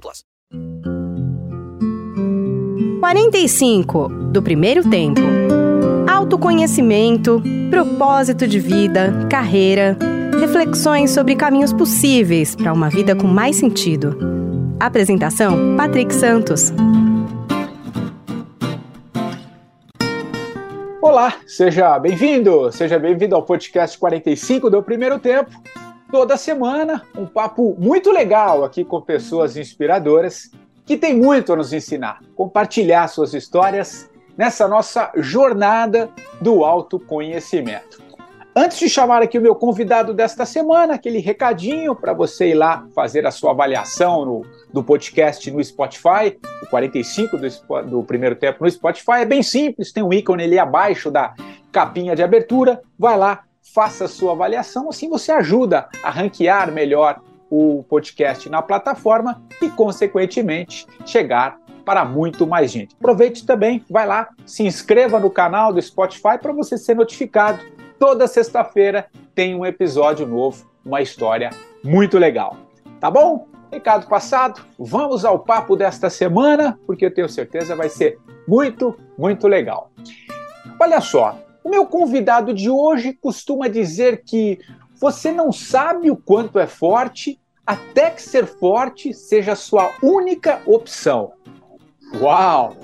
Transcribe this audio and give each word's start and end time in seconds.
plus. 0.00 0.24
45 3.00 4.08
do 4.30 4.42
primeiro 4.42 4.88
tempo. 4.88 5.20
Autoconhecimento, 6.08 7.42
propósito 7.70 8.46
de 8.46 8.60
vida, 8.60 9.26
carreira, 9.28 9.98
reflexões 10.40 11.10
sobre 11.10 11.36
caminhos 11.36 11.72
possíveis 11.72 12.54
para 12.54 12.72
uma 12.72 12.88
vida 12.88 13.16
com 13.16 13.26
mais 13.26 13.56
sentido. 13.56 14.16
Apresentação: 14.78 15.76
Patrick 15.76 16.14
Santos. 16.14 16.72
Olá, 21.00 21.34
seja 21.46 21.98
bem-vindo, 21.98 22.70
seja 22.72 22.98
bem-vindo 22.98 23.34
ao 23.34 23.42
podcast 23.42 23.98
45 23.98 24.70
do 24.70 24.82
Primeiro 24.82 25.18
Tempo. 25.18 25.50
Toda 26.12 26.36
semana, 26.36 27.02
um 27.16 27.24
papo 27.24 27.74
muito 27.78 28.10
legal 28.12 28.64
aqui 28.64 28.84
com 28.84 29.00
pessoas 29.00 29.56
inspiradoras 29.56 30.50
que 30.84 30.98
têm 30.98 31.16
muito 31.16 31.54
a 31.54 31.56
nos 31.56 31.72
ensinar, 31.72 32.20
compartilhar 32.36 33.08
suas 33.08 33.32
histórias 33.32 34.10
nessa 34.36 34.68
nossa 34.68 35.10
jornada 35.16 36.10
do 36.38 36.64
autoconhecimento. 36.64 38.02
Antes 38.54 38.78
de 38.78 38.90
chamar 38.90 39.22
aqui 39.22 39.38
o 39.38 39.40
meu 39.40 39.54
convidado 39.54 40.12
desta 40.12 40.44
semana, 40.44 40.96
aquele 40.96 41.18
recadinho 41.18 41.96
para 41.96 42.12
você 42.12 42.50
ir 42.50 42.54
lá 42.56 42.86
fazer 42.94 43.26
a 43.26 43.30
sua 43.30 43.52
avaliação 43.52 44.26
no, 44.26 44.46
do 44.70 44.84
podcast 44.84 45.50
no 45.50 45.64
Spotify, 45.64 46.38
o 46.62 46.66
45 46.66 47.38
do, 47.38 47.82
do 47.88 48.02
primeiro 48.02 48.36
tempo 48.36 48.62
no 48.62 48.70
Spotify, 48.70 49.22
é 49.22 49.24
bem 49.24 49.42
simples, 49.42 49.90
tem 49.90 50.02
um 50.02 50.12
ícone 50.12 50.44
ali 50.44 50.58
abaixo 50.58 51.10
da 51.10 51.32
capinha 51.72 52.14
de 52.14 52.22
abertura, 52.22 52.82
vai 52.98 53.16
lá, 53.16 53.44
faça 53.74 54.06
sua 54.08 54.32
avaliação, 54.32 54.88
assim 54.88 55.08
você 55.08 55.32
ajuda 55.32 55.88
a 56.02 56.10
ranquear 56.10 56.70
melhor 56.72 57.20
o 57.50 57.84
podcast 57.88 58.48
na 58.48 58.62
plataforma 58.62 59.42
e, 59.60 59.68
consequentemente, 59.70 60.86
chegar 61.04 61.58
para 61.84 62.04
muito 62.04 62.46
mais 62.46 62.70
gente. 62.70 62.94
Aproveite 62.94 63.44
também, 63.44 63.84
vai 63.90 64.06
lá, 64.06 64.28
se 64.46 64.62
inscreva 64.62 65.18
no 65.18 65.30
canal 65.30 65.72
do 65.72 65.82
Spotify 65.82 66.38
para 66.40 66.52
você 66.52 66.78
ser 66.78 66.94
notificado 66.94 67.60
toda 68.02 68.26
sexta-feira 68.26 69.06
tem 69.32 69.54
um 69.54 69.64
episódio 69.64 70.26
novo, 70.26 70.68
uma 70.84 71.00
história 71.00 71.50
muito 71.84 72.18
legal. 72.18 72.56
Tá 72.98 73.08
bom? 73.08 73.46
Recado 73.70 74.08
passado, 74.08 74.60
vamos 74.76 75.24
ao 75.24 75.38
papo 75.38 75.76
desta 75.76 76.10
semana, 76.10 76.76
porque 76.84 77.06
eu 77.06 77.14
tenho 77.14 77.28
certeza 77.28 77.76
vai 77.76 77.88
ser 77.88 78.18
muito, 78.46 78.98
muito 79.16 79.46
legal. 79.46 79.92
Olha 80.80 81.00
só, 81.00 81.38
o 81.64 81.68
meu 81.68 81.86
convidado 81.86 82.52
de 82.52 82.68
hoje 82.68 83.12
costuma 83.12 83.68
dizer 83.68 84.22
que 84.24 84.58
você 85.00 85.32
não 85.32 85.52
sabe 85.52 86.10
o 86.10 86.16
quanto 86.16 86.58
é 86.58 86.66
forte 86.66 87.40
até 87.66 88.10
que 88.10 88.22
ser 88.22 88.46
forte 88.46 89.14
seja 89.14 89.54
sua 89.54 89.90
única 90.02 90.60
opção. 90.66 91.32
Uau! 92.20 92.76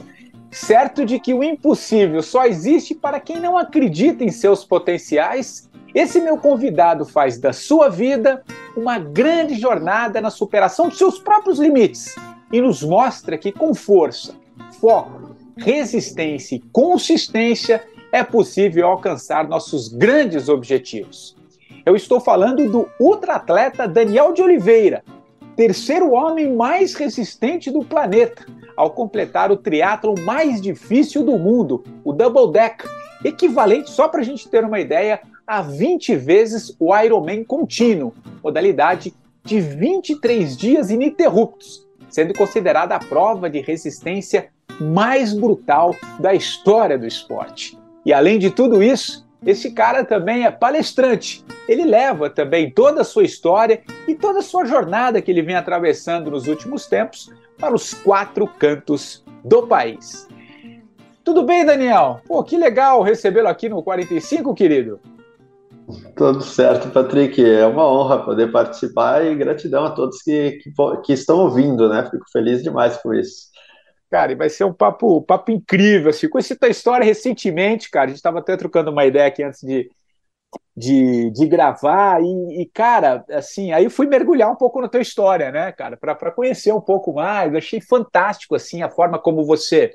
Certo 0.50 1.05
de 1.05 1.21
que 1.21 1.34
o 1.34 1.44
impossível 1.44 2.22
só 2.22 2.47
existe 2.47 2.94
para 2.94 3.21
quem 3.21 3.38
não 3.38 3.59
acredita 3.59 4.25
em 4.25 4.31
seus 4.31 4.65
potenciais, 4.65 5.69
esse 5.94 6.21
meu 6.21 6.38
convidado 6.38 7.05
faz 7.05 7.38
da 7.38 7.53
sua 7.53 7.88
vida 7.91 8.43
uma 8.77 8.99
grande 8.99 9.55
jornada 9.55 10.21
na 10.21 10.31
superação 10.31 10.88
de 10.88 10.97
seus 10.97 11.19
próprios 11.19 11.59
limites 11.59 12.15
e 12.50 12.61
nos 12.61 12.83
mostra 12.83 13.37
que 13.37 13.53
com 13.53 13.75
força, 13.75 14.34
foco, 14.81 15.37
resistência 15.56 16.56
e 16.56 16.61
consistência 16.72 17.84
é 18.13 18.23
possível 18.23 18.87
alcançar 18.87 19.49
nossos 19.49 19.89
grandes 19.89 20.49
objetivos. 20.49 21.37
Eu 21.85 21.95
estou 21.97 22.21
falando 22.21 22.71
do 22.71 22.89
ultraatleta 23.01 23.87
Daniel 23.87 24.33
de 24.33 24.43
Oliveira, 24.43 25.03
terceiro 25.57 26.13
homem 26.13 26.55
mais 26.55 26.95
resistente 26.95 27.71
do 27.71 27.85
planeta, 27.85 28.47
ao 28.77 28.91
completar 28.91 29.51
o 29.51 29.57
triatlo 29.57 30.15
mais 30.21 30.61
difícil 30.61 31.25
do 31.25 31.39
mundo, 31.39 31.83
o 32.05 32.13
Double 32.13 32.53
Deck, 32.53 32.85
equivalente, 33.25 33.91
só 33.91 34.07
para 34.07 34.21
a 34.21 34.25
gente 34.25 34.49
ter 34.49 34.65
uma 34.65 34.79
ideia, 34.79 35.21
a 35.47 35.63
20 35.63 36.15
vezes 36.15 36.77
o 36.79 36.97
Ironman 36.97 37.43
contínuo, 37.43 38.15
modalidade 38.43 39.15
de 39.43 39.61
23 39.61 40.57
dias 40.57 40.91
ininterruptos, 40.91 41.87
sendo 42.09 42.35
considerada 42.35 42.95
a 42.95 42.99
prova 42.99 43.49
de 43.49 43.61
resistência 43.61 44.51
mais 44.81 45.33
brutal 45.33 45.97
da 46.21 46.35
história 46.35 46.99
do 46.99 47.07
esporte. 47.07 47.77
E 48.05 48.13
além 48.13 48.39
de 48.39 48.51
tudo 48.51 48.83
isso, 48.83 49.27
esse 49.45 49.71
cara 49.71 50.05
também 50.05 50.45
é 50.45 50.51
palestrante. 50.51 51.45
Ele 51.69 51.85
leva 51.85 52.29
também 52.29 52.71
toda 52.71 53.03
a 53.03 53.05
sua 53.05 53.25
história 53.25 53.83
e 54.07 54.15
toda 54.15 54.41
a 54.41 54.43
sua 54.43 54.65
jornada 54.65 55.21
que 55.23 55.31
ele 55.31 55.43
vem 55.43 55.55
atravessando 55.55 56.31
nos 56.31 56.49
últimos 56.49 56.87
tempos 56.87 57.31
para 57.59 57.75
os 57.75 57.95
quatro 57.95 58.47
cantos 58.47 59.25
do 59.45 59.67
país. 59.67 60.29
Tudo 61.23 61.43
bem, 61.43 61.65
Daniel? 61.65 62.21
Pô, 62.27 62.43
que 62.43 62.57
legal 62.57 63.03
recebê-lo 63.03 63.49
aqui 63.49 63.69
no 63.69 63.83
45, 63.83 64.55
querido. 64.55 64.99
Tudo 66.17 66.43
certo, 66.43 66.89
Patrick. 66.91 67.43
É 67.45 67.67
uma 67.67 67.87
honra 67.87 68.25
poder 68.25 68.51
participar 68.51 69.25
e 69.25 69.35
gratidão 69.35 69.85
a 69.85 69.91
todos 69.91 70.23
que, 70.23 70.53
que, 70.63 70.73
que 71.05 71.13
estão 71.13 71.39
ouvindo, 71.39 71.89
né? 71.89 72.09
Fico 72.11 72.25
feliz 72.33 72.63
demais 72.63 72.97
por 72.99 73.15
isso. 73.15 73.49
Cara, 74.11 74.33
e 74.33 74.35
vai 74.35 74.49
ser 74.49 74.65
um 74.65 74.73
papo, 74.73 75.23
papo 75.23 75.51
incrível. 75.51 76.11
Assim. 76.11 76.29
Conheci 76.29 76.57
tua 76.57 76.69
história 76.69 77.05
recentemente, 77.05 77.91
cara. 77.91 78.07
A 78.07 78.09
gente 78.09 78.17
estava 78.17 78.39
até 78.39 78.57
trocando 78.57 78.91
uma 78.91 79.05
ideia 79.05 79.27
aqui 79.27 79.43
antes 79.43 79.61
de, 79.61 79.91
de, 80.77 81.31
de 81.31 81.47
gravar. 81.47 82.23
E, 82.23 82.63
e, 82.63 82.67
cara, 82.67 83.25
assim, 83.31 83.73
aí 83.73 83.91
fui 83.91 84.07
mergulhar 84.07 84.51
um 84.51 84.57
pouco 84.57 84.81
na 84.81 84.89
tua 84.89 85.01
história, 85.03 85.51
né, 85.53 85.73
cara, 85.73 85.97
para 85.97 86.33
conhecer 86.33 86.73
um 86.73 86.81
pouco 86.81 87.13
mais. 87.13 87.53
Eu 87.53 87.59
achei 87.59 87.81
fantástico, 87.81 88.55
assim, 88.55 88.83
a 88.83 88.89
forma 88.89 89.19
como 89.19 89.45
você 89.45 89.95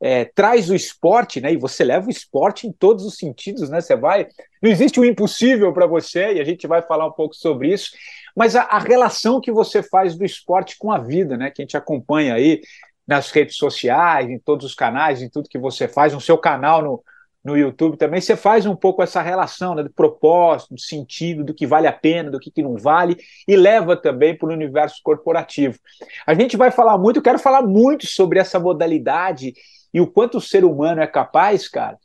é, 0.00 0.26
traz 0.26 0.68
o 0.68 0.74
esporte, 0.74 1.40
né? 1.40 1.52
E 1.52 1.56
você 1.56 1.82
leva 1.82 2.06
o 2.06 2.10
esporte 2.10 2.66
em 2.66 2.72
todos 2.72 3.04
os 3.06 3.16
sentidos, 3.16 3.70
né? 3.70 3.80
Você 3.80 3.96
vai. 3.96 4.26
Não 4.62 4.70
existe 4.70 5.00
o 5.00 5.02
um 5.02 5.06
impossível 5.06 5.72
para 5.72 5.86
você, 5.86 6.34
e 6.34 6.40
a 6.40 6.44
gente 6.44 6.66
vai 6.66 6.82
falar 6.82 7.06
um 7.06 7.12
pouco 7.12 7.34
sobre 7.34 7.72
isso. 7.72 7.90
Mas 8.36 8.54
a, 8.54 8.62
a 8.64 8.78
relação 8.78 9.40
que 9.40 9.50
você 9.50 9.82
faz 9.82 10.16
do 10.16 10.24
esporte 10.24 10.76
com 10.78 10.92
a 10.92 10.98
vida, 10.98 11.36
né? 11.36 11.50
Que 11.50 11.62
a 11.62 11.64
gente 11.64 11.76
acompanha 11.76 12.34
aí 12.34 12.60
nas 13.06 13.30
redes 13.30 13.56
sociais, 13.56 14.28
em 14.28 14.38
todos 14.38 14.66
os 14.66 14.74
canais, 14.74 15.22
em 15.22 15.28
tudo 15.28 15.48
que 15.48 15.58
você 15.58 15.86
faz, 15.86 16.12
no 16.12 16.20
seu 16.20 16.36
canal 16.36 16.82
no, 16.82 17.04
no 17.46 17.56
YouTube 17.56 17.96
também, 17.96 18.20
você 18.20 18.34
faz 18.34 18.66
um 18.66 18.74
pouco 18.74 19.02
essa 19.02 19.22
relação 19.22 19.74
né, 19.76 19.84
do 19.84 19.92
propósito, 19.92 20.74
do 20.74 20.80
sentido, 20.80 21.44
do 21.44 21.54
que 21.54 21.66
vale 21.66 21.86
a 21.86 21.92
pena, 21.92 22.30
do 22.30 22.40
que, 22.40 22.50
que 22.50 22.62
não 22.62 22.76
vale, 22.76 23.16
e 23.46 23.54
leva 23.54 23.96
também 23.96 24.36
para 24.36 24.48
o 24.48 24.52
universo 24.52 25.00
corporativo. 25.04 25.78
A 26.26 26.34
gente 26.34 26.56
vai 26.56 26.72
falar 26.72 26.98
muito, 26.98 27.18
eu 27.18 27.22
quero 27.22 27.38
falar 27.38 27.62
muito 27.62 28.06
sobre 28.06 28.40
essa 28.40 28.58
modalidade 28.58 29.54
e 29.94 30.00
o 30.00 30.06
quanto 30.06 30.38
o 30.38 30.40
ser 30.40 30.64
humano 30.64 31.00
é 31.00 31.06
capaz, 31.06 31.68
cara. 31.68 31.96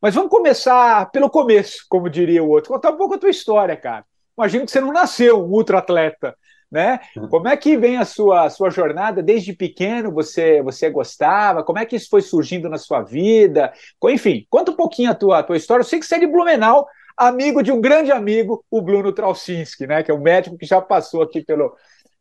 Mas 0.00 0.14
vamos 0.14 0.30
começar 0.30 1.10
pelo 1.10 1.28
começo, 1.28 1.84
como 1.88 2.08
diria 2.08 2.42
o 2.42 2.48
outro. 2.48 2.72
Contar 2.72 2.90
um 2.90 2.96
pouco 2.96 3.14
a 3.14 3.18
tua 3.18 3.30
história, 3.30 3.76
cara. 3.76 4.04
Imagino 4.36 4.64
que 4.64 4.70
você 4.70 4.80
não 4.80 4.92
nasceu 4.92 5.42
um 5.42 5.50
ultra 5.50 5.78
atleta 5.78 6.34
né? 6.70 7.00
Uhum. 7.16 7.28
Como 7.28 7.48
é 7.48 7.56
que 7.56 7.76
vem 7.76 7.96
a 7.96 8.04
sua, 8.04 8.44
a 8.44 8.50
sua 8.50 8.70
jornada 8.70 9.22
desde 9.22 9.52
pequeno? 9.52 10.12
Você 10.12 10.62
você 10.62 10.90
gostava? 10.90 11.62
Como 11.62 11.78
é 11.78 11.84
que 11.84 11.96
isso 11.96 12.08
foi 12.10 12.22
surgindo 12.22 12.68
na 12.68 12.78
sua 12.78 13.02
vida? 13.02 13.72
Enfim, 14.04 14.46
conta 14.50 14.72
um 14.72 14.76
pouquinho 14.76 15.10
a 15.10 15.14
tua, 15.14 15.38
a 15.38 15.42
tua 15.42 15.56
história. 15.56 15.82
Eu 15.82 15.86
sei 15.86 15.98
que 15.98 16.06
você 16.06 16.16
é 16.16 16.20
de 16.20 16.26
Blumenau, 16.26 16.86
amigo 17.16 17.62
de 17.62 17.72
um 17.72 17.80
grande 17.80 18.12
amigo, 18.12 18.64
o 18.70 18.82
Bruno 18.82 19.12
Traucinski, 19.12 19.86
né? 19.86 20.02
Que 20.02 20.10
é 20.10 20.14
um 20.14 20.20
médico 20.20 20.58
que 20.58 20.66
já 20.66 20.80
passou 20.80 21.22
aqui 21.22 21.42
pelo, 21.42 21.74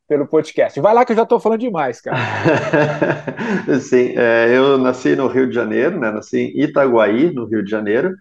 pelo 0.08 0.28
podcast. 0.28 0.80
Vai 0.80 0.94
lá 0.94 1.04
que 1.04 1.12
eu 1.12 1.16
já 1.16 1.24
estou 1.24 1.40
falando 1.40 1.60
demais, 1.60 2.00
cara. 2.00 2.18
Sim, 3.82 4.14
é, 4.16 4.56
eu 4.56 4.78
nasci 4.78 5.16
no 5.16 5.28
Rio 5.28 5.48
de 5.48 5.56
Janeiro, 5.56 6.00
né? 6.00 6.12
Nasci 6.12 6.38
em 6.38 6.64
Itaguaí, 6.64 7.34
no 7.34 7.46
Rio 7.46 7.64
de 7.64 7.70
Janeiro, 7.70 8.16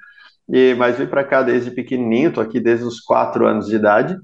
e 0.49 0.75
mas 0.75 0.99
vim 0.99 1.07
para 1.07 1.25
cá 1.25 1.43
desde 1.43 1.71
pequenininho, 1.71 2.29
estou 2.29 2.43
aqui 2.43 2.61
desde 2.61 2.85
os 2.85 3.01
quatro 3.01 3.47
anos 3.47 3.67
de 3.67 3.77
idade. 3.77 4.17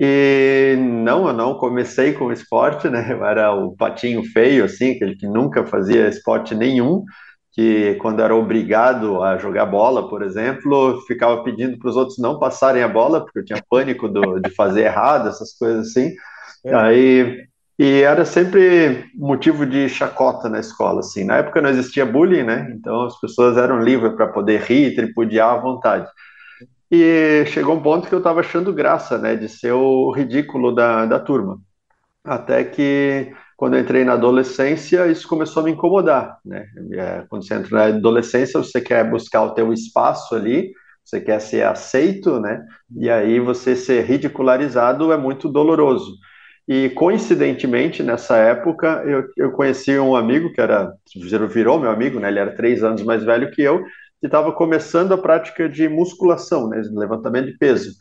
E 0.00 0.76
não, 0.78 1.26
eu 1.26 1.34
não 1.34 1.54
comecei 1.54 2.12
com 2.12 2.32
esporte, 2.32 2.88
né? 2.88 3.08
Eu 3.10 3.24
era 3.24 3.52
o 3.52 3.76
patinho 3.76 4.22
feio, 4.24 4.64
assim, 4.64 4.92
aquele 4.92 5.16
que 5.16 5.26
nunca 5.26 5.66
fazia 5.66 6.08
esporte 6.08 6.54
nenhum, 6.54 7.04
que 7.52 7.96
quando 7.96 8.22
era 8.22 8.34
obrigado 8.34 9.22
a 9.22 9.36
jogar 9.38 9.66
bola, 9.66 10.08
por 10.08 10.22
exemplo, 10.22 11.00
ficava 11.08 11.42
pedindo 11.42 11.76
para 11.78 11.90
os 11.90 11.96
outros 11.96 12.18
não 12.18 12.38
passarem 12.38 12.82
a 12.82 12.88
bola, 12.88 13.24
porque 13.24 13.40
eu 13.40 13.44
tinha 13.44 13.64
pânico 13.68 14.08
do, 14.08 14.38
de 14.38 14.50
fazer 14.50 14.82
errado, 14.82 15.28
essas 15.28 15.52
coisas 15.58 15.88
assim. 15.88 16.12
É. 16.64 16.74
Aí, 16.74 17.48
e 17.76 18.02
era 18.02 18.24
sempre 18.24 19.06
motivo 19.16 19.66
de 19.66 19.88
chacota 19.88 20.48
na 20.48 20.60
escola, 20.60 21.00
assim. 21.00 21.24
Na 21.24 21.38
época 21.38 21.60
não 21.60 21.70
existia 21.70 22.06
bullying, 22.06 22.44
né? 22.44 22.72
Então 22.72 23.06
as 23.06 23.18
pessoas 23.20 23.56
eram 23.56 23.80
livres 23.80 24.14
para 24.14 24.28
poder 24.28 24.62
rir, 24.62 24.94
tripudiar 24.94 25.54
à 25.54 25.60
vontade. 25.60 26.08
E 26.90 27.44
chegou 27.46 27.76
um 27.76 27.82
ponto 27.82 28.08
que 28.08 28.14
eu 28.14 28.18
estava 28.18 28.40
achando 28.40 28.72
graça, 28.72 29.18
né, 29.18 29.36
de 29.36 29.48
ser 29.48 29.72
o 29.72 30.10
ridículo 30.10 30.74
da, 30.74 31.04
da 31.06 31.18
turma. 31.20 31.60
Até 32.24 32.64
que, 32.64 33.32
quando 33.56 33.74
eu 33.76 33.80
entrei 33.80 34.04
na 34.04 34.14
adolescência, 34.14 35.06
isso 35.08 35.28
começou 35.28 35.62
a 35.62 35.64
me 35.64 35.72
incomodar, 35.72 36.38
né? 36.44 36.66
É, 36.92 37.24
quando 37.28 37.46
você 37.46 37.54
entra 37.54 37.90
na 37.90 37.96
adolescência, 37.96 38.62
você 38.62 38.80
quer 38.80 39.08
buscar 39.10 39.42
o 39.42 39.54
teu 39.54 39.72
espaço 39.72 40.34
ali, 40.34 40.72
você 41.04 41.20
quer 41.20 41.40
ser 41.40 41.64
aceito, 41.64 42.38
né? 42.40 42.62
E 42.96 43.08
aí 43.10 43.40
você 43.40 43.74
ser 43.76 44.04
ridicularizado 44.04 45.12
é 45.12 45.16
muito 45.16 45.48
doloroso. 45.48 46.16
E 46.68 46.90
coincidentemente, 46.90 48.02
nessa 48.02 48.36
época, 48.36 49.02
eu, 49.06 49.24
eu 49.38 49.52
conheci 49.52 49.98
um 49.98 50.14
amigo 50.14 50.52
que 50.52 50.60
era 50.60 50.92
virou 51.50 51.80
meu 51.80 51.90
amigo, 51.90 52.20
né? 52.20 52.28
Ele 52.28 52.40
era 52.40 52.54
três 52.54 52.84
anos 52.84 53.02
mais 53.02 53.24
velho 53.24 53.50
que 53.50 53.62
eu, 53.62 53.82
que 54.20 54.26
estava 54.26 54.52
começando 54.52 55.12
a 55.12 55.18
prática 55.18 55.68
de 55.68 55.88
musculação, 55.88 56.68
né, 56.68 56.82
levantamento 56.92 57.46
de 57.46 57.58
peso. 57.58 57.92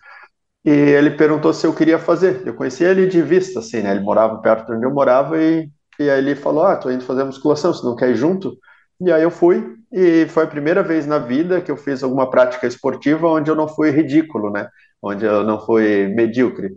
E 0.66 0.70
ele 0.70 1.12
perguntou 1.12 1.54
se 1.54 1.66
eu 1.66 1.74
queria 1.74 1.98
fazer. 2.00 2.44
Eu 2.46 2.54
conhecia 2.54 2.90
ele 2.90 3.08
de 3.08 3.22
vista, 3.22 3.60
assim, 3.60 3.82
né? 3.82 3.92
Ele 3.92 4.02
morava 4.02 4.38
perto 4.42 4.68
de 4.68 4.74
onde 4.74 4.86
eu 4.86 4.94
morava 4.94 5.42
e, 5.42 5.70
e 6.00 6.10
aí 6.10 6.20
ele 6.20 6.36
falou: 6.36 6.66
Ah, 6.66 6.76
tô 6.76 6.92
indo 6.92 7.04
fazer 7.06 7.24
musculação, 7.24 7.74
você 7.74 7.86
não 7.86 7.96
quer 7.96 8.10
ir 8.10 8.16
junto? 8.16 8.58
E 9.00 9.12
aí 9.12 9.24
eu 9.24 9.32
fui 9.32 9.64
e 9.92 10.28
foi 10.28 10.44
a 10.44 10.48
primeira 10.48 10.84
vez 10.84 11.08
na 11.08 11.20
vida 11.20 11.62
que 11.62 11.72
eu 11.72 11.78
fiz 11.78 12.04
alguma 12.04 12.30
prática 12.30 12.68
esportiva 12.68 13.28
onde 13.30 13.50
eu 13.50 13.56
não 13.56 13.68
fui 13.68 13.92
ridículo, 13.92 14.52
né? 14.52 14.68
Onde 15.02 15.26
eu 15.26 15.44
não 15.44 15.64
fui 15.66 16.08
medíocre. 16.10 16.70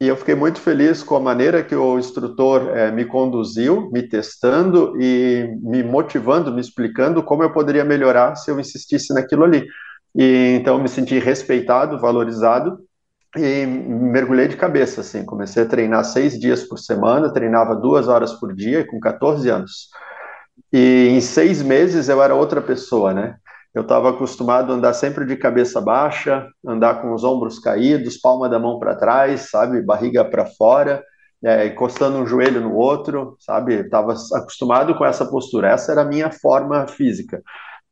E 0.00 0.08
eu 0.08 0.16
fiquei 0.16 0.34
muito 0.34 0.60
feliz 0.60 1.02
com 1.02 1.16
a 1.16 1.20
maneira 1.20 1.62
que 1.62 1.74
o 1.74 1.98
instrutor 1.98 2.76
é, 2.76 2.90
me 2.90 3.04
conduziu, 3.04 3.90
me 3.92 4.02
testando 4.02 5.00
e 5.00 5.48
me 5.62 5.82
motivando, 5.82 6.52
me 6.52 6.60
explicando 6.60 7.22
como 7.22 7.42
eu 7.42 7.52
poderia 7.52 7.84
melhorar 7.84 8.34
se 8.34 8.50
eu 8.50 8.58
insistisse 8.58 9.14
naquilo 9.14 9.44
ali. 9.44 9.64
E 10.14 10.56
então 10.60 10.78
me 10.78 10.88
senti 10.88 11.18
respeitado, 11.18 12.00
valorizado 12.00 12.78
e 13.36 13.66
mergulhei 13.66 14.48
de 14.48 14.56
cabeça, 14.56 15.00
assim. 15.00 15.24
Comecei 15.24 15.62
a 15.62 15.66
treinar 15.66 16.04
seis 16.04 16.38
dias 16.38 16.64
por 16.64 16.78
semana, 16.78 17.32
treinava 17.32 17.74
duas 17.74 18.08
horas 18.08 18.32
por 18.32 18.54
dia, 18.54 18.86
com 18.86 19.00
14 19.00 19.48
anos. 19.48 19.88
E 20.72 21.08
em 21.08 21.20
seis 21.20 21.62
meses 21.62 22.08
eu 22.08 22.22
era 22.22 22.34
outra 22.34 22.60
pessoa, 22.60 23.12
né? 23.14 23.36
Eu 23.74 23.82
estava 23.82 24.10
acostumado 24.10 24.72
a 24.72 24.76
andar 24.76 24.94
sempre 24.94 25.26
de 25.26 25.36
cabeça 25.36 25.80
baixa, 25.80 26.48
andar 26.64 27.02
com 27.02 27.12
os 27.12 27.24
ombros 27.24 27.58
caídos, 27.58 28.16
palma 28.16 28.48
da 28.48 28.58
mão 28.58 28.78
para 28.78 28.94
trás, 28.94 29.50
sabe, 29.50 29.82
barriga 29.82 30.24
para 30.24 30.46
fora, 30.46 31.02
é, 31.44 31.66
encostando 31.66 32.18
um 32.18 32.26
joelho 32.26 32.60
no 32.60 32.74
outro, 32.76 33.36
sabe? 33.40 33.74
Estava 33.74 34.14
acostumado 34.34 34.94
com 34.94 35.04
essa 35.04 35.26
postura. 35.26 35.68
Essa 35.72 35.90
era 35.90 36.02
a 36.02 36.06
minha 36.06 36.30
forma 36.30 36.86
física. 36.86 37.42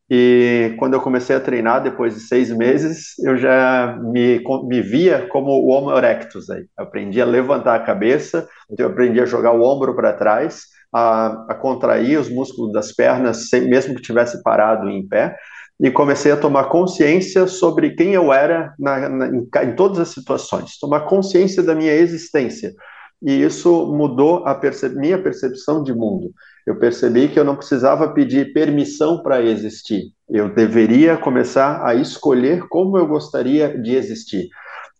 E 0.09 0.77
quando 0.79 0.95
eu 0.95 1.01
comecei 1.01 1.35
a 1.35 1.41
treinar, 1.41 1.83
depois 1.83 2.15
de 2.15 2.21
seis 2.21 2.51
meses, 2.51 3.19
eu 3.19 3.37
já 3.37 3.99
me, 4.01 4.41
me 4.65 4.81
via 4.81 5.27
como 5.29 5.51
o 5.51 5.69
Homo 5.71 5.91
erectus. 5.97 6.49
Aí. 6.49 6.65
aprendi 6.77 7.21
a 7.21 7.25
levantar 7.25 7.75
a 7.75 7.85
cabeça, 7.85 8.47
eu 8.79 8.87
aprendi 8.87 9.21
a 9.21 9.27
jogar 9.27 9.53
o 9.53 9.63
ombro 9.63 9.97
para 9.97 10.13
trás, 10.13 10.67
a, 10.95 11.47
a, 11.49 11.55
contrair 11.55 12.21
os 12.21 12.29
músculos 12.29 12.73
das 12.73 12.93
pernas, 12.93 13.49
sem, 13.49 13.69
mesmo 13.69 13.95
que 13.95 14.01
estivesse 14.01 14.43
parado 14.43 14.89
em 14.89 15.07
pé 15.09 15.35
e 15.83 15.91
comecei 15.91 16.31
a 16.31 16.37
tomar 16.37 16.65
consciência 16.69 17.49
sobre 17.49 17.91
quem 17.91 18.15
eu 18.15 18.33
era 18.33 18.73
na, 18.79 19.09
na, 19.09 19.27
em, 19.27 19.49
em, 19.65 19.75
todas 19.75 19.99
as 19.99 20.11
situações, 20.11 20.79
tomar 20.79 21.01
consciência 21.01 21.61
da 21.61 21.75
minha 21.75 21.93
existência. 21.93 22.73
E 23.21 23.43
isso 23.43 23.87
mudou 23.93 24.47
a 24.47 24.61
minha 24.95 25.21
percepção 25.21 25.83
de 25.83 25.93
mundo. 25.93 26.33
Eu 26.65 26.79
percebi 26.79 27.29
que 27.29 27.39
eu 27.39 27.45
não 27.45 27.57
precisava 27.57 28.13
pedir 28.13 28.53
permissão 28.53 29.23
para 29.23 29.43
existir. 29.43 30.05
Eu 30.31 30.55
deveria 30.55 31.17
começar 31.17 31.85
a 31.85 31.95
escolher 31.97 32.67
como 32.69 32.97
eu 32.97 33.07
gostaria 33.07 33.77
de 33.81 33.97
existir. 33.97 34.49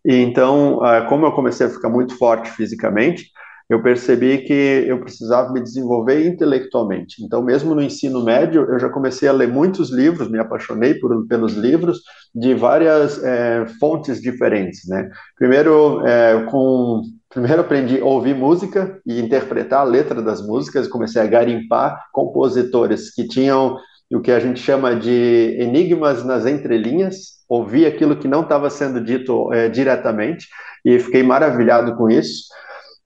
E 0.05 0.15
então, 0.15 0.83
ah, 0.83 1.05
como 1.07 1.25
eu 1.25 1.31
comecei 1.31 1.65
a 1.65 1.69
ficar 1.69 1.89
muito 1.89 2.17
forte 2.17 2.49
fisicamente, 2.51 3.31
eu 3.69 3.81
percebi 3.81 4.39
que 4.39 4.85
eu 4.87 4.99
precisava 4.99 5.51
me 5.51 5.61
desenvolver 5.61 6.25
intelectualmente. 6.25 7.23
Então, 7.23 7.41
mesmo 7.41 7.73
no 7.73 7.81
ensino 7.81 8.23
médio, 8.23 8.65
eu 8.69 8.79
já 8.79 8.89
comecei 8.89 9.27
a 9.27 9.33
ler 9.33 9.47
muitos 9.47 9.89
livros, 9.89 10.29
me 10.29 10.39
apaixonei 10.39 10.95
por, 10.95 11.25
pelos 11.27 11.53
livros 11.53 12.01
de 12.33 12.53
várias 12.53 13.23
é, 13.23 13.65
fontes 13.79 14.21
diferentes, 14.21 14.87
né? 14.87 15.09
Primeiro, 15.37 16.05
é, 16.05 16.45
com 16.49 17.01
Primeiro 17.33 17.61
aprendi 17.61 17.99
a 17.99 18.05
ouvir 18.05 18.35
música 18.35 19.01
e 19.03 19.19
interpretar 19.19 19.79
a 19.79 19.83
letra 19.83 20.21
das 20.21 20.45
músicas, 20.45 20.87
comecei 20.87 21.19
a 21.19 21.25
garimpar 21.25 21.99
compositores 22.11 23.11
que 23.11 23.27
tinham 23.27 23.75
o 24.11 24.21
que 24.21 24.31
a 24.31 24.39
gente 24.39 24.59
chama 24.59 24.95
de 24.95 25.57
enigmas 25.59 26.23
nas 26.23 26.45
entrelinhas, 26.45 27.39
ouvir 27.49 27.87
aquilo 27.87 28.17
que 28.17 28.27
não 28.27 28.41
estava 28.41 28.69
sendo 28.69 29.03
dito 29.03 29.51
é, 29.51 29.67
diretamente 29.67 30.47
e 30.85 30.99
fiquei 30.99 31.23
maravilhado 31.23 31.95
com 31.95 32.07
isso 32.07 32.43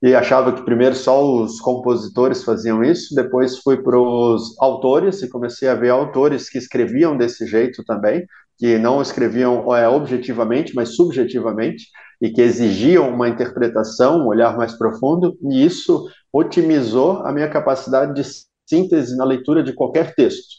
e 0.01 0.13
achava 0.13 0.51
que 0.53 0.63
primeiro 0.63 0.95
só 0.95 1.23
os 1.25 1.59
compositores 1.59 2.43
faziam 2.43 2.83
isso, 2.83 3.15
depois 3.15 3.57
fui 3.57 3.77
para 3.77 3.99
os 3.99 4.55
autores 4.59 5.21
e 5.21 5.29
comecei 5.29 5.67
a 5.67 5.75
ver 5.75 5.89
autores 5.89 6.49
que 6.49 6.57
escreviam 6.57 7.17
desse 7.17 7.47
jeito 7.47 7.83
também, 7.83 8.25
que 8.57 8.77
não 8.77 9.01
escreviam 9.01 9.75
é, 9.75 9.87
objetivamente, 9.87 10.73
mas 10.75 10.95
subjetivamente, 10.95 11.85
e 12.21 12.29
que 12.29 12.41
exigiam 12.41 13.09
uma 13.09 13.29
interpretação, 13.29 14.21
um 14.21 14.27
olhar 14.27 14.55
mais 14.57 14.73
profundo, 14.77 15.37
e 15.43 15.65
isso 15.65 16.07
otimizou 16.31 17.25
a 17.25 17.31
minha 17.31 17.49
capacidade 17.49 18.13
de 18.13 18.27
síntese 18.67 19.15
na 19.15 19.23
leitura 19.23 19.63
de 19.63 19.73
qualquer 19.73 20.13
texto. 20.15 20.57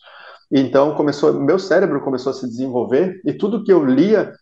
Então 0.51 0.95
começou, 0.95 1.33
meu 1.35 1.59
cérebro 1.59 2.01
começou 2.01 2.31
a 2.31 2.35
se 2.35 2.47
desenvolver 2.49 3.21
e 3.25 3.33
tudo 3.33 3.63
que 3.63 3.73
eu 3.73 3.85
lia 3.85 4.33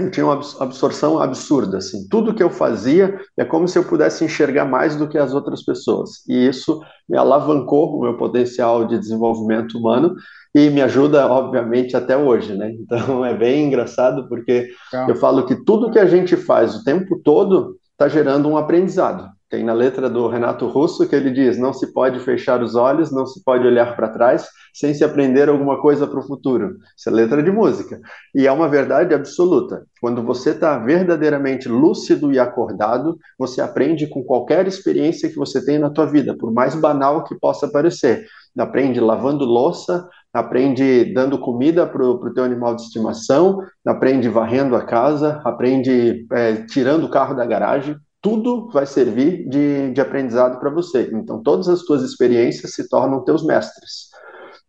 eu 0.00 0.10
tinha 0.10 0.24
uma 0.24 0.40
absorção 0.60 1.18
absurda, 1.18 1.78
assim. 1.78 2.08
Tudo 2.08 2.34
que 2.34 2.42
eu 2.42 2.50
fazia 2.50 3.20
é 3.36 3.44
como 3.44 3.68
se 3.68 3.78
eu 3.78 3.84
pudesse 3.84 4.24
enxergar 4.24 4.64
mais 4.64 4.96
do 4.96 5.08
que 5.08 5.18
as 5.18 5.34
outras 5.34 5.62
pessoas. 5.64 6.26
E 6.28 6.46
isso 6.46 6.80
me 7.08 7.16
alavancou 7.16 7.96
o 7.96 8.00
meu 8.00 8.16
potencial 8.16 8.86
de 8.86 8.98
desenvolvimento 8.98 9.78
humano 9.78 10.14
e 10.54 10.70
me 10.70 10.82
ajuda, 10.82 11.26
obviamente, 11.26 11.96
até 11.96 12.16
hoje, 12.16 12.54
né? 12.54 12.72
Então 12.80 13.24
é 13.24 13.36
bem 13.36 13.66
engraçado 13.66 14.28
porque 14.28 14.68
eu 15.08 15.16
falo 15.16 15.46
que 15.46 15.56
tudo 15.64 15.90
que 15.90 15.98
a 15.98 16.06
gente 16.06 16.36
faz 16.36 16.74
o 16.74 16.84
tempo 16.84 17.20
todo 17.22 17.76
está 17.92 18.08
gerando 18.08 18.48
um 18.48 18.56
aprendizado. 18.56 19.28
Tem 19.52 19.62
na 19.62 19.74
letra 19.74 20.08
do 20.08 20.28
Renato 20.28 20.66
Russo 20.66 21.06
que 21.06 21.14
ele 21.14 21.30
diz: 21.30 21.58
não 21.58 21.74
se 21.74 21.92
pode 21.92 22.18
fechar 22.20 22.62
os 22.62 22.74
olhos, 22.74 23.12
não 23.12 23.26
se 23.26 23.44
pode 23.44 23.66
olhar 23.66 23.94
para 23.94 24.08
trás 24.08 24.48
sem 24.72 24.94
se 24.94 25.04
aprender 25.04 25.46
alguma 25.46 25.78
coisa 25.78 26.06
para 26.06 26.18
o 26.18 26.26
futuro. 26.26 26.78
Isso 26.96 27.10
é 27.10 27.12
letra 27.12 27.42
de 27.42 27.50
música. 27.50 28.00
E 28.34 28.46
é 28.46 28.50
uma 28.50 28.66
verdade 28.66 29.12
absoluta. 29.12 29.84
Quando 30.00 30.22
você 30.22 30.52
está 30.52 30.78
verdadeiramente 30.78 31.68
lúcido 31.68 32.32
e 32.32 32.38
acordado, 32.38 33.18
você 33.38 33.60
aprende 33.60 34.06
com 34.06 34.24
qualquer 34.24 34.66
experiência 34.66 35.28
que 35.28 35.36
você 35.36 35.62
tem 35.62 35.78
na 35.78 35.90
tua 35.90 36.06
vida, 36.06 36.34
por 36.34 36.50
mais 36.50 36.74
banal 36.74 37.22
que 37.22 37.38
possa 37.38 37.68
parecer. 37.68 38.24
Aprende 38.58 39.00
lavando 39.00 39.44
louça, 39.44 40.08
aprende 40.32 41.12
dando 41.12 41.38
comida 41.38 41.86
para 41.86 42.02
o 42.02 42.32
teu 42.32 42.44
animal 42.44 42.74
de 42.74 42.84
estimação, 42.84 43.58
aprende 43.84 44.30
varrendo 44.30 44.74
a 44.74 44.82
casa, 44.82 45.42
aprende 45.44 46.26
é, 46.32 46.54
tirando 46.64 47.04
o 47.04 47.10
carro 47.10 47.34
da 47.34 47.44
garagem, 47.44 47.94
tudo 48.22 48.70
vai 48.70 48.86
servir 48.86 49.46
de, 49.48 49.90
de 49.90 50.00
aprendizado 50.00 50.60
para 50.60 50.70
você. 50.70 51.10
Então, 51.12 51.42
todas 51.42 51.68
as 51.68 51.82
tuas 51.82 52.02
experiências 52.02 52.72
se 52.72 52.88
tornam 52.88 53.24
teus 53.24 53.44
mestres. 53.44 54.10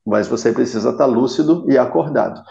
Mas 0.04 0.28
você 0.28 0.52
precisa 0.52 0.90
estar 0.90 1.06
lúcido 1.06 1.64
e 1.70 1.78
acordado. 1.78 2.42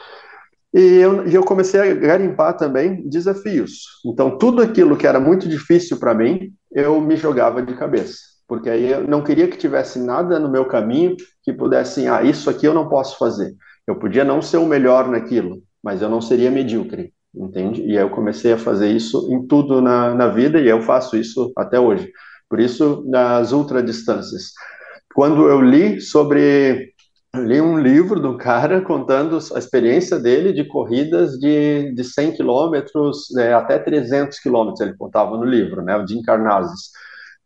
E 0.73 0.81
eu, 0.81 1.27
eu 1.27 1.43
comecei 1.43 1.81
a 1.81 1.95
garimpar 1.95 2.57
também 2.57 3.07
desafios. 3.09 4.01
Então, 4.07 4.39
tudo 4.39 4.63
aquilo 4.63 4.97
que 4.97 5.07
era 5.07 5.19
muito 5.19 5.49
difícil 5.49 5.99
para 5.99 6.15
mim, 6.15 6.53
eu 6.71 6.99
me 7.01 7.17
jogava 7.17 7.61
de 7.61 7.75
cabeça. 7.75 8.17
Porque 8.47 8.71
aí 8.71 8.93
eu 8.93 9.07
não 9.07 9.23
queria 9.23 9.49
que 9.49 9.59
tivesse 9.59 9.99
nada 9.99 10.39
no 10.39 10.49
meu 10.49 10.67
caminho 10.67 11.17
que 11.43 11.53
pudesse, 11.53 12.07
ah, 12.07 12.23
isso 12.23 12.49
aqui 12.49 12.65
eu 12.65 12.73
não 12.73 12.89
posso 12.89 13.19
fazer. 13.19 13.55
Eu 13.87 13.97
podia 13.97 14.25
não 14.25 14.41
ser 14.41 14.59
o 14.59 14.67
melhor 14.67 15.09
naquilo, 15.09 15.63
mas 15.83 16.01
eu 16.01 16.09
não 16.09 16.21
seria 16.21 16.51
medíocre 16.51 17.13
entende? 17.35 17.83
E 17.83 17.97
aí 17.97 18.05
eu 18.05 18.11
comecei 18.11 18.53
a 18.53 18.59
fazer 18.59 18.91
isso 18.91 19.33
em 19.33 19.47
tudo 19.47 19.81
na, 19.81 20.15
na 20.15 20.29
vida 20.29 20.61
e 20.61 20.69
eu 20.69 20.83
faço 20.83 21.17
isso 21.17 21.53
até 21.57 21.79
hoje. 21.79 22.11
Por 22.49 22.61
isso, 22.61 23.03
nas 23.07 23.53
ultradistâncias. 23.53 24.53
Quando 25.15 25.49
eu 25.49 25.61
li 25.61 26.01
sobre 26.01 26.93
eu 27.35 27.45
li 27.45 27.61
um 27.63 27.79
livro 27.79 28.21
de 28.21 28.27
um 28.27 28.37
cara 28.37 28.83
contando 28.83 29.39
a 29.55 29.59
experiência 29.59 30.19
dele 30.19 30.53
de 30.53 30.65
corridas 30.65 31.39
de, 31.39 31.95
de 31.95 32.05
100 32.05 32.33
quilômetros 32.33 33.35
é, 33.39 33.55
até 33.55 33.79
300 33.79 34.39
quilômetros, 34.39 34.81
ele 34.81 34.95
contava 34.99 35.39
no 35.39 35.45
livro, 35.45 35.81
né, 35.81 35.97
o 35.97 36.07
Jim. 36.07 36.21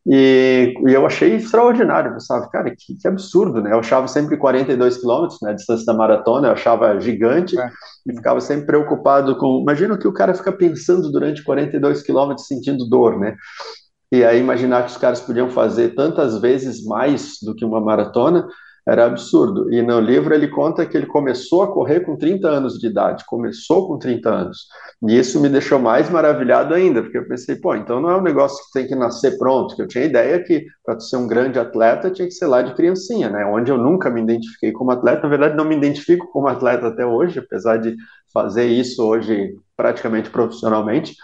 E, 0.08 0.72
e, 0.86 0.92
eu 0.92 1.04
achei 1.04 1.34
extraordinário, 1.34 2.10
eu 2.10 2.12
pensava, 2.12 2.48
cara, 2.48 2.70
que, 2.70 2.94
que, 2.94 3.08
absurdo, 3.08 3.60
né? 3.60 3.72
Eu 3.72 3.80
achava 3.80 4.06
sempre 4.06 4.36
42 4.36 4.98
quilômetros, 4.98 5.40
né, 5.42 5.50
a 5.50 5.54
distância 5.54 5.84
da 5.84 5.94
maratona, 5.94 6.46
eu 6.46 6.52
achava 6.52 7.00
gigante 7.00 7.58
é. 7.58 7.70
e 8.06 8.14
ficava 8.14 8.40
sempre 8.40 8.66
preocupado 8.66 9.36
com. 9.36 9.60
Imagina 9.62 9.98
que 9.98 10.06
o 10.06 10.12
cara 10.12 10.32
fica 10.32 10.52
pensando 10.52 11.10
durante 11.10 11.42
42 11.42 12.02
quilômetros 12.02 12.46
sentindo 12.46 12.88
dor, 12.88 13.18
né? 13.18 13.36
E 14.12 14.24
aí 14.24 14.38
imaginar 14.38 14.84
que 14.84 14.92
os 14.92 14.96
caras 14.96 15.20
podiam 15.20 15.50
fazer 15.50 15.96
tantas 15.96 16.40
vezes 16.40 16.84
mais 16.84 17.38
do 17.42 17.54
que 17.54 17.64
uma 17.64 17.80
maratona 17.80 18.46
era 18.86 19.04
absurdo. 19.06 19.72
E 19.72 19.82
no 19.82 19.98
livro 19.98 20.32
ele 20.32 20.46
conta 20.48 20.86
que 20.86 20.96
ele 20.96 21.06
começou 21.06 21.62
a 21.62 21.72
correr 21.72 22.00
com 22.00 22.16
30 22.16 22.48
anos 22.48 22.78
de 22.78 22.86
idade, 22.86 23.24
começou 23.26 23.88
com 23.88 23.98
30 23.98 24.30
anos. 24.30 24.68
E 25.06 25.18
isso 25.18 25.40
me 25.40 25.48
deixou 25.48 25.78
mais 25.78 26.08
maravilhado 26.08 26.72
ainda, 26.72 27.02
porque 27.02 27.18
eu 27.18 27.26
pensei, 27.26 27.56
pô, 27.56 27.74
então 27.74 28.00
não 28.00 28.10
é 28.10 28.16
um 28.16 28.22
negócio 28.22 28.64
que 28.64 28.72
tem 28.78 28.86
que 28.86 28.94
nascer 28.94 29.36
pronto, 29.38 29.74
que 29.74 29.82
eu 29.82 29.88
tinha 29.88 30.04
ideia 30.04 30.42
que 30.42 30.64
para 30.84 31.00
ser 31.00 31.16
um 31.16 31.26
grande 31.26 31.58
atleta 31.58 32.10
tinha 32.10 32.28
que 32.28 32.34
ser 32.34 32.46
lá 32.46 32.62
de 32.62 32.74
criancinha, 32.74 33.28
né? 33.28 33.44
Onde 33.44 33.72
eu 33.72 33.78
nunca 33.78 34.08
me 34.08 34.22
identifiquei 34.22 34.70
como 34.70 34.92
atleta, 34.92 35.22
na 35.22 35.28
verdade 35.28 35.56
não 35.56 35.64
me 35.64 35.76
identifico 35.76 36.30
como 36.30 36.46
atleta 36.46 36.86
até 36.86 37.04
hoje, 37.04 37.40
apesar 37.40 37.78
de 37.78 37.96
fazer 38.32 38.66
isso 38.66 39.02
hoje 39.04 39.56
praticamente 39.76 40.30
profissionalmente 40.30 41.14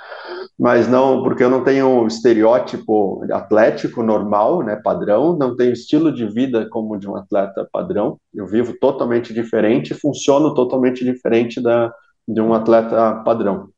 mas 0.59 0.89
não 0.89 1.23
porque 1.23 1.43
eu 1.43 1.51
não 1.51 1.65
tenho 1.65 1.87
um 1.87 2.07
estereótipo 2.07 3.25
atlético 3.33 4.03
normal, 4.03 4.63
né, 4.63 4.77
padrão, 4.77 5.37
não 5.37 5.57
tenho 5.57 5.73
estilo 5.73 6.13
de 6.13 6.27
vida 6.27 6.69
como 6.71 6.99
de 6.99 7.09
um 7.09 7.17
atleta 7.17 7.69
padrão. 7.73 8.19
Eu 8.35 8.47
vivo 8.47 8.75
totalmente 8.81 9.33
diferente, 9.35 9.95
funciono 9.95 10.55
totalmente 10.55 11.05
diferente 11.05 11.61
da 11.61 11.93
de 12.27 12.41
um 12.41 12.55
atleta 12.55 13.23
padrão. 13.25 13.69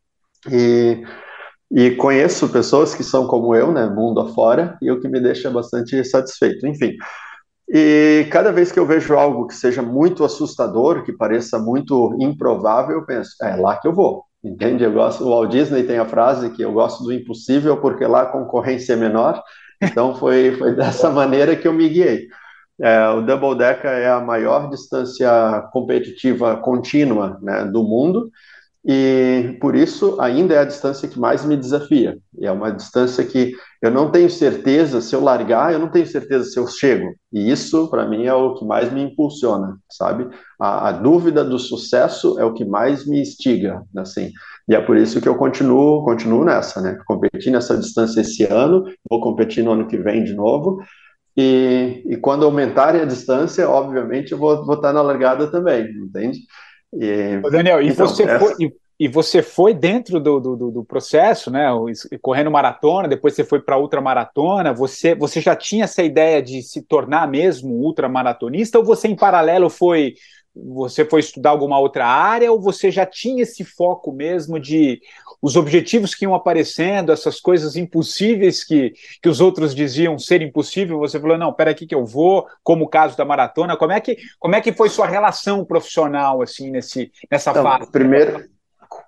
E 0.50 1.02
e 1.76 1.90
conheço 1.96 2.48
pessoas 2.50 2.94
que 2.94 3.02
são 3.02 3.26
como 3.26 3.52
eu, 3.54 3.72
né, 3.72 3.86
mundo 3.86 4.20
afora, 4.20 4.78
e 4.80 4.92
o 4.92 5.00
que 5.00 5.08
me 5.08 5.20
deixa 5.20 5.50
bastante 5.50 6.04
satisfeito. 6.04 6.66
Enfim, 6.68 6.92
e 7.68 8.28
cada 8.30 8.52
vez 8.52 8.70
que 8.70 8.78
eu 8.78 8.86
vejo 8.86 9.14
algo 9.14 9.46
que 9.46 9.54
seja 9.54 9.82
muito 9.82 10.24
assustador, 10.24 11.02
que 11.02 11.12
pareça 11.12 11.58
muito 11.58 12.16
improvável, 12.20 12.98
eu 12.98 13.06
penso, 13.06 13.30
é 13.42 13.56
lá 13.56 13.76
que 13.76 13.88
eu 13.88 13.94
vou. 13.94 14.24
Entende? 14.44 14.84
Eu 14.84 14.92
gosto, 14.92 15.24
o 15.24 15.30
Walt 15.30 15.50
Disney 15.50 15.84
tem 15.84 15.98
a 15.98 16.04
frase 16.04 16.50
que 16.50 16.62
eu 16.62 16.72
gosto 16.72 17.02
do 17.02 17.12
impossível 17.12 17.78
porque 17.80 18.06
lá 18.06 18.22
a 18.22 18.26
concorrência 18.26 18.92
é 18.92 18.96
menor. 18.96 19.42
Então 19.82 20.14
foi, 20.14 20.54
foi 20.56 20.74
dessa 20.76 21.10
maneira 21.10 21.56
que 21.56 21.66
eu 21.66 21.72
me 21.72 21.88
guiei. 21.88 22.28
É, 22.80 23.08
o 23.08 23.22
Double 23.22 23.56
Decker 23.56 23.90
é 23.90 24.10
a 24.10 24.20
maior 24.20 24.68
distância 24.68 25.68
competitiva 25.72 26.56
contínua 26.56 27.38
né, 27.40 27.64
do 27.64 27.82
mundo 27.84 28.30
e 28.86 29.56
por 29.62 29.74
isso 29.74 30.20
ainda 30.20 30.52
é 30.52 30.58
a 30.58 30.64
distância 30.64 31.08
que 31.08 31.18
mais 31.18 31.42
me 31.42 31.56
desafia. 31.56 32.18
E 32.38 32.44
é 32.44 32.52
uma 32.52 32.70
distância 32.70 33.24
que 33.24 33.54
eu 33.80 33.90
não 33.90 34.10
tenho 34.10 34.28
certeza 34.28 35.00
se 35.00 35.16
eu 35.16 35.22
largar, 35.22 35.72
eu 35.72 35.78
não 35.78 35.88
tenho 35.88 36.06
certeza 36.06 36.44
se 36.44 36.58
eu 36.58 36.66
chego. 36.66 37.14
E 37.32 37.50
isso 37.50 37.88
para 37.88 38.06
mim 38.06 38.26
é 38.26 38.34
o 38.34 38.54
que 38.54 38.64
mais 38.64 38.92
me 38.92 39.02
impulsiona, 39.02 39.78
sabe? 39.90 40.28
A, 40.60 40.88
a, 40.88 40.92
dúvida 40.92 41.42
do 41.42 41.58
sucesso 41.58 42.38
é 42.38 42.44
o 42.44 42.52
que 42.52 42.64
mais 42.64 43.06
me 43.06 43.20
instiga, 43.22 43.82
assim. 43.96 44.30
E 44.68 44.74
é 44.74 44.80
por 44.80 44.98
isso 44.98 45.18
que 45.18 45.28
eu 45.28 45.36
continuo, 45.36 46.04
continuo 46.04 46.44
nessa, 46.44 46.82
né? 46.82 46.98
Competi 47.06 47.50
nessa 47.50 47.78
distância 47.78 48.20
esse 48.20 48.44
ano, 48.44 48.84
vou 49.08 49.20
competir 49.20 49.64
no 49.64 49.72
ano 49.72 49.86
que 49.86 49.96
vem 49.96 50.24
de 50.24 50.34
novo. 50.34 50.82
E, 51.34 52.02
e 52.06 52.16
quando 52.18 52.44
aumentarem 52.44 53.00
a 53.00 53.06
distância, 53.06 53.68
obviamente 53.68 54.32
eu 54.32 54.38
vou, 54.38 54.64
vou 54.64 54.74
estar 54.76 54.92
na 54.92 55.00
largada 55.00 55.50
também, 55.50 55.84
entende? 55.90 56.40
E, 56.98 57.40
Daniel, 57.50 57.82
e 57.82 57.88
então, 57.88 58.06
você 58.06 58.22
essa... 58.24 58.38
foi. 58.38 58.54
E, 58.60 58.72
e 58.98 59.08
você 59.08 59.42
foi 59.42 59.74
dentro 59.74 60.20
do, 60.20 60.38
do, 60.38 60.70
do, 60.70 60.84
processo, 60.84 61.50
né? 61.50 61.66
Correndo 62.22 62.50
maratona, 62.50 63.08
depois 63.08 63.34
você 63.34 63.42
foi 63.42 63.60
para 63.60 63.76
ultramaratona. 63.76 64.72
Você, 64.72 65.14
você 65.14 65.40
já 65.40 65.56
tinha 65.56 65.84
essa 65.84 66.02
ideia 66.02 66.40
de 66.40 66.62
se 66.62 66.80
tornar 66.82 67.28
mesmo 67.28 67.74
ultramaratonista, 67.74 68.78
ou 68.78 68.84
você 68.84 69.08
em 69.08 69.16
paralelo 69.16 69.68
foi 69.68 70.14
você 70.54 71.04
foi 71.04 71.20
estudar 71.20 71.50
alguma 71.50 71.78
outra 71.78 72.06
área, 72.06 72.50
ou 72.52 72.60
você 72.60 72.90
já 72.90 73.04
tinha 73.04 73.42
esse 73.42 73.64
foco 73.64 74.12
mesmo 74.12 74.60
de 74.60 75.00
os 75.42 75.56
objetivos 75.56 76.14
que 76.14 76.24
iam 76.24 76.34
aparecendo, 76.34 77.12
essas 77.12 77.40
coisas 77.40 77.76
impossíveis 77.76 78.64
que, 78.64 78.94
que 79.20 79.28
os 79.28 79.40
outros 79.40 79.74
diziam 79.74 80.18
ser 80.18 80.40
impossível, 80.40 80.98
você 80.98 81.20
falou, 81.20 81.36
não, 81.36 81.52
pera 81.52 81.72
aqui 81.72 81.86
que 81.86 81.94
eu 81.94 82.06
vou, 82.06 82.46
como 82.62 82.84
o 82.84 82.88
caso 82.88 83.16
da 83.16 83.24
maratona, 83.24 83.76
como 83.76 83.92
é 83.92 84.00
que, 84.00 84.16
como 84.38 84.54
é 84.54 84.60
que 84.60 84.72
foi 84.72 84.88
sua 84.88 85.06
relação 85.06 85.64
profissional, 85.64 86.40
assim, 86.40 86.70
nesse, 86.70 87.12
nessa 87.30 87.50
então, 87.50 87.62
fase? 87.62 87.90
Primeiro, 87.90 88.48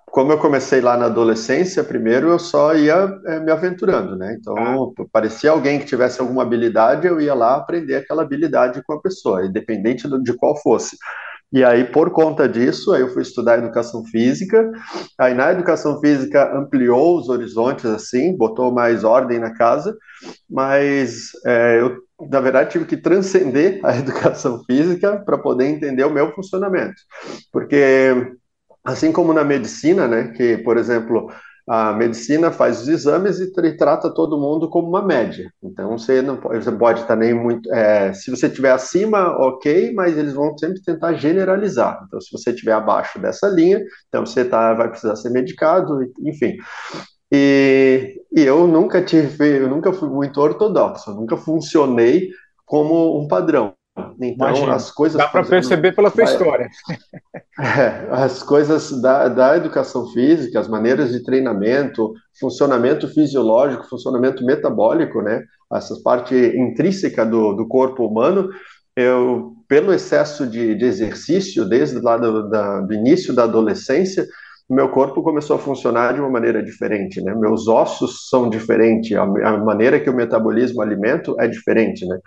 como 0.05 0.31
eu 0.31 0.37
comecei 0.37 0.81
lá 0.81 0.97
na 0.97 1.05
adolescência, 1.05 1.83
primeiro 1.83 2.29
eu 2.29 2.39
só 2.39 2.75
ia 2.75 3.19
é, 3.25 3.39
me 3.39 3.51
aventurando, 3.51 4.15
né? 4.15 4.37
Então, 4.39 4.55
ah. 4.57 5.05
parecia 5.11 5.51
alguém 5.51 5.79
que 5.79 5.85
tivesse 5.85 6.19
alguma 6.19 6.43
habilidade, 6.43 7.07
eu 7.07 7.19
ia 7.19 7.33
lá 7.33 7.55
aprender 7.55 7.95
aquela 7.95 8.23
habilidade 8.23 8.81
com 8.83 8.93
a 8.93 9.01
pessoa, 9.01 9.45
independente 9.45 10.07
de 10.23 10.33
qual 10.33 10.55
fosse. 10.61 10.97
E 11.51 11.63
aí, 11.63 11.85
por 11.85 12.11
conta 12.11 12.47
disso, 12.47 12.91
aí 12.91 13.01
eu 13.01 13.13
fui 13.13 13.21
estudar 13.21 13.57
educação 13.57 14.03
física. 14.05 14.69
Aí, 15.17 15.33
na 15.33 15.51
educação 15.51 15.99
física, 16.01 16.53
ampliou 16.57 17.17
os 17.17 17.29
horizontes, 17.29 17.85
assim, 17.85 18.35
botou 18.35 18.71
mais 18.71 19.03
ordem 19.05 19.39
na 19.39 19.53
casa. 19.53 19.95
Mas 20.49 21.29
é, 21.45 21.79
eu, 21.79 21.97
na 22.29 22.41
verdade, 22.41 22.71
tive 22.71 22.85
que 22.85 22.97
transcender 22.97 23.79
a 23.83 23.95
educação 23.97 24.61
física 24.65 25.17
para 25.25 25.37
poder 25.37 25.67
entender 25.67 26.03
o 26.03 26.11
meu 26.11 26.33
funcionamento. 26.33 26.95
Porque, 27.51 28.33
assim 28.83 29.13
como 29.13 29.31
na 29.31 29.43
medicina, 29.43 30.05
né, 30.05 30.33
que, 30.35 30.57
por 30.57 30.77
exemplo, 30.77 31.31
a 31.67 31.91
medicina 31.91 32.49
faz 32.49 32.81
os 32.81 32.87
exames 32.87 33.39
e, 33.39 33.51
e, 33.51 33.77
trata 33.77 34.13
todo 34.13 34.39
mundo 34.39 34.69
como 34.69 34.87
uma 34.87 35.01
média. 35.01 35.51
Então 35.61 35.97
você 35.97 36.21
não 36.21 36.37
pode, 36.37 36.63
você 36.63 36.71
pode 36.71 37.01
estar 37.01 37.15
nem 37.17 37.33
muito. 37.33 37.71
É, 37.73 38.13
se 38.13 38.31
você 38.31 38.47
estiver 38.47 38.71
acima, 38.71 39.35
ok, 39.37 39.93
mas 39.93 40.17
eles 40.17 40.33
vão 40.33 40.57
sempre 40.57 40.81
tentar 40.81 41.13
generalizar. 41.13 42.01
Então, 42.07 42.21
se 42.21 42.31
você 42.31 42.51
estiver 42.51 42.71
abaixo 42.71 43.19
dessa 43.19 43.47
linha, 43.47 43.83
então 44.07 44.25
você 44.25 44.45
tá, 44.45 44.73
vai 44.73 44.89
precisar 44.89 45.17
ser 45.17 45.29
medicado, 45.29 45.99
enfim. 46.21 46.55
E, 47.29 48.21
e 48.33 48.41
eu 48.41 48.65
nunca 48.65 49.01
tive, 49.01 49.57
eu 49.57 49.67
nunca 49.67 49.91
fui 49.91 50.07
muito 50.07 50.39
ortodoxo, 50.39 51.11
eu 51.11 51.15
nunca 51.15 51.35
funcionei 51.35 52.29
como 52.65 53.19
um 53.19 53.27
padrão. 53.27 53.73
Então, 54.21 54.47
Imagina. 54.47 54.75
as 54.75 54.91
coisas. 54.91 55.17
Dá 55.17 55.27
para 55.27 55.43
perceber 55.43 55.93
pela 55.93 56.09
vai, 56.09 56.25
história. 56.25 56.69
É, 57.59 58.07
as 58.11 58.43
coisas 58.43 59.01
da, 59.01 59.27
da 59.27 59.57
educação 59.57 60.07
física, 60.09 60.59
as 60.59 60.67
maneiras 60.67 61.11
de 61.11 61.23
treinamento, 61.23 62.13
funcionamento 62.39 63.07
fisiológico, 63.07 63.89
funcionamento 63.89 64.45
metabólico, 64.45 65.23
né? 65.23 65.41
Essa 65.73 65.95
parte 66.03 66.35
intrínseca 66.35 67.25
do, 67.25 67.53
do 67.53 67.67
corpo 67.67 68.05
humano, 68.05 68.49
eu, 68.95 69.53
pelo 69.67 69.91
excesso 69.91 70.45
de, 70.45 70.75
de 70.75 70.85
exercício, 70.85 71.67
desde 71.67 71.99
lá 71.99 72.15
do, 72.17 72.47
da, 72.47 72.81
do 72.81 72.93
início 72.93 73.33
da 73.33 73.43
adolescência, 73.43 74.27
meu 74.69 74.89
corpo 74.89 75.23
começou 75.23 75.55
a 75.55 75.59
funcionar 75.59 76.13
de 76.13 76.19
uma 76.19 76.29
maneira 76.29 76.61
diferente, 76.61 77.21
né? 77.21 77.33
Meus 77.33 77.67
ossos 77.67 78.27
são 78.29 78.49
diferentes, 78.49 79.17
a, 79.17 79.23
a 79.23 79.57
maneira 79.57 79.99
que 79.99 80.09
o 80.09 80.15
metabolismo 80.15 80.81
alimento 80.81 81.35
é 81.39 81.47
diferente, 81.47 82.05
né? 82.05 82.19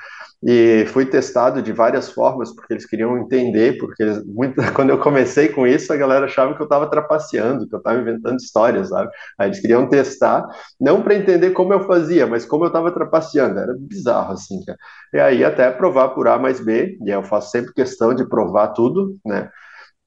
E 0.43 0.87
fui 0.87 1.05
testado 1.05 1.61
de 1.61 1.71
várias 1.71 2.11
formas, 2.11 2.55
porque 2.55 2.73
eles 2.73 2.87
queriam 2.87 3.19
entender, 3.19 3.77
porque 3.79 4.03
eles, 4.03 4.25
muito, 4.25 4.57
quando 4.75 4.89
eu 4.91 4.99
comecei 4.99 5.49
com 5.51 5.67
isso, 5.67 5.93
a 5.93 5.97
galera 5.97 6.25
achava 6.25 6.55
que 6.55 6.63
eu 6.63 6.65
estava 6.65 6.89
trapaceando, 6.89 7.69
que 7.69 7.75
eu 7.75 7.79
estava 7.79 7.99
inventando 8.01 8.39
histórias, 8.39 8.89
sabe? 8.89 9.11
Aí 9.39 9.49
eles 9.49 9.61
queriam 9.61 9.87
testar, 9.89 10.47
não 10.81 11.03
para 11.03 11.15
entender 11.15 11.51
como 11.51 11.75
eu 11.75 11.87
fazia, 11.87 12.27
mas 12.27 12.47
como 12.47 12.65
eu 12.65 12.69
estava 12.69 12.91
trapaceando, 12.91 13.59
era 13.59 13.75
bizarro, 13.79 14.33
assim, 14.33 14.65
cara. 14.65 14.79
E 15.13 15.21
aí 15.21 15.45
até 15.45 15.71
provar 15.71 16.11
por 16.11 16.27
A 16.27 16.39
mais 16.39 16.59
B, 16.61 16.97
e 17.05 17.11
eu 17.11 17.23
faço 17.23 17.51
sempre 17.51 17.75
questão 17.75 18.15
de 18.15 18.27
provar 18.29 18.69
tudo, 18.69 19.17
né? 19.25 19.51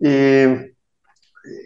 E 0.01 0.72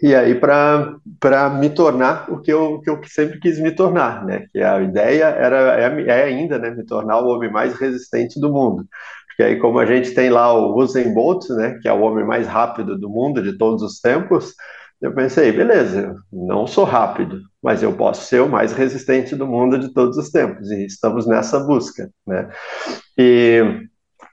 e 0.02 0.14
aí 0.14 0.34
para 0.34 1.50
me 1.58 1.70
tornar 1.70 2.30
o 2.30 2.40
que 2.40 2.52
eu, 2.52 2.80
que 2.80 2.90
eu 2.90 3.00
sempre 3.06 3.38
quis 3.38 3.60
me 3.60 3.70
tornar, 3.70 4.24
né? 4.24 4.46
Que 4.52 4.60
a 4.60 4.80
ideia 4.82 5.24
era 5.26 5.80
é, 5.80 6.02
é, 6.08 6.24
ainda, 6.24 6.58
né, 6.58 6.70
me 6.70 6.84
tornar 6.84 7.20
o 7.20 7.28
homem 7.28 7.50
mais 7.50 7.74
resistente 7.74 8.40
do 8.40 8.52
mundo. 8.52 8.86
Porque 9.28 9.42
aí 9.42 9.56
como 9.58 9.78
a 9.78 9.86
gente 9.86 10.14
tem 10.14 10.30
lá 10.30 10.52
o 10.52 10.76
Usain 10.76 11.14
Bolt, 11.14 11.48
né, 11.50 11.78
que 11.80 11.88
é 11.88 11.92
o 11.92 12.00
homem 12.00 12.24
mais 12.24 12.46
rápido 12.46 12.98
do 12.98 13.08
mundo 13.08 13.42
de 13.42 13.56
todos 13.56 13.82
os 13.82 14.00
tempos, 14.00 14.54
eu 15.00 15.14
pensei, 15.14 15.52
beleza, 15.52 16.16
não 16.32 16.66
sou 16.66 16.84
rápido, 16.84 17.40
mas 17.62 17.82
eu 17.82 17.92
posso 17.92 18.26
ser 18.26 18.42
o 18.42 18.48
mais 18.48 18.72
resistente 18.72 19.36
do 19.36 19.46
mundo 19.46 19.78
de 19.78 19.92
todos 19.92 20.16
os 20.18 20.28
tempos 20.30 20.68
e 20.72 20.86
estamos 20.86 21.24
nessa 21.24 21.60
busca, 21.60 22.10
né? 22.26 22.50
E 23.16 23.87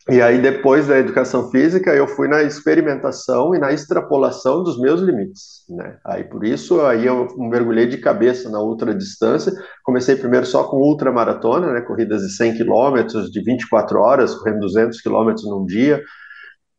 E 0.07 0.21
aí, 0.21 0.39
depois 0.39 0.87
da 0.87 0.99
educação 0.99 1.49
física, 1.49 1.91
eu 1.91 2.07
fui 2.07 2.27
na 2.27 2.43
experimentação 2.43 3.55
e 3.55 3.59
na 3.59 3.71
extrapolação 3.73 4.61
dos 4.61 4.79
meus 4.79 5.01
limites, 5.01 5.63
né? 5.67 5.97
Aí, 6.05 6.23
por 6.23 6.45
isso, 6.45 6.79
aí 6.81 7.07
eu 7.07 7.27
mergulhei 7.37 7.87
de 7.87 7.97
cabeça 7.97 8.47
na 8.47 8.59
ultradistância. 8.59 9.51
Comecei 9.83 10.15
primeiro 10.15 10.45
só 10.45 10.63
com 10.65 10.77
ultramaratona, 10.77 11.73
né? 11.73 11.81
Corridas 11.81 12.21
de 12.21 12.29
100 12.35 12.57
quilômetros, 12.57 13.31
de 13.31 13.43
24 13.43 13.99
horas, 13.99 14.35
correndo 14.35 14.59
200 14.59 15.01
quilômetros 15.01 15.49
num 15.49 15.65
dia. 15.65 16.03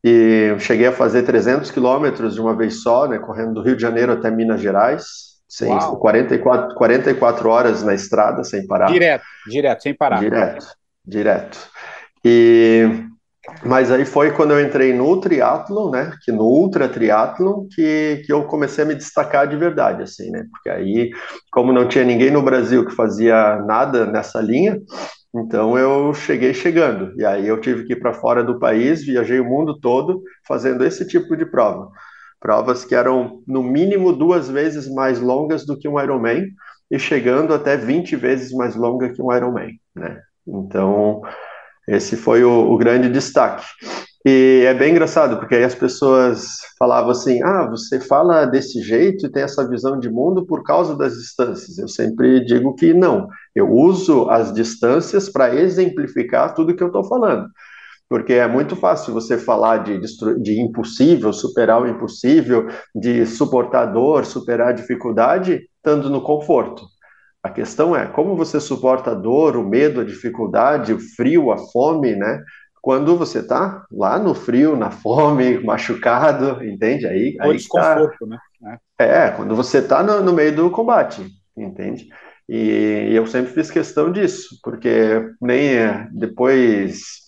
E 0.05 0.55
cheguei 0.61 0.87
a 0.87 0.93
fazer 0.93 1.25
300 1.25 1.73
quilômetros 1.73 2.35
de 2.35 2.41
uma 2.41 2.57
vez 2.57 2.81
só, 2.81 3.09
né? 3.09 3.19
Correndo 3.19 3.55
do 3.55 3.63
Rio 3.63 3.75
de 3.75 3.83
Janeiro 3.83 4.13
até 4.13 4.31
Minas 4.31 4.61
Gerais, 4.61 5.05
sem, 5.49 5.77
44, 5.77 6.77
44 6.77 7.49
horas 7.49 7.83
na 7.83 7.93
estrada, 7.93 8.45
sem 8.45 8.65
parar. 8.69 8.87
Direto, 8.87 9.25
direto, 9.49 9.83
sem 9.83 9.95
parar. 9.95 10.21
Direto, 10.21 10.65
direto. 11.05 11.59
E 12.25 13.05
mas 13.65 13.91
aí 13.91 14.05
foi 14.05 14.33
quando 14.33 14.53
eu 14.53 14.61
entrei 14.61 14.93
no 14.93 15.21
triatlon, 15.21 15.91
né, 15.91 16.13
que 16.23 16.33
no 16.33 16.45
ultra 16.45 16.89
triatlon, 16.89 17.67
que, 17.75 18.23
que 18.25 18.33
eu 18.33 18.45
comecei 18.45 18.85
a 18.85 18.87
me 18.87 18.95
destacar 18.95 19.47
de 19.47 19.57
verdade, 19.57 20.03
assim, 20.03 20.31
né, 20.31 20.45
porque 20.51 20.69
aí, 20.69 21.11
como 21.51 21.73
não 21.73 21.89
tinha 21.89 22.05
ninguém 22.05 22.31
no 22.31 22.43
Brasil 22.43 22.85
que 22.85 22.95
fazia 22.95 23.57
nada 23.67 24.07
nessa 24.07 24.41
linha, 24.41 24.81
então 25.35 25.79
eu 25.79 26.13
cheguei 26.15 26.55
chegando, 26.55 27.13
e 27.21 27.25
aí 27.25 27.47
eu 27.47 27.61
tive 27.61 27.85
que 27.85 27.93
ir 27.93 28.01
para 28.01 28.15
fora 28.15 28.43
do 28.43 28.59
país, 28.59 29.05
viajei 29.05 29.41
o 29.41 29.45
mundo 29.45 29.79
todo 29.81 30.23
fazendo 30.47 30.85
esse 30.85 31.07
tipo 31.07 31.37
de 31.37 31.45
prova. 31.45 31.91
Provas 32.41 32.85
que 32.85 32.95
eram, 32.95 33.43
no 33.47 33.63
mínimo, 33.63 34.13
duas 34.13 34.49
vezes 34.49 34.89
mais 34.93 35.21
longas 35.21 35.65
do 35.65 35.79
que 35.79 35.89
um 35.89 36.01
Ironman, 36.01 36.47
e 36.91 36.99
chegando 36.99 37.53
até 37.53 37.77
20 37.77 38.15
vezes 38.17 38.53
mais 38.53 38.77
longa 38.77 39.13
que 39.13 39.23
um 39.23 39.33
Ironman, 39.33 39.73
né, 39.95 40.21
então... 40.47 41.23
Esse 41.87 42.17
foi 42.17 42.43
o, 42.43 42.73
o, 42.73 42.77
grande 42.77 43.09
destaque. 43.09 43.65
E 44.25 44.65
é 44.67 44.75
bem 44.75 44.91
engraçado, 44.91 45.39
porque 45.39 45.55
aí 45.55 45.63
as 45.63 45.75
pessoas 45.75 46.57
falavam 46.79 47.11
assim: 47.11 47.41
ah, 47.45 47.69
você 47.71 48.01
fala 48.01 48.45
desse 48.45 48.83
jeito 48.83 49.27
e 49.27 49.31
tem 49.31 49.45
essa 49.45 49.69
visão 49.69 49.99
de 49.99 50.11
mundo 50.11 50.45
por 50.45 50.65
causa 50.65 50.97
das 50.97 51.15
distâncias. 51.15 51.79
Eu 51.79 51.87
sempre 51.87 52.45
digo 52.45 52.75
que 52.75 52.93
não. 52.93 53.29
Eu 53.55 53.71
uso 53.71 54.29
as 54.29 54.53
distâncias 54.53 55.29
para 55.29 55.55
exemplificar 55.55 56.55
tudo 56.55 56.75
que 56.75 56.83
eu 56.83 56.89
estou 56.89 57.05
falando. 57.05 57.47
Porque 58.09 58.35
é 58.35 58.47
muito 58.47 58.77
fácil 58.77 59.13
você 59.13 59.37
falar 59.37 59.79
de, 59.79 60.01
de 60.41 60.61
impossível, 60.61 61.33
superar 61.33 61.83
o 61.83 61.89
impossível, 61.89 62.69
de 62.95 63.27
suportar 63.27 63.87
dor, 63.87 64.25
superar 64.25 64.69
a 64.69 64.73
dificuldade, 64.73 65.69
estando 65.77 66.09
no 66.09 66.21
conforto. 66.21 66.85
A 67.47 67.51
questão 67.51 67.95
é 67.95 68.07
como 68.07 68.35
você 68.35 68.59
suporta 68.61 69.13
a 69.13 69.15
dor, 69.15 69.57
o 69.57 69.65
medo, 69.65 70.01
a 70.01 70.05
dificuldade, 70.05 70.93
o 70.93 70.99
frio, 70.99 71.53
a 71.53 71.57
fome, 71.57 72.17
né? 72.17 72.43
Quando 72.83 73.17
você 73.17 73.39
está 73.39 73.87
lá 73.91 74.19
no 74.19 74.35
frio, 74.35 74.75
na 74.77 74.91
fome, 74.91 75.59
machucado, 75.65 76.65
entende? 76.65 77.07
Aí, 77.07 77.37
aí 77.41 77.57
desconforto, 77.57 78.29
tá... 78.29 78.39
né? 78.61 78.79
É, 78.99 79.31
quando 79.31 79.55
você 79.55 79.79
está 79.79 80.03
no, 80.03 80.23
no, 80.25 80.33
meio 80.33 80.57
do 80.57 80.71
combate, 80.71 81.25
entende? 81.57 82.09
E, 82.49 83.11
e 83.11 83.15
eu 83.15 83.27
sempre 83.29 83.53
fiz 83.53 83.71
questão 83.71 84.11
disso, 84.11 84.59
porque 84.61 85.31
nem 85.41 85.77
é, 85.77 86.09
depois 86.13 87.23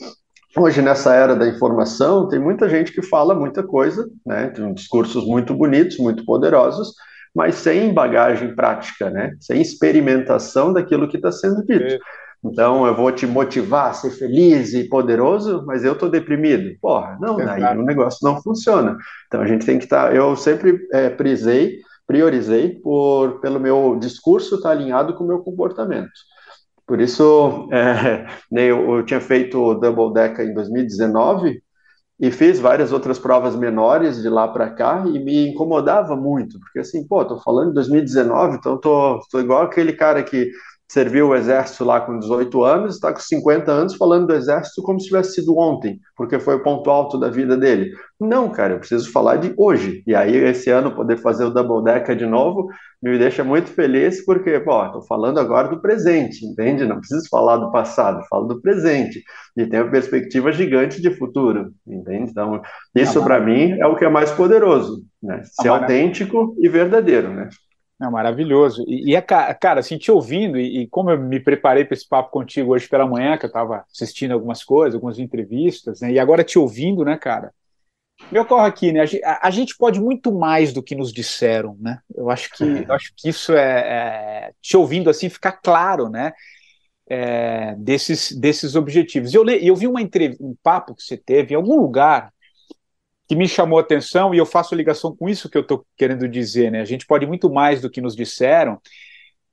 Hoje, 0.57 0.83
nessa 0.83 1.15
era 1.15 1.37
da 1.37 1.47
informação, 1.47 2.27
tem 2.27 2.41
muita 2.41 2.69
gente 2.69 2.91
que 2.91 3.03
fala 3.03 3.33
muita 3.35 3.63
coisa, 3.63 4.11
né? 4.27 4.49
Tem 4.49 4.75
discursos 4.75 5.25
muito 5.25 5.55
bonitos, 5.55 5.99
muito 5.99 6.25
poderosos, 6.25 6.95
mas 7.39 7.55
sem 7.55 7.95
bagagem 7.95 8.53
prática, 8.53 9.11
né? 9.11 9.37
Sem 9.39 9.63
experimentação 9.63 10.73
daquilo 10.73 11.07
que 11.07 11.17
está 11.17 11.31
sendo 11.31 11.65
dito. 11.65 11.97
Então, 12.45 12.85
eu 12.85 12.97
vou 12.97 13.13
te 13.13 13.29
motivar 13.29 13.91
a 13.91 13.93
ser 13.93 14.11
feliz 14.11 14.75
e 14.75 14.89
poderoso, 14.89 15.63
mas 15.65 15.85
eu 15.85 15.93
estou 15.93 16.11
deprimido. 16.11 16.77
Porra, 16.81 17.17
não, 17.21 17.37
daí 17.37 17.79
o 17.79 17.85
negócio 17.85 18.19
não 18.29 18.43
funciona. 18.43 18.97
Então, 19.29 19.41
a 19.41 19.47
gente 19.47 19.65
tem 19.65 19.79
que 19.79 19.85
estar. 19.85 20.09
Tá, 20.09 20.13
eu 20.13 20.35
sempre 20.35 20.85
é, 20.93 21.11
prisei, 21.11 21.79
priorizei 22.09 22.71
por, 22.71 23.39
pelo 23.41 23.61
meu 23.61 23.97
discurso 24.01 24.57
estar 24.57 24.71
tá 24.71 24.75
alinhado 24.75 25.15
com 25.15 25.23
o 25.23 25.29
meu 25.29 25.39
comportamento. 25.39 26.11
Por 26.85 27.01
isso, 27.01 27.69
é, 27.71 28.27
eu, 28.51 28.97
eu 28.97 29.05
tinha 29.05 29.21
feito 29.21 29.63
o 29.63 29.75
Double 29.75 30.13
Deca 30.13 30.43
em 30.43 30.53
2019, 30.53 31.63
e 32.21 32.31
fiz 32.31 32.59
várias 32.59 32.93
outras 32.93 33.19
provas 33.19 33.55
menores 33.55 34.21
de 34.21 34.29
lá 34.29 34.49
para 34.49 34.71
cá 34.71 35.05
e 35.07 35.19
me 35.19 35.49
incomodava 35.49 36.17
muito, 36.17 36.59
porque 36.59 36.81
assim, 36.81 37.07
pô, 37.07 37.25
tô 37.25 37.39
falando 37.39 37.69
de 37.69 37.75
2019, 37.75 38.57
então 38.57 38.77
tô, 38.77 39.21
tô 39.31 39.39
igual 39.39 39.63
aquele 39.63 39.93
cara 39.93 40.23
que 40.23 40.51
serviu 40.89 41.29
o 41.29 41.35
exército 41.35 41.85
lá 41.85 42.01
com 42.01 42.19
18 42.19 42.65
anos, 42.65 42.95
está 42.95 43.13
com 43.13 43.21
50 43.21 43.71
anos 43.71 43.95
falando 43.95 44.29
do 44.29 44.35
exército 44.35 44.83
como 44.83 44.99
se 44.99 45.07
tivesse 45.07 45.35
sido 45.35 45.57
ontem, 45.59 46.01
porque 46.17 46.41
foi 46.41 46.55
o 46.57 46.63
ponto 46.63 46.89
alto 46.89 47.19
da 47.19 47.29
vida 47.29 47.57
dele. 47.57 47.93
Não, 48.19 48.49
cara, 48.49 48.75
eu 48.75 48.79
preciso 48.79 49.13
falar 49.13 49.37
de 49.37 49.53
hoje. 49.57 50.03
E 50.07 50.15
aí, 50.15 50.35
esse 50.35 50.71
ano, 50.71 50.95
poder 50.95 51.19
fazer 51.19 51.45
o 51.45 51.51
Double 51.51 51.85
Decker 51.85 52.17
de 52.17 52.27
novo 52.27 52.69
me 53.01 53.17
deixa 53.17 53.45
muito 53.45 53.71
feliz, 53.71 54.25
porque, 54.25 54.59
pô, 54.59 54.85
estou 54.85 55.03
falando 55.03 55.39
agora 55.39 55.69
do 55.69 55.81
presente, 55.81 56.45
entende? 56.45 56.85
Não 56.85 56.99
preciso 56.99 57.29
falar 57.29 57.59
do 57.59 57.71
passado, 57.71 58.27
falo 58.29 58.47
do 58.47 58.61
presente. 58.61 59.23
E 59.57 59.67
tem 59.67 59.81
uma 59.81 59.91
perspectiva 59.91 60.51
gigante 60.51 61.01
de 61.01 61.11
futuro, 61.11 61.71
entende? 61.87 62.31
Então, 62.31 62.61
isso 62.95 63.23
para 63.23 63.39
mim 63.39 63.73
é 63.79 63.87
o 63.87 63.95
que 63.95 64.05
é 64.05 64.09
mais 64.09 64.33
poderoso, 64.33 65.05
né? 65.23 65.43
Ser 65.45 65.69
autêntico 65.69 66.57
e 66.59 66.69
verdadeiro, 66.69 67.29
né? 67.33 67.49
É 68.01 68.09
maravilhoso. 68.09 68.85
E, 68.87 69.17
é, 69.17 69.21
cara, 69.21 69.81
assim, 69.81 69.99
te 69.99 70.11
ouvindo, 70.11 70.57
e, 70.57 70.83
e 70.83 70.87
como 70.87 71.11
eu 71.11 71.19
me 71.21 71.41
preparei 71.41 71.85
para 71.85 71.95
esse 71.95 72.09
papo 72.09 72.31
contigo 72.31 72.73
hoje 72.73 72.89
pela 72.89 73.07
manhã, 73.07 73.37
que 73.37 73.45
eu 73.45 73.49
estava 73.49 73.85
assistindo 73.93 74.33
algumas 74.33 74.63
coisas, 74.63 74.95
algumas 74.95 75.19
entrevistas, 75.19 76.01
né? 76.01 76.13
E 76.13 76.19
agora 76.19 76.45
te 76.45 76.59
ouvindo, 76.59 77.05
né, 77.05 77.17
cara? 77.17 77.53
Me 78.31 78.39
ocorre 78.39 78.69
aqui, 78.69 78.93
né? 78.93 79.05
A, 79.25 79.49
a 79.49 79.51
gente 79.51 79.77
pode 79.77 80.01
muito 80.01 80.33
mais 80.33 80.73
do 80.73 80.83
que 80.83 80.95
nos 80.95 81.13
disseram, 81.13 81.77
né? 81.81 81.99
Eu 82.15 82.31
acho 82.31 82.51
que, 82.51 82.65
eu 82.65 82.93
acho 82.93 83.13
que 83.17 83.29
isso 83.29 83.53
é, 83.53 83.81
é 83.81 84.53
te 84.61 84.77
ouvindo 84.77 85.11
assim 85.11 85.29
fica 85.29 85.51
claro, 85.51 86.09
né? 86.09 86.33
É, 87.11 87.75
desses, 87.77 88.33
desses 88.33 88.77
objetivos. 88.77 89.35
Eu, 89.35 89.49
eu 89.49 89.75
vi 89.75 89.87
uma 89.87 90.01
um 90.41 90.55
papo 90.63 90.95
que 90.95 91.03
você 91.03 91.17
teve 91.17 91.55
em 91.55 91.57
algum 91.57 91.81
lugar, 91.81 92.33
que 93.29 93.37
me 93.37 93.47
chamou 93.47 93.79
a 93.79 93.83
atenção, 93.83 94.35
e 94.35 94.39
eu 94.39 94.47
faço 94.47 94.75
ligação 94.75 95.15
com 95.15 95.29
isso 95.29 95.51
que 95.51 95.59
eu 95.59 95.63
estou 95.63 95.85
querendo 95.97 96.27
dizer, 96.27 96.73
né? 96.73 96.81
A 96.81 96.87
gente 96.87 97.07
pode 97.07 97.27
muito 97.27 97.53
mais 97.53 97.81
do 97.83 97.91
que 97.91 98.01
nos 98.01 98.17
disseram, 98.17 98.81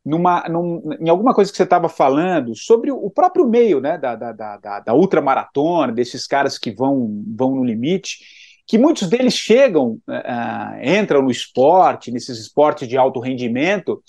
numa, 0.03 0.47
num, 0.47 0.81
em 0.99 1.09
alguma 1.09 1.33
coisa 1.33 1.51
que 1.51 1.57
você 1.57 1.63
estava 1.63 1.89
falando 1.89 2.55
sobre 2.55 2.91
o 2.91 3.09
próprio 3.09 3.47
meio 3.47 3.81
né, 3.81 3.97
da, 3.97 4.15
da, 4.15 4.31
da, 4.31 4.79
da 4.79 4.93
ultramaratona, 4.93 5.91
desses 5.91 6.25
caras 6.25 6.57
que 6.57 6.71
vão, 6.71 7.23
vão 7.35 7.55
no 7.55 7.63
limite, 7.63 8.19
que 8.67 8.77
muitos 8.77 9.09
deles 9.09 9.33
chegam, 9.33 9.99
uh, 10.07 10.83
entram 10.83 11.21
no 11.21 11.31
esporte, 11.31 12.11
nesses 12.11 12.39
esportes 12.39 12.87
de 12.87 12.97
alto 12.97 13.19
rendimento, 13.19 14.01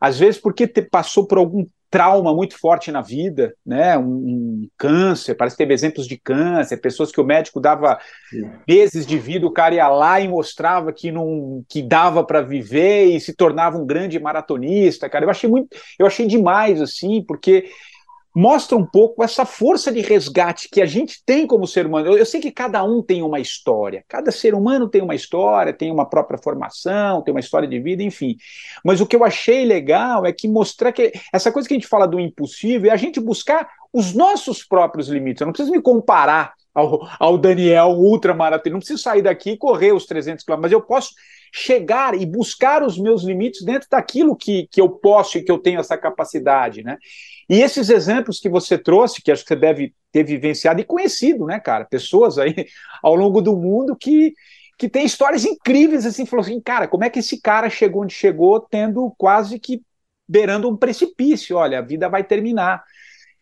às 0.00 0.18
vezes 0.18 0.40
porque 0.40 0.66
te, 0.66 0.82
passou 0.82 1.26
por 1.26 1.38
algum 1.38 1.64
trauma 1.90 2.34
muito 2.34 2.58
forte 2.58 2.90
na 2.90 3.00
vida, 3.00 3.54
né? 3.64 3.96
Um, 3.96 4.02
um, 4.02 4.68
câncer, 4.76 5.34
parece 5.34 5.56
que 5.56 5.62
teve 5.62 5.74
exemplos 5.74 6.06
de 6.06 6.16
câncer, 6.16 6.78
pessoas 6.78 7.12
que 7.12 7.20
o 7.20 7.24
médico 7.24 7.60
dava 7.60 7.98
Sim. 8.28 8.50
meses 8.66 9.06
de 9.06 9.18
vida, 9.18 9.46
o 9.46 9.52
cara 9.52 9.74
ia 9.74 9.88
lá 9.88 10.20
e 10.20 10.28
mostrava 10.28 10.92
que 10.92 11.10
não 11.10 11.64
que 11.68 11.82
dava 11.82 12.24
para 12.24 12.42
viver 12.42 13.06
e 13.06 13.20
se 13.20 13.34
tornava 13.34 13.78
um 13.78 13.86
grande 13.86 14.18
maratonista, 14.18 15.08
cara. 15.08 15.24
Eu 15.24 15.30
achei 15.30 15.48
muito, 15.48 15.76
eu 15.98 16.06
achei 16.06 16.26
demais 16.26 16.80
assim, 16.80 17.22
porque 17.22 17.70
mostra 18.36 18.76
um 18.76 18.84
pouco 18.84 19.24
essa 19.24 19.46
força 19.46 19.90
de 19.90 20.02
resgate 20.02 20.68
que 20.70 20.82
a 20.82 20.86
gente 20.86 21.24
tem 21.24 21.46
como 21.46 21.66
ser 21.66 21.86
humano. 21.86 22.08
Eu, 22.08 22.18
eu, 22.18 22.26
sei 22.26 22.38
que 22.38 22.50
cada 22.50 22.84
um 22.84 23.02
tem 23.02 23.22
uma 23.22 23.40
história, 23.40 24.04
cada 24.06 24.30
ser 24.30 24.54
humano 24.54 24.90
tem 24.90 25.00
uma 25.00 25.14
história, 25.14 25.72
tem 25.72 25.90
uma 25.90 26.04
própria 26.04 26.38
formação, 26.38 27.22
tem 27.22 27.32
uma 27.32 27.40
história 27.40 27.66
de 27.66 27.80
vida, 27.80 28.02
enfim. 28.02 28.36
Mas 28.84 29.00
o 29.00 29.06
que 29.06 29.16
eu 29.16 29.24
achei 29.24 29.64
legal 29.64 30.26
é 30.26 30.34
que 30.34 30.46
mostrar 30.46 30.92
que 30.92 31.12
essa 31.32 31.50
coisa 31.50 31.66
que 31.66 31.72
a 31.72 31.78
gente 31.78 31.88
fala 31.88 32.06
do 32.06 32.20
impossível 32.20 32.90
é 32.90 32.92
a 32.92 32.98
gente 32.98 33.18
buscar 33.18 33.70
os 33.90 34.12
nossos 34.12 34.62
próprios 34.62 35.08
limites. 35.08 35.40
Eu 35.40 35.46
não 35.46 35.52
preciso 35.54 35.72
me 35.72 35.80
comparar 35.80 36.52
ao, 36.74 37.08
ao 37.18 37.38
Daniel 37.38 37.92
ultramaratona, 37.92 38.74
não 38.74 38.80
preciso 38.80 39.02
sair 39.02 39.22
daqui 39.22 39.52
e 39.52 39.56
correr 39.56 39.92
os 39.92 40.04
300 40.04 40.44
quilômetros, 40.44 40.70
mas 40.70 40.78
eu 40.78 40.86
posso 40.86 41.14
chegar 41.50 42.14
e 42.14 42.26
buscar 42.26 42.82
os 42.82 42.98
meus 42.98 43.22
limites 43.22 43.64
dentro 43.64 43.88
daquilo 43.90 44.36
que, 44.36 44.68
que 44.70 44.78
eu 44.78 44.90
posso 44.90 45.38
e 45.38 45.42
que 45.42 45.50
eu 45.50 45.56
tenho 45.56 45.80
essa 45.80 45.96
capacidade, 45.96 46.82
né? 46.82 46.98
E 47.48 47.60
esses 47.60 47.90
exemplos 47.90 48.40
que 48.40 48.48
você 48.48 48.76
trouxe, 48.76 49.22
que 49.22 49.30
acho 49.30 49.42
que 49.42 49.48
você 49.48 49.56
deve 49.56 49.94
ter 50.10 50.24
vivenciado 50.24 50.80
e 50.80 50.84
conhecido, 50.84 51.46
né, 51.46 51.60
cara? 51.60 51.84
Pessoas 51.84 52.38
aí 52.38 52.66
ao 53.02 53.14
longo 53.14 53.40
do 53.40 53.56
mundo 53.56 53.94
que, 53.96 54.34
que 54.78 54.88
tem 54.88 55.04
histórias 55.04 55.44
incríveis, 55.44 56.04
assim, 56.04 56.26
falou 56.26 56.44
assim, 56.44 56.60
cara, 56.60 56.88
como 56.88 57.04
é 57.04 57.10
que 57.10 57.20
esse 57.20 57.40
cara 57.40 57.70
chegou 57.70 58.02
onde 58.02 58.14
chegou, 58.14 58.60
tendo 58.60 59.14
quase 59.16 59.58
que 59.60 59.80
beirando 60.28 60.68
um 60.68 60.76
precipício? 60.76 61.56
Olha, 61.56 61.78
a 61.78 61.82
vida 61.82 62.08
vai 62.08 62.24
terminar. 62.24 62.82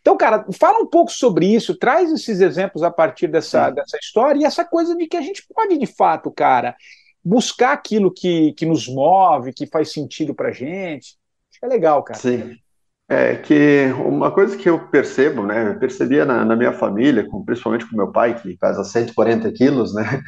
Então, 0.03 0.19
cara, 0.19 0.45
fala 0.53 0.81
um 0.81 0.87
pouco 0.87 1.11
sobre 1.11 1.47
isso, 1.47 1.79
traz 1.79 2.13
esses 2.13 2.43
exemplos 2.43 2.83
a 2.83 2.91
partir 2.91 3.27
dessa, 3.27 3.71
dessa 3.71 3.97
história 3.97 4.39
e 4.39 4.45
essa 4.45 4.63
coisa 4.63 4.95
de 4.95 5.07
que 5.07 5.17
a 5.17 5.23
gente 5.23 5.43
pode, 5.49 5.79
de 5.79 5.87
fato, 5.87 6.31
cara, 6.31 6.77
buscar 7.25 7.73
aquilo 7.73 8.13
que, 8.13 8.53
que 8.53 8.67
nos 8.67 8.87
move, 8.87 9.55
que 9.55 9.67
faz 9.67 9.93
sentido 9.93 10.35
pra 10.35 10.53
gente. 10.53 11.17
Acho 11.51 11.59
que 11.59 11.65
é 11.65 11.69
legal, 11.69 12.03
cara. 12.03 12.21
Sim. 12.21 12.59
É 13.07 13.37
que 13.37 13.85
uma 13.99 14.31
coisa 14.33 14.57
que 14.57 14.67
eu 14.69 14.89
percebo, 14.89 15.45
né, 15.45 15.69
eu 15.69 15.79
percebia 15.79 16.25
na, 16.25 16.43
na 16.43 16.57
minha 16.57 16.73
família, 16.73 17.23
com, 17.29 17.45
principalmente 17.45 17.87
com 17.87 17.95
meu 17.95 18.11
pai, 18.11 18.35
que 18.41 18.57
pesa 18.57 18.83
140 18.83 19.53
quilos, 19.53 19.95
né, 19.95 20.23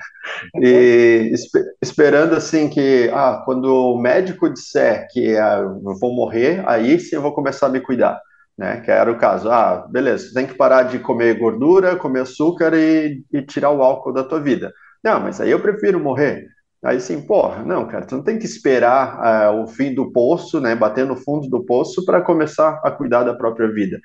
e 0.62 1.30
espe- 1.32 1.64
esperando 1.82 2.34
assim 2.36 2.68
que, 2.70 3.10
ah, 3.14 3.42
quando 3.44 3.66
o 3.66 3.98
médico 4.00 4.50
disser 4.52 5.06
que 5.10 5.36
ah, 5.36 5.58
eu 5.60 5.98
vou 6.00 6.14
morrer, 6.14 6.62
aí 6.68 7.00
sim 7.00 7.16
eu 7.16 7.22
vou 7.22 7.34
começar 7.34 7.66
a 7.68 7.70
me 7.70 7.80
cuidar, 7.80 8.20
né, 8.58 8.80
que 8.82 8.90
era 8.90 9.10
o 9.10 9.18
caso, 9.18 9.50
ah, 9.50 9.86
beleza, 9.90 10.32
tem 10.34 10.46
que 10.46 10.54
parar 10.54 10.84
de 10.84 10.98
comer 10.98 11.38
gordura, 11.38 11.96
comer 11.96 12.20
açúcar 12.22 12.74
e, 12.74 13.22
e 13.32 13.42
tirar 13.42 13.70
o 13.70 13.82
álcool 13.82 14.12
da 14.12 14.24
tua 14.24 14.40
vida. 14.40 14.72
Não, 15.04 15.20
mas 15.20 15.40
aí 15.40 15.50
eu 15.50 15.60
prefiro 15.60 16.00
morrer. 16.00 16.46
Aí 16.86 17.00
sim, 17.00 17.20
porra, 17.20 17.64
não, 17.64 17.84
cara, 17.84 18.06
tu 18.06 18.14
não 18.14 18.22
tem 18.22 18.38
que 18.38 18.44
esperar 18.44 19.18
ah, 19.20 19.50
o 19.50 19.66
fim 19.66 19.92
do 19.92 20.12
poço, 20.12 20.60
né, 20.60 20.72
bater 20.76 21.04
no 21.04 21.16
fundo 21.16 21.48
do 21.48 21.64
poço 21.64 22.04
para 22.04 22.20
começar 22.20 22.80
a 22.84 22.92
cuidar 22.92 23.24
da 23.24 23.34
própria 23.34 23.66
vida. 23.66 24.00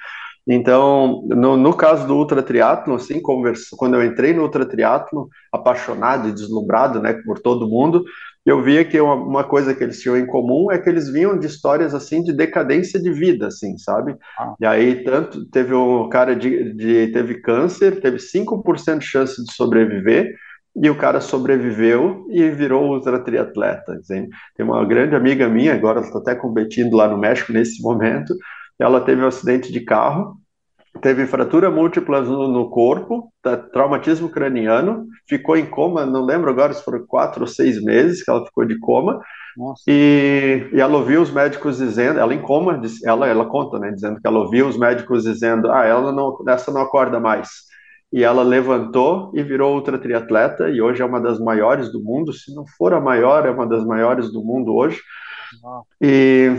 Então, 0.48 1.22
no, 1.28 1.56
no 1.56 1.76
caso 1.76 2.08
do 2.08 2.16
ultra 2.16 2.42
triatlo, 2.42 2.96
assim, 2.96 3.22
conversa, 3.22 3.76
quando 3.78 3.98
eu 3.98 4.04
entrei 4.04 4.34
no 4.34 4.42
ultra 4.42 4.66
triatlo, 4.66 5.30
apaixonado 5.52 6.28
e 6.28 6.32
deslumbrado, 6.32 7.00
né, 7.00 7.14
por 7.24 7.38
todo 7.38 7.70
mundo, 7.70 8.04
eu 8.44 8.64
via 8.64 8.84
que 8.84 9.00
uma, 9.00 9.14
uma 9.14 9.44
coisa 9.44 9.76
que 9.76 9.84
eles 9.84 10.02
tinham 10.02 10.18
em 10.18 10.26
comum 10.26 10.72
é 10.72 10.80
que 10.80 10.90
eles 10.90 11.08
vinham 11.08 11.38
de 11.38 11.46
histórias 11.46 11.94
assim 11.94 12.24
de 12.24 12.34
decadência 12.34 13.00
de 13.00 13.14
vida, 13.14 13.46
assim, 13.46 13.78
sabe? 13.78 14.16
Ah. 14.40 14.56
E 14.60 14.66
aí 14.66 15.04
tanto 15.04 15.46
teve 15.52 15.76
um 15.76 16.10
cara 16.10 16.36
de, 16.36 16.74
de 16.74 17.12
teve 17.12 17.42
câncer, 17.42 18.02
teve 18.02 18.18
5% 18.18 18.98
de 18.98 19.06
chance 19.06 19.46
de 19.46 19.54
sobreviver 19.54 20.36
e 20.76 20.90
o 20.90 20.96
cara 20.96 21.20
sobreviveu 21.20 22.26
e 22.30 22.50
virou 22.50 22.90
ultra 22.90 23.20
triatleta. 23.20 23.94
Assim. 23.94 24.28
Tem 24.56 24.66
uma 24.66 24.84
grande 24.86 25.16
amiga 25.16 25.48
minha, 25.48 25.74
agora 25.74 26.00
ela 26.00 26.08
está 26.08 26.20
até 26.20 26.36
competindo 26.36 26.96
lá 26.96 27.08
no 27.08 27.18
México 27.18 27.52
nesse 27.52 27.82
momento, 27.82 28.34
ela 28.80 29.02
teve 29.02 29.22
um 29.22 29.28
acidente 29.28 29.72
de 29.72 29.82
carro, 29.82 30.38
teve 31.02 31.26
fratura 31.26 31.70
múltipla 31.70 32.22
no, 32.22 32.48
no 32.48 32.70
corpo, 32.70 33.32
tá, 33.42 33.56
traumatismo 33.56 34.30
craniano, 34.30 35.06
ficou 35.28 35.56
em 35.56 35.66
coma, 35.66 36.06
não 36.06 36.26
lembro 36.26 36.50
agora 36.50 36.74
se 36.74 36.84
foram 36.84 37.06
quatro 37.06 37.42
ou 37.42 37.48
seis 37.48 37.82
meses 37.82 38.24
que 38.24 38.32
ela 38.32 38.46
ficou 38.46 38.66
de 38.66 38.78
coma, 38.80 39.22
Nossa. 39.58 39.84
e, 39.88 40.68
e 40.74 40.80
ela 40.80 40.98
ouviu 40.98 41.22
os 41.22 41.32
médicos 41.32 41.78
dizendo, 41.78 42.20
ela 42.20 42.34
em 42.34 42.42
coma, 42.42 42.82
ela, 43.06 43.28
ela 43.28 43.46
conta, 43.46 43.78
né, 43.78 43.92
dizendo 43.92 44.20
que 44.20 44.28
ela 44.28 44.40
ouviu 44.40 44.68
os 44.68 44.78
médicos 44.78 45.24
dizendo, 45.24 45.72
ah, 45.72 45.86
ela 45.86 46.12
não, 46.12 46.38
essa 46.48 46.72
não 46.72 46.82
acorda 46.82 47.20
mais. 47.20 47.71
E 48.12 48.24
ela 48.24 48.44
levantou 48.44 49.32
e 49.34 49.42
virou 49.42 49.74
ultra 49.74 49.98
triatleta, 49.98 50.70
e 50.70 50.82
hoje 50.82 51.02
é 51.02 51.06
uma 51.06 51.22
das 51.22 51.40
maiores 51.40 51.92
do 51.92 52.04
mundo, 52.04 52.34
se 52.34 52.54
não 52.54 52.66
for 52.78 52.94
a 52.94 53.00
maior, 53.00 53.46
é 53.46 53.52
uma 53.52 53.66
das 53.66 53.86
maiores 53.86 54.32
do 54.32 54.44
mundo 54.44 54.76
hoje. 54.76 55.00
E, 56.02 56.52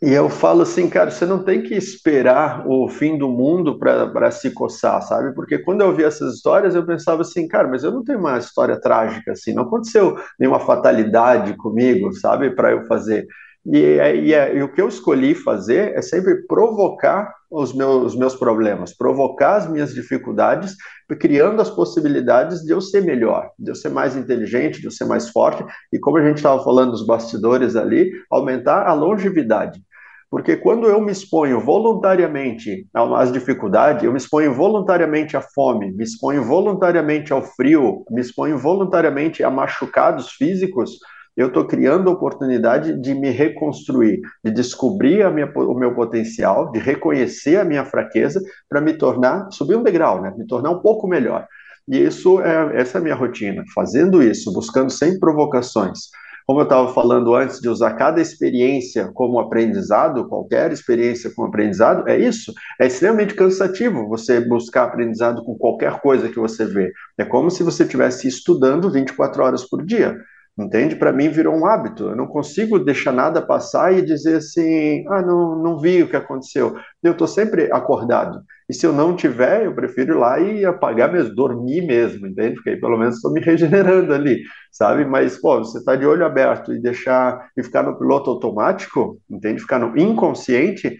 e 0.00 0.12
eu 0.12 0.30
falo 0.30 0.62
assim, 0.62 0.88
cara, 0.88 1.10
você 1.10 1.26
não 1.26 1.42
tem 1.42 1.62
que 1.62 1.74
esperar 1.74 2.64
o 2.66 2.88
fim 2.88 3.18
do 3.18 3.28
mundo 3.28 3.76
para 3.78 4.30
se 4.30 4.52
coçar, 4.52 5.02
sabe? 5.02 5.34
Porque 5.34 5.58
quando 5.58 5.80
eu 5.80 5.88
ouvi 5.88 6.04
essas 6.04 6.34
histórias, 6.34 6.76
eu 6.76 6.86
pensava 6.86 7.22
assim, 7.22 7.48
cara, 7.48 7.66
mas 7.66 7.82
eu 7.82 7.90
não 7.90 8.04
tenho 8.04 8.20
uma 8.20 8.38
história 8.38 8.80
trágica 8.80 9.32
assim, 9.32 9.52
não 9.52 9.64
aconteceu 9.64 10.16
nenhuma 10.38 10.60
fatalidade 10.60 11.56
comigo, 11.56 12.12
sabe, 12.12 12.50
para 12.50 12.70
eu 12.70 12.86
fazer. 12.86 13.26
E, 13.70 13.98
e, 13.98 14.32
e 14.32 14.62
o 14.62 14.72
que 14.72 14.80
eu 14.80 14.88
escolhi 14.88 15.34
fazer 15.34 15.92
é 15.94 16.00
sempre 16.00 16.46
provocar 16.46 17.34
os 17.50 17.74
meus, 17.74 18.12
os 18.12 18.18
meus 18.18 18.34
problemas, 18.34 18.96
provocar 18.96 19.56
as 19.56 19.70
minhas 19.70 19.92
dificuldades, 19.92 20.74
criando 21.20 21.60
as 21.60 21.68
possibilidades 21.68 22.60
de 22.62 22.72
eu 22.72 22.80
ser 22.80 23.02
melhor, 23.02 23.50
de 23.58 23.70
eu 23.70 23.74
ser 23.74 23.90
mais 23.90 24.16
inteligente, 24.16 24.80
de 24.80 24.86
eu 24.86 24.90
ser 24.90 25.04
mais 25.04 25.28
forte, 25.28 25.64
e 25.92 25.98
como 25.98 26.16
a 26.16 26.24
gente 26.24 26.38
estava 26.38 26.62
falando 26.64 26.92
nos 26.92 27.06
bastidores 27.06 27.76
ali, 27.76 28.10
aumentar 28.30 28.86
a 28.86 28.94
longevidade. 28.94 29.82
Porque 30.30 30.56
quando 30.56 30.86
eu 30.86 31.00
me 31.00 31.10
exponho 31.10 31.60
voluntariamente 31.60 32.86
às 32.94 33.32
dificuldades, 33.32 34.04
eu 34.04 34.12
me 34.12 34.18
exponho 34.18 34.52
voluntariamente 34.54 35.36
à 35.36 35.40
fome, 35.40 35.90
me 35.92 36.04
exponho 36.04 36.42
voluntariamente 36.42 37.32
ao 37.32 37.42
frio, 37.42 38.04
me 38.10 38.20
exponho 38.20 38.58
voluntariamente 38.58 39.42
a 39.42 39.50
machucados 39.50 40.32
físicos, 40.32 40.98
eu 41.38 41.46
estou 41.46 41.64
criando 41.64 42.10
oportunidade 42.10 43.00
de 43.00 43.14
me 43.14 43.30
reconstruir, 43.30 44.20
de 44.44 44.50
descobrir 44.50 45.24
minha, 45.32 45.48
o 45.54 45.74
meu 45.74 45.94
potencial, 45.94 46.72
de 46.72 46.80
reconhecer 46.80 47.60
a 47.60 47.64
minha 47.64 47.84
fraqueza 47.84 48.42
para 48.68 48.80
me 48.80 48.94
tornar, 48.94 49.48
subir 49.52 49.76
um 49.76 49.84
degrau, 49.84 50.20
né? 50.20 50.34
me 50.36 50.44
tornar 50.44 50.72
um 50.72 50.80
pouco 50.80 51.06
melhor. 51.06 51.46
E 51.86 51.96
isso 51.96 52.40
é 52.40 52.80
essa 52.80 52.98
é 52.98 53.00
a 53.00 53.02
minha 53.04 53.14
rotina, 53.14 53.62
fazendo 53.72 54.20
isso, 54.20 54.52
buscando 54.52 54.90
sem 54.90 55.16
provocações. 55.16 56.10
Como 56.44 56.58
eu 56.58 56.64
estava 56.64 56.92
falando 56.92 57.34
antes 57.34 57.60
de 57.60 57.68
usar 57.68 57.92
cada 57.92 58.20
experiência 58.20 59.08
como 59.14 59.38
aprendizado, 59.38 60.26
qualquer 60.26 60.72
experiência 60.72 61.30
como 61.36 61.46
aprendizado, 61.46 62.08
é 62.08 62.18
isso. 62.18 62.52
É 62.80 62.86
extremamente 62.86 63.34
cansativo 63.34 64.08
você 64.08 64.40
buscar 64.40 64.84
aprendizado 64.84 65.44
com 65.44 65.56
qualquer 65.56 66.00
coisa 66.00 66.28
que 66.28 66.40
você 66.40 66.64
vê. 66.64 66.90
É 67.16 67.24
como 67.24 67.48
se 67.48 67.62
você 67.62 67.84
estivesse 67.84 68.26
estudando 68.26 68.90
24 68.90 69.44
horas 69.44 69.64
por 69.64 69.84
dia. 69.86 70.18
Entende? 70.58 70.96
Para 70.96 71.12
mim 71.12 71.28
virou 71.28 71.54
um 71.54 71.64
hábito. 71.64 72.08
Eu 72.08 72.16
não 72.16 72.26
consigo 72.26 72.80
deixar 72.80 73.12
nada 73.12 73.40
passar 73.40 73.92
e 73.96 74.02
dizer 74.02 74.38
assim: 74.38 75.04
ah, 75.08 75.22
não, 75.22 75.56
não 75.62 75.78
vi 75.78 76.02
o 76.02 76.08
que 76.08 76.16
aconteceu. 76.16 76.76
Eu 77.00 77.12
estou 77.12 77.28
sempre 77.28 77.70
acordado. 77.72 78.42
E 78.68 78.74
se 78.74 78.84
eu 78.84 78.92
não 78.92 79.14
tiver, 79.14 79.64
eu 79.64 79.74
prefiro 79.74 80.14
ir 80.14 80.18
lá 80.18 80.40
e 80.40 80.64
apagar 80.64 81.12
mesmo, 81.12 81.34
dormir 81.34 81.86
mesmo, 81.86 82.26
entende? 82.26 82.56
Porque 82.56 82.70
aí 82.70 82.80
pelo 82.80 82.98
menos 82.98 83.16
estou 83.16 83.32
me 83.32 83.40
regenerando 83.40 84.12
ali, 84.12 84.42
sabe? 84.72 85.04
Mas, 85.04 85.40
pô, 85.40 85.58
você 85.58 85.78
está 85.78 85.94
de 85.94 86.04
olho 86.04 86.26
aberto 86.26 86.74
e 86.74 86.80
deixar 86.80 87.50
e 87.56 87.62
ficar 87.62 87.84
no 87.84 87.96
piloto 87.96 88.28
automático, 88.28 89.18
entende? 89.30 89.62
Ficar 89.62 89.78
no 89.78 89.96
inconsciente, 89.96 90.98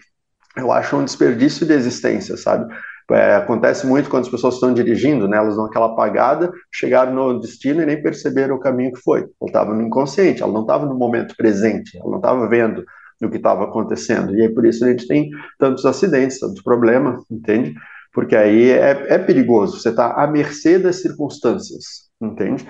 eu 0.57 0.71
acho 0.71 0.95
um 0.95 1.03
desperdício 1.03 1.65
de 1.65 1.73
existência, 1.73 2.37
sabe? 2.37 2.73
É, 3.11 3.35
acontece 3.35 3.87
muito 3.87 4.09
quando 4.09 4.23
as 4.23 4.29
pessoas 4.29 4.55
estão 4.55 4.73
dirigindo, 4.73 5.27
né? 5.27 5.37
Elas 5.37 5.55
dão 5.55 5.65
aquela 5.65 5.87
apagada, 5.87 6.51
chegaram 6.71 7.13
no 7.13 7.39
destino 7.39 7.81
e 7.81 7.85
nem 7.85 8.01
perceberam 8.01 8.55
o 8.55 8.59
caminho 8.59 8.93
que 8.93 9.01
foi. 9.01 9.19
Ela 9.19 9.47
estava 9.47 9.73
no 9.73 9.81
inconsciente, 9.81 10.43
ela 10.43 10.51
não 10.51 10.61
estava 10.61 10.85
no 10.85 10.95
momento 10.95 11.35
presente, 11.35 11.97
ela 11.97 12.09
não 12.09 12.17
estava 12.17 12.47
vendo 12.47 12.83
o 13.21 13.29
que 13.29 13.37
estava 13.37 13.63
acontecendo. 13.63 14.35
E 14.35 14.41
aí 14.41 14.49
por 14.49 14.65
isso 14.65 14.85
a 14.85 14.89
gente 14.89 15.07
tem 15.07 15.29
tantos 15.57 15.85
acidentes, 15.85 16.39
tantos 16.39 16.61
problemas, 16.61 17.23
entende? 17.29 17.73
Porque 18.13 18.35
aí 18.35 18.69
é, 18.69 19.13
é 19.13 19.17
perigoso, 19.17 19.79
você 19.79 19.89
está 19.89 20.13
à 20.13 20.27
mercê 20.27 20.79
das 20.79 21.01
circunstâncias, 21.01 22.09
entende? 22.21 22.65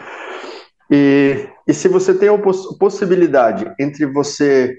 E, 0.91 1.47
e 1.67 1.73
se 1.73 1.87
você 1.87 2.13
tem 2.13 2.29
a 2.29 2.37
poss 2.37 2.77
possibilidade 2.77 3.71
entre 3.79 4.07
você 4.07 4.75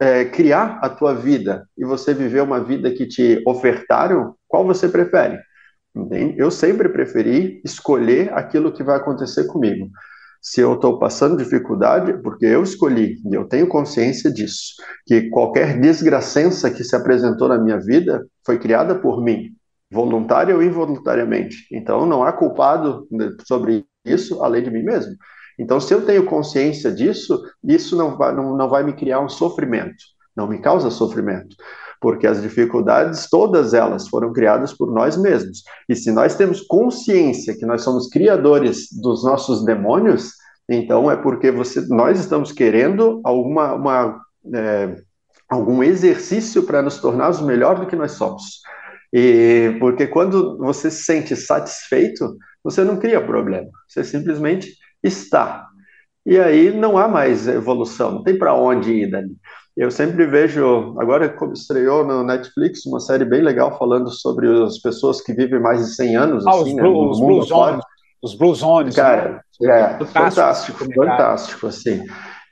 é, 0.00 0.24
criar 0.24 0.80
a 0.82 0.88
tua 0.88 1.14
vida 1.14 1.68
e 1.78 1.84
você 1.84 2.12
viver 2.12 2.42
uma 2.42 2.62
vida 2.62 2.90
que 2.90 3.06
te 3.06 3.40
ofertaram, 3.46 4.34
qual 4.48 4.64
você 4.64 4.88
prefere? 4.88 5.38
Eu 6.36 6.50
sempre 6.50 6.88
preferi 6.88 7.60
escolher 7.64 8.32
aquilo 8.32 8.72
que 8.72 8.82
vai 8.82 8.96
acontecer 8.96 9.46
comigo. 9.46 9.88
Se 10.42 10.60
eu 10.60 10.74
estou 10.74 10.98
passando 10.98 11.38
dificuldade, 11.38 12.20
porque 12.20 12.44
eu 12.44 12.62
escolhi, 12.64 13.16
eu 13.32 13.44
tenho 13.44 13.68
consciência 13.68 14.30
disso, 14.30 14.74
que 15.06 15.30
qualquer 15.30 15.80
desgracença 15.80 16.70
que 16.70 16.82
se 16.82 16.96
apresentou 16.96 17.48
na 17.48 17.58
minha 17.58 17.78
vida 17.78 18.26
foi 18.44 18.58
criada 18.58 18.96
por 18.96 19.22
mim, 19.22 19.54
voluntária 19.90 20.54
ou 20.54 20.62
involuntariamente. 20.62 21.66
Então 21.72 22.04
não 22.04 22.24
há 22.24 22.32
culpado 22.32 23.06
sobre 23.46 23.86
isso 24.04 24.42
além 24.42 24.64
de 24.64 24.70
mim 24.70 24.82
mesmo. 24.82 25.14
Então, 25.58 25.80
se 25.80 25.92
eu 25.94 26.04
tenho 26.04 26.24
consciência 26.24 26.90
disso, 26.90 27.42
isso 27.62 27.96
não 27.96 28.16
vai, 28.16 28.34
não, 28.34 28.56
não 28.56 28.68
vai 28.68 28.82
me 28.82 28.92
criar 28.92 29.20
um 29.20 29.28
sofrimento, 29.28 29.96
não 30.36 30.48
me 30.48 30.58
causa 30.58 30.90
sofrimento, 30.90 31.56
porque 32.00 32.26
as 32.26 32.42
dificuldades, 32.42 33.28
todas 33.30 33.72
elas 33.72 34.08
foram 34.08 34.32
criadas 34.32 34.72
por 34.72 34.92
nós 34.92 35.16
mesmos. 35.16 35.62
E 35.88 35.94
se 35.94 36.10
nós 36.12 36.34
temos 36.34 36.60
consciência 36.60 37.56
que 37.56 37.64
nós 37.64 37.82
somos 37.82 38.08
criadores 38.08 38.88
dos 39.00 39.24
nossos 39.24 39.64
demônios, 39.64 40.32
então 40.68 41.10
é 41.10 41.16
porque 41.16 41.50
você, 41.50 41.80
nós 41.88 42.18
estamos 42.18 42.52
querendo 42.52 43.20
alguma, 43.24 43.74
uma, 43.74 44.20
é, 44.54 44.96
algum 45.48 45.82
exercício 45.82 46.62
para 46.64 46.82
nos 46.82 46.98
tornarmos 46.98 47.40
melhor 47.40 47.78
do 47.78 47.86
que 47.86 47.96
nós 47.96 48.12
somos. 48.12 48.60
E 49.12 49.76
porque 49.78 50.06
quando 50.06 50.58
você 50.58 50.90
se 50.90 51.04
sente 51.04 51.36
satisfeito, 51.36 52.36
você 52.62 52.82
não 52.82 52.98
cria 52.98 53.24
problema, 53.24 53.68
você 53.88 54.02
simplesmente 54.02 54.72
está. 55.04 55.66
E 56.26 56.38
aí 56.38 56.72
não 56.74 56.96
há 56.96 57.06
mais 57.06 57.46
evolução, 57.46 58.12
não 58.12 58.22
tem 58.22 58.36
para 58.38 58.54
onde 58.54 58.92
ir 58.92 59.10
dali. 59.10 59.36
Eu 59.76 59.90
sempre 59.90 60.24
vejo, 60.24 60.94
agora 61.00 61.36
estreou 61.52 62.04
no 62.04 62.22
Netflix 62.22 62.86
uma 62.86 63.00
série 63.00 63.24
bem 63.24 63.42
legal 63.42 63.76
falando 63.76 64.08
sobre 64.10 64.48
as 64.64 64.78
pessoas 64.78 65.20
que 65.20 65.32
vivem 65.32 65.60
mais 65.60 65.80
de 65.84 65.94
100 65.94 66.16
anos, 66.16 66.46
Ah, 66.46 66.50
assim, 66.50 66.70
os 66.70 66.74
né, 66.74 66.82
Blue, 66.82 67.10
os 67.10 67.20
Blue. 67.20 67.42
Zones. 67.42 67.84
Os 68.22 68.34
Blue 68.34 68.54
Zones. 68.54 68.94
Cara, 68.94 69.42
né? 69.60 69.70
é, 69.70 70.04
Fantástico, 70.04 70.78
fantástico, 70.78 70.94
fantástico, 70.94 71.66
assim. 71.66 72.04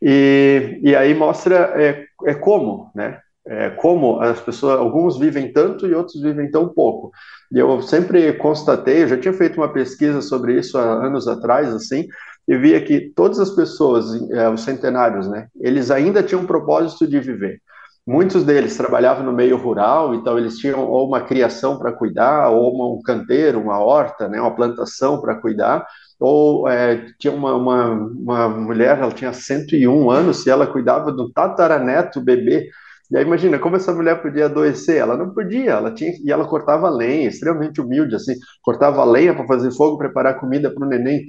E, 0.02 0.80
e 0.82 0.96
aí 0.96 1.14
mostra 1.14 1.72
é, 1.76 2.04
é 2.26 2.34
como, 2.34 2.90
né? 2.94 3.18
É, 3.46 3.70
como 3.70 4.20
as 4.20 4.40
pessoas, 4.40 4.78
alguns 4.78 5.18
vivem 5.18 5.52
tanto 5.52 5.86
e 5.86 5.94
outros 5.94 6.20
vivem 6.20 6.50
tão 6.50 6.68
pouco. 6.68 7.10
E 7.52 7.58
eu 7.58 7.80
sempre 7.82 8.32
constatei, 8.34 9.02
eu 9.02 9.08
já 9.08 9.16
tinha 9.16 9.32
feito 9.32 9.56
uma 9.60 9.72
pesquisa 9.72 10.20
sobre 10.20 10.58
isso 10.58 10.76
há 10.78 10.82
anos 10.82 11.26
atrás, 11.28 11.72
assim, 11.72 12.06
e 12.48 12.56
via 12.56 12.80
que 12.80 13.12
todas 13.14 13.38
as 13.38 13.50
pessoas, 13.50 14.06
é, 14.32 14.48
os 14.48 14.62
centenários, 14.62 15.28
né? 15.28 15.46
Eles 15.60 15.90
ainda 15.90 16.22
tinham 16.22 16.42
um 16.42 16.46
propósito 16.46 17.06
de 17.06 17.20
viver. 17.20 17.60
Muitos 18.04 18.42
deles 18.44 18.76
trabalhavam 18.76 19.24
no 19.24 19.32
meio 19.32 19.56
rural, 19.56 20.12
então 20.12 20.36
eles 20.36 20.58
tinham 20.58 20.80
ou 20.80 21.06
uma 21.06 21.20
criação 21.20 21.78
para 21.78 21.92
cuidar, 21.92 22.50
ou 22.50 22.74
uma, 22.74 22.98
um 22.98 23.00
canteiro, 23.00 23.60
uma 23.60 23.78
horta, 23.78 24.28
né, 24.28 24.40
uma 24.40 24.54
plantação 24.54 25.20
para 25.20 25.36
cuidar, 25.36 25.86
ou 26.18 26.68
é, 26.68 27.06
tinha 27.20 27.32
uma, 27.32 27.54
uma, 27.54 27.92
uma, 27.94 28.48
mulher, 28.48 28.98
ela 28.98 29.12
tinha 29.12 29.32
101 29.32 30.10
anos, 30.10 30.44
e 30.44 30.50
ela 30.50 30.66
cuidava 30.66 31.12
do 31.12 31.30
tataraneto 31.32 32.20
bebê. 32.20 32.68
E 33.08 33.16
aí 33.16 33.24
imagina, 33.24 33.58
como 33.58 33.76
essa 33.76 33.92
mulher 33.92 34.20
podia 34.20 34.46
adoecer? 34.46 34.96
Ela 34.96 35.16
não 35.16 35.32
podia, 35.32 35.72
ela 35.72 35.94
tinha, 35.94 36.12
e 36.24 36.32
ela 36.32 36.46
cortava 36.48 36.90
lenha, 36.90 37.28
extremamente 37.28 37.80
humilde, 37.80 38.16
assim, 38.16 38.34
cortava 38.62 39.04
lenha 39.04 39.32
para 39.34 39.46
fazer 39.46 39.70
fogo, 39.72 39.98
preparar 39.98 40.40
comida 40.40 40.72
para 40.74 40.84
o 40.84 40.88
neném, 40.88 41.26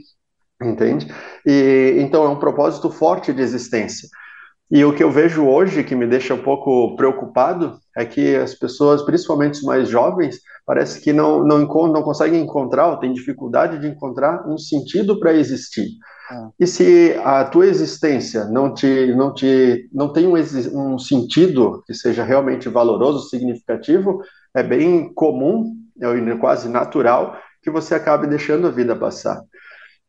entende? 0.62 1.08
E, 1.46 1.96
então 2.00 2.24
é 2.26 2.30
um 2.30 2.40
propósito 2.40 2.90
forte 2.90 3.34
de 3.34 3.42
existência. 3.42 4.08
E 4.72 4.84
o 4.84 4.94
que 4.94 5.04
eu 5.04 5.12
vejo 5.12 5.46
hoje, 5.46 5.84
que 5.84 5.96
me 5.96 6.08
deixa 6.08 6.34
um 6.34 6.42
pouco 6.42 6.96
preocupado, 6.96 7.78
é 7.96 8.06
que 8.06 8.36
as 8.36 8.56
pessoas, 8.56 9.04
principalmente 9.04 9.56
os 9.56 9.62
mais 9.62 9.88
jovens, 9.88 10.40
parece 10.66 11.00
que 11.02 11.14
não, 11.14 11.44
não, 11.44 11.60
não 11.60 12.02
conseguem 12.02 12.42
encontrar, 12.42 12.88
ou 12.88 12.98
têm 12.98 13.14
dificuldade 13.14 13.80
de 13.80 13.88
encontrar 13.88 14.48
um 14.50 14.58
sentido 14.58 15.20
para 15.20 15.34
existir. 15.34 15.88
Ah. 16.32 16.50
E 16.60 16.66
se 16.66 17.16
a 17.24 17.44
tua 17.46 17.68
existência 17.68 18.46
não 18.46 18.74
te 18.74 19.14
não 19.14 19.34
te 19.34 19.90
não 19.94 20.12
tem 20.12 20.26
um, 20.26 20.34
um 20.34 20.98
sentido 20.98 21.84
que 21.86 21.94
seja 21.94 22.24
realmente 22.24 22.70
valoroso, 22.70 23.30
significativo, 23.30 24.22
é 24.56 24.64
bem 24.64 25.14
comum, 25.14 25.76
é 26.02 26.36
quase 26.38 26.70
natural 26.70 27.38
que 27.62 27.70
você 27.70 27.94
acabe 27.94 28.26
deixando 28.26 28.68
a 28.68 28.72
vida 28.72 28.96
passar. 28.96 29.42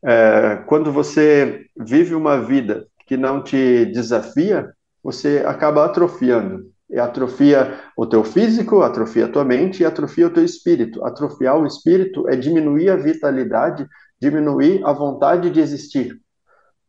É, 0.07 0.57
quando 0.67 0.93
você 0.93 1.65
vive 1.77 2.15
uma 2.15 2.39
vida 2.39 2.87
que 3.07 3.17
não 3.17 3.43
te 3.43 3.87
desafia, 3.87 4.71
você 5.03 5.43
acaba 5.47 5.85
atrofiando. 5.85 6.73
E 6.91 6.99
atrofia 6.99 7.81
o 7.97 8.07
teu 8.07 8.23
físico, 8.23 8.83
atrofia 8.83 9.25
a 9.25 9.29
tua 9.29 9.45
mente 9.45 9.83
e 9.83 9.87
atrofia 9.87 10.27
o 10.27 10.31
teu 10.31 10.45
espírito. 10.45 11.05
Atrofiar 11.05 11.59
o 11.59 11.67
espírito 11.67 12.29
é 12.29 12.37
diminuir 12.37 12.91
a 12.91 12.97
vitalidade, 12.97 13.87
diminuir 14.21 14.85
a 14.85 14.93
vontade 14.93 15.51
de 15.51 15.61
existir. 15.61 16.21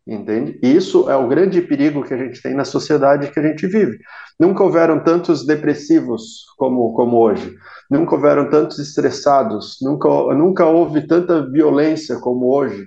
Entende? 0.05 0.59
Isso 0.61 1.09
é 1.09 1.15
o 1.15 1.27
grande 1.27 1.61
perigo 1.61 2.03
que 2.03 2.13
a 2.13 2.17
gente 2.17 2.39
tem 2.41 2.53
na 2.53 2.65
sociedade 2.65 3.31
que 3.31 3.39
a 3.39 3.43
gente 3.43 3.65
vive. 3.65 3.97
Nunca 4.39 4.63
houveram 4.63 5.03
tantos 5.03 5.45
depressivos 5.45 6.45
como, 6.57 6.93
como 6.93 7.17
hoje. 7.17 7.55
Nunca 7.89 8.13
houveram 8.13 8.49
tantos 8.49 8.77
estressados. 8.77 9.77
Nunca, 9.81 10.09
nunca 10.35 10.65
houve 10.65 11.07
tanta 11.07 11.49
violência 11.49 12.19
como 12.19 12.53
hoje 12.53 12.85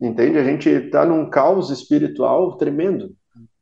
entende? 0.00 0.38
A 0.38 0.44
gente 0.44 0.68
está 0.68 1.04
num 1.04 1.28
caos 1.28 1.70
espiritual 1.70 2.56
tremendo, 2.56 3.10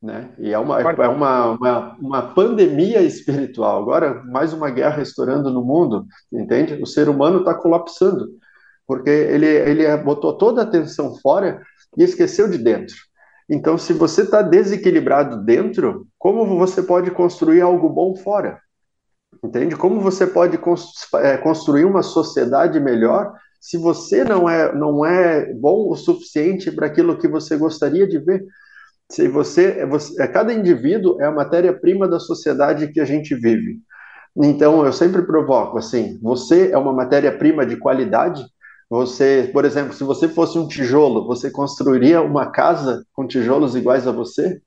né? 0.01 0.31
E 0.39 0.53
é 0.53 0.57
uma, 0.57 0.81
é 0.81 1.07
uma, 1.07 1.51
uma, 1.51 1.97
uma, 1.99 2.21
pandemia 2.33 3.01
espiritual. 3.01 3.81
Agora, 3.81 4.23
mais 4.25 4.53
uma 4.53 4.69
guerra 4.69 5.01
estourando 5.01 5.51
no 5.51 5.63
mundo, 5.63 6.05
entende? 6.31 6.81
O 6.81 6.85
ser 6.85 7.09
humano 7.09 7.39
está 7.39 7.53
colapsando, 7.53 8.29
porque 8.87 9.09
ele, 9.09 9.45
ele 9.45 9.97
botou 9.97 10.37
toda 10.37 10.61
a 10.61 10.63
atenção 10.63 11.15
fora 11.21 11.61
e 11.97 12.03
esqueceu 12.03 12.49
de 12.49 12.57
dentro. 12.57 12.95
Então, 13.49 13.77
se 13.77 13.93
você 13.93 14.21
está 14.21 14.41
desequilibrado 14.41 15.43
dentro, 15.43 16.07
como 16.17 16.45
você 16.57 16.83
pode 16.83 17.09
construir 17.09 17.61
algo 17.61 17.89
bom 17.89 18.15
fora? 18.15 18.59
Entende? 19.43 19.75
Como 19.75 19.99
você 19.99 20.27
pode 20.27 20.59
é, 21.15 21.37
construir 21.37 21.85
uma 21.85 22.03
sociedade 22.03 22.79
melhor 22.79 23.33
se 23.59 23.77
você 23.77 24.23
não 24.23 24.49
é, 24.49 24.73
não 24.73 25.05
é 25.05 25.53
bom 25.53 25.89
o 25.89 25.95
suficiente 25.95 26.71
para 26.71 26.87
aquilo 26.87 27.17
que 27.17 27.27
você 27.27 27.57
gostaria 27.57 28.07
de 28.07 28.19
ver. 28.19 28.43
Se 29.11 29.27
você, 29.27 29.85
você 29.85 30.27
cada 30.27 30.53
indivíduo 30.53 31.21
é 31.21 31.25
a 31.25 31.31
matéria-prima 31.31 32.07
da 32.07 32.19
sociedade 32.19 32.91
que 32.91 32.99
a 32.99 33.05
gente 33.05 33.35
vive. 33.35 33.79
Então, 34.37 34.85
eu 34.85 34.93
sempre 34.93 35.23
provoco 35.23 35.77
assim: 35.77 36.19
você 36.21 36.71
é 36.71 36.77
uma 36.77 36.93
matéria-prima 36.93 37.65
de 37.65 37.77
qualidade. 37.77 38.43
Você, 38.89 39.49
por 39.53 39.65
exemplo, 39.65 39.93
se 39.93 40.03
você 40.03 40.27
fosse 40.27 40.57
um 40.57 40.67
tijolo, 40.67 41.27
você 41.27 41.51
construiria 41.51 42.21
uma 42.21 42.51
casa 42.51 43.05
com 43.13 43.27
tijolos 43.27 43.75
iguais 43.75 44.07
a 44.07 44.11
você? 44.11 44.61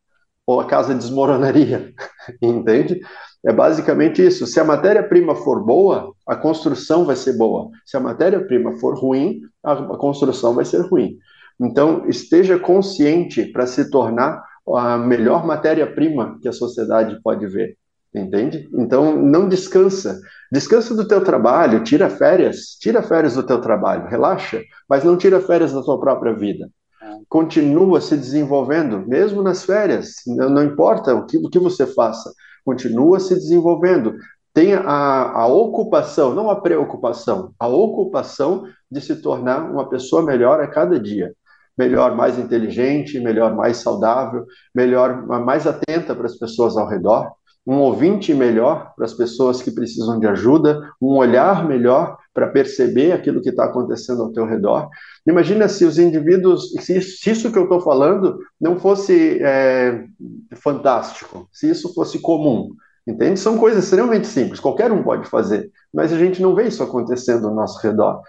Ou 0.46 0.61
a 0.61 0.66
casa 0.66 0.94
desmoronaria? 0.94 1.92
Entende? 2.42 3.00
É 3.44 3.52
basicamente 3.52 4.24
isso. 4.24 4.46
Se 4.46 4.61
a 4.61 4.64
matéria-prima 4.64 5.35
for 5.35 5.64
boa, 5.64 6.12
a 6.26 6.37
construção 6.37 7.05
vai 7.05 7.16
ser 7.16 7.37
boa. 7.37 7.70
Se 7.85 7.96
a 7.96 8.00
matéria-prima 8.00 8.78
for 8.78 8.96
ruim, 8.96 9.40
a 9.62 9.74
construção 9.96 10.55
vai 10.55 10.64
ser 10.64 10.81
ruim. 10.83 11.16
Então, 11.61 12.09
esteja 12.09 12.59
consciente 12.59 13.44
para 13.46 13.66
se 13.66 13.90
tornar 13.90 14.42
a 14.68 14.96
melhor 14.96 15.44
matéria-prima 15.44 16.38
que 16.40 16.48
a 16.48 16.52
sociedade 16.52 17.20
pode 17.22 17.46
ver. 17.46 17.76
Entende? 18.14 18.68
Então, 18.74 19.16
não 19.16 19.48
descansa. 19.48 20.20
Descansa 20.50 20.94
do 20.94 21.09
teu 21.09 21.24
trabalho, 21.24 21.83
tira 21.83 22.11
férias, 22.11 22.76
tira 22.78 23.02
férias 23.02 23.35
do 23.35 23.42
teu 23.42 23.61
trabalho, 23.61 24.07
relaxa, 24.07 24.62
mas 24.88 25.02
não 25.02 25.16
tira 25.16 25.40
férias 25.40 25.72
da 25.72 25.83
tua 25.83 25.98
própria 25.98 26.35
vida. 26.35 26.68
Continua 27.28 28.00
se 28.02 28.16
desenvolvendo, 28.16 29.07
mesmo 29.09 29.42
nas 29.42 29.64
férias, 29.64 30.16
não, 30.26 30.62
importa 30.62 31.14
o 31.14 31.24
que, 31.24 31.38
o 31.38 31.48
que 31.48 31.59
você 31.59 31.87
faça 31.87 32.31
continua 32.64 33.20
se 33.20 33.35
desenvolvendo. 33.35 34.16
Tem 34.55 34.75
a, 34.75 35.33
a 35.33 35.46
ocupação, 35.46 36.35
não 36.35 36.51
a 36.51 36.61
preocupação, 36.61 37.53
a 37.59 37.66
ocupação 37.66 38.64
de 38.90 39.01
se 39.01 39.16
tornar 39.16 39.70
uma 39.70 39.88
pessoa 39.88 40.22
melhor 40.22 40.61
a 40.61 40.66
cada 40.66 41.01
dia. 41.01 41.33
Melhor, 41.77 42.14
mais 42.14 42.38
inteligente, 42.38 43.18
melhor, 43.18 43.55
mais 43.55 43.79
saudável, 43.79 44.44
melhor, 44.75 45.27
mais 45.27 45.66
atenta 45.66 46.14
para 46.14 46.27
as 46.27 46.37
pessoas 46.37 46.77
ao 46.77 46.87
redor, 46.87 47.33
um 47.66 47.77
ouvinte 47.77 48.35
melhor 48.35 48.92
para 48.94 49.07
as 49.07 49.14
pessoas 49.14 49.62
que 49.62 49.70
precisam 49.70 50.18
de 50.18 50.27
ajuda, 50.27 50.81
um 51.01 51.16
olhar 51.16 51.66
melhor 51.66 52.18
para 52.34 52.48
perceber 52.48 53.12
aquilo 53.12 53.42
que 53.42 53.50
está 53.50 53.64
acontecendo 53.64 54.22
ao 54.22 54.32
teu 54.32 54.46
redor. 54.46 54.88
Imagina 55.26 55.68
se 55.68 55.84
os 55.84 55.98
indivíduos, 55.98 56.72
se, 56.80 56.98
isso 56.98 57.52
que 57.52 57.58
eu 57.58 57.64
estou 57.64 57.80
falando 57.80 58.38
não 58.60 58.78
fosse 58.78 59.38
é, 59.42 60.04
fantástico, 60.56 61.48
se 61.52 61.70
isso 61.70 61.92
fosse 61.94 62.18
comum, 62.18 62.70
entende? 63.06 63.38
São 63.38 63.58
coisas 63.58 63.84
extremamente 63.84 64.26
simples, 64.26 64.60
qualquer 64.60 64.90
um 64.90 65.02
pode 65.02 65.28
fazer, 65.28 65.70
mas 65.92 66.12
a 66.12 66.18
gente 66.18 66.40
não 66.40 66.54
vê 66.54 66.64
isso 66.64 66.82
acontecendo 66.82 67.48
ao 67.48 67.54
nosso 67.54 67.80
redor. 67.80 68.22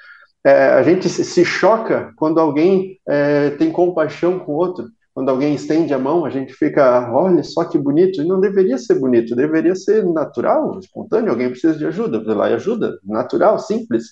É, 0.46 0.70
a 0.74 0.84
gente 0.84 1.08
se 1.08 1.46
choca 1.46 2.12
quando 2.18 2.40
alguém 2.40 3.00
é, 3.08 3.52
tem 3.52 3.72
compaixão 3.72 4.40
com 4.40 4.52
o 4.52 4.56
outro. 4.56 4.90
Quando 5.14 5.30
alguém 5.30 5.54
estende 5.54 5.94
a 5.94 6.00
mão, 6.00 6.26
a 6.26 6.30
gente 6.30 6.54
fica, 6.54 7.12
olha 7.14 7.44
só 7.44 7.64
que 7.66 7.78
bonito. 7.78 8.22
E 8.22 8.26
não 8.26 8.40
deveria 8.40 8.78
ser 8.78 9.00
bonito, 9.00 9.36
deveria 9.36 9.76
ser 9.76 10.04
natural, 10.06 10.80
espontâneo. 10.80 11.32
Alguém 11.32 11.50
precisa 11.50 11.78
de 11.78 11.86
ajuda, 11.86 12.24
vai 12.24 12.36
lá 12.36 12.50
e 12.50 12.54
ajuda. 12.56 12.98
Natural, 13.04 13.60
simples. 13.60 14.06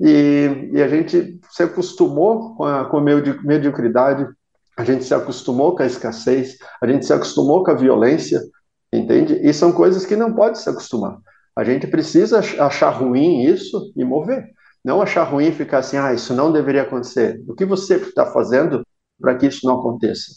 E, 0.00 0.70
e 0.72 0.82
a 0.82 0.86
gente 0.86 1.40
se 1.50 1.62
acostumou 1.64 2.54
com 2.54 2.64
a, 2.64 2.84
com 2.84 2.98
a 2.98 3.02
mediocridade, 3.02 4.28
a 4.76 4.84
gente 4.84 5.04
se 5.04 5.12
acostumou 5.12 5.74
com 5.74 5.82
a 5.82 5.86
escassez, 5.86 6.56
a 6.80 6.86
gente 6.86 7.04
se 7.04 7.12
acostumou 7.12 7.64
com 7.64 7.72
a 7.72 7.74
violência, 7.74 8.40
entende? 8.92 9.40
E 9.42 9.52
são 9.52 9.72
coisas 9.72 10.06
que 10.06 10.14
não 10.14 10.32
pode 10.32 10.60
se 10.60 10.70
acostumar. 10.70 11.18
A 11.56 11.64
gente 11.64 11.88
precisa 11.88 12.38
achar 12.38 12.90
ruim 12.90 13.42
isso 13.42 13.92
e 13.96 14.04
mover. 14.04 14.46
Não 14.84 15.02
achar 15.02 15.24
ruim 15.24 15.50
ficar 15.50 15.78
assim, 15.78 15.96
ah, 15.96 16.14
isso 16.14 16.32
não 16.32 16.52
deveria 16.52 16.82
acontecer. 16.82 17.42
O 17.48 17.54
que 17.54 17.64
você 17.64 17.96
está 17.96 18.26
fazendo 18.26 18.84
para 19.20 19.34
que 19.34 19.46
isso 19.46 19.66
não 19.66 19.78
aconteça? 19.78 20.32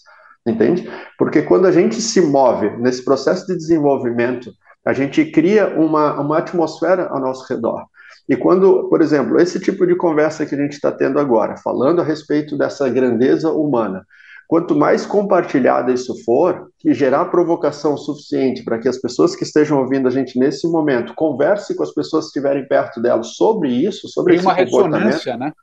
Entende? 0.46 0.90
Porque 1.18 1.42
quando 1.42 1.68
a 1.68 1.72
gente 1.72 2.02
se 2.02 2.20
move 2.20 2.70
nesse 2.78 3.04
processo 3.06 3.46
de 3.46 3.56
desenvolvimento, 3.56 4.52
a 4.86 4.94
gente 4.94 5.24
cria 5.26 5.68
uma, 5.80 6.20
uma 6.20 6.40
atmosfera 6.40 7.08
ao 7.10 7.20
nosso 7.20 7.46
redor. 7.52 7.86
E 8.28 8.36
quando, 8.36 8.88
por 8.90 9.02
exemplo, 9.02 9.40
esse 9.40 9.60
tipo 9.60 9.86
de 9.86 9.96
conversa 9.96 10.46
que 10.46 10.56
a 10.56 10.58
gente 10.58 10.74
está 10.74 10.92
tendo 10.92 11.20
agora, 11.20 11.58
falando 11.58 12.02
a 12.02 12.04
respeito 12.04 12.58
dessa 12.58 12.90
grandeza 12.90 13.52
humana, 13.52 14.04
quanto 14.48 14.76
mais 14.76 15.06
compartilhada 15.06 15.92
isso 15.92 16.14
for, 16.26 16.70
e 16.84 16.94
gerar 16.94 17.26
provocação 17.26 17.96
suficiente 17.96 18.64
para 18.64 18.80
que 18.80 18.88
as 18.88 18.98
pessoas 18.98 19.36
que 19.36 19.44
estejam 19.44 19.80
ouvindo 19.80 20.08
a 20.08 20.12
gente 20.12 20.38
nesse 20.38 20.68
momento 20.68 21.14
converse 21.14 21.76
com 21.76 21.84
as 21.84 21.94
pessoas 21.94 22.26
que 22.26 22.30
estiverem 22.30 22.68
perto 22.68 23.02
delas 23.02 23.36
sobre 23.36 23.70
isso, 23.70 24.08
sobre 24.10 24.34
Tem 24.34 24.40
esse 24.40 24.48
uma 24.48 24.54
ressonância, 24.54 25.38
né? 25.38 25.54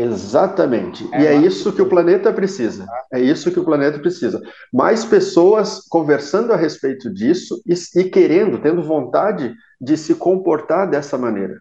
Exatamente. 0.00 1.06
É, 1.12 1.22
e 1.22 1.26
é 1.26 1.34
isso 1.34 1.72
que 1.72 1.82
o 1.82 1.88
planeta 1.88 2.32
precisa. 2.32 2.86
É 3.12 3.20
isso 3.20 3.50
que 3.50 3.60
o 3.60 3.64
planeta 3.64 3.98
precisa. 3.98 4.40
Mais 4.72 5.04
pessoas 5.04 5.80
conversando 5.88 6.52
a 6.52 6.56
respeito 6.56 7.12
disso 7.12 7.60
e, 7.66 7.74
e 8.00 8.04
querendo, 8.04 8.58
tendo 8.58 8.82
vontade 8.82 9.54
de 9.80 9.96
se 9.96 10.14
comportar 10.14 10.88
dessa 10.88 11.18
maneira. 11.18 11.60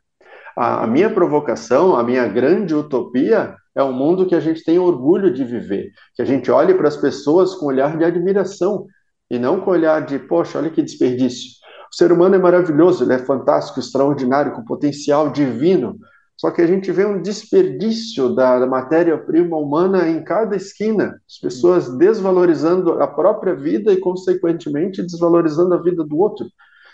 A, 0.56 0.84
a 0.84 0.88
minha 0.88 1.10
provocação, 1.10 1.96
a 1.96 2.04
minha 2.04 2.28
grande 2.28 2.74
utopia 2.74 3.56
é 3.76 3.84
um 3.84 3.94
mundo 3.94 4.26
que 4.26 4.36
a 4.36 4.40
gente 4.40 4.64
tem 4.64 4.80
orgulho 4.80 5.34
de 5.34 5.44
viver, 5.44 5.92
que 6.16 6.22
a 6.22 6.26
gente 6.26 6.50
olhe 6.50 6.74
para 6.74 6.88
as 6.88 6.98
pessoas 6.98 7.56
com 7.56 7.66
olhar 7.66 7.98
de 7.98 8.04
admiração 8.04 8.86
e 9.30 9.38
não 9.38 9.62
com 9.62 9.72
olhar 9.72 10.06
de, 10.06 10.18
poxa, 10.18 10.58
olha 10.58 10.70
que 10.70 10.82
desperdício. 10.82 11.60
O 11.92 11.96
ser 11.96 12.12
humano 12.12 12.36
é 12.36 12.40
maravilhoso, 12.40 13.04
ele 13.04 13.14
é 13.14 13.20
fantástico, 13.20 13.80
extraordinário, 13.80 14.52
com 14.52 14.64
potencial 14.64 15.32
divino. 15.32 15.98
Só 16.40 16.50
que 16.52 16.62
a 16.62 16.66
gente 16.66 16.90
vê 16.90 17.06
um 17.06 17.22
desperdício 17.22 18.34
da, 18.34 18.60
da 18.60 18.66
matéria-prima 18.66 19.58
humana 19.58 20.08
em 20.08 20.24
cada 20.24 20.56
esquina, 20.56 21.22
as 21.30 21.38
pessoas 21.38 21.90
desvalorizando 21.98 23.04
a 23.04 23.08
própria 23.08 23.54
vida 23.54 23.92
e, 23.92 23.98
consequentemente, 23.98 25.04
desvalorizando 25.04 25.74
a 25.74 25.82
vida 25.82 26.02
do 26.02 26.18
outro. 26.18 26.46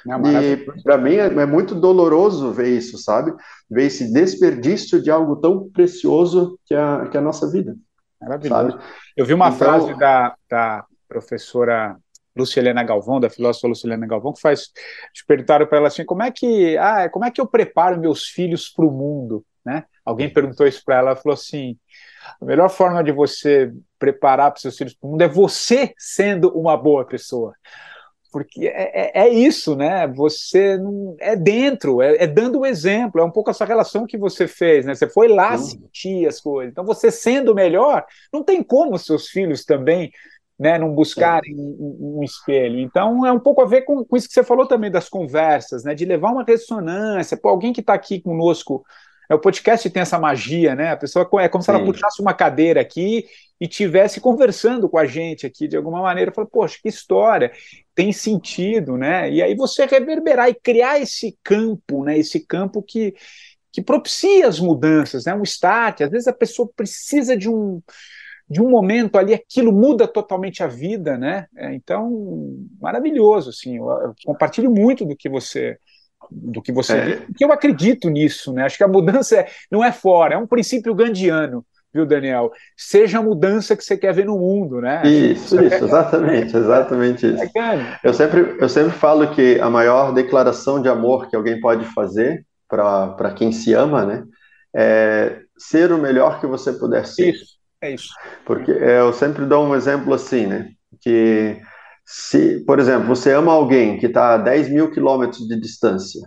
É 0.07 0.53
e 0.53 0.57
para 0.81 0.97
mim 0.97 1.13
é, 1.13 1.27
é, 1.27 1.45
muito 1.45 1.75
doloroso 1.75 2.51
ver 2.51 2.69
isso, 2.69 2.97
sabe? 2.97 3.35
Ver 3.69 3.85
esse 3.85 4.11
desperdício 4.11 4.99
de 4.99 5.11
algo 5.11 5.35
tão 5.35 5.69
precioso 5.69 6.59
que 6.65 6.73
é 6.73 6.79
a, 6.79 7.05
que 7.05 7.15
é 7.15 7.19
a 7.19 7.23
nossa 7.23 7.47
vida. 7.47 7.75
Maravilhoso. 8.19 8.71
Sabe? 8.71 8.83
Eu 9.15 9.27
vi 9.27 9.35
uma 9.35 9.49
então, 9.49 9.59
frase 9.59 9.95
da, 9.99 10.35
da 10.49 10.85
professora 11.07 11.95
Lucilena 12.35 12.83
Galvão, 12.83 13.19
da 13.19 13.29
filósofa 13.29 13.67
Lucilena 13.67 14.05
Galvão, 14.05 14.33
que 14.33 14.41
faz. 14.41 14.71
Perguntaram 15.27 15.65
para 15.65 15.77
ela 15.77 15.87
assim: 15.87 16.05
como 16.05 16.23
é 16.23 16.31
que, 16.31 16.77
ah, 16.77 17.09
como 17.09 17.25
é 17.25 17.31
que 17.31 17.39
eu 17.39 17.47
preparo 17.47 17.99
meus 17.99 18.25
filhos 18.25 18.69
para 18.69 18.85
o 18.85 18.91
mundo? 18.91 19.45
Né? 19.65 19.85
Alguém 20.03 20.31
perguntou 20.31 20.67
isso 20.67 20.83
para 20.85 20.97
ela, 20.97 21.11
ela 21.11 21.15
falou 21.15 21.33
assim: 21.33 21.77
a 22.41 22.45
melhor 22.45 22.69
forma 22.69 23.03
de 23.03 23.11
você 23.11 23.71
preparar 23.97 24.51
para 24.51 24.59
seus 24.59 24.77
filhos 24.77 24.93
para 24.93 25.07
o 25.07 25.11
mundo 25.11 25.21
é 25.21 25.27
você 25.27 25.93
sendo 25.97 26.49
uma 26.49 26.77
boa 26.77 27.05
pessoa 27.05 27.53
porque 28.35 28.67
é, 28.67 29.21
é, 29.21 29.27
é, 29.27 29.29
isso, 29.29 29.77
né? 29.77 30.05
Você 30.09 30.77
não, 30.77 31.15
é 31.21 31.37
dentro, 31.37 32.01
é, 32.01 32.17
é, 32.21 32.27
dando 32.27 32.59
o 32.59 32.65
exemplo, 32.65 33.21
é 33.21 33.23
um 33.23 33.31
pouco 33.31 33.49
essa 33.49 33.63
relação 33.63 34.05
que 34.05 34.17
você 34.17 34.45
fez, 34.45 34.85
né? 34.85 34.93
Você 34.93 35.07
foi 35.07 35.29
lá 35.29 35.57
sentir 35.57 36.27
as 36.27 36.41
coisas. 36.41 36.69
Então, 36.69 36.83
você 36.83 37.09
sendo 37.09 37.55
melhor, 37.55 38.05
não 38.33 38.43
tem 38.43 38.61
como 38.61 38.99
seus 38.99 39.29
filhos 39.29 39.63
também 39.63 40.11
né, 40.57 40.77
não 40.77 40.93
buscarem 40.93 41.53
um, 41.55 42.17
um, 42.19 42.23
espelho. 42.23 42.79
Então, 42.79 43.25
é 43.25 43.31
um 43.31 43.39
pouco 43.39 43.61
a 43.61 43.65
ver 43.65 43.81
com, 43.81 44.05
com, 44.05 44.15
isso 44.15 44.27
que 44.27 44.33
você 44.33 44.43
falou 44.43 44.65
também 44.65 44.89
das 44.89 45.09
conversas, 45.09 45.83
né? 45.83 45.93
De 45.93 46.05
levar 46.05 46.31
uma 46.31 46.43
ressonância. 46.43 47.35
Pô, 47.35 47.49
alguém 47.49 47.73
que 47.73 47.81
está 47.81 47.93
aqui 47.93 48.21
conosco 48.21 48.85
é, 49.29 49.35
o 49.35 49.39
podcast 49.39 49.89
tem 49.89 50.01
essa 50.01 50.19
magia, 50.19 50.75
né? 50.75 50.91
A 50.91 50.97
pessoa 50.97 51.27
é 51.39 51.49
como 51.49 51.63
se 51.63 51.69
ela 51.69 51.83
puxasse 51.83 52.21
uma 52.21 52.33
cadeira 52.33 52.81
aqui 52.81 53.25
e 53.59 53.67
tivesse 53.67 54.19
conversando 54.19 54.87
com 54.89 54.97
a 54.97 55.05
gente 55.05 55.45
aqui 55.45 55.67
de 55.67 55.75
alguma 55.75 56.01
maneira. 56.01 56.31
Fala, 56.31 56.47
poxa, 56.47 56.77
que 56.81 56.89
história, 56.89 57.51
tem 57.93 58.11
sentido, 58.11 58.97
né? 58.97 59.31
E 59.31 59.41
aí 59.41 59.55
você 59.55 59.85
reverberar 59.85 60.49
e 60.49 60.53
criar 60.53 60.99
esse 60.99 61.37
campo, 61.43 62.03
né? 62.03 62.17
Esse 62.17 62.39
campo 62.45 62.83
que, 62.83 63.15
que 63.71 63.81
propicia 63.81 64.47
as 64.47 64.59
mudanças, 64.59 65.25
né? 65.25 65.33
Um 65.33 65.43
start. 65.43 66.01
Às 66.01 66.11
vezes 66.11 66.27
a 66.27 66.33
pessoa 66.33 66.69
precisa 66.75 67.35
de 67.35 67.49
um 67.49 67.81
de 68.49 68.61
um 68.61 68.69
momento 68.69 69.17
ali, 69.17 69.33
aquilo 69.33 69.71
muda 69.71 70.07
totalmente 70.07 70.63
a 70.63 70.67
vida, 70.67 71.17
né? 71.17 71.47
É, 71.55 71.73
então, 71.73 72.55
maravilhoso, 72.79 73.49
assim. 73.49 73.77
Eu, 73.77 73.89
eu 73.89 74.15
compartilho 74.23 74.69
muito 74.71 75.05
do 75.05 75.15
que 75.15 75.29
você 75.29 75.77
do 76.31 76.59
que 76.59 76.71
você 76.71 76.97
é. 76.97 77.15
porque 77.17 77.45
eu 77.45 77.51
acredito 77.51 78.09
nisso, 78.09 78.51
né? 78.51 78.63
Acho 78.63 78.77
que 78.77 78.83
a 78.83 78.87
mudança 78.87 79.37
é, 79.37 79.47
não 79.71 79.83
é 79.83 79.91
fora, 79.91 80.35
é 80.35 80.37
um 80.37 80.47
princípio 80.47 80.95
gandiano, 80.95 81.63
viu, 81.93 82.05
Daniel? 82.05 82.51
Seja 82.75 83.19
a 83.19 83.21
mudança 83.21 83.75
que 83.75 83.83
você 83.83 83.95
quer 83.95 84.13
ver 84.13 84.25
no 84.25 84.37
mundo, 84.37 84.81
né? 84.81 85.01
Isso, 85.05 85.61
isso, 85.61 85.85
exatamente, 85.85 86.55
exatamente 86.55 87.27
isso. 87.27 87.43
É 87.57 87.99
eu 88.03 88.13
sempre, 88.13 88.57
eu 88.59 88.67
sempre 88.67 88.91
falo 88.91 89.33
que 89.35 89.59
a 89.59 89.69
maior 89.69 90.13
declaração 90.13 90.81
de 90.81 90.89
amor 90.89 91.29
que 91.29 91.35
alguém 91.35 91.59
pode 91.59 91.85
fazer 91.93 92.45
para 92.67 93.33
quem 93.35 93.51
se 93.51 93.73
ama, 93.73 94.05
né, 94.05 94.23
é 94.75 95.39
ser 95.57 95.91
o 95.91 95.97
melhor 95.97 96.39
que 96.41 96.47
você 96.47 96.73
puder 96.73 97.05
ser. 97.05 97.29
Isso, 97.29 97.54
é 97.85 97.93
isso. 97.93 98.13
Porque 98.45 98.71
eu 98.71 99.13
sempre 99.13 99.45
dou 99.45 99.65
um 99.65 99.75
exemplo 99.75 100.13
assim, 100.13 100.45
né, 100.45 100.69
que 101.01 101.59
se, 102.05 102.63
por 102.65 102.79
exemplo, 102.79 103.07
você 103.07 103.33
ama 103.33 103.51
alguém 103.51 103.97
que 103.97 104.05
está 104.05 104.35
a 104.35 104.37
10 104.37 104.69
mil 104.69 104.91
quilômetros 104.91 105.47
de 105.47 105.59
distância 105.59 106.21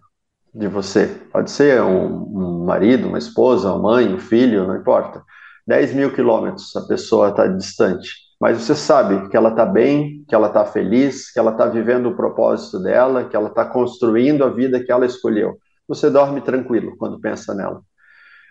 de 0.54 0.66
você, 0.66 1.06
pode 1.32 1.50
ser 1.50 1.80
um, 1.82 2.06
um, 2.06 2.64
marido, 2.64 3.06
uma 3.06 3.18
esposa, 3.18 3.72
uma 3.72 3.94
mãe, 3.94 4.12
um 4.12 4.18
filho, 4.18 4.66
não 4.66 4.76
importa. 4.76 5.22
10 5.66 5.94
mil 5.94 6.12
quilômetros 6.12 6.74
a 6.74 6.86
pessoa 6.86 7.28
está 7.28 7.46
distante, 7.46 8.10
mas 8.40 8.58
você 8.58 8.74
sabe 8.74 9.28
que 9.28 9.36
ela 9.36 9.50
está 9.50 9.66
bem, 9.66 10.24
que 10.26 10.34
ela 10.34 10.48
está 10.48 10.64
feliz, 10.64 11.30
que 11.30 11.38
ela 11.38 11.52
está 11.52 11.66
vivendo 11.66 12.06
o 12.06 12.16
propósito 12.16 12.80
dela, 12.80 13.24
que 13.24 13.36
ela 13.36 13.48
está 13.48 13.64
construindo 13.64 14.42
a 14.44 14.48
vida 14.48 14.82
que 14.82 14.90
ela 14.90 15.06
escolheu. 15.06 15.58
Você 15.86 16.10
dorme 16.10 16.40
tranquilo 16.40 16.96
quando 16.96 17.20
pensa 17.20 17.54
nela. 17.54 17.82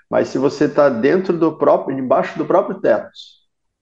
Mas 0.10 0.30
se 0.30 0.38
você 0.38 0.66
está 0.66 0.90
dentro 0.90 1.38
do 1.38 1.58
próprio, 1.58 1.98
embaixo 1.98 2.38
do 2.38 2.46
próprio 2.46 2.80
teto, 2.80 3.10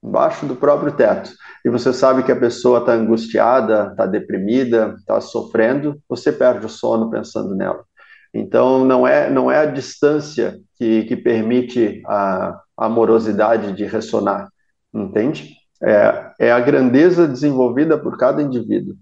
embaixo 0.02 0.46
do 0.46 0.56
próprio 0.56 0.92
teto, 0.92 1.30
e 1.64 1.70
você 1.70 1.92
sabe 1.92 2.22
que 2.22 2.32
a 2.32 2.38
pessoa 2.38 2.80
está 2.80 2.92
angustiada, 2.92 3.88
está 3.90 4.06
deprimida, 4.06 4.94
está 4.98 5.20
sofrendo, 5.20 6.00
você 6.08 6.32
perde 6.32 6.66
o 6.66 6.68
sono 6.68 7.10
pensando 7.10 7.54
nela. 7.54 7.84
Então, 8.32 8.84
não 8.84 9.06
é, 9.06 9.30
não 9.30 9.50
é 9.50 9.58
a 9.58 9.66
distância 9.66 10.58
que, 10.76 11.04
que 11.04 11.16
permite 11.16 12.02
a 12.06 12.60
amorosidade 12.76 13.72
de 13.72 13.84
ressonar, 13.84 14.48
entende? 14.92 15.54
É, 15.82 16.32
é 16.40 16.52
a 16.52 16.60
grandeza 16.60 17.26
desenvolvida 17.26 17.98
por 17.98 18.18
cada 18.18 18.42
indivíduo. 18.42 18.94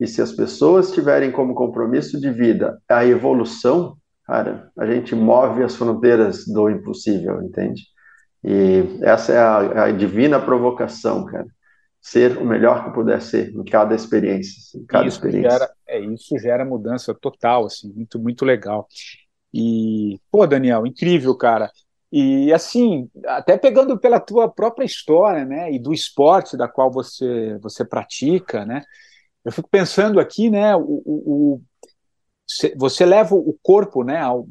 E 0.00 0.06
se 0.06 0.22
as 0.22 0.32
pessoas 0.32 0.92
tiverem 0.92 1.30
como 1.30 1.54
compromisso 1.54 2.20
de 2.20 2.30
vida 2.30 2.80
a 2.88 3.04
evolução, 3.04 3.96
cara, 4.28 4.70
a 4.78 4.86
gente 4.86 5.14
move 5.14 5.62
as 5.62 5.74
fronteiras 5.74 6.46
do 6.46 6.68
impossível, 6.68 7.40
entende? 7.40 7.82
E 8.44 8.84
essa 9.00 9.32
é 9.32 9.38
a, 9.38 9.84
a 9.84 9.90
divina 9.90 10.38
provocação, 10.38 11.24
cara. 11.24 11.46
Ser 12.00 12.36
o 12.36 12.44
melhor 12.44 12.84
que 12.84 12.90
puder 12.90 13.22
ser 13.22 13.50
em 13.50 13.64
cada 13.64 13.94
experiência. 13.94 14.78
Em 14.78 14.84
cada 14.84 15.06
isso 15.06 15.16
experiência. 15.16 15.50
Gera, 15.50 15.70
é, 15.88 16.00
isso 16.00 16.38
gera 16.38 16.64
mudança 16.64 17.14
total, 17.14 17.64
assim, 17.64 17.90
muito, 17.90 18.18
muito 18.18 18.44
legal. 18.44 18.86
E, 19.52 20.20
pô, 20.30 20.46
Daniel, 20.46 20.86
incrível, 20.86 21.34
cara. 21.34 21.70
E 22.12 22.52
assim, 22.52 23.08
até 23.26 23.56
pegando 23.56 23.98
pela 23.98 24.20
tua 24.20 24.46
própria 24.48 24.84
história, 24.84 25.44
né, 25.44 25.72
e 25.72 25.78
do 25.78 25.92
esporte 25.92 26.56
da 26.56 26.68
qual 26.68 26.90
você 26.90 27.58
você 27.60 27.84
pratica, 27.84 28.64
né, 28.64 28.82
eu 29.44 29.52
fico 29.52 29.68
pensando 29.68 30.18
aqui, 30.18 30.48
né, 30.48 30.74
o, 30.74 30.80
o, 30.80 31.54
o 31.54 31.62
você 32.76 33.04
leva 33.04 33.34
o 33.34 33.56
corpo, 33.62 34.02
né, 34.02 34.18
ao, 34.18 34.46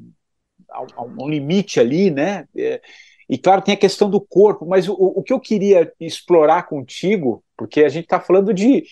ao, 0.70 0.88
ao 0.96 1.30
limite 1.30 1.80
ali, 1.80 2.12
né, 2.12 2.48
é, 2.56 2.82
e 3.30 3.38
claro, 3.38 3.62
tem 3.62 3.74
a 3.74 3.78
questão 3.78 4.10
do 4.10 4.22
corpo, 4.22 4.66
mas 4.66 4.88
o, 4.88 4.94
o 4.94 5.22
que 5.22 5.34
eu 5.34 5.40
queria 5.40 5.92
explorar 6.00 6.64
contigo, 6.64 7.44
porque 7.58 7.84
a 7.84 7.90
gente 7.90 8.06
está 8.06 8.22
falando 8.22 8.54
de, 8.54 8.86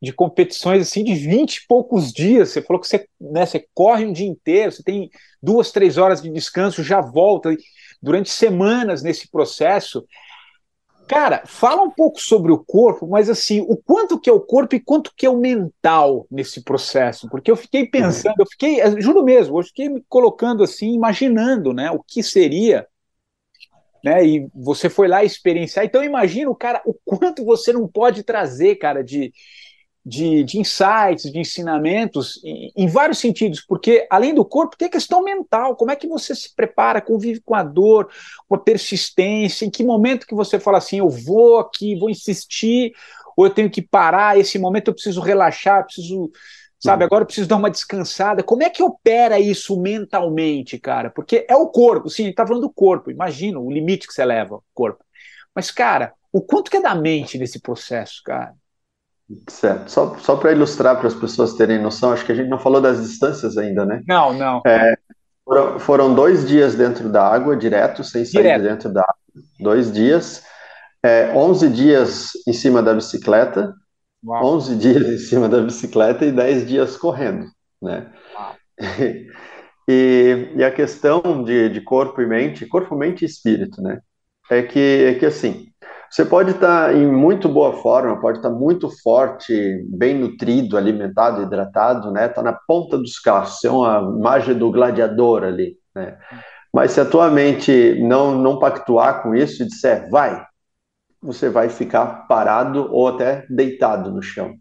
de 0.00 0.12
competições 0.12 0.82
assim 0.82 1.04
de 1.04 1.14
20 1.14 1.56
e 1.56 1.66
poucos 1.66 2.12
dias. 2.12 2.50
Você 2.50 2.62
falou 2.62 2.80
que 2.80 2.88
você, 2.88 3.06
né, 3.20 3.44
você 3.44 3.66
corre 3.74 4.06
um 4.06 4.12
dia 4.12 4.26
inteiro, 4.26 4.72
você 4.72 4.82
tem 4.82 5.10
duas, 5.42 5.70
três 5.70 5.98
horas 5.98 6.22
de 6.22 6.30
descanso, 6.30 6.82
já 6.82 7.00
volta 7.00 7.54
durante 8.00 8.30
semanas 8.30 9.02
nesse 9.02 9.30
processo. 9.30 10.06
Cara, 11.06 11.42
fala 11.46 11.82
um 11.82 11.90
pouco 11.90 12.20
sobre 12.20 12.50
o 12.50 12.58
corpo, 12.58 13.06
mas 13.06 13.28
assim, 13.28 13.60
o 13.68 13.76
quanto 13.76 14.18
que 14.18 14.30
é 14.30 14.32
o 14.32 14.40
corpo 14.40 14.74
e 14.74 14.80
quanto 14.80 15.12
que 15.14 15.26
é 15.26 15.30
o 15.30 15.36
mental 15.36 16.26
nesse 16.30 16.62
processo, 16.62 17.28
porque 17.28 17.50
eu 17.50 17.56
fiquei 17.56 17.86
pensando, 17.86 18.36
eu 18.38 18.46
fiquei, 18.46 18.80
juro 19.00 19.22
mesmo, 19.22 19.58
eu 19.58 19.64
fiquei 19.64 19.88
me 19.88 20.02
colocando 20.08 20.62
assim, 20.62 20.94
imaginando, 20.94 21.74
né, 21.74 21.90
o 21.90 22.02
que 22.02 22.22
seria 22.22 22.86
né? 24.04 24.24
E 24.24 24.46
você 24.54 24.90
foi 24.90 25.08
lá 25.08 25.24
experienciar. 25.24 25.86
Então 25.86 26.04
imagina 26.04 26.54
cara, 26.54 26.82
o 26.84 26.92
quanto 26.92 27.42
você 27.42 27.72
não 27.72 27.88
pode 27.88 28.22
trazer, 28.22 28.76
cara, 28.76 29.02
de, 29.02 29.32
de, 30.04 30.44
de 30.44 30.58
insights, 30.58 31.32
de 31.32 31.38
ensinamentos, 31.38 32.38
em, 32.44 32.70
em, 32.76 32.86
vários 32.86 33.18
sentidos, 33.18 33.62
porque 33.62 34.06
além 34.10 34.34
do 34.34 34.44
corpo 34.44 34.76
tem 34.76 34.88
a 34.88 34.90
questão 34.90 35.22
mental. 35.22 35.76
Como 35.76 35.90
é 35.90 35.96
que 35.96 36.06
você 36.06 36.34
se 36.34 36.54
prepara, 36.54 37.00
convive 37.00 37.40
com 37.40 37.54
a 37.54 37.62
dor, 37.62 38.10
com 38.46 38.54
a 38.54 38.58
persistência? 38.58 39.64
Em 39.64 39.70
que 39.70 39.82
momento 39.82 40.26
que 40.26 40.34
você 40.34 40.60
fala 40.60 40.78
assim, 40.78 40.98
eu 40.98 41.08
vou 41.08 41.58
aqui, 41.58 41.96
vou 41.98 42.10
insistir, 42.10 42.92
ou 43.34 43.46
eu 43.46 43.50
tenho 43.50 43.70
que 43.70 43.80
parar? 43.80 44.38
Esse 44.38 44.58
momento 44.58 44.88
eu 44.88 44.94
preciso 44.94 45.20
relaxar, 45.22 45.84
preciso 45.84 46.30
sabe? 46.78 47.02
Agora 47.02 47.22
eu 47.22 47.26
preciso 47.26 47.48
dar 47.48 47.56
uma 47.56 47.70
descansada. 47.70 48.42
Como 48.42 48.62
é 48.62 48.68
que 48.68 48.82
opera 48.82 49.40
isso 49.40 49.80
mentalmente, 49.80 50.78
cara? 50.78 51.08
Porque 51.08 51.46
é 51.48 51.56
o 51.56 51.68
corpo, 51.68 52.10
sim, 52.10 52.24
a 52.24 52.26
gente 52.26 52.34
tá 52.34 52.46
falando 52.46 52.60
do 52.60 52.72
corpo, 52.72 53.10
imagina 53.10 53.58
o 53.58 53.70
limite 53.70 54.06
que 54.06 54.12
você 54.12 54.22
leva, 54.22 54.56
o 54.56 54.64
corpo. 54.74 55.02
Mas, 55.54 55.70
cara, 55.70 56.12
o 56.30 56.42
quanto 56.42 56.70
que 56.70 56.76
é 56.76 56.82
da 56.82 56.94
mente 56.94 57.38
nesse 57.38 57.58
processo, 57.58 58.20
cara? 58.22 58.54
Certo. 59.48 59.90
Só, 59.90 60.16
só 60.18 60.36
para 60.36 60.52
ilustrar 60.52 60.98
para 60.98 61.08
as 61.08 61.14
pessoas 61.14 61.54
terem 61.54 61.80
noção, 61.80 62.12
acho 62.12 62.24
que 62.24 62.32
a 62.32 62.34
gente 62.34 62.48
não 62.48 62.58
falou 62.58 62.80
das 62.80 63.02
distâncias 63.02 63.56
ainda, 63.56 63.84
né? 63.84 64.02
Não, 64.06 64.32
não. 64.32 64.62
É, 64.66 64.96
foram, 65.44 65.78
foram, 65.78 66.14
dois 66.14 66.46
dias 66.46 66.74
dentro 66.74 67.08
da 67.08 67.26
água, 67.26 67.56
direto, 67.56 68.02
sem 68.02 68.24
sair 68.24 68.42
direto. 68.42 68.62
dentro 68.62 68.92
da 68.92 69.02
água. 69.02 69.14
Dois 69.60 69.92
dias. 69.92 70.42
É, 71.02 71.32
11 71.34 71.68
dias 71.68 72.30
em 72.46 72.52
cima 72.52 72.82
da 72.82 72.94
bicicleta, 72.94 73.74
Uau. 74.24 74.56
11 74.56 74.76
dias 74.76 75.06
em 75.06 75.18
cima 75.18 75.48
da 75.48 75.60
bicicleta 75.60 76.24
e 76.24 76.32
10 76.32 76.66
dias 76.66 76.96
correndo, 76.96 77.46
né? 77.80 78.10
E, 79.86 80.48
e, 80.56 80.64
a 80.64 80.70
questão 80.70 81.44
de, 81.44 81.68
de 81.68 81.82
corpo 81.82 82.22
e 82.22 82.26
mente, 82.26 82.64
corpo, 82.64 82.96
mente 82.96 83.20
e 83.20 83.26
espírito, 83.26 83.82
né? 83.82 84.00
É 84.50 84.62
que, 84.62 84.78
é 84.78 85.14
que 85.14 85.26
assim, 85.26 85.73
você 86.14 86.24
pode 86.24 86.52
estar 86.52 86.90
tá 86.90 86.94
em 86.94 87.10
muito 87.10 87.48
boa 87.48 87.72
forma, 87.82 88.20
pode 88.20 88.38
estar 88.38 88.48
tá 88.48 88.54
muito 88.54 88.88
forte, 89.02 89.84
bem 89.88 90.16
nutrido, 90.16 90.76
alimentado, 90.76 91.42
hidratado, 91.42 92.12
né? 92.12 92.28
Tá 92.28 92.40
na 92.40 92.52
ponta 92.52 92.96
dos 92.96 93.18
carros, 93.18 93.58
ser 93.58 93.70
uma 93.70 93.98
imagem 94.16 94.56
do 94.56 94.70
gladiador 94.70 95.42
ali, 95.42 95.76
né? 95.92 96.16
Mas 96.72 96.92
se 96.92 97.00
a 97.00 97.04
tua 97.04 97.28
mente 97.32 98.00
não, 98.00 98.38
não 98.38 98.60
pactuar 98.60 99.24
com 99.24 99.34
isso 99.34 99.64
e 99.64 99.66
disser, 99.66 100.08
vai, 100.08 100.40
você 101.20 101.48
vai 101.48 101.68
ficar 101.68 102.28
parado 102.28 102.88
ou 102.92 103.08
até 103.08 103.44
deitado 103.50 104.12
no 104.12 104.22
chão. 104.22 104.54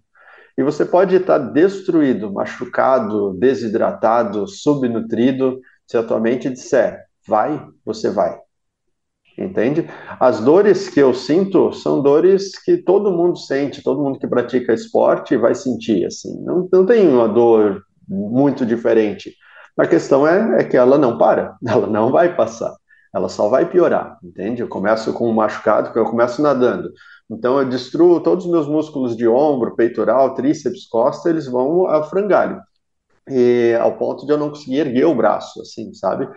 E 0.58 0.64
você 0.64 0.84
pode 0.84 1.16
estar 1.16 1.38
destruído, 1.38 2.34
machucado, 2.34 3.32
desidratado, 3.36 4.48
subnutrido. 4.48 5.60
Se 5.86 5.98
a 5.98 6.04
tua 6.04 6.20
mente 6.20 6.50
disser, 6.50 7.00
vai, 7.28 7.64
você 7.86 8.10
vai. 8.10 8.43
Entende? 9.38 9.90
As 10.20 10.40
dores 10.40 10.90
que 10.90 11.00
eu 11.00 11.14
sinto 11.14 11.74
são 11.74 12.02
dores 12.02 12.58
que 12.64 12.78
todo 12.78 13.12
mundo 13.12 13.38
sente, 13.38 13.82
todo 13.84 14.02
mundo 14.02 14.20
que 14.20 14.28
pratica 14.28 14.74
esporte 14.74 15.36
vai 15.36 15.56
sentir. 15.56 16.06
Assim. 16.06 16.40
Não, 16.44 16.68
não 16.72 16.86
tem 16.86 17.08
uma 17.08 17.28
dor 17.28 17.84
muito 18.08 18.66
diferente. 18.66 19.34
A 19.78 19.88
questão 19.88 20.28
é, 20.28 20.62
é 20.62 20.64
que 20.64 20.78
ela 20.78 20.98
não 20.98 21.18
para, 21.18 21.56
ela 21.68 21.88
não 21.88 22.12
vai 22.12 22.36
passar, 22.36 22.76
ela 23.14 23.28
só 23.28 23.50
vai 23.50 23.70
piorar, 23.70 24.18
entende? 24.24 24.62
Eu 24.62 24.68
começo 24.68 25.12
com 25.14 25.30
um 25.30 25.34
machucado, 25.34 25.98
eu 25.98 26.06
começo 26.06 26.42
nadando, 26.42 26.92
então 27.30 27.60
eu 27.60 27.68
destruo 27.68 28.20
todos 28.20 28.46
os 28.46 28.52
meus 28.52 28.68
músculos 28.68 29.18
de 29.18 29.28
ombro, 29.28 29.76
peitoral, 29.76 30.36
tríceps, 30.36 30.88
costa, 30.88 31.30
eles 31.30 31.48
vão 31.48 31.88
a 31.88 32.04
frangalho, 32.04 32.62
e 33.28 33.76
ao 33.82 33.98
ponto 33.98 34.26
de 34.26 34.32
eu 34.32 34.38
não 34.38 34.50
conseguir 34.50 34.80
erguer 34.80 35.06
o 35.06 35.16
braço, 35.16 35.62
assim, 35.62 35.94
sabe? 35.94 36.30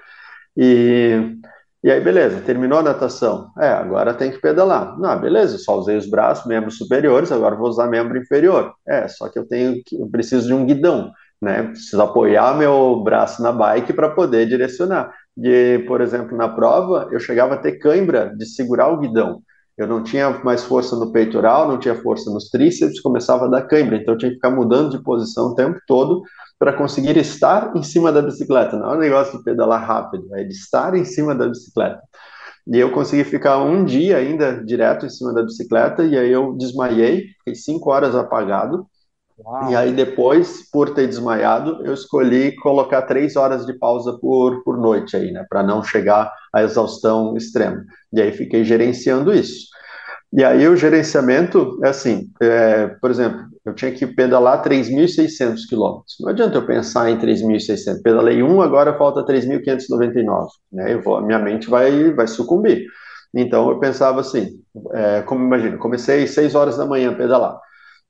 E, 0.57 1.36
e 1.85 1.91
aí, 1.91 2.01
beleza, 2.01 2.41
terminou 2.41 2.79
a 2.79 2.83
natação. 2.83 3.51
É, 3.59 3.68
agora 3.68 4.14
tem 4.14 4.31
que 4.31 4.41
pedalar. 4.41 4.99
Não, 4.99 5.20
beleza, 5.20 5.59
só 5.59 5.79
usei 5.79 5.97
os 5.97 6.09
braços, 6.09 6.47
membros 6.47 6.79
superiores, 6.79 7.31
agora 7.31 7.55
vou 7.55 7.68
usar 7.68 7.87
membro 7.87 8.18
inferior. 8.18 8.74
É, 8.87 9.07
só 9.09 9.29
que 9.29 9.39
eu 9.39 9.47
tenho, 9.47 9.81
eu 9.93 10.09
preciso 10.11 10.47
de 10.47 10.55
um 10.55 10.66
guidão 10.66 11.12
né? 11.41 11.64
Preciso 11.64 12.01
apoiar 12.01 12.57
meu 12.57 13.03
braço 13.03 13.43
na 13.43 13.53
bike 13.53 13.93
para 13.93 14.11
poder 14.11 14.47
direcionar. 14.47 15.12
E, 15.39 15.85
por 15.87 16.01
exemplo, 16.01 16.37
na 16.37 16.49
prova, 16.49 17.09
eu 17.12 17.20
chegava 17.20 17.55
a 17.55 17.59
ter 17.59 17.79
cãibra 17.79 18.35
de 18.37 18.47
segurar 18.47 18.89
o 18.89 18.99
guidão. 18.99 19.43
Eu 19.77 19.87
não 19.87 20.03
tinha 20.03 20.31
mais 20.43 20.64
força 20.64 20.97
no 20.97 21.12
peitoral, 21.12 21.68
não 21.68 21.79
tinha 21.79 21.95
força 21.95 22.31
nos 22.31 22.49
tríceps, 22.49 23.01
começava 23.01 23.45
a 23.45 23.49
dar 23.49 23.62
cãibra. 23.62 23.97
Então, 23.97 24.14
eu 24.14 24.18
tinha 24.18 24.31
que 24.31 24.37
ficar 24.37 24.51
mudando 24.51 24.91
de 24.91 25.03
posição 25.03 25.49
o 25.49 25.55
tempo 25.55 25.79
todo 25.87 26.22
para 26.59 26.72
conseguir 26.72 27.16
estar 27.16 27.76
em 27.76 27.82
cima 27.82 28.11
da 28.11 28.22
bicicleta. 28.22 28.76
Não 28.76 28.92
é 28.92 28.96
um 28.96 29.00
negócio 29.00 29.38
de 29.38 29.44
pedalar 29.44 29.86
rápido, 29.86 30.34
é 30.34 30.44
de 30.44 30.52
estar 30.52 30.94
em 30.94 31.04
cima 31.04 31.34
da 31.34 31.48
bicicleta. 31.48 32.00
E 32.66 32.78
eu 32.78 32.90
consegui 32.90 33.24
ficar 33.24 33.59
um 33.59 33.84
dia 33.84 34.16
ainda 34.16 34.64
direto 34.64 35.07
em 35.07 35.11
cima 35.11 35.32
da 35.32 35.42
bicicleta, 35.42 36.02
e 36.04 36.18
aí 36.18 36.30
eu 36.30 36.54
desmaiei, 36.54 37.26
fiquei 37.38 37.54
cinco 37.54 37.90
horas 37.90 38.14
apagado, 38.14 38.86
Uau. 39.38 39.70
E 39.70 39.76
aí 39.76 39.92
depois, 39.92 40.68
por 40.70 40.94
ter 40.94 41.07
desmaiado, 41.07 41.84
eu 41.84 41.92
escolhi 41.92 42.57
colocar 42.57 43.02
três 43.02 43.36
horas 43.36 43.66
de 43.66 43.74
pausa 43.74 44.18
por, 44.18 44.62
por 44.64 44.78
noite 44.78 45.14
aí, 45.14 45.30
né, 45.30 45.44
para 45.48 45.62
não 45.62 45.82
chegar 45.82 46.32
à 46.52 46.62
exaustão 46.62 47.36
extrema. 47.36 47.84
E 48.12 48.20
aí 48.20 48.32
fiquei 48.32 48.64
gerenciando 48.64 49.34
isso. 49.34 49.66
E 50.32 50.42
aí 50.42 50.66
o 50.66 50.76
gerenciamento 50.76 51.78
é 51.84 51.88
assim, 51.88 52.30
é, 52.40 52.88
por 53.00 53.11
exemplo, 53.11 53.44
eu 53.67 53.75
tinha 53.75 53.91
que 53.91 54.07
pedalar 54.07 54.62
3.600 54.62 55.67
quilômetros. 55.69 56.17
Não 56.21 56.31
adianta 56.31 56.57
eu 56.57 56.64
pensar 56.64 57.11
em 57.11 57.19
3.600. 57.19 58.01
Pedalei 58.03 58.43
um, 58.43 58.62
agora 58.62 58.97
falta 58.97 59.27
3.599. 59.27 60.47
Né? 60.73 60.95
Eu 60.95 61.03
vou, 61.03 61.21
minha 61.21 61.39
mente 61.39 61.69
vai, 61.69 62.12
vai 62.14 62.29
sucumbir. 62.29 62.87
Então 63.35 63.69
eu 63.69 63.79
pensava 63.81 64.21
assim, 64.21 64.61
é, 64.93 65.23
como 65.23 65.45
imagina, 65.45 65.77
comecei 65.79 66.27
6 66.27 66.55
horas 66.55 66.77
da 66.77 66.87
manhã 66.87 67.11
a 67.11 67.14
pedalar. 67.14 67.59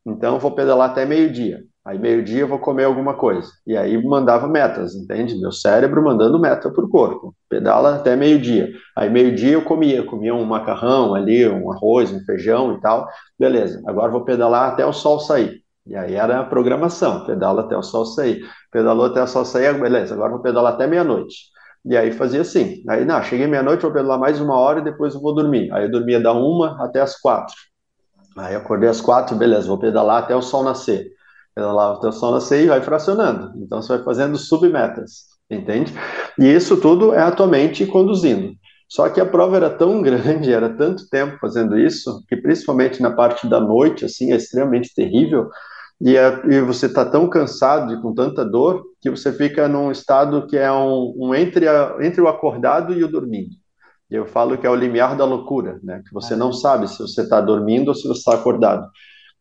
Então, 0.06 0.38
vou 0.38 0.54
pedalar 0.54 0.90
até 0.90 1.04
meio-dia. 1.04 1.64
Aí, 1.86 2.00
meio-dia, 2.00 2.40
eu 2.40 2.48
vou 2.48 2.58
comer 2.58 2.82
alguma 2.82 3.14
coisa. 3.14 3.48
E 3.64 3.76
aí, 3.76 3.96
mandava 4.02 4.48
metas, 4.48 4.96
entende? 4.96 5.40
Meu 5.40 5.52
cérebro 5.52 6.02
mandando 6.02 6.36
meta 6.36 6.68
para 6.68 6.84
o 6.84 6.88
corpo. 6.88 7.32
Pedala 7.48 7.94
até 7.94 8.16
meio-dia. 8.16 8.72
Aí, 8.96 9.08
meio-dia, 9.08 9.52
eu 9.52 9.62
comia. 9.62 10.02
Comia 10.02 10.34
um 10.34 10.44
macarrão 10.44 11.14
ali, 11.14 11.48
um 11.48 11.72
arroz, 11.72 12.12
um 12.12 12.18
feijão 12.24 12.74
e 12.74 12.80
tal. 12.80 13.06
Beleza, 13.38 13.80
agora 13.86 14.10
vou 14.10 14.24
pedalar 14.24 14.72
até 14.72 14.84
o 14.84 14.92
sol 14.92 15.20
sair. 15.20 15.62
E 15.86 15.94
aí 15.94 16.16
era 16.16 16.40
a 16.40 16.44
programação, 16.44 17.24
pedala 17.24 17.62
até 17.62 17.76
o 17.76 17.82
sol 17.82 18.04
sair. 18.04 18.44
Pedalou 18.72 19.06
até 19.06 19.22
o 19.22 19.26
sol 19.28 19.44
sair, 19.44 19.72
beleza, 19.80 20.12
agora 20.14 20.32
vou 20.32 20.40
pedalar 20.40 20.72
até 20.72 20.88
meia-noite. 20.88 21.36
E 21.84 21.96
aí 21.96 22.10
fazia 22.10 22.40
assim. 22.40 22.82
Aí, 22.88 23.04
não, 23.04 23.22
cheguei 23.22 23.46
meia-noite, 23.46 23.82
vou 23.82 23.92
pedalar 23.92 24.18
mais 24.18 24.40
uma 24.40 24.58
hora 24.58 24.80
e 24.80 24.84
depois 24.84 25.14
eu 25.14 25.20
vou 25.20 25.32
dormir. 25.32 25.72
Aí 25.72 25.84
eu 25.84 25.90
dormia 25.90 26.18
da 26.18 26.32
uma 26.32 26.84
até 26.84 27.00
as 27.00 27.16
quatro. 27.20 27.54
Aí 28.36 28.56
acordei 28.56 28.88
às 28.88 29.00
quatro, 29.00 29.36
beleza, 29.36 29.68
vou 29.68 29.78
pedalar 29.78 30.24
até 30.24 30.34
o 30.34 30.42
sol 30.42 30.64
nascer. 30.64 31.15
Pedalar 31.56 31.96
até 31.96 32.08
o 32.08 32.12
sol 32.12 32.32
nascer 32.32 32.64
e 32.64 32.68
vai 32.68 32.82
fracionando. 32.82 33.52
Então 33.56 33.80
você 33.80 33.96
vai 33.96 34.04
fazendo 34.04 34.36
submetas, 34.36 35.24
entende? 35.50 35.92
E 36.38 36.44
isso 36.44 36.76
tudo 36.76 37.14
é 37.14 37.22
a 37.22 37.32
tua 37.32 37.46
mente 37.46 37.86
conduzindo. 37.86 38.52
Só 38.88 39.08
que 39.08 39.20
a 39.20 39.26
prova 39.26 39.56
era 39.56 39.70
tão 39.70 40.00
grande, 40.02 40.52
era 40.52 40.68
tanto 40.68 41.08
tempo 41.08 41.38
fazendo 41.40 41.78
isso, 41.78 42.22
que 42.28 42.36
principalmente 42.36 43.00
na 43.00 43.10
parte 43.10 43.48
da 43.48 43.58
noite, 43.58 44.04
assim, 44.04 44.32
é 44.32 44.36
extremamente 44.36 44.94
terrível. 44.94 45.48
E, 45.98 46.14
é, 46.14 46.42
e 46.46 46.60
você 46.60 46.86
está 46.86 47.06
tão 47.06 47.28
cansado 47.28 47.94
e 47.94 48.02
com 48.02 48.12
tanta 48.12 48.44
dor 48.44 48.84
que 49.00 49.08
você 49.08 49.32
fica 49.32 49.66
num 49.66 49.90
estado 49.90 50.46
que 50.46 50.56
é 50.58 50.70
um, 50.70 51.14
um 51.16 51.34
entre, 51.34 51.66
a, 51.66 51.96
entre 52.02 52.20
o 52.20 52.28
acordado 52.28 52.92
e 52.92 53.02
o 53.02 53.08
dormindo. 53.08 53.56
Eu 54.10 54.26
falo 54.26 54.56
que 54.58 54.66
é 54.66 54.70
o 54.70 54.74
limiar 54.74 55.16
da 55.16 55.24
loucura, 55.24 55.80
né? 55.82 56.02
Que 56.06 56.12
você 56.12 56.36
não 56.36 56.52
sabe 56.52 56.86
se 56.86 56.98
você 56.98 57.22
está 57.22 57.40
dormindo 57.40 57.88
ou 57.88 57.94
se 57.94 58.06
você 58.06 58.18
está 58.18 58.34
acordado. 58.34 58.86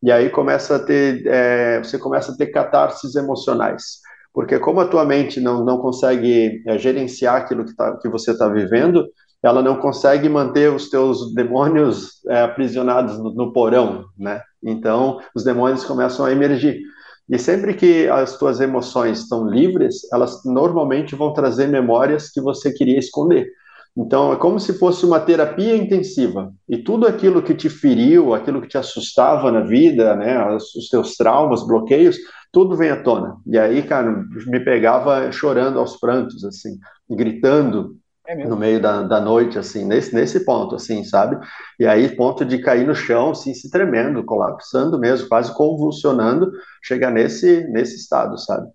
E 0.02 0.12
aí 0.12 0.30
começa 0.30 0.76
a 0.76 0.78
ter, 0.78 1.26
é, 1.26 1.78
você 1.78 1.98
começa 1.98 2.32
a 2.32 2.36
ter 2.36 2.46
catarses 2.46 3.14
emocionais, 3.14 4.00
porque 4.32 4.58
como 4.58 4.80
a 4.80 4.86
tua 4.86 5.04
mente 5.04 5.40
não, 5.40 5.64
não 5.64 5.78
consegue 5.78 6.62
é, 6.66 6.78
gerenciar 6.78 7.36
aquilo 7.36 7.64
que, 7.64 7.74
tá, 7.74 7.96
que 7.96 8.08
você 8.08 8.32
está 8.32 8.48
vivendo, 8.48 9.06
ela 9.42 9.62
não 9.62 9.76
consegue 9.76 10.28
manter 10.28 10.72
os 10.72 10.90
teus 10.90 11.32
demônios 11.34 12.24
é, 12.28 12.42
aprisionados 12.42 13.18
no, 13.18 13.32
no 13.32 13.52
porão, 13.52 14.04
né? 14.18 14.42
Então 14.62 15.20
os 15.34 15.44
demônios 15.44 15.84
começam 15.84 16.26
a 16.26 16.32
emergir. 16.32 16.80
E 17.28 17.38
sempre 17.38 17.74
que 17.74 18.08
as 18.08 18.38
tuas 18.38 18.60
emoções 18.60 19.20
estão 19.20 19.48
livres, 19.48 20.00
elas 20.12 20.44
normalmente 20.44 21.16
vão 21.16 21.32
trazer 21.32 21.66
memórias 21.66 22.30
que 22.30 22.40
você 22.40 22.72
queria 22.72 22.98
esconder. 22.98 23.48
Então, 23.96 24.30
é 24.30 24.36
como 24.36 24.60
se 24.60 24.78
fosse 24.78 25.06
uma 25.06 25.18
terapia 25.18 25.74
intensiva. 25.74 26.52
E 26.68 26.76
tudo 26.76 27.06
aquilo 27.06 27.42
que 27.42 27.54
te 27.54 27.70
feriu, 27.70 28.34
aquilo 28.34 28.60
que 28.60 28.68
te 28.68 28.76
assustava 28.76 29.50
na 29.50 29.62
vida, 29.62 30.14
né, 30.14 30.54
os 30.54 30.88
teus 30.90 31.16
traumas, 31.16 31.66
bloqueios, 31.66 32.16
tudo 32.52 32.76
vem 32.76 32.90
à 32.90 33.02
tona. 33.02 33.36
E 33.46 33.58
aí, 33.58 33.82
cara, 33.82 34.24
me 34.48 34.60
pegava 34.60 35.32
chorando 35.32 35.78
aos 35.78 35.98
prantos, 35.98 36.44
assim, 36.44 36.78
gritando 37.08 37.96
é 38.26 38.34
no 38.44 38.56
meio 38.56 38.82
da, 38.82 39.02
da 39.02 39.20
noite, 39.20 39.56
assim, 39.58 39.84
nesse, 39.84 40.14
nesse 40.14 40.44
ponto, 40.44 40.74
assim, 40.74 41.04
sabe? 41.04 41.38
E 41.78 41.86
aí, 41.86 42.14
ponto 42.14 42.44
de 42.44 42.58
cair 42.58 42.86
no 42.86 42.94
chão, 42.94 43.30
assim, 43.30 43.54
se 43.54 43.70
tremendo, 43.70 44.24
colapsando 44.24 44.98
mesmo, 44.98 45.28
quase 45.28 45.54
convulsionando, 45.54 46.50
chegar 46.82 47.10
nesse, 47.10 47.66
nesse 47.68 47.96
estado, 47.96 48.36
sabe? 48.36 48.68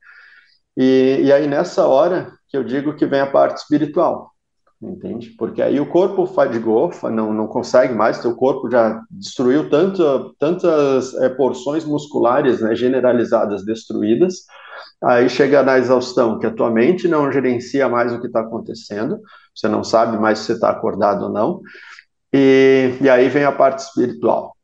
E, 0.76 1.22
e 1.26 1.34
aí, 1.34 1.48
nessa 1.48 1.86
hora, 1.86 2.32
que 2.48 2.58
eu 2.58 2.64
digo 2.64 2.96
que 2.96 3.06
vem 3.06 3.20
a 3.20 3.30
parte 3.30 3.58
espiritual 3.58 4.32
entende? 4.82 5.30
Porque 5.38 5.62
aí 5.62 5.80
o 5.80 5.86
corpo 5.86 6.26
fadigou, 6.26 6.90
não, 7.04 7.32
não 7.32 7.48
consegue 7.48 7.94
mais, 7.94 8.22
teu 8.22 8.36
corpo 8.36 8.70
já 8.70 9.02
destruiu 9.12 9.70
tanto, 9.70 10.36
tantas 10.40 11.14
é, 11.16 11.30
porções 11.30 11.86
musculares 11.86 12.62
né, 12.62 12.74
generalizadas 12.74 13.64
destruídas, 13.64 14.46
aí 15.04 15.30
chega 15.30 15.62
na 15.62 15.78
exaustão, 15.78 16.40
que 16.40 16.48
a 16.48 16.54
tua 16.54 16.72
mente 16.72 17.08
não 17.08 17.32
gerencia 17.32 17.88
mais 17.88 18.12
o 18.12 18.20
que 18.20 18.28
está 18.28 18.42
acontecendo, 18.42 19.20
você 19.56 19.68
não 19.68 19.84
sabe 19.84 20.18
mais 20.18 20.40
se 20.40 20.54
está 20.54 20.72
acordado 20.72 21.26
ou 21.26 21.30
não, 21.30 21.62
e, 22.34 22.98
e 23.00 23.10
aí 23.10 23.30
vem 23.30 23.44
a 23.44 23.52
parte 23.52 23.80
espiritual, 23.80 24.56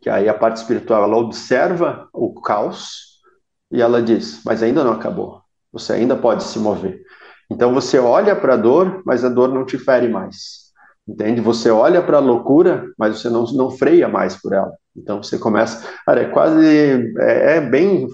que 0.00 0.08
aí 0.08 0.28
a 0.28 0.34
parte 0.34 0.56
espiritual, 0.56 1.04
ela 1.04 1.18
observa 1.18 2.08
o 2.12 2.40
caos, 2.40 3.12
e 3.70 3.82
ela 3.82 4.02
diz, 4.02 4.42
mas 4.44 4.62
ainda 4.62 4.82
não 4.82 4.92
acabou, 4.92 5.42
você 5.70 5.92
ainda 5.92 6.16
pode 6.16 6.42
se 6.42 6.58
mover. 6.58 7.02
Então 7.52 7.74
você 7.74 7.98
olha 7.98 8.34
para 8.34 8.54
a 8.54 8.56
dor, 8.56 9.02
mas 9.04 9.24
a 9.24 9.28
dor 9.28 9.48
não 9.48 9.66
te 9.66 9.78
fere 9.78 10.08
mais. 10.08 10.62
Entende? 11.06 11.40
Você 11.40 11.70
olha 11.70 12.00
para 12.00 12.16
a 12.16 12.20
loucura, 12.20 12.86
mas 12.98 13.18
você 13.18 13.28
não, 13.28 13.44
não 13.52 13.70
freia 13.70 14.08
mais 14.08 14.40
por 14.40 14.52
ela. 14.54 14.72
Então 14.96 15.22
você 15.22 15.38
começa. 15.38 15.86
Cara, 16.06 16.22
é 16.22 16.28
quase. 16.28 17.12
É, 17.20 17.56
é 17.56 17.60
bem 17.60 18.08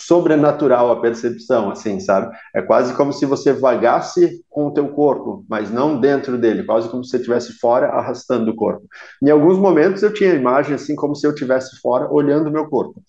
sobrenatural 0.00 0.90
a 0.90 1.00
percepção, 1.00 1.70
assim, 1.70 2.00
sabe? 2.00 2.36
É 2.52 2.60
quase 2.60 2.92
como 2.94 3.12
se 3.12 3.24
você 3.24 3.52
vagasse 3.52 4.44
com 4.48 4.66
o 4.66 4.74
teu 4.74 4.88
corpo, 4.88 5.44
mas 5.48 5.70
não 5.70 6.00
dentro 6.00 6.36
dele, 6.36 6.64
quase 6.64 6.88
como 6.88 7.04
se 7.04 7.10
você 7.10 7.18
estivesse 7.18 7.52
fora 7.60 7.86
arrastando 7.90 8.50
o 8.50 8.56
corpo. 8.56 8.84
Em 9.22 9.30
alguns 9.30 9.58
momentos 9.58 10.02
eu 10.02 10.12
tinha 10.12 10.32
a 10.32 10.34
imagem 10.36 10.74
assim 10.74 10.96
como 10.96 11.14
se 11.14 11.24
eu 11.24 11.30
estivesse 11.32 11.80
fora 11.80 12.12
olhando 12.12 12.48
o 12.48 12.52
meu 12.52 12.68
corpo. 12.68 13.00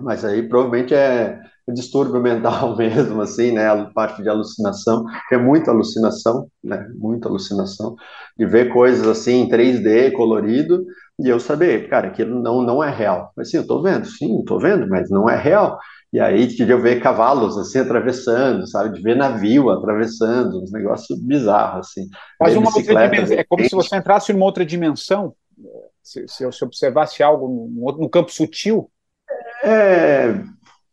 Mas 0.00 0.24
aí 0.24 0.48
provavelmente 0.48 0.94
é 0.94 1.38
distúrbio 1.72 2.20
mental 2.22 2.76
mesmo, 2.76 3.20
assim, 3.20 3.52
né? 3.52 3.68
A 3.68 3.84
parte 3.86 4.22
de 4.22 4.28
alucinação, 4.28 5.04
é 5.32 5.36
muita 5.36 5.70
alucinação, 5.70 6.48
né? 6.62 6.86
Muita 6.96 7.28
alucinação, 7.28 7.94
de 8.36 8.46
ver 8.46 8.72
coisas 8.72 9.06
assim 9.06 9.42
em 9.42 9.48
3D, 9.48 10.12
colorido, 10.12 10.84
e 11.18 11.28
eu 11.28 11.38
saber, 11.38 11.88
cara, 11.88 12.08
aquilo 12.08 12.42
não, 12.42 12.62
não 12.62 12.82
é 12.82 12.90
real. 12.90 13.32
Mas 13.36 13.50
sim, 13.50 13.58
eu 13.58 13.66
tô 13.66 13.82
vendo, 13.82 14.06
sim, 14.06 14.42
tô 14.44 14.58
vendo, 14.58 14.88
mas 14.88 15.10
não 15.10 15.28
é 15.28 15.36
real. 15.36 15.78
E 16.12 16.18
aí 16.18 16.46
de 16.46 16.68
eu 16.68 16.80
ver 16.80 17.00
cavalos 17.00 17.56
assim 17.56 17.78
atravessando, 17.78 18.66
sabe? 18.68 18.96
De 18.96 19.02
ver 19.02 19.16
navio 19.16 19.70
atravessando, 19.70 20.60
uns 20.60 20.72
negócios 20.72 21.20
bizarros 21.20 21.86
assim. 21.88 22.08
Mas 22.40 22.56
uma 22.56 22.68
outra 22.74 23.08
dimensão, 23.08 23.38
é 23.38 23.44
como 23.44 23.62
se 23.62 23.74
você 23.74 23.96
entrasse 23.96 24.32
numa 24.32 24.44
outra 24.44 24.66
dimensão, 24.66 25.34
se, 26.02 26.26
se 26.26 26.44
você 26.44 26.64
observasse 26.64 27.22
algo 27.22 27.48
no, 27.48 27.92
no 27.98 28.08
campo 28.08 28.32
sutil. 28.32 28.90
É, 29.62 30.34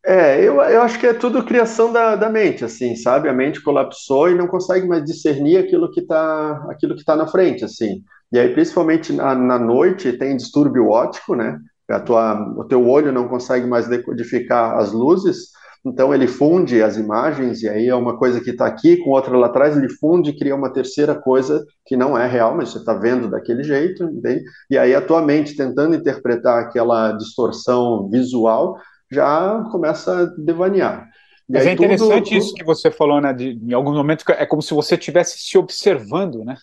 é 0.08 0.40
eu, 0.40 0.62
eu 0.62 0.82
acho 0.82 1.00
que 1.00 1.08
é 1.08 1.14
tudo 1.14 1.44
criação 1.46 1.92
da, 1.92 2.16
da 2.16 2.30
mente, 2.30 2.64
assim, 2.64 2.96
sabe? 2.96 3.30
A 3.30 3.34
mente 3.34 3.62
colapsou 3.62 4.30
e 4.30 4.36
não 4.36 4.48
consegue 4.48 4.88
mais 4.88 5.04
discernir 5.04 5.58
aquilo 5.58 5.92
que 5.92 6.02
está 6.02 6.66
aquilo 6.70 6.96
que 6.96 7.04
tá 7.04 7.16
na 7.16 7.28
frente, 7.28 7.66
assim. 7.66 8.02
E 8.32 8.40
aí, 8.40 8.54
principalmente 8.54 9.14
na, 9.14 9.36
na 9.36 9.60
noite, 9.60 10.14
tem 10.14 10.36
distúrbio 10.36 10.90
óptico, 10.90 11.36
né? 11.36 11.60
a 11.90 12.00
tua, 12.00 12.54
o 12.58 12.66
teu 12.66 12.86
olho 12.88 13.12
não 13.12 13.28
consegue 13.28 13.66
mais 13.66 13.88
decodificar 13.88 14.78
as 14.78 14.92
luzes, 14.92 15.52
então 15.86 16.14
ele 16.14 16.28
funde 16.28 16.82
as 16.84 16.98
imagens, 16.98 17.62
e 17.64 17.70
aí 17.70 17.88
é 17.88 17.96
uma 17.96 18.18
coisa 18.18 18.42
que 18.42 18.50
está 18.50 18.66
aqui 18.66 18.98
com 18.98 19.12
outra 19.12 19.38
lá 19.38 19.48
atrás, 19.48 19.78
ele 19.78 19.90
funde 19.90 20.32
e 20.32 20.38
cria 20.38 20.56
uma 20.56 20.72
terceira 20.72 21.16
coisa 21.16 21.66
que 21.86 21.96
não 21.96 22.18
é 22.18 22.28
real, 22.28 22.56
mas 22.56 22.70
você 22.70 22.80
está 22.80 22.94
vendo 22.94 23.30
daquele 23.30 23.64
jeito, 23.64 24.04
entende? 24.04 24.44
E 24.70 24.78
aí 24.78 24.94
a 24.94 25.02
tua 25.02 25.22
mente 25.22 25.56
tentando 25.56 25.96
interpretar 25.96 26.60
aquela 26.60 27.14
distorção 27.14 28.10
visual 28.10 28.78
já 29.12 29.64
começa 29.72 30.22
a 30.22 30.26
devanear. 30.38 31.08
E 31.50 31.54
mas 31.54 31.66
é 31.66 31.74
interessante 31.74 32.30
tudo, 32.30 32.38
isso 32.38 32.54
que 32.54 32.64
você 32.64 32.92
falou, 32.92 33.22
né? 33.22 33.34
De, 33.34 33.52
em 33.52 33.74
alguns 33.74 33.96
momentos 33.96 34.26
é 34.28 34.46
como 34.46 34.62
se 34.62 34.74
você 34.74 34.96
estivesse 34.96 35.40
se 35.40 35.58
observando, 35.58 36.44
né? 36.44 36.56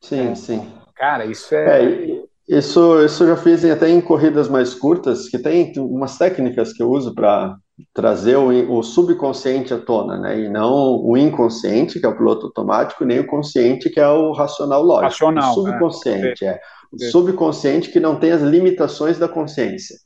Sim, 0.00 0.30
é. 0.30 0.34
sim. 0.34 0.72
Cara, 0.94 1.24
isso 1.24 1.54
é. 1.54 1.82
é 1.82 2.22
isso, 2.46 3.00
isso 3.04 3.22
eu 3.22 3.28
já 3.28 3.36
fiz 3.36 3.64
até 3.64 3.88
em 3.88 4.00
corridas 4.00 4.48
mais 4.48 4.74
curtas, 4.74 5.28
que 5.28 5.38
tem 5.38 5.72
umas 5.78 6.18
técnicas 6.18 6.72
que 6.72 6.82
eu 6.82 6.90
uso 6.90 7.14
para 7.14 7.56
trazer 7.94 8.36
o, 8.36 8.78
o, 8.78 8.82
subconsciente 8.82 9.72
à 9.72 9.78
tona, 9.78 10.18
né? 10.18 10.40
E 10.40 10.48
não 10.48 11.00
o 11.02 11.16
inconsciente, 11.16 12.00
que 12.00 12.04
é 12.04 12.08
o 12.08 12.16
piloto 12.16 12.46
automático, 12.46 13.04
nem 13.04 13.20
o 13.20 13.26
consciente, 13.26 13.88
que 13.88 14.00
é 14.00 14.08
o 14.08 14.32
racional 14.32 14.82
lógico. 14.82 15.04
Racional. 15.04 15.52
O 15.52 15.54
subconsciente, 15.54 16.44
é. 16.44 16.48
é. 16.48 16.60
O 16.92 16.98
subconsciente 17.04 17.90
que 17.90 18.00
não 18.00 18.18
tem 18.18 18.32
as 18.32 18.42
limitações 18.42 19.16
da 19.16 19.28
consciência, 19.28 19.96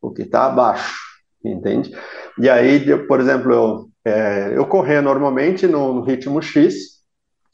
o 0.00 0.12
que 0.12 0.22
está 0.22 0.46
abaixo, 0.46 0.94
entende? 1.44 1.90
E 2.38 2.48
aí, 2.48 2.84
por 3.06 3.20
exemplo, 3.20 3.52
eu, 3.52 3.88
é, 4.04 4.56
eu 4.56 4.66
correr 4.66 5.00
normalmente 5.00 5.66
no, 5.66 5.94
no 5.94 6.02
ritmo 6.02 6.40
X, 6.42 6.74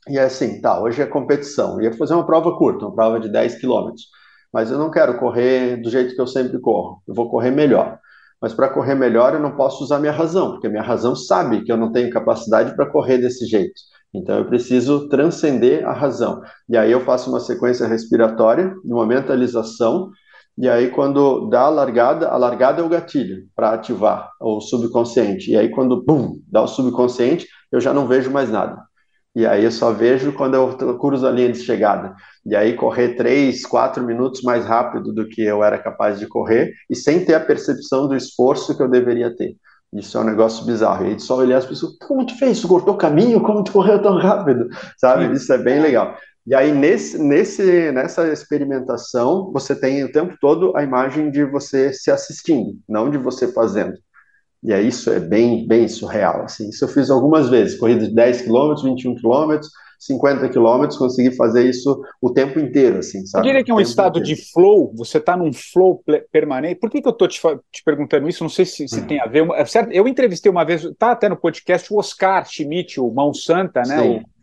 e 0.09 0.19
é 0.19 0.23
assim, 0.23 0.61
tá, 0.61 0.81
hoje 0.81 1.03
é 1.03 1.07
competição, 1.07 1.75
eu 1.81 1.91
ia 1.91 1.93
fazer 1.93 2.15
uma 2.15 2.27
prova 2.27 2.57
curta, 2.57 2.87
uma 2.87 2.95
prova 2.95 3.21
de 3.21 3.29
10 3.31 3.57
quilômetros 3.61 4.05
mas 4.53 4.71
eu 4.71 4.79
não 4.79 4.91
quero 4.91 5.19
correr 5.19 5.77
do 5.77 5.91
jeito 5.91 6.15
que 6.15 6.21
eu 6.21 6.27
sempre 6.27 6.59
corro, 6.61 7.03
eu 7.07 7.15
vou 7.15 7.31
correr 7.31 7.51
melhor. 7.51 7.99
Mas 8.41 8.55
para 8.55 8.69
correr 8.71 8.95
melhor, 8.95 9.35
eu 9.35 9.41
não 9.41 9.55
posso 9.55 9.85
usar 9.85 9.99
minha 9.99 10.13
razão, 10.13 10.53
porque 10.53 10.69
minha 10.69 10.83
razão 10.83 11.15
sabe 11.15 11.63
que 11.63 11.71
eu 11.71 11.77
não 11.77 11.93
tenho 11.93 12.11
capacidade 12.11 12.75
para 12.75 12.91
correr 12.91 13.19
desse 13.19 13.47
jeito. 13.47 13.75
Então 14.15 14.39
eu 14.39 14.47
preciso 14.47 15.09
transcender 15.09 15.87
a 15.87 15.93
razão. 15.93 16.41
E 16.69 16.77
aí 16.77 16.91
eu 16.91 17.01
faço 17.03 17.31
uma 17.31 17.39
sequência 17.39 17.87
respiratória, 17.87 18.75
uma 18.85 19.07
mentalização, 19.07 20.11
e 20.59 20.69
aí 20.69 20.91
quando 20.91 21.49
dá 21.49 21.63
a 21.63 21.69
largada, 21.69 22.29
a 22.29 22.37
largada 22.37 22.81
é 22.81 22.85
o 22.85 22.89
gatilho 22.89 23.45
para 23.55 23.73
ativar 23.73 24.31
o 24.41 24.61
subconsciente. 24.61 25.51
E 25.51 25.57
aí 25.57 25.71
quando 25.71 26.03
bum, 26.05 26.39
dá 26.47 26.63
o 26.63 26.69
subconsciente, 26.69 27.47
eu 27.73 27.81
já 27.81 27.95
não 27.95 28.07
vejo 28.07 28.31
mais 28.31 28.51
nada. 28.51 28.83
E 29.35 29.47
aí 29.47 29.65
eu 29.65 29.71
só 29.71 29.93
vejo 29.93 30.33
quando 30.33 30.55
eu 30.55 30.99
cruzo 30.99 31.27
a 31.27 31.31
linha 31.31 31.53
de 31.53 31.61
chegada. 31.61 32.15
E 32.45 32.57
aí 32.57 32.75
correr 32.75 33.15
três, 33.15 33.65
quatro 33.65 34.05
minutos 34.05 34.43
mais 34.43 34.67
rápido 34.67 35.13
do 35.13 35.29
que 35.29 35.41
eu 35.41 35.63
era 35.63 35.79
capaz 35.79 36.19
de 36.19 36.27
correr 36.27 36.73
e 36.91 36.97
sem 36.97 37.25
ter 37.25 37.35
a 37.35 37.41
percepção 37.41 38.09
do 38.09 38.17
esforço 38.17 38.77
que 38.77 38.83
eu 38.83 38.91
deveria 38.91 39.35
ter. 39.35 39.57
Isso 39.93 40.17
é 40.17 40.21
um 40.21 40.25
negócio 40.25 40.65
bizarro. 40.65 41.05
E 41.07 41.11
aí 41.11 41.21
só 41.21 41.37
olhar 41.37 41.59
as 41.59 41.67
pessoas, 41.67 41.97
como 42.07 42.25
tu 42.25 42.37
fez? 42.39 42.61
Tu 42.61 42.69
cortou 42.69 42.97
caminho? 42.97 43.41
Como 43.41 43.63
tu 43.65 43.73
correu 43.73 44.01
tão 44.01 44.19
rápido? 44.19 44.69
Sabe? 44.99 45.33
Isso 45.33 45.53
é 45.53 45.59
bem 45.59 45.81
legal. 45.81 46.17
E 46.51 46.55
aí 46.57 46.73
nesse, 46.73 47.17
nesse, 47.17 47.93
nessa 47.93 48.27
experimentação 48.33 49.53
você 49.53 49.73
tem 49.73 50.03
o 50.03 50.11
tempo 50.11 50.37
todo 50.41 50.77
a 50.77 50.83
imagem 50.83 51.31
de 51.31 51.45
você 51.45 51.93
se 51.93 52.11
assistindo, 52.11 52.77
não 52.89 53.09
de 53.09 53.17
você 53.17 53.53
fazendo. 53.53 53.95
E 54.61 54.73
é 54.73 54.83
isso, 54.83 55.13
é 55.13 55.21
bem, 55.21 55.65
bem 55.65 55.87
surreal. 55.87 56.43
Assim. 56.43 56.69
Isso 56.71 56.85
eu 56.85 56.89
fiz 56.89 57.09
algumas 57.09 57.49
vezes, 57.49 57.79
corrida 57.79 58.05
de 58.05 58.13
10 58.13 58.43
km, 58.43 58.75
21 58.83 59.15
km, 59.15 59.61
50 60.01 60.49
km, 60.49 60.99
consegui 60.99 61.31
fazer 61.37 61.71
isso 61.71 62.03
o 62.21 62.33
tempo 62.33 62.59
inteiro, 62.59 62.99
assim, 62.99 63.25
sabe? 63.27 63.47
Eu 63.47 63.51
diria 63.53 63.65
que 63.65 63.71
é 63.71 63.75
um 63.75 63.81
estado 63.81 64.19
inteiro. 64.19 64.41
de 64.41 64.51
flow, 64.51 64.93
você 64.97 65.19
está 65.19 65.37
num 65.37 65.53
flow 65.53 66.03
permanente. 66.33 66.81
Por 66.81 66.91
que, 66.91 67.01
que 67.01 67.07
eu 67.07 67.13
estou 67.13 67.29
te, 67.29 67.41
te, 67.71 67.85
perguntando 67.85 68.29
isso? 68.29 68.43
Não 68.43 68.51
sei 68.51 68.65
se, 68.65 68.89
se 68.89 68.99
hum. 68.99 69.07
tem 69.07 69.21
a 69.21 69.27
ver. 69.27 69.47
Certo? 69.69 69.93
Eu 69.93 70.09
entrevistei 70.09 70.51
uma 70.51 70.65
vez, 70.65 70.83
tá 70.99 71.13
até 71.13 71.29
no 71.29 71.37
podcast, 71.37 71.95
o 71.95 71.99
Oscar 71.99 72.45
Schmidt, 72.45 73.01
o 73.01 73.09
Mão 73.13 73.33
Santa, 73.33 73.83
né? 73.87 74.01
O... 74.03 74.40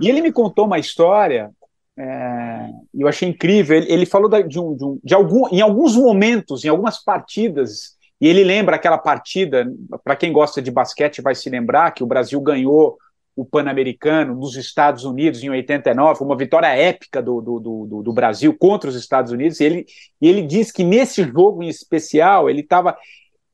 E 0.00 0.08
ele 0.08 0.22
me 0.22 0.32
contou 0.32 0.66
uma 0.66 0.78
história 0.78 1.50
é, 1.98 2.70
eu 2.94 3.08
achei 3.08 3.28
incrível. 3.28 3.76
Ele, 3.76 3.92
ele 3.92 4.06
falou 4.06 4.30
de, 4.30 4.58
um, 4.60 4.76
de, 4.76 4.84
um, 4.84 5.00
de 5.02 5.14
algum, 5.14 5.48
em 5.52 5.60
alguns 5.60 5.96
momentos, 5.96 6.64
em 6.64 6.68
algumas 6.68 7.02
partidas, 7.02 7.96
e 8.20 8.28
ele 8.28 8.44
lembra 8.44 8.76
aquela 8.76 8.98
partida, 8.98 9.66
para 10.04 10.14
quem 10.14 10.32
gosta 10.32 10.62
de 10.62 10.70
basquete 10.70 11.20
vai 11.20 11.34
se 11.34 11.50
lembrar 11.50 11.90
que 11.90 12.02
o 12.02 12.06
Brasil 12.06 12.40
ganhou 12.40 12.96
o 13.34 13.44
Pan-Americano 13.44 14.34
nos 14.34 14.56
Estados 14.56 15.04
Unidos 15.04 15.42
em 15.42 15.50
89, 15.50 16.24
uma 16.24 16.36
vitória 16.36 16.66
épica 16.68 17.22
do, 17.22 17.40
do, 17.40 17.60
do, 17.60 18.02
do, 18.02 18.12
Brasil 18.12 18.56
contra 18.58 18.90
os 18.90 18.96
Estados 18.96 19.30
Unidos. 19.30 19.60
E 19.60 19.64
ele, 19.64 19.86
ele 20.20 20.42
diz 20.42 20.72
que 20.72 20.82
nesse 20.82 21.22
jogo 21.22 21.62
em 21.62 21.68
especial 21.68 22.48
ele 22.48 22.60
estava. 22.60 22.96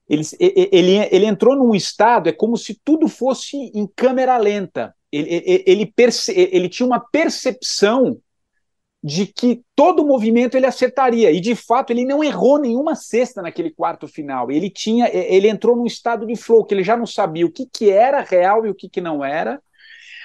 Ele, 0.08 0.22
ele, 0.38 0.96
ele 1.10 1.26
entrou 1.26 1.56
num 1.56 1.74
estado, 1.74 2.28
é 2.28 2.32
como 2.32 2.58
se 2.58 2.78
tudo 2.84 3.08
fosse 3.08 3.56
em 3.74 3.86
câmera 3.86 4.36
lenta. 4.36 4.94
Ele, 5.14 5.62
ele, 5.66 5.86
perce, 5.86 6.32
ele 6.32 6.68
tinha 6.68 6.86
uma 6.86 7.00
percepção 7.00 8.18
de 9.02 9.26
que 9.26 9.62
todo 9.76 10.06
movimento 10.06 10.56
ele 10.56 10.64
acertaria. 10.64 11.30
E 11.30 11.38
de 11.38 11.54
fato 11.54 11.92
ele 11.92 12.06
não 12.06 12.24
errou 12.24 12.58
nenhuma 12.58 12.94
cesta 12.94 13.42
naquele 13.42 13.70
quarto 13.70 14.08
final. 14.08 14.50
Ele 14.50 14.70
tinha, 14.70 15.10
ele 15.12 15.46
entrou 15.46 15.76
num 15.76 15.84
estado 15.84 16.26
de 16.26 16.34
flow 16.34 16.64
que 16.64 16.72
ele 16.72 16.82
já 16.82 16.96
não 16.96 17.06
sabia 17.06 17.44
o 17.44 17.50
que, 17.50 17.66
que 17.66 17.90
era 17.90 18.22
real 18.22 18.64
e 18.66 18.70
o 18.70 18.74
que, 18.74 18.88
que 18.88 19.02
não 19.02 19.22
era. 19.22 19.60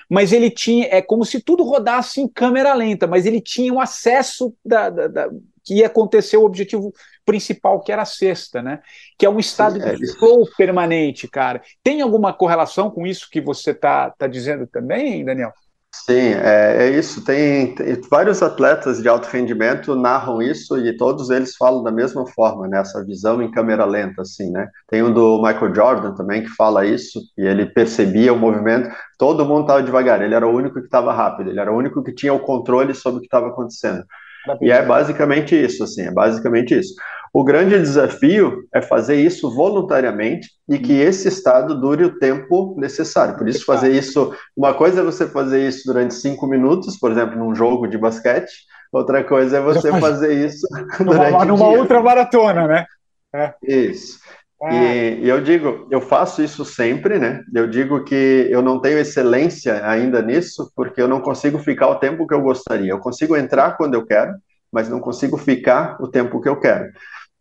Mas 0.10 0.32
ele 0.32 0.50
tinha, 0.50 0.88
é 0.90 1.02
como 1.02 1.26
se 1.26 1.42
tudo 1.42 1.64
rodasse 1.64 2.22
em 2.22 2.28
câmera 2.28 2.74
lenta, 2.74 3.06
mas 3.06 3.26
ele 3.26 3.42
tinha 3.42 3.72
um 3.72 3.82
acesso 3.82 4.56
da, 4.66 4.90
da, 4.90 5.08
da 5.08 5.30
que 5.64 5.76
ia 5.76 5.88
acontecer 5.88 6.38
o 6.38 6.46
objetivo 6.46 6.92
principal, 7.30 7.80
que 7.80 7.92
era 7.92 8.02
a 8.02 8.06
cesta, 8.06 8.60
né? 8.60 8.80
Que 9.16 9.24
é 9.24 9.30
um 9.30 9.38
estado 9.38 9.76
Sim, 9.76 9.88
é 9.88 9.94
de 9.94 10.18
flow 10.18 10.50
permanente, 10.58 11.28
cara. 11.28 11.62
Tem 11.84 12.02
alguma 12.02 12.34
correlação 12.34 12.90
com 12.90 13.06
isso 13.06 13.30
que 13.30 13.40
você 13.40 13.70
está 13.70 14.10
tá 14.10 14.26
dizendo 14.26 14.66
também, 14.66 15.24
Daniel? 15.24 15.54
Sim, 15.94 16.34
é, 16.34 16.88
é 16.88 16.90
isso. 16.90 17.24
Tem, 17.24 17.76
tem, 17.76 18.02
vários 18.10 18.42
atletas 18.42 19.00
de 19.00 19.08
alto 19.08 19.28
rendimento 19.28 19.96
narram 19.96 20.42
isso 20.42 20.76
e 20.80 20.98
todos 20.98 21.30
eles 21.30 21.56
falam 21.56 21.84
da 21.84 21.92
mesma 21.92 22.26
forma, 22.26 22.68
né? 22.68 22.80
Essa 22.80 23.06
visão 23.06 23.44
em 23.44 23.52
câmera 23.52 23.86
lenta, 23.86 24.24
assim, 24.24 24.50
né? 24.50 24.68
Tem 24.88 25.04
um 25.04 25.14
do 25.14 25.38
Michael 25.38 25.76
Jordan 25.76 26.16
também 26.16 26.42
que 26.42 26.50
fala 26.50 26.84
isso 26.84 27.20
e 27.38 27.46
ele 27.46 27.68
percebia 27.68 28.34
o 28.34 28.40
movimento. 28.40 28.90
Todo 29.20 29.46
mundo 29.46 29.62
estava 29.62 29.84
devagar. 29.84 30.20
Ele 30.24 30.34
era 30.34 30.48
o 30.48 30.56
único 30.56 30.80
que 30.80 30.86
estava 30.86 31.14
rápido. 31.14 31.52
Ele 31.52 31.60
era 31.60 31.72
o 31.72 31.78
único 31.78 32.04
que 32.04 32.12
tinha 32.12 32.34
o 32.34 32.40
controle 32.40 32.96
sobre 32.96 33.18
o 33.18 33.22
que 33.22 33.28
estava 33.28 33.50
acontecendo. 33.50 34.04
E 34.62 34.72
é 34.72 34.84
basicamente 34.84 35.56
isso, 35.56 35.84
assim. 35.84 36.04
É 36.04 36.12
basicamente 36.12 36.78
isso. 36.78 36.94
O 37.34 37.44
grande 37.44 37.78
desafio 37.78 38.64
é 38.74 38.82
fazer 38.82 39.16
isso 39.16 39.54
voluntariamente 39.54 40.50
e 40.68 40.80
que 40.80 40.94
esse 40.94 41.28
estado 41.28 41.80
dure 41.80 42.04
o 42.04 42.18
tempo 42.18 42.76
necessário. 42.78 43.38
Por 43.38 43.48
isso, 43.48 43.66
fazer 43.66 43.92
isso. 43.92 44.34
Uma 44.58 44.74
coisa 44.74 45.02
é 45.02 45.04
você 45.04 45.28
fazer 45.28 45.68
isso 45.68 45.84
durante 45.86 46.16
cinco 46.16 46.48
minutos, 46.48 46.98
por 46.98 47.12
exemplo, 47.12 47.38
num 47.38 47.54
jogo 47.54 47.88
de 47.88 47.98
basquete. 47.98 48.52
Outra 48.92 49.24
coisa 49.24 49.58
é 49.58 49.62
você 49.62 49.92
fazer 50.00 50.34
isso 50.46 50.68
durante 51.00 51.32
numa, 51.32 51.46
numa 51.46 51.68
outra 51.68 52.02
maratona, 52.02 52.68
né? 52.68 52.86
É. 53.34 53.54
Isso. 53.64 54.18
É. 54.62 54.74
E, 54.74 55.26
e, 55.26 55.30
eu 55.30 55.42
digo, 55.42 55.88
eu 55.90 56.02
faço 56.02 56.44
isso 56.44 56.66
sempre, 56.66 57.18
né? 57.18 57.42
Eu 57.54 57.68
digo 57.68 58.04
que 58.04 58.48
eu 58.50 58.62
não 58.62 58.80
tenho 58.82 59.00
excelência 59.00 59.86
ainda 59.88 60.22
nisso, 60.22 60.72
porque 60.76 61.02
eu 61.02 61.08
não 61.08 61.22
consigo 61.22 61.58
ficar 61.60 61.88
o 61.88 61.96
tempo 61.96 62.28
que 62.28 62.34
eu 62.34 62.42
gostaria. 62.42 62.92
Eu 62.92 63.00
consigo 63.00 63.38
entrar 63.38 63.78
quando 63.78 63.94
eu 63.94 64.06
quero, 64.06 64.34
mas 64.72 64.90
não 64.90 65.00
consigo 65.00 65.38
ficar 65.38 65.98
o 66.02 66.08
tempo 66.08 66.42
que 66.42 66.50
eu 66.50 66.60
quero. 66.60 66.92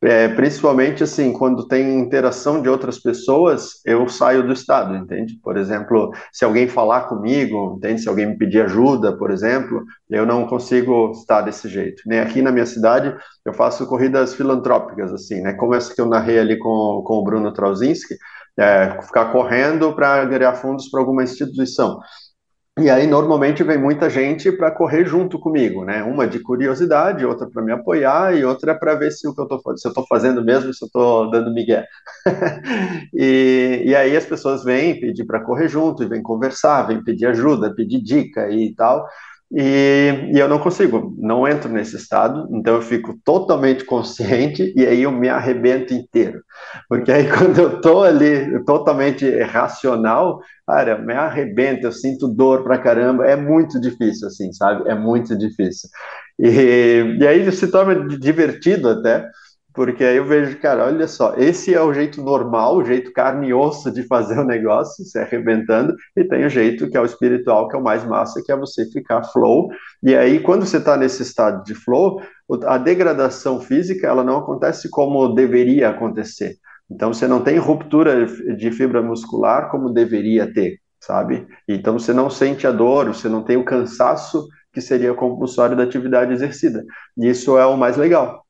É, 0.01 0.28
principalmente 0.28 1.03
assim, 1.03 1.32
quando 1.32 1.66
tem 1.66 1.99
interação 1.99 2.62
de 2.62 2.68
outras 2.68 3.01
pessoas, 3.01 3.80
eu 3.84 4.09
saio 4.09 4.46
do 4.46 4.53
estado, 4.53 4.94
entende? 4.94 5.36
Por 5.42 5.57
exemplo, 5.57 6.12
se 6.32 6.44
alguém 6.44 6.68
falar 6.68 7.09
comigo, 7.09 7.74
entende? 7.76 8.03
Se 8.03 8.09
alguém 8.09 8.26
me 8.26 8.38
pedir 8.38 8.62
ajuda, 8.62 9.16
por 9.18 9.32
exemplo, 9.32 9.82
eu 10.09 10.24
não 10.24 10.46
consigo 10.46 11.11
estar 11.11 11.40
desse 11.40 11.68
jeito. 11.68 12.01
Nem 12.07 12.20
aqui 12.20 12.40
na 12.40 12.53
minha 12.53 12.66
cidade, 12.66 13.12
eu 13.44 13.53
faço 13.53 13.88
corridas 13.88 14.34
filantrópicas, 14.34 15.12
assim, 15.12 15.40
né? 15.40 15.55
Como 15.55 15.74
essa 15.74 15.92
que 15.92 16.01
eu 16.01 16.07
narrei 16.07 16.38
ali 16.38 16.57
com, 16.59 17.03
com 17.05 17.14
o 17.14 17.24
Bruno 17.24 17.53
Trauzinski, 17.53 18.14
é, 18.57 19.03
ficar 19.03 19.32
correndo 19.32 19.92
para 19.94 20.24
ganhar 20.26 20.55
fundos 20.55 20.88
para 20.88 21.01
alguma 21.01 21.24
instituição. 21.24 21.99
E 22.81 22.89
aí, 22.89 23.07
normalmente, 23.07 23.64
vem 23.64 23.76
muita 23.76 24.09
gente 24.09 24.53
para 24.53 24.70
correr 24.70 25.05
junto 25.05 25.39
comigo, 25.39 25.85
né? 25.85 26.03
Uma 26.05 26.29
de 26.29 26.39
curiosidade, 26.39 27.24
outra 27.26 27.49
para 27.51 27.62
me 27.62 27.72
apoiar 27.72 28.37
e 28.37 28.45
outra 28.45 28.72
para 28.79 28.95
ver 28.95 29.11
se 29.11 29.26
o 29.26 29.35
que 29.35 29.41
eu 29.41 29.47
tô, 29.49 29.59
se 29.76 29.89
eu 29.89 29.91
estou 29.91 30.07
fazendo 30.07 30.45
mesmo, 30.45 30.72
se 30.72 30.85
eu 30.85 30.87
estou 30.87 31.29
dando 31.31 31.53
migué. 31.53 31.87
e, 33.12 33.83
e 33.87 33.97
aí 33.97 34.16
as 34.16 34.24
pessoas 34.24 34.62
vêm 34.64 35.01
pedir 35.01 35.24
para 35.26 35.41
correr 35.45 35.68
junto, 35.68 36.03
e 36.05 36.07
vêm 36.09 36.22
conversar, 36.22 36.83
vêm 36.87 37.03
pedir 37.03 37.26
ajuda, 37.26 37.74
pedir 37.74 38.01
dica 38.01 38.49
e 38.51 38.72
tal. 38.74 39.05
E, 39.51 40.30
e, 40.34 40.38
eu 40.38 40.46
não 40.46 40.59
consigo, 40.59 41.14
não 41.18 41.49
entro 41.49 41.70
nesse 41.72 41.96
estado, 41.96 42.46
então 42.53 42.74
eu 42.74 42.82
fico 42.82 43.18
totalmente 43.24 43.82
consciente 43.82 44.74
e 44.76 44.86
aí 44.86 45.03
eu 45.03 45.11
me 45.11 45.28
arrebento 45.28 45.94
inteiro. 45.94 46.42
Porque 46.86 47.11
aí 47.11 47.26
quando 47.32 47.59
eu 47.59 47.80
tô 47.80 48.03
ali 48.03 48.62
totalmente 48.64 49.26
racional, 49.42 50.40
cara, 50.66 50.99
me 50.99 51.14
arrebento, 51.14 51.86
eu 51.86 51.92
sinto 51.92 52.28
dor 52.28 52.62
pra 52.62 52.78
caramba, 52.78 53.24
é 53.26 53.36
muito 53.36 53.80
difícil, 53.80 54.28
assim, 54.28 54.53
sabe? 54.53 54.88
É 54.88 54.94
muito 54.94 55.36
difícil. 55.36 55.88
E, 56.38 57.16
e 57.18 57.26
aí 57.26 57.51
se 57.51 57.70
torna 57.70 58.07
divertido 58.18 58.88
até, 58.90 59.28
porque 59.79 60.03
aí 60.03 60.16
eu 60.16 60.24
vejo, 60.24 60.59
cara, 60.59 60.87
olha 60.87 61.07
só, 61.07 61.37
esse 61.37 61.72
é 61.72 61.81
o 61.81 61.95
jeito 61.95 62.20
normal, 62.20 62.79
o 62.79 62.85
jeito 62.85 63.12
carne 63.12 63.51
e 63.51 63.55
osso 63.55 63.93
de 63.93 64.03
fazer 64.03 64.37
o 64.37 64.45
negócio, 64.45 65.05
se 65.05 65.16
arrebentando, 65.20 65.95
e 66.16 66.24
tem 66.24 66.45
o 66.45 66.51
jeito 66.51 66.91
que 66.91 66.97
é 66.97 67.01
o 67.01 67.05
espiritual, 67.05 67.68
que 67.68 67.76
é 67.76 67.79
o 67.79 67.83
mais 67.83 68.05
massa, 68.05 68.43
que 68.45 68.51
é 68.51 68.57
você 68.57 68.91
ficar 68.91 69.22
flow. 69.22 69.68
E 70.03 70.16
aí, 70.16 70.41
quando 70.41 70.66
você 70.66 70.79
está 70.79 70.97
nesse 70.97 71.22
estado 71.22 71.62
de 71.62 71.76
flow, 71.76 72.20
a 72.66 72.76
degradação 72.76 73.61
física, 73.61 74.09
ela 74.09 74.24
não 74.24 74.39
acontece 74.39 74.91
como 74.91 75.33
deveria 75.33 75.91
acontecer. 75.91 76.57
Então, 76.91 77.14
você 77.14 77.29
não 77.29 77.41
tem 77.41 77.57
ruptura 77.57 78.26
de 78.26 78.72
fibra 78.72 79.01
muscular 79.01 79.70
como 79.70 79.93
deveria 79.93 80.53
ter, 80.53 80.81
sabe? 80.99 81.47
Então, 81.68 82.01
você 82.01 82.12
não 82.12 82.29
sente 82.29 82.66
a 82.66 82.72
dor, 82.72 83.14
você 83.14 83.29
não 83.29 83.45
tem 83.45 83.57
o 83.57 83.64
cansaço 83.64 84.45
que 84.72 84.81
seria 84.81 85.14
compulsório 85.14 85.76
da 85.76 85.85
atividade 85.85 86.33
exercida. 86.33 86.85
E 87.16 87.29
isso 87.29 87.57
é 87.57 87.64
o 87.64 87.76
mais 87.76 87.97
legal. 87.97 88.45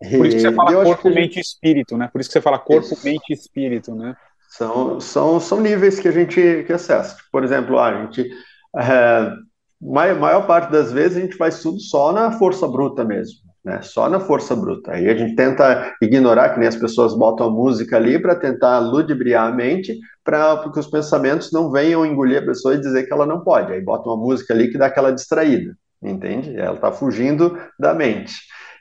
Por 0.00 0.26
isso 0.26 0.36
que 0.36 0.42
você 0.42 0.52
fala 0.52 0.84
corpo, 0.84 1.10
mente 1.10 1.36
e 1.38 1.40
espírito, 1.40 1.96
né? 1.96 2.08
Por 2.12 2.20
isso 2.20 2.30
que 2.30 2.32
você 2.34 2.40
fala 2.40 2.58
corpo, 2.58 2.92
isso. 2.92 3.04
mente 3.04 3.30
e 3.30 3.34
espírito, 3.34 3.94
né? 3.94 4.16
São, 4.48 5.00
são, 5.00 5.40
são 5.40 5.60
níveis 5.60 5.98
que 5.98 6.08
a 6.08 6.12
gente 6.12 6.64
que 6.66 6.72
acessa. 6.72 7.16
Por 7.32 7.44
exemplo, 7.44 7.78
a 7.78 8.02
gente, 8.02 8.30
é, 8.76 9.32
maior 9.80 10.46
parte 10.46 10.70
das 10.70 10.92
vezes 10.92 11.18
a 11.18 11.20
gente 11.20 11.36
faz 11.36 11.60
tudo 11.60 11.80
só 11.80 12.12
na 12.12 12.32
força 12.32 12.66
bruta 12.66 13.04
mesmo, 13.04 13.40
né? 13.64 13.82
Só 13.82 14.08
na 14.08 14.20
força 14.20 14.54
bruta. 14.54 14.92
Aí 14.92 15.08
a 15.08 15.16
gente 15.16 15.34
tenta 15.34 15.94
ignorar 16.00 16.50
que 16.50 16.60
nem 16.60 16.68
as 16.68 16.76
pessoas 16.76 17.12
botam 17.12 17.48
a 17.48 17.50
música 17.50 17.96
ali 17.96 18.20
para 18.20 18.36
tentar 18.36 18.78
ludibriar 18.78 19.48
a 19.48 19.54
mente, 19.54 19.98
para 20.22 20.70
que 20.72 20.78
os 20.78 20.86
pensamentos 20.86 21.50
não 21.52 21.72
venham 21.72 22.06
engolir 22.06 22.38
a 22.38 22.46
pessoa 22.46 22.74
e 22.74 22.80
dizer 22.80 23.04
que 23.04 23.12
ela 23.12 23.26
não 23.26 23.40
pode. 23.40 23.72
Aí 23.72 23.80
botam 23.80 24.12
uma 24.12 24.24
música 24.24 24.54
ali 24.54 24.70
que 24.70 24.78
dá 24.78 24.86
aquela 24.86 25.10
distraída, 25.10 25.76
entende? 26.00 26.56
Ela 26.56 26.76
está 26.76 26.92
fugindo 26.92 27.58
da 27.78 27.92
mente. 27.92 28.32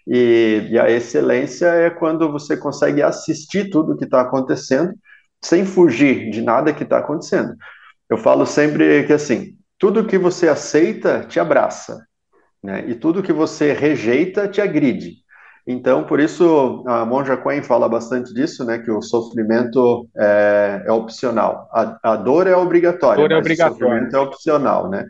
E, 0.07 0.69
e, 0.71 0.79
a 0.79 0.89
excelência 0.89 1.67
é 1.67 1.89
quando 1.89 2.31
você 2.31 2.55
consegue 2.55 3.01
assistir 3.01 3.69
tudo 3.69 3.97
que 3.97 4.05
está 4.05 4.21
acontecendo 4.21 4.93
sem 5.43 5.65
fugir 5.65 6.29
de 6.29 6.41
nada 6.41 6.73
que 6.73 6.83
está 6.83 6.99
acontecendo. 6.99 7.53
Eu 8.09 8.17
falo 8.17 8.45
sempre 8.45 9.03
que 9.05 9.13
assim, 9.13 9.55
tudo 9.77 10.05
que 10.05 10.17
você 10.17 10.47
aceita 10.47 11.25
te 11.27 11.39
abraça, 11.39 12.05
né? 12.63 12.85
E 12.87 12.95
tudo 12.95 13.21
que 13.21 13.33
você 13.33 13.73
rejeita 13.73 14.47
te 14.47 14.61
agride. 14.61 15.17
Então, 15.69 16.05
por 16.05 16.21
isso 16.21 16.85
a 16.87 17.05
Monja 17.05 17.35
Quen 17.35 17.61
fala 17.61 17.89
bastante 17.89 18.33
disso, 18.33 18.63
né? 18.63 18.79
Que 18.79 18.89
o 18.89 19.01
sofrimento 19.01 20.07
é, 20.17 20.83
é 20.85 20.91
opcional. 20.91 21.69
A, 21.73 22.13
a, 22.13 22.15
dor 22.15 22.47
é 22.47 22.55
obrigatória. 22.55 23.25
A 23.25 23.27
dor 23.27 23.35
é 23.35 23.39
obrigatória. 23.39 23.75
O 23.75 23.89
sofrimento 23.89 24.15
é 24.15 24.19
opcional, 24.19 24.89
né? 24.89 25.05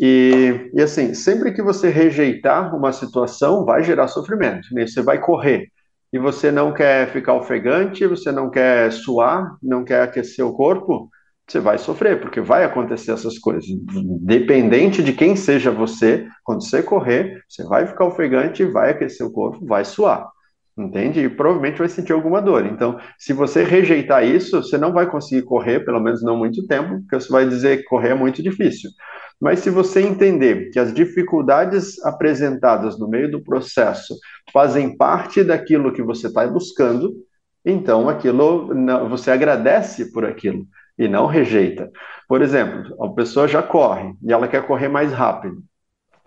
E, 0.00 0.70
e 0.74 0.80
assim, 0.80 1.14
sempre 1.14 1.52
que 1.52 1.62
você 1.62 1.88
rejeitar 1.88 2.74
uma 2.76 2.92
situação, 2.92 3.64
vai 3.64 3.82
gerar 3.82 4.08
sofrimento. 4.08 4.68
Né? 4.72 4.86
Você 4.86 5.02
vai 5.02 5.20
correr 5.20 5.68
e 6.12 6.18
você 6.18 6.50
não 6.50 6.72
quer 6.72 7.08
ficar 7.08 7.34
ofegante, 7.34 8.06
você 8.06 8.32
não 8.32 8.50
quer 8.50 8.92
suar, 8.92 9.56
não 9.62 9.84
quer 9.84 10.02
aquecer 10.02 10.44
o 10.44 10.54
corpo, 10.54 11.10
você 11.46 11.60
vai 11.60 11.78
sofrer, 11.78 12.20
porque 12.20 12.40
vai 12.40 12.64
acontecer 12.64 13.12
essas 13.12 13.38
coisas. 13.38 13.64
Dependente 14.20 15.02
de 15.02 15.12
quem 15.12 15.34
seja 15.34 15.70
você, 15.70 16.26
quando 16.44 16.62
você 16.62 16.82
correr, 16.82 17.42
você 17.48 17.64
vai 17.64 17.86
ficar 17.86 18.04
ofegante, 18.04 18.64
vai 18.64 18.90
aquecer 18.90 19.26
o 19.26 19.32
corpo, 19.32 19.64
vai 19.66 19.84
suar. 19.84 20.28
Entende? 20.76 21.20
E 21.20 21.28
provavelmente 21.28 21.78
vai 21.78 21.88
sentir 21.88 22.12
alguma 22.12 22.40
dor. 22.40 22.64
Então, 22.64 23.00
se 23.18 23.32
você 23.32 23.64
rejeitar 23.64 24.24
isso, 24.24 24.62
você 24.62 24.78
não 24.78 24.92
vai 24.92 25.10
conseguir 25.10 25.42
correr, 25.42 25.80
pelo 25.80 25.98
menos 26.00 26.22
não 26.22 26.36
muito 26.36 26.64
tempo, 26.68 27.00
porque 27.00 27.18
você 27.18 27.32
vai 27.32 27.48
dizer 27.48 27.78
que 27.78 27.84
correr 27.84 28.10
é 28.10 28.14
muito 28.14 28.40
difícil. 28.42 28.90
Mas 29.40 29.60
se 29.60 29.70
você 29.70 30.00
entender 30.00 30.70
que 30.70 30.78
as 30.78 30.92
dificuldades 30.92 32.04
apresentadas 32.04 32.98
no 32.98 33.08
meio 33.08 33.30
do 33.30 33.42
processo 33.42 34.16
fazem 34.52 34.96
parte 34.96 35.44
daquilo 35.44 35.92
que 35.92 36.02
você 36.02 36.26
está 36.26 36.46
buscando, 36.46 37.14
então 37.64 38.08
aquilo 38.08 38.68
você 39.08 39.30
agradece 39.30 40.12
por 40.12 40.24
aquilo 40.24 40.66
e 40.98 41.06
não 41.06 41.26
rejeita. 41.26 41.90
Por 42.28 42.42
exemplo, 42.42 42.96
a 43.02 43.08
pessoa 43.10 43.46
já 43.46 43.62
corre 43.62 44.12
e 44.22 44.32
ela 44.32 44.48
quer 44.48 44.66
correr 44.66 44.88
mais 44.88 45.12
rápido. 45.12 45.62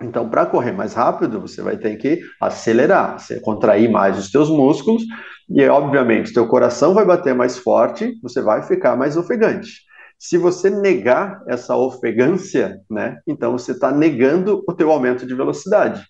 Então, 0.01 0.30
para 0.30 0.45
correr 0.45 0.72
mais 0.72 0.93
rápido, 0.93 1.39
você 1.39 1.62
vai 1.62 1.78
ter 1.78 1.95
que 1.97 2.22
acelerar, 2.39 3.20
você 3.20 3.39
contrair 3.39 3.89
mais 3.89 4.18
os 4.18 4.32
teus 4.32 4.49
músculos 4.49 5.03
e, 5.49 5.64
obviamente, 5.68 6.34
teu 6.34 6.47
coração 6.47 6.93
vai 6.93 7.05
bater 7.05 7.36
mais 7.36 7.57
forte, 7.57 8.18
você 8.22 8.41
vai 8.41 8.64
ficar 8.64 8.95
mais 8.95 9.16
ofegante. 9.16 9.82
Se 10.22 10.38
você 10.38 10.69
negar 10.69 11.41
essa 11.47 11.76
ofegância, 11.76 12.80
né, 12.88 13.19
então 13.26 13.53
você 13.53 13.72
está 13.72 13.91
negando 13.91 14.63
o 14.69 14.72
teu 14.72 14.91
aumento 14.91 15.26
de 15.26 15.34
velocidade. 15.34 16.05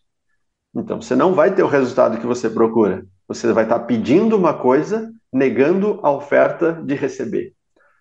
Então 0.75 1.01
você 1.01 1.15
não 1.15 1.33
vai 1.33 1.55
ter 1.55 1.63
o 1.63 1.67
resultado 1.67 2.19
que 2.19 2.25
você 2.25 2.49
procura. 2.49 3.05
Você 3.25 3.53
vai 3.53 3.63
estar 3.63 3.79
tá 3.79 3.85
pedindo 3.85 4.35
uma 4.35 4.53
coisa, 4.53 5.09
negando 5.31 6.01
a 6.03 6.11
oferta 6.11 6.73
de 6.73 6.93
receber. 6.93 7.53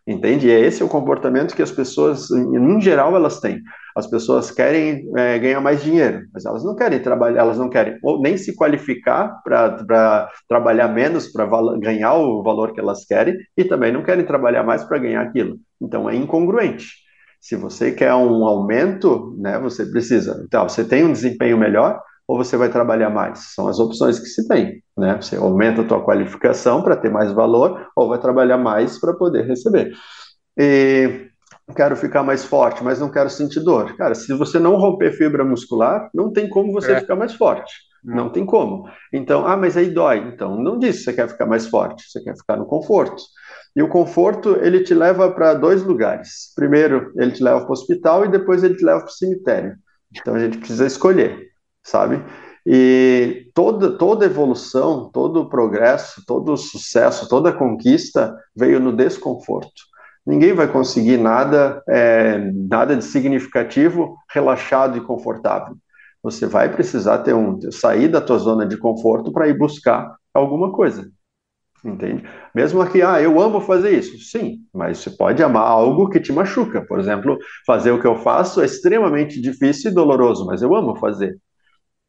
Entende? 0.05 0.49
E 0.49 0.51
é 0.51 0.59
esse 0.59 0.83
o 0.83 0.89
comportamento 0.89 1.55
que 1.55 1.63
as 1.63 1.71
pessoas, 1.71 2.29
em 2.33 2.81
geral, 2.81 3.15
elas 3.15 3.39
têm. 3.39 3.63
As 3.97 4.07
pessoas 4.07 4.51
querem 4.51 5.11
é, 5.17 5.39
ganhar 5.39 5.61
mais 5.61 5.83
dinheiro, 5.83 6.23
mas 6.33 6.45
elas 6.45 6.65
não 6.65 6.75
querem 6.75 7.01
trabalhar, 7.01 7.41
elas 7.41 7.59
não 7.59 7.69
querem 7.69 7.99
ou 8.03 8.21
nem 8.21 8.37
se 8.37 8.55
qualificar 8.55 9.41
para 9.43 10.31
trabalhar 10.49 10.89
menos 10.89 11.31
para 11.31 11.49
ganhar 11.79 12.15
o 12.15 12.43
valor 12.43 12.73
que 12.73 12.81
elas 12.81 13.05
querem 13.05 13.37
e 13.57 13.65
também 13.65 13.93
não 13.93 14.03
querem 14.03 14.25
trabalhar 14.25 14.63
mais 14.63 14.85
para 14.85 14.99
ganhar 14.99 15.23
aquilo. 15.23 15.59
Então 15.81 16.09
é 16.09 16.15
incongruente. 16.17 16.87
Se 17.41 17.57
você 17.57 17.91
quer 17.91 18.13
um 18.15 18.45
aumento, 18.45 19.35
né, 19.39 19.59
você 19.59 19.87
precisa. 19.87 20.45
Então, 20.47 20.69
você 20.69 20.85
tem 20.85 21.05
um 21.05 21.13
desempenho 21.13 21.57
melhor 21.57 21.99
ou 22.29 22.37
você 22.37 22.57
vai 22.57 22.69
trabalhar 22.69 23.09
mais? 23.09 23.55
São 23.55 23.67
as 23.67 23.81
opções 23.81 24.19
que 24.19 24.27
se 24.27 24.47
tem. 24.47 24.83
Né? 24.97 25.17
Você 25.21 25.37
aumenta 25.37 25.81
a 25.81 25.85
tua 25.85 26.05
qualificação 26.05 26.83
para 26.83 26.97
ter 26.97 27.11
mais 27.11 27.33
valor 27.33 27.89
ou 27.97 28.09
vai 28.09 28.21
trabalhar 28.21 28.59
mais 28.59 29.01
para 29.01 29.15
poder 29.15 29.47
receber. 29.47 29.91
E 30.57 31.30
quero 31.73 31.97
ficar 31.97 32.23
mais 32.23 32.45
forte, 32.45 32.83
mas 32.83 32.99
não 32.99 33.11
quero 33.11 33.31
sentir 33.31 33.61
dor. 33.61 33.97
Cara, 33.97 34.15
se 34.15 34.33
você 34.33 34.59
não 34.59 34.77
romper 34.77 35.13
fibra 35.13 35.45
muscular, 35.45 36.11
não 36.15 36.33
tem 36.33 36.49
como 36.49 36.73
você 36.73 36.93
é. 36.93 37.01
ficar 37.01 37.17
mais 37.17 37.35
forte. 37.35 37.73
Não. 38.03 38.17
não 38.17 38.29
tem 38.31 38.47
como. 38.47 38.89
Então, 39.13 39.47
ah, 39.47 39.57
mas 39.57 39.77
aí 39.77 39.91
dói. 39.91 40.19
Então, 40.19 40.57
não 40.57 40.79
diz 40.79 40.99
que 40.99 41.05
você 41.05 41.13
quer 41.13 41.29
ficar 41.29 41.47
mais 41.47 41.67
forte, 41.67 42.05
você 42.09 42.23
quer 42.23 42.37
ficar 42.37 42.57
no 42.57 42.67
conforto. 42.67 43.23
E 43.77 43.83
o 43.83 43.89
conforto, 43.89 44.57
ele 44.63 44.83
te 44.83 44.95
leva 44.95 45.31
para 45.31 45.55
dois 45.55 45.83
lugares. 45.83 46.53
Primeiro, 46.57 47.13
ele 47.17 47.33
te 47.33 47.43
leva 47.43 47.61
para 47.61 47.69
o 47.69 47.73
hospital 47.73 48.25
e 48.25 48.31
depois 48.31 48.65
ele 48.65 48.75
te 48.75 48.85
leva 48.85 49.01
para 49.01 49.09
o 49.09 49.13
cemitério. 49.13 49.77
Então, 50.17 50.35
a 50.35 50.39
gente 50.39 50.59
precisa 50.59 50.87
escolher, 50.87 51.49
sabe? 51.83 52.23
E 52.67 53.51
toda, 53.55 53.97
toda 53.97 54.27
evolução, 54.27 55.11
todo 55.13 55.49
progresso, 55.49 56.23
todo 56.27 56.57
sucesso, 56.57 57.29
toda 57.29 57.53
conquista 57.53 58.35
veio 58.57 58.81
no 58.81 58.93
desconforto 58.95 59.90
ninguém 60.31 60.53
vai 60.53 60.69
conseguir 60.69 61.17
nada, 61.17 61.83
é, 61.89 62.39
nada 62.39 62.97
de 62.97 63.05
significativo, 63.05 64.17
relaxado 64.33 64.97
e 64.97 65.01
confortável. 65.01 65.77
Você 66.23 66.47
vai 66.47 66.71
precisar 66.73 67.19
ter 67.19 67.35
um 67.35 67.59
sair 67.73 68.09
da 68.09 68.21
tua 68.21 68.39
zona 68.39 68.65
de 68.65 68.77
conforto 68.77 69.33
para 69.33 69.49
ir 69.49 69.59
buscar 69.59 70.15
alguma 70.33 70.73
coisa. 70.73 71.11
Entende? 71.85 72.25
Mesmo 72.55 72.81
aqui, 72.83 73.01
ah, 73.03 73.21
eu 73.21 73.41
amo 73.41 73.61
fazer 73.61 73.99
isso. 73.99 74.19
Sim, 74.19 74.59
mas 74.73 74.99
você 74.99 75.11
pode 75.11 75.43
amar 75.43 75.67
algo 75.67 76.11
que 76.11 76.21
te 76.21 76.33
machuca. 76.33 76.83
Por 76.83 77.01
exemplo, 77.01 77.39
fazer 77.67 77.91
o 77.91 78.01
que 78.01 78.07
eu 78.07 78.17
faço 78.17 78.61
é 78.61 78.67
extremamente 78.67 79.41
difícil 79.41 79.91
e 79.91 79.95
doloroso, 79.95 80.47
mas 80.47 80.63
eu 80.63 80.75
amo 80.77 80.97
fazer. 80.97 81.39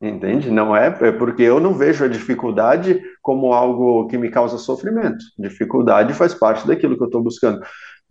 Entende? 0.01 0.49
Não 0.49 0.75
é, 0.75 0.87
é 0.87 1.11
porque 1.11 1.43
eu 1.43 1.59
não 1.59 1.75
vejo 1.75 2.03
a 2.03 2.07
dificuldade 2.07 2.99
como 3.21 3.53
algo 3.53 4.07
que 4.07 4.17
me 4.17 4.31
causa 4.31 4.57
sofrimento. 4.57 5.23
Dificuldade 5.37 6.15
faz 6.15 6.33
parte 6.33 6.67
daquilo 6.67 6.97
que 6.97 7.03
eu 7.03 7.07
estou 7.07 7.21
buscando. 7.21 7.61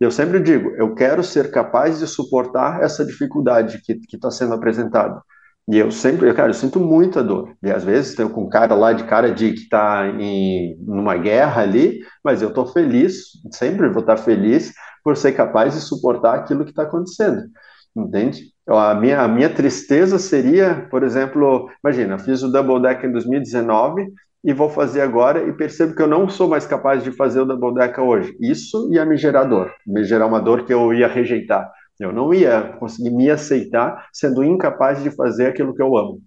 Eu 0.01 0.09
sempre 0.09 0.39
digo, 0.39 0.71
eu 0.71 0.95
quero 0.95 1.23
ser 1.23 1.51
capaz 1.51 1.99
de 1.99 2.07
suportar 2.07 2.81
essa 2.81 3.05
dificuldade 3.05 3.79
que 3.83 4.15
está 4.15 4.31
sendo 4.31 4.55
apresentada. 4.55 5.21
E 5.69 5.77
eu 5.77 5.91
sempre, 5.91 6.33
cara, 6.33 6.49
eu 6.49 6.55
sinto 6.55 6.79
muita 6.79 7.23
dor. 7.23 7.55
E 7.61 7.69
às 7.69 7.83
vezes 7.83 8.15
tenho 8.15 8.31
com 8.31 8.45
um 8.45 8.49
cara 8.49 8.73
lá 8.73 8.93
de 8.93 9.03
cara 9.03 9.31
de 9.31 9.53
que 9.53 9.59
está 9.61 10.07
em 10.07 10.75
numa 10.79 11.15
guerra 11.17 11.61
ali, 11.61 11.99
mas 12.23 12.41
eu 12.41 12.49
estou 12.49 12.65
feliz, 12.65 13.25
sempre 13.51 13.89
vou 13.89 14.01
estar 14.01 14.17
feliz 14.17 14.73
por 15.03 15.15
ser 15.15 15.33
capaz 15.33 15.75
de 15.75 15.81
suportar 15.81 16.33
aquilo 16.33 16.63
que 16.65 16.71
está 16.71 16.81
acontecendo. 16.81 17.43
entende? 17.95 18.45
A 18.67 18.95
minha, 18.95 19.21
a 19.21 19.27
minha 19.27 19.53
tristeza 19.53 20.17
seria, 20.17 20.87
por 20.89 21.03
exemplo, 21.03 21.69
imagina, 21.83 22.17
fiz 22.17 22.41
o 22.41 22.51
Double 22.51 22.81
Deck 22.81 23.05
em 23.05 23.11
2019 23.11 24.07
e 24.43 24.53
vou 24.53 24.69
fazer 24.69 25.01
agora 25.01 25.47
e 25.47 25.53
percebo 25.53 25.95
que 25.95 26.01
eu 26.01 26.07
não 26.07 26.27
sou 26.27 26.47
mais 26.47 26.65
capaz 26.65 27.03
de 27.03 27.11
fazer 27.11 27.41
o 27.41 27.45
Double 27.45 27.73
Deck 27.73 27.99
hoje. 27.99 28.35
Isso 28.39 28.91
ia 28.91 29.05
me 29.05 29.15
gerar 29.15 29.43
dor, 29.43 29.71
me 29.85 30.03
gerar 30.03 30.25
uma 30.25 30.41
dor 30.41 30.65
que 30.65 30.73
eu 30.73 30.93
ia 30.93 31.07
rejeitar. 31.07 31.71
Eu 31.99 32.11
não 32.11 32.33
ia 32.33 32.75
conseguir 32.79 33.11
me 33.11 33.29
aceitar 33.29 34.07
sendo 34.11 34.43
incapaz 34.43 35.03
de 35.03 35.11
fazer 35.11 35.47
aquilo 35.47 35.75
que 35.75 35.81
eu 35.81 35.95
amo. 35.95 36.19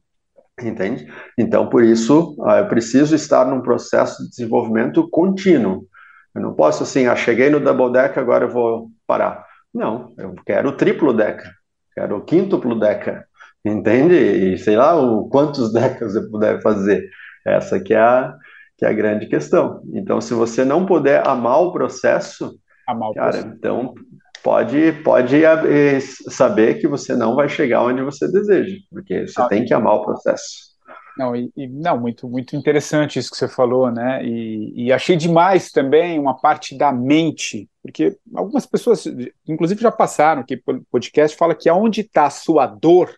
Entende? 0.62 1.09
Então, 1.37 1.69
por 1.69 1.83
isso, 1.83 2.37
ah, 2.47 2.59
eu 2.59 2.69
preciso 2.69 3.17
estar 3.17 3.45
num 3.45 3.61
processo 3.61 4.23
de 4.23 4.31
desenvolvimento 4.31 5.09
contínuo. 5.11 5.85
Eu 6.33 6.43
não 6.43 6.55
posso 6.55 6.85
assim, 6.85 7.07
ah, 7.07 7.17
cheguei 7.17 7.51
no 7.51 7.59
double 7.59 7.93
deck, 7.93 8.17
agora 8.19 8.45
eu 8.45 8.51
vou 8.51 8.89
parar. 9.05 9.45
Não, 9.75 10.15
eu 10.17 10.33
quero 10.47 10.69
o 10.69 10.77
triplo 10.77 11.12
deck, 11.12 11.43
quero 11.93 12.19
o 12.19 12.25
quíntuplo 12.25 12.79
deck, 12.79 13.21
entende? 13.65 14.15
E 14.15 14.59
sei 14.59 14.77
lá 14.77 14.95
o, 14.95 15.29
quantos 15.29 15.73
decks 15.73 16.15
eu 16.15 16.31
puder 16.31 16.62
fazer. 16.62 17.11
Essa 17.45 17.81
que 17.81 17.95
é, 17.95 17.99
a, 17.99 18.35
que 18.77 18.85
é 18.85 18.89
a 18.89 18.93
grande 18.93 19.27
questão. 19.27 19.83
Então, 19.93 20.21
se 20.21 20.35
você 20.35 20.65
não 20.65 20.87
puder 20.87 21.27
amar 21.27 21.61
o 21.61 21.73
processo, 21.73 22.59
amar 22.89 23.11
o 23.11 23.15
cara, 23.15 23.33
processo. 23.33 23.55
então 23.55 23.95
pode, 24.43 24.93
pode 25.05 25.45
eh, 25.45 26.01
saber 26.01 26.81
que 26.81 26.87
você 26.87 27.17
não 27.17 27.35
vai 27.35 27.49
chegar 27.49 27.83
onde 27.83 28.03
você 28.03 28.31
deseja, 28.31 28.77
porque 28.91 29.27
você 29.27 29.41
ah, 29.41 29.49
tem 29.49 29.65
que 29.65 29.73
amar 29.73 29.95
o 29.95 30.05
processo. 30.05 30.75
Não, 31.17 31.35
e, 31.35 31.51
não, 31.57 31.99
muito, 31.99 32.29
muito 32.29 32.57
interessante 32.57 33.19
isso 33.19 33.31
que 33.31 33.37
você 33.37 33.47
falou, 33.47 33.91
né? 33.91 34.25
E, 34.25 34.87
e, 34.87 34.93
achei 34.93 35.17
demais 35.17 35.71
também 35.71 36.19
uma 36.19 36.37
parte 36.37 36.77
da 36.77 36.93
mente, 36.93 37.69
porque 37.83 38.19
algumas 38.35 38.67
pessoas, 38.67 39.05
inclusive 39.47 39.81
já 39.81 39.93
passaram 39.93 40.43
aqui 40.43 40.57
pelo 40.57 40.85
podcast, 40.91 41.37
fala 41.37 41.55
que 41.55 41.69
aonde 41.69 42.01
está 42.01 42.27
a 42.27 42.31
sua 42.31 42.67
dor, 42.67 43.15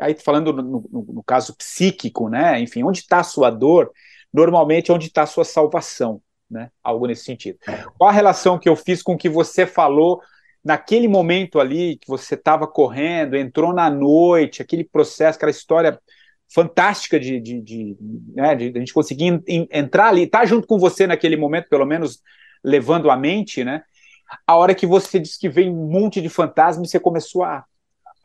aí 0.00 0.14
falando 0.14 0.52
no, 0.52 0.62
no, 0.62 1.06
no, 1.14 1.22
caso 1.22 1.56
psíquico, 1.56 2.28
né? 2.28 2.60
Enfim, 2.60 2.82
onde 2.82 3.00
está 3.00 3.20
a 3.20 3.24
sua 3.24 3.50
dor, 3.50 3.90
normalmente 4.32 4.90
é 4.90 4.94
onde 4.94 5.06
está 5.06 5.22
a 5.22 5.26
sua 5.26 5.44
salvação, 5.44 6.20
né? 6.50 6.70
Algo 6.82 7.06
nesse 7.06 7.24
sentido. 7.24 7.58
Qual 7.96 8.08
a 8.08 8.12
relação 8.12 8.58
que 8.58 8.68
eu 8.68 8.76
fiz 8.76 9.02
com 9.02 9.14
o 9.14 9.18
que 9.18 9.28
você 9.28 9.66
falou 9.66 10.20
naquele 10.64 11.08
momento 11.08 11.60
ali 11.60 11.96
que 11.96 12.08
você 12.08 12.34
estava 12.34 12.66
correndo, 12.66 13.36
entrou 13.36 13.72
na 13.72 13.88
noite, 13.88 14.60
aquele 14.60 14.84
processo, 14.84 15.36
aquela 15.36 15.50
história 15.50 15.98
fantástica 16.52 17.18
de, 17.20 17.40
de, 17.40 17.60
de, 17.60 17.96
né, 18.34 18.54
de, 18.54 18.72
a 18.74 18.78
gente 18.78 18.92
conseguir 18.92 19.42
entrar 19.46 20.08
ali, 20.08 20.22
estar 20.22 20.40
tá 20.40 20.46
junto 20.46 20.66
com 20.66 20.78
você 20.78 21.06
naquele 21.06 21.36
momento, 21.36 21.68
pelo 21.68 21.86
menos 21.86 22.22
levando 22.64 23.10
a 23.10 23.16
mente, 23.16 23.62
né? 23.62 23.82
A 24.46 24.56
hora 24.56 24.74
que 24.74 24.86
você 24.86 25.18
disse 25.18 25.38
que 25.38 25.48
veio 25.48 25.72
um 25.72 25.90
monte 25.90 26.20
de 26.20 26.28
fantasmas, 26.28 26.90
você 26.90 27.00
começou 27.00 27.44
a 27.44 27.64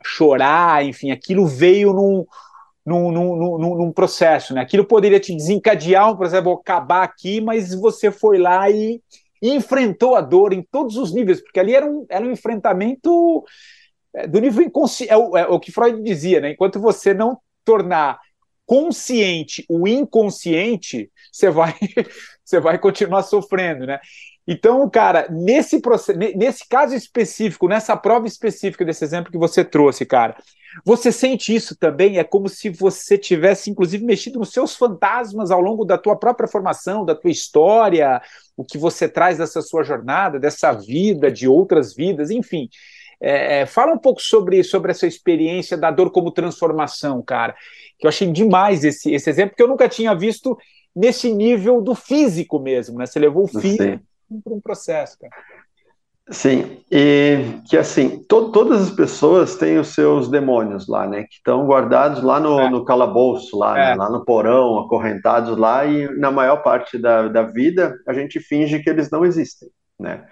chorar, 0.03 0.85
enfim, 0.85 1.11
aquilo 1.11 1.45
veio 1.45 1.93
num, 1.93 2.25
num, 2.85 3.11
num, 3.11 3.57
num, 3.57 3.75
num 3.75 3.91
processo, 3.91 4.53
né? 4.53 4.61
Aquilo 4.61 4.85
poderia 4.85 5.19
te 5.19 5.35
desencadear 5.35 6.11
um 6.11 6.17
processo, 6.17 6.43
vou 6.43 6.55
acabar 6.55 7.03
aqui, 7.03 7.41
mas 7.41 7.73
você 7.73 8.11
foi 8.11 8.37
lá 8.37 8.69
e 8.69 9.01
e 9.43 9.49
enfrentou 9.53 10.15
a 10.15 10.21
dor 10.21 10.53
em 10.53 10.63
todos 10.63 10.95
os 10.95 11.13
níveis, 11.13 11.41
porque 11.41 11.59
ali 11.59 11.75
era 11.75 11.85
um, 11.85 12.05
era 12.07 12.25
um 12.25 12.31
enfrentamento 12.31 13.43
é, 14.15 14.25
do 14.25 14.39
nível 14.39 14.63
inconsciente, 14.63 15.11
é, 15.11 15.15
é, 15.15 15.47
o 15.47 15.59
que 15.59 15.69
Freud 15.69 16.01
dizia, 16.01 16.39
né? 16.39 16.51
Enquanto 16.51 16.79
você 16.79 17.13
não 17.13 17.37
tornar 17.65 18.17
consciente 18.65 19.65
o 19.67 19.85
inconsciente, 19.85 21.11
você 21.29 21.49
vai, 21.49 21.75
você 22.41 22.61
vai 22.61 22.79
continuar 22.79 23.23
sofrendo, 23.23 23.85
né? 23.85 23.99
Então, 24.45 24.89
cara, 24.89 25.27
nesse 25.29 25.79
processo, 25.79 26.19
nesse 26.19 26.67
caso 26.67 26.93
específico, 26.93 27.67
nessa 27.67 27.95
prova 27.95 28.27
específica 28.27 28.83
desse 28.83 29.03
exemplo 29.03 29.31
que 29.31 29.37
você 29.37 29.63
trouxe, 29.63 30.05
cara, 30.05 30.35
você 30.85 31.11
sente 31.11 31.55
isso 31.55 31.77
também? 31.77 32.17
É 32.17 32.23
como 32.25 32.49
se 32.49 32.69
você 32.69 33.17
tivesse, 33.17 33.69
inclusive, 33.69 34.03
mexido 34.03 34.39
nos 34.39 34.51
seus 34.51 34.75
fantasmas 34.75 35.49
ao 35.49 35.61
longo 35.61 35.85
da 35.85 35.97
tua 35.97 36.15
própria 36.17 36.47
formação, 36.47 37.05
da 37.05 37.15
tua 37.15 37.31
história, 37.31 38.21
o 38.57 38.65
que 38.65 38.77
você 38.77 39.07
traz 39.07 39.37
dessa 39.37 39.61
sua 39.61 39.83
jornada, 39.83 40.39
dessa 40.39 40.73
vida, 40.73 41.31
de 41.31 41.47
outras 41.47 41.95
vidas, 41.95 42.29
enfim. 42.29 42.67
É, 43.21 43.61
é, 43.61 43.65
fala 43.65 43.93
um 43.93 43.97
pouco 43.97 44.21
sobre, 44.21 44.61
sobre 44.63 44.91
essa 44.91 45.07
experiência 45.07 45.77
da 45.77 45.89
dor 45.89 46.11
como 46.11 46.31
transformação, 46.31 47.21
cara. 47.21 47.55
Que 47.97 48.05
eu 48.05 48.09
achei 48.09 48.29
demais 48.29 48.83
esse, 48.83 49.13
esse 49.13 49.29
exemplo, 49.29 49.51
porque 49.51 49.63
eu 49.63 49.69
nunca 49.69 49.87
tinha 49.87 50.13
visto 50.13 50.57
nesse 50.93 51.31
nível 51.31 51.81
do 51.81 51.95
físico 51.95 52.59
mesmo, 52.59 52.97
né? 52.97 53.05
Você 53.05 53.19
levou 53.19 53.45
o 53.45 53.47
físico 53.47 54.03
para 54.41 54.53
um 54.53 54.61
processo, 54.61 55.17
cara. 55.19 55.31
Sim, 56.29 56.77
e 56.89 57.59
que 57.69 57.77
assim, 57.77 58.23
to, 58.29 58.49
todas 58.51 58.83
as 58.83 58.91
pessoas 58.91 59.57
têm 59.57 59.77
os 59.77 59.89
seus 59.89 60.29
demônios 60.29 60.87
lá, 60.87 61.05
né? 61.05 61.23
Que 61.23 61.35
estão 61.35 61.65
guardados 61.67 62.23
lá 62.23 62.39
no, 62.39 62.59
é. 62.61 62.69
no 62.69 62.85
calabouço, 62.85 63.57
lá, 63.57 63.77
é. 63.77 63.89
né, 63.89 63.95
lá 63.95 64.09
no 64.09 64.23
porão, 64.23 64.79
acorrentados 64.79 65.57
lá, 65.57 65.85
e 65.85 66.07
na 66.17 66.31
maior 66.31 66.63
parte 66.63 66.97
da, 66.97 67.27
da 67.27 67.43
vida 67.43 67.93
a 68.07 68.13
gente 68.13 68.39
finge 68.39 68.79
que 68.81 68.89
eles 68.89 69.11
não 69.11 69.25
existem, 69.25 69.69
né? 69.99 70.25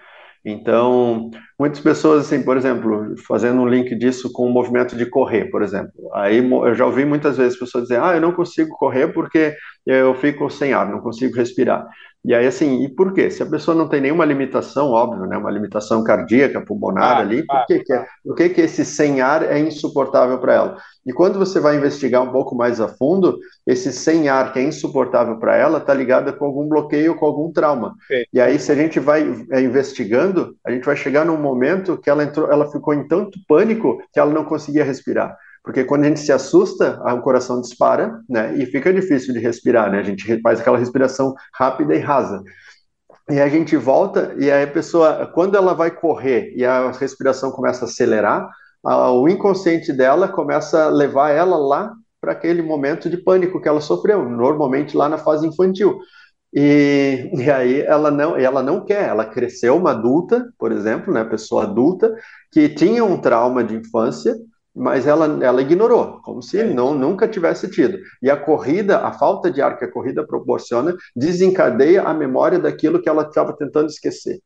Então, 0.44 1.30
muitas 1.58 1.80
pessoas, 1.80 2.26
assim, 2.26 2.42
por 2.42 2.56
exemplo, 2.56 3.14
fazendo 3.28 3.60
um 3.60 3.68
link 3.68 3.94
disso 3.94 4.32
com 4.32 4.46
o 4.46 4.52
movimento 4.52 4.96
de 4.96 5.06
correr, 5.06 5.50
por 5.50 5.62
exemplo. 5.62 5.92
Aí 6.14 6.38
eu 6.38 6.74
já 6.74 6.84
ouvi 6.84 7.04
muitas 7.04 7.36
vezes 7.36 7.58
pessoas 7.58 7.84
dizer, 7.84 8.00
ah, 8.02 8.14
eu 8.14 8.20
não 8.20 8.32
consigo 8.32 8.70
correr 8.76 9.08
porque 9.08 9.54
eu 9.86 10.14
fico 10.16 10.50
sem 10.50 10.72
ar, 10.72 10.90
não 10.90 11.00
consigo 11.00 11.36
respirar. 11.36 11.86
E 12.24 12.32
aí, 12.32 12.46
assim, 12.46 12.84
e 12.84 12.88
por 12.88 13.12
quê? 13.12 13.30
Se 13.30 13.42
a 13.42 13.46
pessoa 13.46 13.76
não 13.76 13.88
tem 13.88 14.00
nenhuma 14.00 14.24
limitação, 14.24 14.90
óbvio, 14.90 15.26
né, 15.26 15.36
uma 15.36 15.50
limitação 15.50 16.04
cardíaca, 16.04 16.60
pulmonar 16.60 17.16
ah, 17.16 17.18
ali, 17.18 17.44
por, 17.44 17.66
que, 17.66 17.80
que, 17.80 17.92
é, 17.92 18.06
por 18.24 18.36
que, 18.36 18.48
que 18.50 18.60
esse 18.60 18.84
sem 18.84 19.20
ar 19.20 19.42
é 19.42 19.58
insuportável 19.58 20.38
para 20.38 20.54
ela? 20.54 20.76
E 21.04 21.12
quando 21.12 21.36
você 21.36 21.58
vai 21.58 21.76
investigar 21.76 22.22
um 22.22 22.30
pouco 22.30 22.54
mais 22.54 22.80
a 22.80 22.86
fundo, 22.86 23.38
esse 23.66 23.92
sem 23.92 24.28
ar 24.28 24.52
que 24.52 24.60
é 24.60 24.62
insuportável 24.62 25.36
para 25.38 25.56
ela 25.56 25.78
está 25.78 25.92
ligado 25.92 26.32
com 26.34 26.44
algum 26.44 26.68
bloqueio, 26.68 27.16
com 27.16 27.26
algum 27.26 27.52
trauma. 27.52 27.96
Sim. 28.06 28.22
E 28.32 28.40
aí, 28.40 28.56
se 28.56 28.70
a 28.70 28.76
gente 28.76 29.00
vai 29.00 29.22
é, 29.50 29.60
investigando, 29.60 30.56
a 30.64 30.70
gente 30.70 30.84
vai 30.84 30.94
chegar 30.94 31.24
num 31.24 31.36
momento 31.36 31.98
que 31.98 32.08
ela 32.08 32.22
entrou, 32.22 32.50
ela 32.52 32.70
ficou 32.70 32.94
em 32.94 33.06
tanto 33.08 33.36
pânico 33.48 34.00
que 34.12 34.20
ela 34.20 34.32
não 34.32 34.44
conseguia 34.44 34.84
respirar. 34.84 35.36
Porque 35.62 35.84
quando 35.84 36.04
a 36.04 36.08
gente 36.08 36.20
se 36.20 36.32
assusta, 36.32 37.00
o 37.04 37.20
coração 37.20 37.60
dispara, 37.60 38.20
né? 38.28 38.56
E 38.56 38.66
fica 38.66 38.92
difícil 38.92 39.32
de 39.32 39.40
respirar, 39.40 39.90
né? 39.90 40.00
A 40.00 40.02
gente 40.02 40.40
faz 40.40 40.60
aquela 40.60 40.78
respiração 40.78 41.34
rápida 41.54 41.94
e 41.94 41.98
rasa. 41.98 42.42
E 43.30 43.40
a 43.40 43.48
gente 43.48 43.76
volta, 43.76 44.34
e 44.38 44.50
aí 44.50 44.64
a 44.64 44.70
pessoa, 44.70 45.30
quando 45.32 45.56
ela 45.56 45.74
vai 45.74 45.90
correr 45.92 46.52
e 46.56 46.64
a 46.64 46.90
respiração 46.90 47.52
começa 47.52 47.84
a 47.84 47.88
acelerar, 47.88 48.48
a, 48.84 49.12
o 49.12 49.28
inconsciente 49.28 49.92
dela 49.92 50.26
começa 50.26 50.86
a 50.86 50.90
levar 50.90 51.30
ela 51.30 51.56
lá 51.56 51.92
para 52.20 52.32
aquele 52.32 52.62
momento 52.62 53.08
de 53.08 53.16
pânico 53.16 53.60
que 53.60 53.68
ela 53.68 53.80
sofreu, 53.80 54.28
normalmente 54.28 54.96
lá 54.96 55.08
na 55.08 55.18
fase 55.18 55.46
infantil. 55.46 56.00
E, 56.52 57.30
e, 57.34 57.50
aí 57.50 57.80
ela 57.80 58.10
não, 58.10 58.36
ela 58.36 58.62
não 58.62 58.84
quer, 58.84 59.08
ela 59.08 59.24
cresceu 59.24 59.76
uma 59.76 59.92
adulta, 59.92 60.46
por 60.58 60.70
exemplo, 60.70 61.12
né, 61.14 61.24
pessoa 61.24 61.62
adulta, 61.62 62.14
que 62.52 62.68
tinha 62.68 63.04
um 63.04 63.18
trauma 63.18 63.64
de 63.64 63.76
infância 63.76 64.36
mas 64.74 65.06
ela, 65.06 65.44
ela 65.44 65.60
ignorou, 65.60 66.20
como 66.22 66.42
se 66.42 66.58
é. 66.58 66.64
não, 66.64 66.94
nunca 66.94 67.28
tivesse 67.28 67.70
tido. 67.70 67.98
E 68.22 68.30
a 68.30 68.36
corrida, 68.36 68.98
a 68.98 69.12
falta 69.12 69.50
de 69.50 69.60
ar 69.60 69.78
que 69.78 69.84
a 69.84 69.90
corrida 69.90 70.26
proporciona, 70.26 70.94
desencadeia 71.14 72.02
a 72.02 72.14
memória 72.14 72.58
daquilo 72.58 73.00
que 73.00 73.08
ela 73.08 73.22
estava 73.22 73.54
tentando 73.56 73.88
esquecer. 73.88 74.40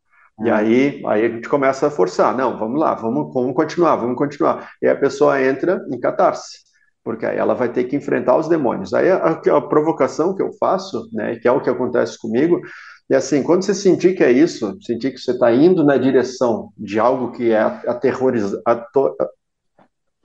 E 0.45 0.51
ah. 0.51 0.57
aí, 0.57 1.03
aí 1.07 1.24
a 1.24 1.29
gente 1.29 1.49
começa 1.49 1.87
a 1.87 1.91
forçar, 1.91 2.37
não, 2.37 2.59
vamos 2.59 2.79
lá, 2.79 2.95
vamos, 2.95 3.33
vamos 3.33 3.55
continuar, 3.55 3.97
vamos 3.97 4.16
continuar. 4.16 4.70
E 4.83 4.89
a 4.89 4.97
pessoa 4.97 5.41
entra 5.41 5.81
em 5.91 5.99
catarse, 5.99 6.59
porque 7.05 7.24
aí 7.24 7.39
ela 7.39 7.55
vai 7.55 7.72
ter 7.72 7.85
que 7.85 7.97
enfrentar 7.97 8.37
os 8.37 8.49
demônios. 8.49 8.93
Aí 8.93 9.11
a, 9.11 9.31
a, 9.31 9.61
provocação 9.61 10.35
que 10.35 10.43
eu 10.43 10.53
faço, 10.59 11.09
né, 11.12 11.37
que 11.37 11.47
é 11.47 11.53
o 11.53 11.61
que 11.61 11.70
acontece 11.70 12.18
comigo, 12.18 12.61
é 13.09 13.16
assim, 13.16 13.43
quando 13.43 13.62
você 13.62 13.72
sentir 13.72 14.14
que 14.16 14.24
é 14.24 14.33
isso, 14.33 14.77
sentir 14.83 15.12
que 15.12 15.18
você 15.18 15.31
está 15.31 15.53
indo 15.53 15.85
na 15.85 15.97
direção 15.97 16.70
de 16.77 16.99
algo 16.99 17.31
que 17.31 17.53
é 17.53 17.61
aterrorizante, 17.61 18.61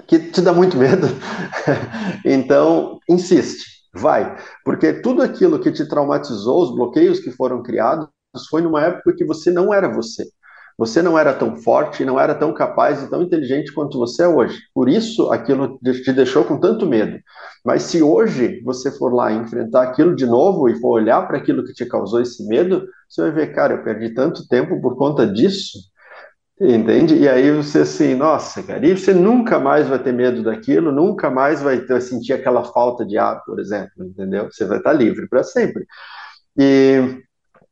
que 0.07 0.19
te 0.19 0.41
dá 0.41 0.53
muito 0.53 0.77
medo. 0.77 1.07
então, 2.25 2.99
insiste, 3.09 3.65
vai, 3.93 4.37
porque 4.63 4.93
tudo 5.01 5.21
aquilo 5.21 5.59
que 5.59 5.71
te 5.71 5.87
traumatizou, 5.87 6.63
os 6.63 6.75
bloqueios 6.75 7.19
que 7.19 7.31
foram 7.31 7.61
criados, 7.61 8.07
foi 8.49 8.61
numa 8.61 8.81
época 8.81 9.13
que 9.13 9.25
você 9.25 9.51
não 9.51 9.73
era 9.73 9.89
você. 9.89 10.25
Você 10.77 11.01
não 11.01 11.19
era 11.19 11.33
tão 11.33 11.57
forte, 11.57 12.03
não 12.03 12.19
era 12.19 12.33
tão 12.33 12.53
capaz 12.53 13.03
e 13.03 13.09
tão 13.09 13.21
inteligente 13.21 13.71
quanto 13.71 13.99
você 13.99 14.23
é 14.23 14.27
hoje. 14.27 14.57
Por 14.73 14.89
isso, 14.89 15.31
aquilo 15.31 15.77
te 15.77 16.11
deixou 16.11 16.43
com 16.43 16.59
tanto 16.59 16.87
medo. 16.87 17.19
Mas 17.63 17.83
se 17.83 18.01
hoje 18.01 18.61
você 18.63 18.89
for 18.89 19.13
lá 19.13 19.31
enfrentar 19.31 19.83
aquilo 19.83 20.15
de 20.15 20.25
novo 20.25 20.67
e 20.69 20.79
for 20.79 20.93
olhar 20.93 21.27
para 21.27 21.37
aquilo 21.37 21.63
que 21.63 21.73
te 21.73 21.85
causou 21.85 22.21
esse 22.21 22.47
medo, 22.47 22.87
você 23.07 23.21
vai 23.21 23.31
ver, 23.31 23.53
cara, 23.53 23.73
eu 23.75 23.83
perdi 23.83 24.13
tanto 24.13 24.47
tempo 24.47 24.81
por 24.81 24.95
conta 24.97 25.27
disso 25.27 25.77
Entende? 26.63 27.15
E 27.15 27.27
aí 27.27 27.51
você 27.51 27.79
assim, 27.79 28.13
nossa, 28.13 28.61
cara, 28.61 28.85
e 28.85 28.95
você 28.95 29.15
nunca 29.15 29.59
mais 29.59 29.87
vai 29.87 29.97
ter 29.97 30.13
medo 30.13 30.43
daquilo, 30.43 30.91
nunca 30.91 31.27
mais 31.27 31.59
vai 31.59 31.79
ter, 31.79 31.99
sentir 32.01 32.33
aquela 32.33 32.63
falta 32.63 33.03
de 33.03 33.17
ar, 33.17 33.43
por 33.43 33.59
exemplo, 33.59 34.05
entendeu? 34.05 34.47
Você 34.51 34.65
vai 34.65 34.77
estar 34.77 34.93
livre 34.93 35.27
para 35.27 35.43
sempre. 35.43 35.87
E, 36.55 37.19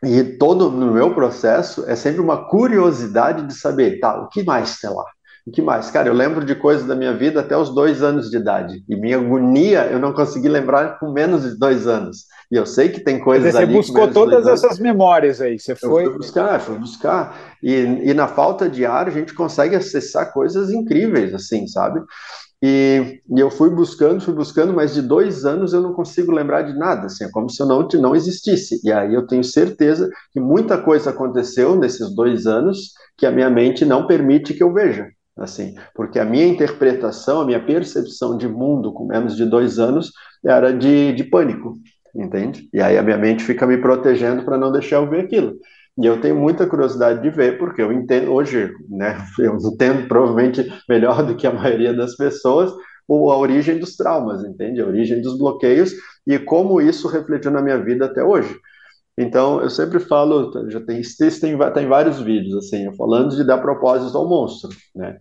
e 0.04 0.24
todo 0.40 0.72
no 0.72 0.92
meu 0.92 1.14
processo 1.14 1.86
é 1.88 1.96
sempre 1.96 2.20
uma 2.20 2.50
curiosidade 2.50 3.46
de 3.46 3.54
saber, 3.54 4.00
tá, 4.00 4.20
o 4.24 4.28
que 4.28 4.44
mais 4.44 4.80
tem 4.80 4.90
lá? 4.90 5.06
O 5.50 5.52
que 5.52 5.64
mais? 5.64 5.90
Cara, 5.90 6.08
eu 6.08 6.14
lembro 6.14 6.46
de 6.46 6.54
coisas 6.54 6.86
da 6.86 6.96
minha 6.96 7.12
vida 7.12 7.40
até 7.40 7.58
os 7.58 7.74
dois 7.74 8.04
anos 8.04 8.30
de 8.30 8.38
idade. 8.38 8.84
E 8.88 8.96
minha 8.96 9.18
agonia 9.18 9.88
eu 9.88 9.98
não 9.98 10.14
consegui 10.14 10.48
lembrar 10.48 11.00
com 11.00 11.12
menos 11.12 11.42
de 11.42 11.58
dois 11.58 11.88
anos. 11.88 12.26
E 12.52 12.56
eu 12.56 12.68
sei 12.68 12.90
que 12.90 13.00
tem 13.00 13.20
coisas 13.20 13.54
Você 13.54 13.64
ali. 13.64 13.74
buscou 13.74 14.08
todas 14.08 14.46
essas 14.46 14.78
memórias 14.78 15.42
aí. 15.42 15.58
Você 15.58 15.74
foi. 15.76 16.06
Eu 16.06 16.10
fui 16.12 16.18
buscar, 16.20 16.60
fui 16.60 16.78
buscar. 16.78 17.36
E, 17.64 17.74
e 17.74 18.14
na 18.14 18.28
falta 18.28 18.70
de 18.70 18.86
ar 18.86 19.08
a 19.08 19.10
gente 19.10 19.34
consegue 19.34 19.76
acessar 19.76 20.32
coisas 20.32 20.70
incríveis, 20.70 21.34
assim, 21.34 21.66
sabe? 21.66 22.00
E, 22.62 23.20
e, 23.28 23.40
eu 23.40 23.50
fui 23.50 23.72
buscando, 23.72 24.22
fui 24.22 24.36
buscando, 24.36 24.72
mas 24.72 24.94
de 24.94 25.02
dois 25.02 25.46
anos 25.46 25.74
eu 25.74 25.82
não 25.82 25.94
consigo 25.94 26.32
lembrar 26.32 26.62
de 26.62 26.78
nada, 26.78 27.08
assim, 27.08 27.24
é 27.24 27.30
como 27.32 27.50
se 27.50 27.60
eu 27.60 27.66
não, 27.66 27.88
não 27.96 28.16
existisse. 28.16 28.80
E 28.84 28.92
aí 28.92 29.16
eu 29.16 29.26
tenho 29.26 29.44
certeza 29.44 30.08
que 30.32 30.40
muita 30.40 30.78
coisa 30.78 31.10
aconteceu 31.10 31.76
nesses 31.76 32.14
dois 32.14 32.46
anos 32.46 32.92
que 33.18 33.26
a 33.26 33.32
minha 33.32 33.50
mente 33.50 33.84
não 33.84 34.06
permite 34.06 34.54
que 34.54 34.62
eu 34.62 34.72
veja, 34.72 35.10
assim, 35.40 35.76
porque 35.96 36.20
a 36.20 36.26
minha 36.26 36.46
interpretação, 36.46 37.42
a 37.42 37.46
minha 37.46 37.64
percepção 37.64 38.38
de 38.38 38.48
mundo 38.48 38.92
com 38.94 39.06
menos 39.06 39.36
de 39.36 39.46
dois 39.46 39.80
anos 39.80 40.12
era 40.46 40.72
de, 40.72 41.14
de 41.14 41.24
pânico, 41.24 41.78
entende? 42.16 42.68
E 42.74 42.82
aí 42.82 42.98
a 42.98 43.04
minha 43.04 43.18
mente 43.18 43.44
fica 43.44 43.66
me 43.66 43.78
protegendo 43.78 44.44
para 44.44 44.58
não 44.58 44.72
deixar 44.72 44.98
eu 44.98 45.10
ver 45.10 45.22
aquilo. 45.22 45.56
E 45.98 46.06
eu 46.06 46.22
tenho 46.22 46.36
muita 46.36 46.66
curiosidade 46.66 47.22
de 47.22 47.30
ver, 47.30 47.58
porque 47.58 47.82
eu 47.82 47.92
entendo 47.92 48.32
hoje, 48.32 48.72
né? 48.90 49.18
Eu 49.38 49.58
entendo 49.58 50.08
provavelmente 50.08 50.66
melhor 50.88 51.26
do 51.26 51.36
que 51.36 51.46
a 51.46 51.52
maioria 51.52 51.94
das 51.94 52.16
pessoas 52.16 52.72
a 53.10 53.38
origem 53.38 53.80
dos 53.80 53.96
traumas, 53.96 54.44
entende? 54.44 54.82
A 54.82 54.86
origem 54.86 55.22
dos 55.22 55.38
bloqueios 55.38 55.94
e 56.28 56.38
como 56.38 56.80
isso 56.80 57.08
refletiu 57.08 57.50
na 57.50 57.62
minha 57.62 57.78
vida 57.78 58.06
até 58.06 58.24
hoje. 58.24 58.56
Então, 59.20 59.62
eu 59.62 59.70
sempre 59.70 60.00
falo, 60.00 60.52
já 60.70 60.80
tem, 60.80 61.02
tem, 61.42 61.58
tem 61.74 61.88
vários 61.88 62.22
vídeos, 62.22 62.56
assim, 62.56 62.92
falando 62.96 63.36
de 63.36 63.44
dar 63.44 63.58
propósito 63.58 64.18
ao 64.18 64.28
monstro, 64.28 64.70
né? 64.96 65.18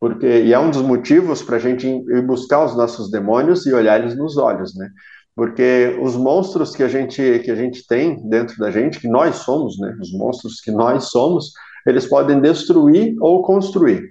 Porque, 0.00 0.26
e 0.26 0.52
é 0.52 0.58
um 0.58 0.70
dos 0.70 0.82
motivos 0.82 1.42
para 1.42 1.56
a 1.56 1.60
gente 1.60 1.86
ir 1.86 2.26
buscar 2.26 2.64
os 2.64 2.76
nossos 2.76 3.10
demônios 3.10 3.64
e 3.64 3.72
olhar 3.72 3.98
eles 3.98 4.16
nos 4.16 4.36
olhos, 4.36 4.74
né? 4.76 4.90
porque 5.36 5.98
os 6.00 6.16
monstros 6.16 6.74
que 6.74 6.82
a 6.82 6.88
gente 6.88 7.38
que 7.40 7.50
a 7.50 7.54
gente 7.54 7.86
tem 7.86 8.26
dentro 8.26 8.58
da 8.58 8.70
gente, 8.70 8.98
que 8.98 9.06
nós 9.06 9.36
somos, 9.36 9.78
né, 9.78 9.94
os 10.00 10.10
monstros 10.10 10.62
que 10.62 10.70
nós 10.70 11.10
somos, 11.10 11.52
eles 11.86 12.06
podem 12.06 12.40
destruir 12.40 13.14
ou 13.20 13.42
construir. 13.42 14.02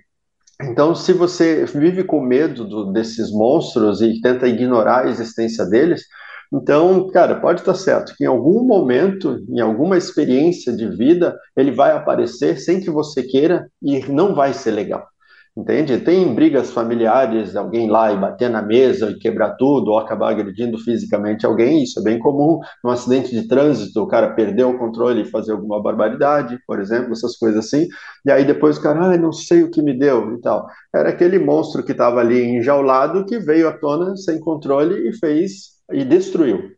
Então, 0.62 0.94
se 0.96 1.12
você 1.12 1.66
vive 1.66 2.04
com 2.04 2.22
medo 2.22 2.64
do, 2.64 2.92
desses 2.94 3.32
monstros 3.32 4.02
e 4.02 4.22
tenta 4.22 4.48
ignorar 4.48 5.06
a 5.06 5.10
existência 5.10 5.66
deles, 5.66 6.04
então, 6.56 7.10
cara, 7.10 7.36
pode 7.39 7.60
estar 7.60 7.76
certo 7.76 8.14
que 8.16 8.24
em 8.24 8.28
algum 8.28 8.64
momento, 8.64 9.43
em 9.49 9.60
alguma 9.60 9.97
experiência 9.97 10.76
de 10.76 10.88
vida, 10.88 11.38
ele 11.56 11.72
vai 11.72 11.91
aparecer 11.91 12.58
sem 12.60 12.80
que 12.80 12.89
você 12.89 13.24
queira 13.24 13.68
e 13.82 13.99
não 14.08 14.34
vai 14.34 14.53
ser 14.53 14.72
legal. 14.72 15.06
Entende? 15.58 15.97
Tem 15.99 16.34
brigas 16.36 16.72
familiares, 16.72 17.56
alguém 17.56 17.89
lá 17.89 18.12
e 18.12 18.18
bater 18.18 18.49
na 18.49 18.62
mesa 18.62 19.10
e 19.10 19.18
quebrar 19.18 19.56
tudo, 19.56 19.91
ou 19.91 19.97
acabar 19.97 20.32
agredindo 20.32 20.78
fisicamente 20.78 21.45
alguém, 21.45 21.82
isso 21.84 21.99
é 21.99 22.03
bem 22.03 22.20
comum. 22.20 22.60
Num 22.84 22.91
acidente 22.91 23.32
de 23.32 23.47
trânsito, 23.47 24.01
o 24.01 24.08
cara 24.08 24.34
perdeu 24.34 24.70
o 24.70 24.78
controle 24.78 25.22
e 25.22 25.32
fazer 25.32 25.53
alguma 25.53 25.82
barbaridade, 25.82 26.60
por 26.68 26.80
exemplo, 26.82 27.14
essas 27.14 27.38
coisas 27.38 27.66
assim. 27.66 27.88
E 28.26 28.32
aí 28.32 28.43
depois 28.43 28.78
o 28.78 28.82
cara, 28.82 29.08
ai, 29.08 29.18
não 29.18 29.32
sei 29.32 29.64
o 29.64 29.72
que 29.72 29.82
me 29.82 29.97
deu 29.97 30.34
e 30.36 30.41
tal. 30.41 30.68
Era 30.93 31.10
aquele 31.10 31.39
monstro 31.39 31.84
que 31.84 31.93
estava 31.93 32.20
ali 32.20 32.43
enjaulado 32.43 33.26
que 33.26 33.39
veio 33.39 33.70
à 33.70 33.72
tona 33.78 34.16
sem 34.18 34.39
controle 34.41 35.08
e 35.08 35.14
fez 35.18 35.74
e 35.92 36.04
destruiu. 36.04 36.72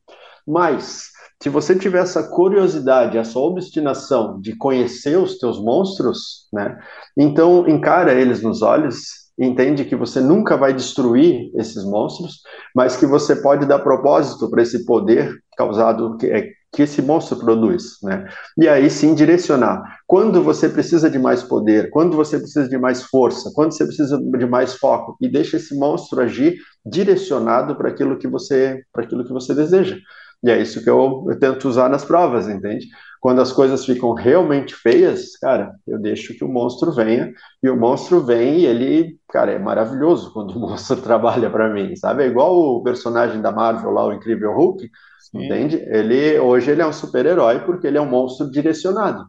Mas 0.46 1.10
se 1.42 1.50
você 1.50 1.76
tiver 1.76 2.00
essa 2.00 2.24
curiosidade, 2.24 3.18
essa 3.18 3.38
obstinação 3.40 4.40
de 4.42 4.56
conhecer 4.56 5.18
os 5.18 5.38
teus 5.38 5.62
monstros, 5.62 6.48
né? 6.52 6.78
Então 7.18 7.68
encara 7.68 8.14
eles 8.14 8.42
nos 8.42 8.62
olhos 8.62 9.28
entende 9.38 9.86
que 9.86 9.96
você 9.96 10.20
nunca 10.20 10.58
vai 10.58 10.74
destruir 10.74 11.52
esses 11.56 11.84
monstros, 11.86 12.42
mas 12.76 12.98
que 12.98 13.06
você 13.06 13.36
pode 13.36 13.66
dar 13.68 13.80
propósito 13.80 14.50
para 14.50 14.64
esse 14.64 14.84
poder 14.84 15.32
causado 15.56 16.18
que, 16.18 16.26
é, 16.26 16.50
que 16.78 16.84
esse 16.84 17.02
monstro 17.02 17.40
produz, 17.40 17.98
né? 18.04 18.28
E 18.56 18.68
aí 18.68 18.88
sim 18.88 19.16
direcionar. 19.16 19.98
Quando 20.06 20.44
você 20.44 20.70
precisa 20.70 21.10
de 21.10 21.18
mais 21.18 21.42
poder, 21.42 21.90
quando 21.90 22.16
você 22.16 22.38
precisa 22.38 22.70
de 22.70 22.78
mais 22.78 23.02
força, 23.02 23.52
quando 23.56 23.72
você 23.72 23.84
precisa 23.84 24.16
de 24.16 24.46
mais 24.46 24.76
foco, 24.76 25.18
e 25.20 25.28
deixa 25.28 25.58
esse 25.58 25.76
monstro 25.76 26.22
agir 26.22 26.60
direcionado 26.86 27.76
para 27.76 27.90
aquilo 27.90 28.20
que 28.20 28.28
você, 28.28 28.84
para 28.94 29.04
aquilo 29.04 29.26
que 29.26 29.34
você 29.34 29.56
deseja. 29.56 29.98
E 30.44 30.52
é 30.52 30.62
isso 30.62 30.84
que 30.84 30.90
eu, 30.90 31.26
eu, 31.28 31.40
tento 31.40 31.68
usar 31.68 31.90
nas 31.90 32.06
provas, 32.06 32.48
entende? 32.48 32.86
Quando 33.20 33.42
as 33.42 33.52
coisas 33.52 33.84
ficam 33.84 34.14
realmente 34.14 34.76
feias, 34.76 35.36
cara, 35.42 35.74
eu 35.88 35.98
deixo 35.98 36.36
que 36.36 36.46
o 36.46 36.48
monstro 36.48 36.92
venha, 36.92 37.34
e 37.64 37.70
o 37.72 37.76
monstro 37.76 38.24
vem 38.24 38.60
e 38.60 38.66
ele, 38.68 39.18
cara, 39.30 39.52
é 39.52 39.58
maravilhoso 39.58 40.32
quando 40.32 40.52
o 40.52 40.60
monstro 40.62 41.02
trabalha 41.02 41.50
para 41.50 41.74
mim, 41.74 41.96
sabe? 41.96 42.24
É 42.24 42.28
igual 42.28 42.56
o 42.56 42.84
personagem 42.84 43.42
da 43.42 43.52
Marvel 43.52 43.90
lá, 43.90 44.06
o 44.06 44.14
Incrível 44.14 44.54
Hulk, 44.54 44.88
Sim. 45.32 45.46
entende? 45.46 45.78
Ele, 45.88 46.40
hoje 46.40 46.72
ele 46.72 46.82
é 46.82 46.88
um 46.88 46.94
super-herói 46.94 47.60
porque 47.62 47.88
ele 47.88 47.98
é 47.98 48.02
um 48.02 48.10
monstro 48.10 48.50
direcionado. 48.50 49.26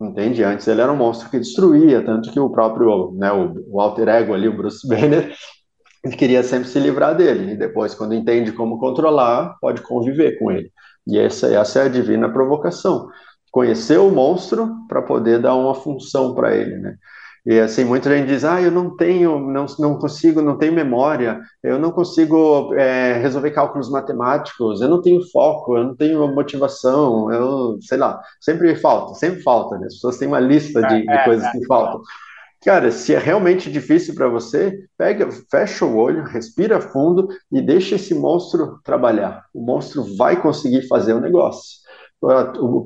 Entende? 0.00 0.44
Antes 0.44 0.66
ele 0.68 0.80
era 0.80 0.92
um 0.92 0.96
monstro 0.96 1.28
que 1.28 1.38
destruía, 1.38 2.04
tanto 2.04 2.30
que 2.30 2.38
o 2.38 2.50
próprio, 2.50 3.12
né, 3.18 3.32
o, 3.32 3.54
o 3.68 3.80
alter 3.80 4.08
ego 4.08 4.32
ali, 4.32 4.46
o 4.46 4.56
Bruce 4.56 4.86
Banner, 4.86 5.34
ele 6.04 6.16
queria 6.16 6.42
sempre 6.42 6.68
se 6.68 6.78
livrar 6.78 7.16
dele, 7.16 7.52
e 7.52 7.56
depois, 7.56 7.94
quando 7.94 8.14
entende 8.14 8.52
como 8.52 8.78
controlar, 8.78 9.56
pode 9.60 9.82
conviver 9.82 10.38
com 10.38 10.50
ele. 10.52 10.70
E 11.06 11.18
essa, 11.18 11.48
essa 11.52 11.80
é 11.80 11.82
a 11.86 11.88
divina 11.88 12.32
provocação. 12.32 13.08
Conhecer 13.50 13.98
o 13.98 14.10
monstro 14.10 14.70
para 14.88 15.02
poder 15.02 15.40
dar 15.40 15.56
uma 15.56 15.74
função 15.74 16.34
para 16.34 16.54
ele, 16.54 16.76
né? 16.76 16.96
E 17.48 17.58
assim, 17.58 17.82
muita 17.82 18.14
gente 18.14 18.28
diz, 18.28 18.44
ah, 18.44 18.60
eu 18.60 18.70
não 18.70 18.94
tenho, 18.94 19.40
não, 19.40 19.64
não 19.78 19.98
consigo, 19.98 20.42
não 20.42 20.58
tenho 20.58 20.70
memória, 20.70 21.40
eu 21.62 21.78
não 21.78 21.90
consigo 21.90 22.74
é, 22.74 23.14
resolver 23.14 23.52
cálculos 23.52 23.88
matemáticos, 23.88 24.82
eu 24.82 24.88
não 24.90 25.00
tenho 25.00 25.26
foco, 25.30 25.74
eu 25.74 25.84
não 25.84 25.96
tenho 25.96 26.28
motivação, 26.28 27.32
eu, 27.32 27.78
sei 27.80 27.96
lá, 27.96 28.20
sempre 28.38 28.76
falta, 28.76 29.14
sempre 29.14 29.40
falta, 29.40 29.78
né? 29.78 29.86
As 29.86 29.94
pessoas 29.94 30.18
têm 30.18 30.28
uma 30.28 30.38
lista 30.38 30.82
de, 30.88 31.00
de 31.00 31.10
é, 31.10 31.24
coisas 31.24 31.46
é, 31.46 31.52
que 31.52 31.64
faltam. 31.64 32.02
Cara, 32.62 32.90
se 32.90 33.14
é 33.14 33.18
realmente 33.18 33.72
difícil 33.72 34.14
para 34.14 34.28
você, 34.28 34.84
pega, 34.98 35.30
fecha 35.50 35.86
o 35.86 35.96
olho, 35.96 36.24
respira 36.24 36.82
fundo 36.82 37.28
e 37.50 37.62
deixa 37.62 37.94
esse 37.94 38.14
monstro 38.14 38.78
trabalhar. 38.84 39.46
O 39.54 39.64
monstro 39.64 40.04
vai 40.18 40.38
conseguir 40.38 40.86
fazer 40.86 41.14
o 41.14 41.20
negócio. 41.20 41.78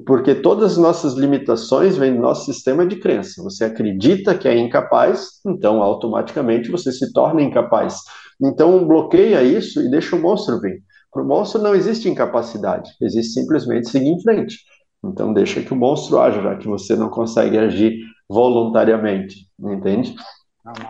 Porque 0.06 0.34
todas 0.34 0.72
as 0.72 0.78
nossas 0.78 1.14
limitações 1.14 1.96
vêm 1.96 2.14
do 2.14 2.20
nosso 2.20 2.44
sistema 2.44 2.86
de 2.86 2.96
crença. 2.96 3.42
Você 3.42 3.64
acredita 3.64 4.36
que 4.36 4.46
é 4.46 4.56
incapaz, 4.58 5.40
então 5.46 5.82
automaticamente 5.82 6.70
você 6.70 6.92
se 6.92 7.12
torna 7.12 7.40
incapaz. 7.40 7.96
Então 8.40 8.86
bloqueia 8.86 9.42
isso 9.42 9.80
e 9.80 9.90
deixa 9.90 10.16
o 10.16 10.20
monstro 10.20 10.60
vir. 10.60 10.82
Para 11.10 11.22
o 11.22 11.26
monstro 11.26 11.62
não 11.62 11.74
existe 11.74 12.08
incapacidade, 12.08 12.90
existe 13.00 13.32
simplesmente 13.32 13.88
seguir 13.88 14.08
em 14.08 14.20
frente. 14.22 14.58
Então 15.04 15.32
deixa 15.32 15.62
que 15.62 15.72
o 15.72 15.76
monstro 15.76 16.20
haja, 16.20 16.40
já 16.42 16.56
que 16.56 16.68
você 16.68 16.94
não 16.94 17.08
consegue 17.08 17.58
agir 17.58 17.98
voluntariamente, 18.28 19.46
entende? 19.58 20.14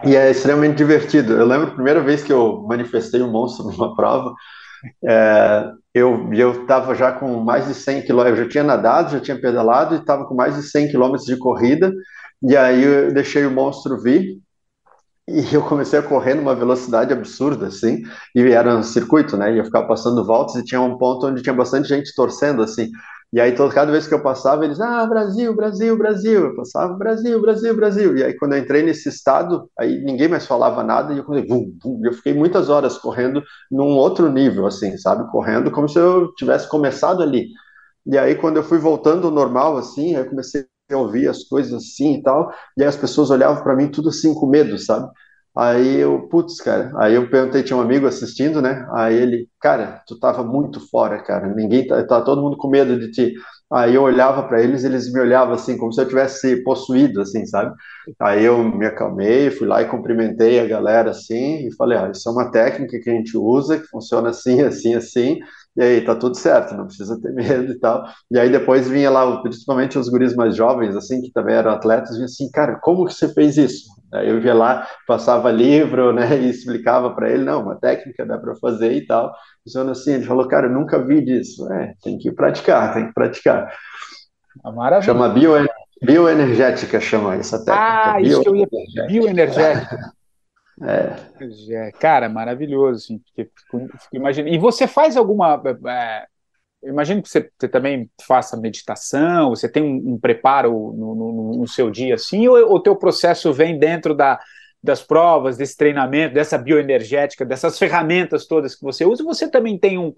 E 0.05 0.15
é 0.15 0.31
extremamente 0.31 0.77
divertido. 0.77 1.33
Eu 1.33 1.47
lembro 1.47 1.69
a 1.69 1.75
primeira 1.75 2.01
vez 2.01 2.23
que 2.23 2.33
eu 2.33 2.63
manifestei 2.69 3.23
um 3.23 3.31
monstro 3.31 3.67
numa 3.71 3.97
prova, 3.97 4.33
é, 5.05 5.71
eu 5.95 6.33
eu 6.33 6.63
estava 6.63 6.95
já 6.95 7.13
com 7.13 7.41
mais 7.41 7.67
de 7.67 7.75
100 7.75 8.03
quilômetros, 8.03 8.39
eu 8.39 8.45
já 8.45 8.51
tinha 8.51 8.65
nadado, 8.65 9.13
já 9.13 9.21
tinha 9.21 9.41
pedalado 9.41 9.95
e 9.95 9.99
estava 9.99 10.25
com 10.27 10.35
mais 10.35 10.55
de 10.57 10.63
100 10.63 10.89
quilômetros 10.91 11.27
de 11.27 11.37
corrida, 11.37 11.93
e 12.43 12.57
aí 12.57 12.83
eu 12.83 13.13
deixei 13.13 13.45
o 13.47 13.51
monstro 13.51 14.01
vir, 14.01 14.39
e 15.29 15.43
eu 15.55 15.63
comecei 15.63 15.99
a 15.99 16.03
correr 16.03 16.35
numa 16.35 16.55
velocidade 16.55 17.13
absurda, 17.13 17.69
assim, 17.69 18.03
e 18.35 18.41
era 18.43 18.77
um 18.77 18.83
circuito, 18.83 19.37
né, 19.37 19.55
ia 19.55 19.65
ficar 19.65 19.85
passando 19.85 20.25
voltas 20.25 20.57
e 20.57 20.65
tinha 20.65 20.81
um 20.81 20.99
ponto 20.99 21.27
onde 21.27 21.43
tinha 21.43 21.55
bastante 21.55 21.89
gente 21.89 22.15
torcendo, 22.15 22.63
assim, 22.63 22.91
e 23.33 23.41
aí, 23.41 23.55
todo, 23.55 23.73
cada 23.73 23.91
vez 23.91 24.07
que 24.07 24.13
eu 24.15 24.23
passava, 24.23 24.65
eles, 24.65 24.79
ah, 24.81 25.07
Brasil, 25.07 25.55
Brasil, 25.57 25.97
Brasil. 25.97 26.45
Eu 26.49 26.55
passava, 26.57 26.93
Brasil, 26.95 27.41
Brasil, 27.41 27.75
Brasil. 27.75 28.17
E 28.19 28.23
aí, 28.25 28.37
quando 28.37 28.53
eu 28.55 28.59
entrei 28.59 28.83
nesse 28.83 29.09
estado, 29.09 29.71
aí 29.79 30.03
ninguém 30.05 30.29
mais 30.29 30.47
falava 30.47 30.83
nada 30.85 31.15
e 31.15 31.19
eu 31.19 31.25
comecei, 31.25 31.49
vum, 31.49 31.75
vum. 31.83 32.01
eu 32.05 32.13
fiquei 32.13 32.35
muitas 32.35 32.69
horas 32.69 32.99
correndo 32.99 33.43
num 33.71 33.97
outro 33.97 34.31
nível, 34.31 34.67
assim, 34.67 34.99
sabe? 34.99 35.31
Correndo 35.31 35.71
como 35.71 35.89
se 35.89 35.99
eu 35.99 36.35
tivesse 36.35 36.69
começado 36.69 37.23
ali. 37.23 37.49
E 38.07 38.19
aí, 38.19 38.35
quando 38.35 38.57
eu 38.59 38.65
fui 38.65 38.79
voltando 38.79 39.27
ao 39.29 39.33
normal, 39.33 39.77
assim, 39.79 40.15
eu 40.15 40.29
comecei 40.29 40.67
a 40.93 40.97
ouvir 40.97 41.29
as 41.29 41.45
coisas 41.45 41.73
assim 41.73 42.17
e 42.17 42.23
tal, 42.23 42.51
e 42.77 42.83
aí 42.83 42.89
as 42.89 42.97
pessoas 42.97 43.31
olhavam 43.31 43.63
para 43.63 43.75
mim 43.77 43.89
tudo 43.91 44.11
assim 44.11 44.35
com 44.35 44.47
medo, 44.47 44.79
sabe? 44.79 45.09
Aí 45.55 45.99
eu, 46.01 46.29
putz, 46.29 46.57
cara, 46.63 46.91
aí 46.97 47.15
eu 47.15 47.29
perguntei, 47.29 47.63
tinha 47.63 47.77
um 47.77 47.81
amigo 47.83 48.07
assistindo, 48.07 48.63
né? 48.63 48.87
Aí 48.95 49.15
ele, 49.15 49.49
cara, 49.61 50.03
tu 50.07 50.19
tava 50.19 50.43
muito 50.43 50.81
fora, 50.89 51.23
cara, 51.23 51.47
ninguém 51.55 51.87
tá, 51.87 52.03
tá 52.07 52.23
todo 52.23 52.41
mundo 52.41 52.57
com 52.57 52.69
medo 52.71 52.99
de 52.99 53.11
ti. 53.11 53.35
Aí 53.71 53.95
eu 53.95 54.03
olhava 54.03 54.43
para 54.49 54.63
eles, 54.63 54.83
eles 54.85 55.13
me 55.13 55.21
olhavam 55.21 55.55
assim, 55.55 55.77
como 55.77 55.93
se 55.93 56.01
eu 56.01 56.09
tivesse 56.09 56.63
possuído, 56.65 57.21
assim, 57.21 57.45
sabe? 57.47 57.75
Aí 58.21 58.45
eu 58.45 58.63
me 58.65 58.87
acalmei, 58.87 59.51
fui 59.51 59.67
lá 59.67 59.83
e 59.83 59.89
cumprimentei 59.89 60.59
a 60.61 60.67
galera 60.67 61.11
assim, 61.11 61.67
e 61.67 61.75
falei, 61.77 61.99
ah, 61.99 62.11
isso 62.11 62.29
é 62.29 62.33
uma 62.33 62.51
técnica 62.51 62.99
que 63.01 63.11
a 63.11 63.15
gente 63.15 63.37
usa, 63.37 63.79
que 63.79 63.87
funciona 63.89 64.31
assim, 64.31 64.61
assim, 64.63 64.95
assim, 64.95 65.39
e 65.77 65.83
aí 65.83 66.01
tá 66.05 66.15
tudo 66.15 66.37
certo, 66.37 66.75
não 66.75 66.87
precisa 66.87 67.21
ter 67.21 67.33
medo 67.35 67.73
e 67.73 67.79
tal. 67.79 68.05
E 68.31 68.39
aí 68.39 68.51
depois 68.51 68.89
vinha 68.89 69.11
lá, 69.11 69.41
principalmente 69.43 69.99
os 69.99 70.09
guris 70.09 70.35
mais 70.35 70.57
jovens, 70.57 70.97
assim, 70.97 71.21
que 71.21 71.31
também 71.33 71.55
eram 71.57 71.71
atletas, 71.73 72.15
vinha 72.15 72.25
assim, 72.27 72.51
cara, 72.51 72.79
como 72.81 73.05
que 73.07 73.13
você 73.15 73.29
fez 73.33 73.57
isso? 73.59 74.02
Aí 74.13 74.29
eu 74.29 74.39
ia 74.41 74.53
lá, 74.53 74.87
passava 75.07 75.51
livro, 75.51 76.13
né, 76.13 76.37
e 76.39 76.51
explicava 76.51 77.15
para 77.15 77.31
ele, 77.31 77.45
não, 77.45 77.63
uma 77.63 77.77
técnica 77.77 78.27
dá 78.27 78.37
para 78.39 78.55
fazer 78.57 78.93
e 78.93 79.07
tal. 79.07 79.35
Funciona 79.65 79.93
assim, 79.93 80.15
ele 80.15 80.25
falou, 80.25 80.47
cara, 80.47 80.67
eu 80.67 80.73
nunca 80.73 81.03
vi 81.03 81.25
disso. 81.25 81.73
É, 81.73 81.95
tem 82.03 82.19
que 82.19 82.31
praticar, 82.31 82.93
tem 82.93 83.07
que 83.07 83.15
praticar. 83.15 83.73
Ah, 84.63 84.71
maravilha. 84.71 85.13
Chama 85.13 85.29
bio, 85.31 85.53
bioenergética, 86.03 87.01
chama 87.01 87.37
essa 87.37 87.65
técnica. 87.65 88.13
Ah, 88.13 88.21
isso 88.21 88.43
que 88.43 88.49
eu 88.49 88.57
ia... 88.57 88.67
Bioenergética. 89.07 90.13
É. 90.83 91.93
Cara, 92.01 92.29
maravilhoso, 92.29 93.05
assim, 93.05 93.19
porque 93.19 93.51
fico, 93.57 93.89
fico 93.99 94.17
imaginando. 94.17 94.55
E 94.55 94.59
você 94.59 94.87
faz 94.87 95.17
alguma. 95.17 95.63
É, 95.87 96.27
imagino 96.85 97.23
que 97.23 97.29
você, 97.29 97.51
você, 97.59 97.69
também 97.69 98.11
faça 98.27 98.57
meditação, 98.57 99.51
você 99.51 99.69
tem 99.69 99.83
um, 99.83 100.15
um 100.15 100.19
preparo 100.19 100.71
no, 100.71 101.15
no, 101.15 101.59
no, 101.59 101.69
seu 101.69 101.91
dia, 101.91 102.15
assim, 102.15 102.49
ou 102.49 102.75
o 102.75 102.81
teu 102.81 102.97
processo 102.97 103.53
vem 103.53 103.79
dentro 103.79 104.15
da, 104.15 104.41
das 104.83 105.03
provas, 105.03 105.57
desse 105.57 105.77
treinamento, 105.77 106.35
dessa 106.35 106.59
bioenergética, 106.59 107.45
dessas 107.45 107.79
ferramentas 107.79 108.47
todas 108.47 108.75
que 108.75 108.83
você 108.83 109.05
usa, 109.05 109.23
você 109.23 109.49
também 109.49 109.79
tem 109.79 109.99
um, 109.99 110.13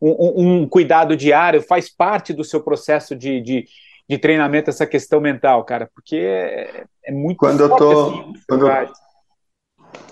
um, 0.00 0.60
um 0.62 0.68
cuidado 0.68 1.16
diário, 1.16 1.62
faz 1.62 1.88
parte 1.88 2.32
do 2.32 2.44
seu 2.44 2.62
processo 2.62 3.16
de, 3.16 3.40
de, 3.40 3.64
de, 4.08 4.18
treinamento 4.18 4.70
essa 4.70 4.86
questão 4.86 5.20
mental, 5.20 5.64
cara, 5.64 5.90
porque 5.94 6.16
é, 6.16 6.84
é 7.04 7.12
muito 7.12 7.38
quando 7.38 7.60
eu 7.60 7.76
tô 7.76 8.08
assim, 8.08 8.32
quando, 8.46 8.66
eu, 8.68 8.88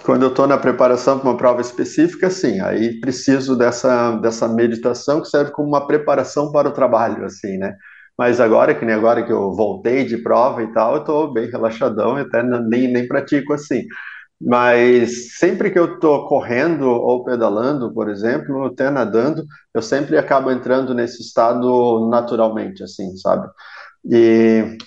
quando 0.09 0.23
eu 0.23 0.31
estou 0.31 0.47
na 0.47 0.57
preparação 0.57 1.19
para 1.19 1.29
uma 1.29 1.37
prova 1.37 1.61
específica, 1.61 2.31
sim, 2.31 2.63
aí 2.63 2.99
preciso 2.99 3.55
dessa, 3.55 4.13
dessa 4.13 4.49
meditação 4.49 5.21
que 5.21 5.29
serve 5.29 5.51
como 5.51 5.69
uma 5.69 5.87
preparação 5.87 6.51
para 6.51 6.67
o 6.67 6.73
trabalho, 6.73 7.27
assim, 7.27 7.59
né? 7.59 7.77
Mas 8.17 8.41
agora, 8.41 8.75
que 8.75 8.87
nem 8.87 8.95
agora 8.95 9.23
que 9.23 9.31
eu 9.31 9.53
voltei 9.53 10.07
de 10.07 10.17
prova 10.17 10.63
e 10.63 10.73
tal, 10.73 10.95
eu 10.95 11.01
estou 11.01 11.31
bem 11.31 11.51
relaxadão 11.51 12.19
e 12.19 12.23
até 12.23 12.43
nem, 12.43 12.91
nem 12.91 13.07
pratico 13.07 13.53
assim. 13.53 13.85
Mas 14.41 15.37
sempre 15.37 15.71
que 15.71 15.79
eu 15.79 15.97
estou 15.97 16.27
correndo 16.27 16.89
ou 16.89 17.23
pedalando, 17.23 17.93
por 17.93 18.09
exemplo, 18.09 18.65
até 18.65 18.89
nadando, 18.89 19.45
eu 19.75 19.83
sempre 19.83 20.17
acabo 20.17 20.51
entrando 20.51 20.95
nesse 20.95 21.21
estado 21.21 22.09
naturalmente, 22.11 22.83
assim, 22.83 23.15
sabe? 23.19 23.47
E, 24.11 24.79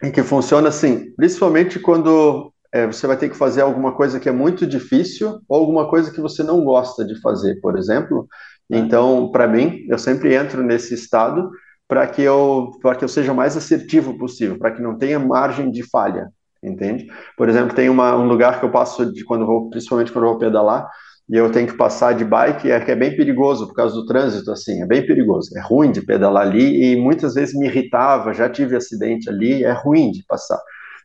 e 0.00 0.12
que 0.12 0.22
funciona 0.22 0.68
assim, 0.68 1.12
principalmente 1.16 1.80
quando 1.80 2.52
é, 2.72 2.86
você 2.86 3.06
vai 3.06 3.16
ter 3.16 3.28
que 3.28 3.36
fazer 3.36 3.62
alguma 3.62 3.92
coisa 3.92 4.20
que 4.20 4.28
é 4.28 4.32
muito 4.32 4.66
difícil 4.66 5.40
ou 5.48 5.58
alguma 5.58 5.88
coisa 5.88 6.10
que 6.10 6.20
você 6.20 6.42
não 6.42 6.64
gosta 6.64 7.04
de 7.04 7.20
fazer, 7.20 7.60
por 7.60 7.76
exemplo. 7.76 8.28
É. 8.70 8.78
Então, 8.78 9.30
para 9.32 9.48
mim, 9.48 9.84
eu 9.88 9.98
sempre 9.98 10.34
entro 10.34 10.62
nesse 10.62 10.94
estado 10.94 11.50
para 11.88 12.06
que 12.06 12.22
eu 12.22 12.70
para 12.80 12.94
que 12.94 13.04
eu 13.04 13.08
seja 13.08 13.34
mais 13.34 13.56
assertivo 13.56 14.16
possível, 14.16 14.58
para 14.58 14.70
que 14.70 14.80
não 14.80 14.96
tenha 14.96 15.18
margem 15.18 15.70
de 15.70 15.82
falha, 15.82 16.28
entende? 16.62 17.08
Por 17.36 17.48
exemplo, 17.48 17.74
tem 17.74 17.88
uma, 17.88 18.14
um 18.16 18.28
lugar 18.28 18.60
que 18.60 18.64
eu 18.64 18.70
passo 18.70 19.12
de 19.12 19.24
quando 19.24 19.44
vou, 19.44 19.68
principalmente 19.70 20.12
quando 20.12 20.26
eu 20.26 20.30
vou 20.30 20.38
pedalar, 20.38 20.88
e 21.28 21.36
eu 21.36 21.50
tenho 21.50 21.66
que 21.66 21.76
passar 21.76 22.12
de 22.14 22.24
bike, 22.24 22.70
é 22.70 22.80
que 22.80 22.90
é 22.90 22.96
bem 22.96 23.16
perigoso 23.16 23.66
por 23.68 23.74
causa 23.74 23.94
do 23.94 24.06
trânsito, 24.06 24.50
assim, 24.52 24.82
é 24.82 24.86
bem 24.86 25.04
perigoso, 25.04 25.50
é 25.56 25.60
ruim 25.60 25.90
de 25.90 26.02
pedalar 26.02 26.46
ali 26.46 26.92
e 26.92 26.96
muitas 26.96 27.34
vezes 27.34 27.54
me 27.56 27.66
irritava, 27.66 28.34
já 28.34 28.48
tive 28.48 28.76
acidente 28.76 29.28
ali, 29.28 29.64
é 29.64 29.72
ruim 29.72 30.10
de 30.12 30.24
passar. 30.24 30.60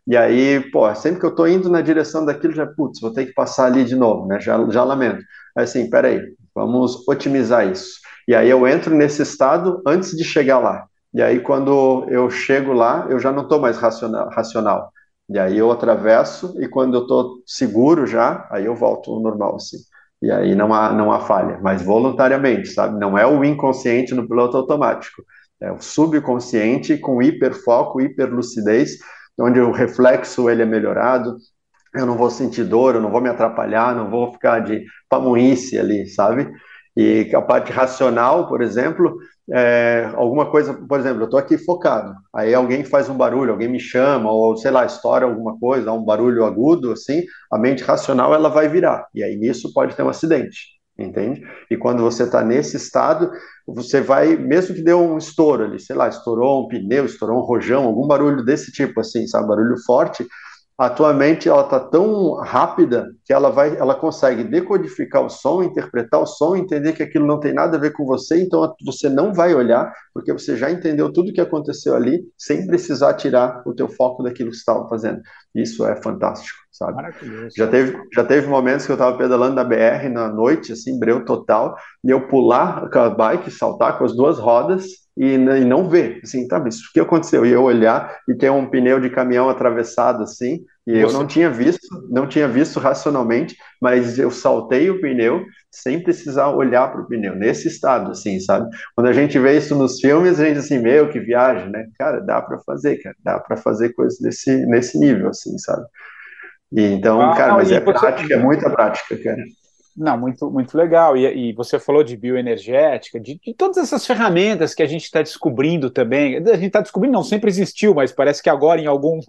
E 0.07 0.15
aí, 0.15 0.59
pô, 0.71 0.93
sempre 0.95 1.19
que 1.19 1.25
eu 1.25 1.33
tô 1.33 1.47
indo 1.47 1.69
na 1.69 1.81
direção 1.81 2.25
daquilo, 2.25 2.53
já, 2.53 2.65
putz, 2.65 2.99
vou 3.01 3.11
ter 3.11 3.25
que 3.25 3.33
passar 3.33 3.65
ali 3.65 3.83
de 3.83 3.95
novo, 3.95 4.27
né? 4.27 4.39
Já, 4.39 4.63
já 4.69 4.83
lamento. 4.83 5.23
Aí, 5.57 5.63
assim, 5.63 5.89
peraí, 5.89 6.21
vamos 6.53 7.07
otimizar 7.07 7.67
isso. 7.67 7.99
E 8.27 8.35
aí 8.35 8.49
eu 8.49 8.67
entro 8.67 8.93
nesse 8.95 9.21
estado 9.23 9.81
antes 9.85 10.11
de 10.15 10.23
chegar 10.23 10.59
lá. 10.59 10.85
E 11.13 11.21
aí, 11.21 11.39
quando 11.39 12.05
eu 12.09 12.29
chego 12.29 12.73
lá, 12.73 13.07
eu 13.09 13.19
já 13.19 13.31
não 13.31 13.43
estou 13.43 13.59
mais 13.59 13.77
racional, 13.77 14.29
racional. 14.29 14.91
E 15.29 15.39
aí 15.39 15.57
eu 15.57 15.71
atravesso, 15.71 16.53
e 16.61 16.67
quando 16.67 16.95
eu 16.95 17.01
estou 17.01 17.41
seguro 17.45 18.05
já, 18.05 18.47
aí 18.51 18.65
eu 18.65 18.75
volto 18.75 19.11
ao 19.11 19.19
normal, 19.19 19.55
assim. 19.55 19.77
E 20.21 20.31
aí 20.31 20.55
não 20.55 20.73
há, 20.73 20.91
não 20.93 21.11
há 21.11 21.19
falha, 21.21 21.59
mas 21.61 21.81
voluntariamente, 21.81 22.69
sabe? 22.69 22.99
Não 22.99 23.17
é 23.17 23.25
o 23.25 23.43
inconsciente 23.43 24.13
no 24.13 24.27
piloto 24.27 24.57
automático. 24.57 25.23
É 25.61 25.71
o 25.71 25.81
subconsciente 25.81 26.97
com 26.97 27.21
hiperfoco, 27.21 28.01
hiperlucidez, 28.01 28.97
onde 29.39 29.59
o 29.59 29.71
reflexo 29.71 30.49
ele 30.49 30.61
é 30.61 30.65
melhorado, 30.65 31.37
eu 31.93 32.05
não 32.05 32.17
vou 32.17 32.29
sentir 32.29 32.63
dor, 32.63 32.95
eu 32.95 33.01
não 33.01 33.11
vou 33.11 33.21
me 33.21 33.29
atrapalhar, 33.29 33.95
não 33.95 34.09
vou 34.09 34.33
ficar 34.33 34.59
de 34.59 34.85
pamuíce 35.09 35.79
ali, 35.79 36.07
sabe? 36.07 36.51
E 36.95 37.29
a 37.33 37.41
parte 37.41 37.71
racional, 37.71 38.47
por 38.47 38.61
exemplo, 38.61 39.17
é, 39.51 40.09
alguma 40.15 40.49
coisa, 40.49 40.73
por 40.73 40.99
exemplo, 40.99 41.21
eu 41.21 41.25
estou 41.25 41.39
aqui 41.39 41.57
focado, 41.57 42.13
aí 42.33 42.53
alguém 42.53 42.83
faz 42.83 43.09
um 43.09 43.17
barulho, 43.17 43.51
alguém 43.51 43.67
me 43.67 43.79
chama, 43.79 44.31
ou 44.31 44.55
sei 44.57 44.71
lá, 44.71 44.85
estoura 44.85 45.25
alguma 45.25 45.57
coisa, 45.59 45.91
um 45.91 46.03
barulho 46.03 46.45
agudo, 46.45 46.91
assim, 46.91 47.23
a 47.51 47.57
mente 47.57 47.83
racional 47.83 48.33
ela 48.33 48.49
vai 48.49 48.67
virar, 48.69 49.07
e 49.13 49.23
aí 49.23 49.35
nisso 49.35 49.73
pode 49.73 49.95
ter 49.95 50.03
um 50.03 50.09
acidente 50.09 50.75
entende? 50.97 51.43
E 51.69 51.77
quando 51.77 52.01
você 52.01 52.23
está 52.23 52.43
nesse 52.43 52.77
estado, 52.77 53.29
você 53.67 54.01
vai, 54.01 54.35
mesmo 54.35 54.75
que 54.75 54.83
deu 54.83 54.99
um 54.99 55.17
estouro 55.17 55.63
ali, 55.63 55.79
sei 55.79 55.95
lá, 55.95 56.07
estourou 56.07 56.65
um 56.65 56.67
pneu, 56.67 57.05
estourou 57.05 57.39
um 57.39 57.45
rojão, 57.45 57.85
algum 57.85 58.07
barulho 58.07 58.43
desse 58.43 58.71
tipo, 58.71 58.99
assim, 58.99 59.25
sabe, 59.27 59.47
barulho 59.47 59.75
forte, 59.85 60.25
a 60.77 60.89
tua 60.89 61.13
mente 61.13 61.47
ela 61.47 61.63
está 61.63 61.79
tão 61.79 62.35
rápida 62.35 63.07
que 63.23 63.31
ela 63.31 63.49
vai, 63.49 63.77
ela 63.77 63.95
consegue 63.95 64.43
decodificar 64.43 65.25
o 65.25 65.29
som, 65.29 65.63
interpretar 65.63 66.21
o 66.21 66.25
som, 66.25 66.55
entender 66.55 66.91
que 66.91 67.01
aquilo 67.01 67.25
não 67.25 67.39
tem 67.39 67.53
nada 67.53 67.77
a 67.77 67.79
ver 67.79 67.91
com 67.93 68.05
você, 68.05 68.41
então 68.41 68.73
você 68.85 69.07
não 69.07 69.33
vai 69.33 69.55
olhar 69.55 69.93
porque 70.13 70.33
você 70.33 70.57
já 70.57 70.69
entendeu 70.69 71.11
tudo 71.13 71.29
o 71.29 71.33
que 71.33 71.39
aconteceu 71.39 71.95
ali, 71.95 72.25
sem 72.37 72.67
precisar 72.67 73.13
tirar 73.13 73.63
o 73.65 73.73
teu 73.73 73.87
foco 73.87 74.21
daquilo 74.21 74.49
que 74.49 74.57
você 74.57 74.61
estava 74.61 74.87
fazendo. 74.89 75.21
Isso 75.55 75.85
é 75.85 75.95
fantástico, 76.01 76.57
sabe? 76.75 77.01
Já 77.55 77.67
teve, 77.67 77.97
já 78.13 78.23
teve 78.23 78.47
momentos 78.47 78.85
que 78.85 78.91
eu 78.91 78.95
estava 78.95 79.17
pedalando 79.17 79.55
na 79.55 79.63
BR 79.63 80.09
na 80.11 80.27
noite, 80.27 80.73
assim, 80.73 80.99
breu 80.99 81.23
total, 81.23 81.75
e 82.03 82.09
eu 82.09 82.27
pular 82.27 82.89
com 82.89 82.99
a 82.99 83.09
bike, 83.09 83.49
saltar 83.49 83.97
com 83.97 84.03
as 84.03 84.15
duas 84.15 84.37
rodas 84.37 84.85
e, 85.17 85.33
e 85.33 85.65
não 85.65 85.89
ver, 85.89 86.19
assim, 86.23 86.47
tá, 86.47 86.59
mas 86.59 86.77
o 86.79 86.91
que 86.93 86.99
aconteceu? 86.99 87.45
E 87.45 87.51
eu 87.51 87.63
olhar 87.63 88.17
e 88.27 88.35
ter 88.35 88.51
um 88.51 88.69
pneu 88.69 88.99
de 88.99 89.09
caminhão 89.09 89.49
atravessado, 89.49 90.23
assim, 90.23 90.65
e 90.85 90.99
eu 90.99 91.11
não 91.11 91.25
tinha 91.25 91.49
visto, 91.49 91.87
não 92.09 92.27
tinha 92.27 92.47
visto 92.47 92.79
racionalmente, 92.79 93.55
mas 93.81 94.19
eu 94.19 94.29
saltei 94.29 94.89
o 94.89 94.99
pneu 95.01 95.43
sem 95.71 96.03
precisar 96.03 96.49
olhar 96.49 96.91
para 96.91 97.01
o 97.01 97.07
pneu, 97.07 97.35
nesse 97.35 97.67
estado, 97.67 98.11
assim, 98.11 98.39
sabe? 98.39 98.69
Quando 98.93 99.07
a 99.07 99.13
gente 99.13 99.39
vê 99.39 99.57
isso 99.57 99.75
nos 99.75 99.99
filmes, 99.99 100.39
a 100.39 100.45
gente 100.45 100.59
assim, 100.59 100.77
meu, 100.77 101.09
que 101.09 101.19
viagem, 101.19 101.71
né? 101.71 101.87
Cara, 101.97 102.19
dá 102.19 102.41
para 102.41 102.59
fazer, 102.59 102.97
cara, 102.97 103.15
dá 103.23 103.39
para 103.39 103.57
fazer 103.57 103.93
coisas 103.93 104.19
nesse, 104.19 104.65
nesse 104.67 104.99
nível, 104.99 105.29
assim, 105.29 105.57
sabe? 105.57 105.85
E 106.71 106.81
então, 106.81 107.21
ah, 107.21 107.35
cara, 107.35 107.53
mas 107.53 107.71
é 107.71 107.79
você... 107.79 107.99
prática, 107.99 108.33
é 108.33 108.37
muita 108.37 108.69
prática, 108.69 109.17
cara. 109.17 109.43
Não, 109.95 110.17
muito, 110.17 110.51
muito 110.51 110.77
legal. 110.77 111.15
E, 111.15 111.49
e 111.49 111.53
você 111.53 111.79
falou 111.79 112.03
de 112.03 112.17
bioenergética, 112.17 113.17
de, 113.17 113.39
de, 113.39 113.53
todas 113.53 113.77
essas 113.77 114.05
ferramentas 114.05 114.73
que 114.75 114.83
a 114.83 114.87
gente 114.87 115.03
está 115.03 115.21
descobrindo 115.21 115.89
também. 115.89 116.35
A 116.35 116.55
gente 116.55 116.67
está 116.67 116.81
descobrindo, 116.81 117.13
não 117.13 117.23
sempre 117.23 117.49
existiu, 117.49 117.93
mas 117.95 118.11
parece 118.11 118.43
que 118.43 118.49
agora, 118.49 118.81
em 118.81 118.87
algum, 118.87 119.21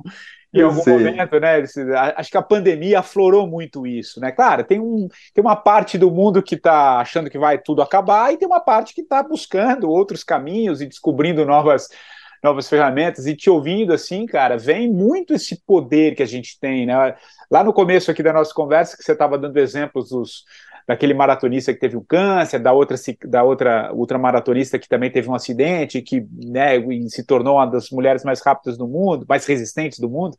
em 0.53 0.62
algum 0.62 0.82
momento, 0.84 1.39
né? 1.39 1.62
Acho 2.16 2.30
que 2.30 2.37
a 2.37 2.43
pandemia 2.43 2.99
aflorou 2.99 3.47
muito 3.47 3.87
isso, 3.87 4.18
né? 4.18 4.32
Claro, 4.32 4.64
tem, 4.64 4.80
um, 4.80 5.09
tem 5.32 5.45
uma 5.45 5.55
parte 5.55 5.97
do 5.97 6.11
mundo 6.11 6.43
que 6.43 6.57
está 6.57 6.99
achando 6.99 7.30
que 7.30 7.39
vai 7.39 7.59
tudo 7.59 7.80
acabar, 7.80 8.32
e 8.32 8.37
tem 8.37 8.49
uma 8.49 8.61
parte 8.61 8.93
que 8.93 9.03
está 9.03 9.22
buscando 9.22 9.89
outros 9.89 10.24
caminhos 10.24 10.80
e 10.80 10.87
descobrindo 10.87 11.45
novas 11.45 11.89
novas 12.47 12.68
ferramentas 12.68 13.26
e 13.26 13.34
te 13.34 13.51
ouvindo 13.51 13.92
assim, 13.92 14.24
cara, 14.24 14.57
vem 14.57 14.90
muito 14.90 15.34
esse 15.34 15.61
poder 15.66 16.14
que 16.14 16.22
a 16.22 16.26
gente 16.26 16.59
tem, 16.59 16.86
né? 16.86 17.14
Lá 17.51 17.62
no 17.62 17.72
começo 17.72 18.11
aqui 18.11 18.22
da 18.22 18.32
nossa 18.32 18.55
conversa, 18.55 18.97
que 18.97 19.03
você 19.03 19.12
estava 19.12 19.36
dando 19.36 19.59
exemplos 19.59 20.11
dos, 20.11 20.44
daquele 20.86 21.12
maratonista 21.12 21.74
que 21.74 21.80
teve 21.80 21.97
um 21.97 22.05
câncer, 22.05 22.61
da 22.61 22.72
outra, 22.72 22.97
da 23.24 23.42
outra 23.42 23.92
ultramaratonista 23.92 24.78
que 24.78 24.88
também 24.88 25.11
teve 25.11 25.28
um 25.28 25.34
acidente, 25.34 26.01
que 26.01 26.24
né, 26.32 26.80
se 27.09 27.24
tornou 27.24 27.57
uma 27.57 27.66
das 27.66 27.90
mulheres 27.90 28.22
mais 28.24 28.40
rápidas 28.40 28.78
do 28.78 28.86
mundo, 28.86 29.26
mais 29.28 29.44
resistentes 29.44 29.99
do 29.99 30.09
mundo. 30.09 30.36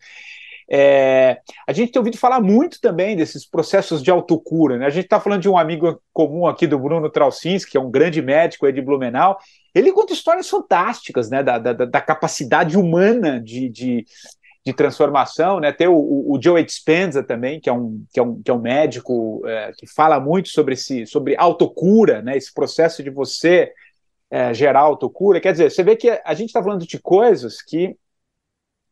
É, 0.69 1.39
a 1.65 1.71
gente 1.71 1.91
tem 1.91 1.99
ouvido 1.99 2.17
falar 2.17 2.41
muito 2.41 2.81
também 2.81 3.15
desses 3.15 3.45
processos 3.45 4.03
de 4.03 4.11
autocura. 4.11 4.77
Né? 4.77 4.85
A 4.85 4.89
gente 4.89 5.05
está 5.05 5.19
falando 5.19 5.41
de 5.41 5.49
um 5.49 5.57
amigo 5.57 6.01
comum 6.11 6.45
aqui 6.45 6.67
do 6.67 6.77
Bruno 6.77 7.09
Traucinski, 7.09 7.71
que 7.71 7.77
é 7.77 7.81
um 7.81 7.89
grande 7.89 8.21
médico 8.21 8.65
aí 8.65 8.73
de 8.73 8.81
Blumenau. 8.81 9.37
Ele 9.73 9.91
conta 9.91 10.13
histórias 10.13 10.49
fantásticas 10.49 11.29
né? 11.29 11.41
da, 11.41 11.57
da, 11.57 11.73
da 11.73 12.01
capacidade 12.01 12.77
humana 12.77 13.39
de, 13.39 13.69
de, 13.69 14.05
de, 14.65 14.73
transformação. 14.73 15.61
Né? 15.61 15.71
Tem 15.71 15.87
o, 15.87 15.95
o, 15.95 16.37
Joe 16.41 16.61
Dispenza 16.63 17.23
também, 17.23 17.61
que 17.61 17.69
é 17.69 17.73
um, 17.73 18.03
que 18.11 18.19
é 18.19 18.23
um, 18.23 18.41
que 18.41 18.51
é 18.51 18.53
um 18.53 18.61
médico 18.61 19.41
é, 19.45 19.71
que 19.77 19.87
fala 19.87 20.19
muito 20.19 20.49
sobre, 20.49 20.73
esse, 20.73 21.05
sobre 21.05 21.35
autocura, 21.37 22.21
né? 22.21 22.35
esse 22.35 22.53
processo 22.53 23.01
de 23.01 23.09
você 23.09 23.71
é, 24.29 24.53
gerar 24.53 24.81
autocura. 24.81 25.39
Quer 25.39 25.53
dizer, 25.53 25.71
você 25.71 25.81
vê 25.81 25.95
que 25.95 26.09
a 26.09 26.33
gente 26.33 26.49
está 26.49 26.61
falando 26.61 26.85
de 26.85 26.99
coisas 26.99 27.61
que 27.61 27.95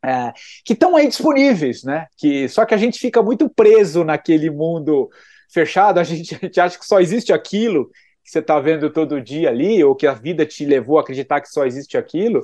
é, 0.06 0.34
que 0.64 0.74
estão 0.74 0.95
aí 0.95 1.08
disponíveis, 1.08 1.84
né? 1.84 2.06
Que 2.18 2.47
só 2.47 2.64
que 2.64 2.74
a 2.74 2.78
gente 2.78 2.99
fica 2.99 3.24
muito 3.24 3.49
preso 3.49 4.03
naquele 4.03 4.51
mundo 4.51 5.10
fechado. 5.51 5.99
A 5.99 6.03
gente, 6.03 6.36
a 6.36 6.38
gente 6.38 6.60
acha 6.60 6.78
que 6.78 6.86
só 6.86 6.99
existe 6.99 7.34
aquilo 7.34 7.89
que 8.24 8.32
você 8.32 8.39
está 8.39 8.60
vendo 8.60 8.89
todo 8.91 9.22
dia 9.22 9.49
ali, 9.49 9.84
ou 9.84 9.95
que 9.95 10.08
a 10.08 10.14
vida 10.14 10.45
te 10.45 10.66
levou 10.66 10.97
a 10.97 11.01
acreditar 11.01 11.41
que 11.41 11.49
só 11.49 11.66
existe 11.66 11.97
aquilo. 11.97 12.43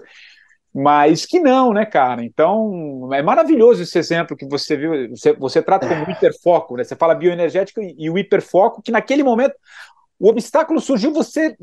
mas 0.73 1.25
que 1.25 1.39
não, 1.39 1.73
né, 1.73 1.85
cara? 1.85 2.23
Então, 2.23 3.09
é 3.13 3.21
maravilhoso 3.21 3.83
esse 3.83 3.97
exemplo 3.99 4.37
que 4.37 4.47
você 4.47 4.77
viu, 4.77 5.09
você, 5.09 5.33
você 5.33 5.61
trata 5.61 5.87
como 5.87 6.09
hiperfoco, 6.09 6.77
né? 6.77 6.83
Você 6.83 6.95
fala 6.95 7.15
bioenergético 7.15 7.81
e, 7.81 7.95
e 7.97 8.09
o 8.09 8.17
hiperfoco, 8.17 8.81
que 8.81 8.91
naquele 8.91 9.23
momento 9.23 9.55
o 10.19 10.29
obstáculo 10.29 10.79
surgiu, 10.79 11.11
você 11.11 11.55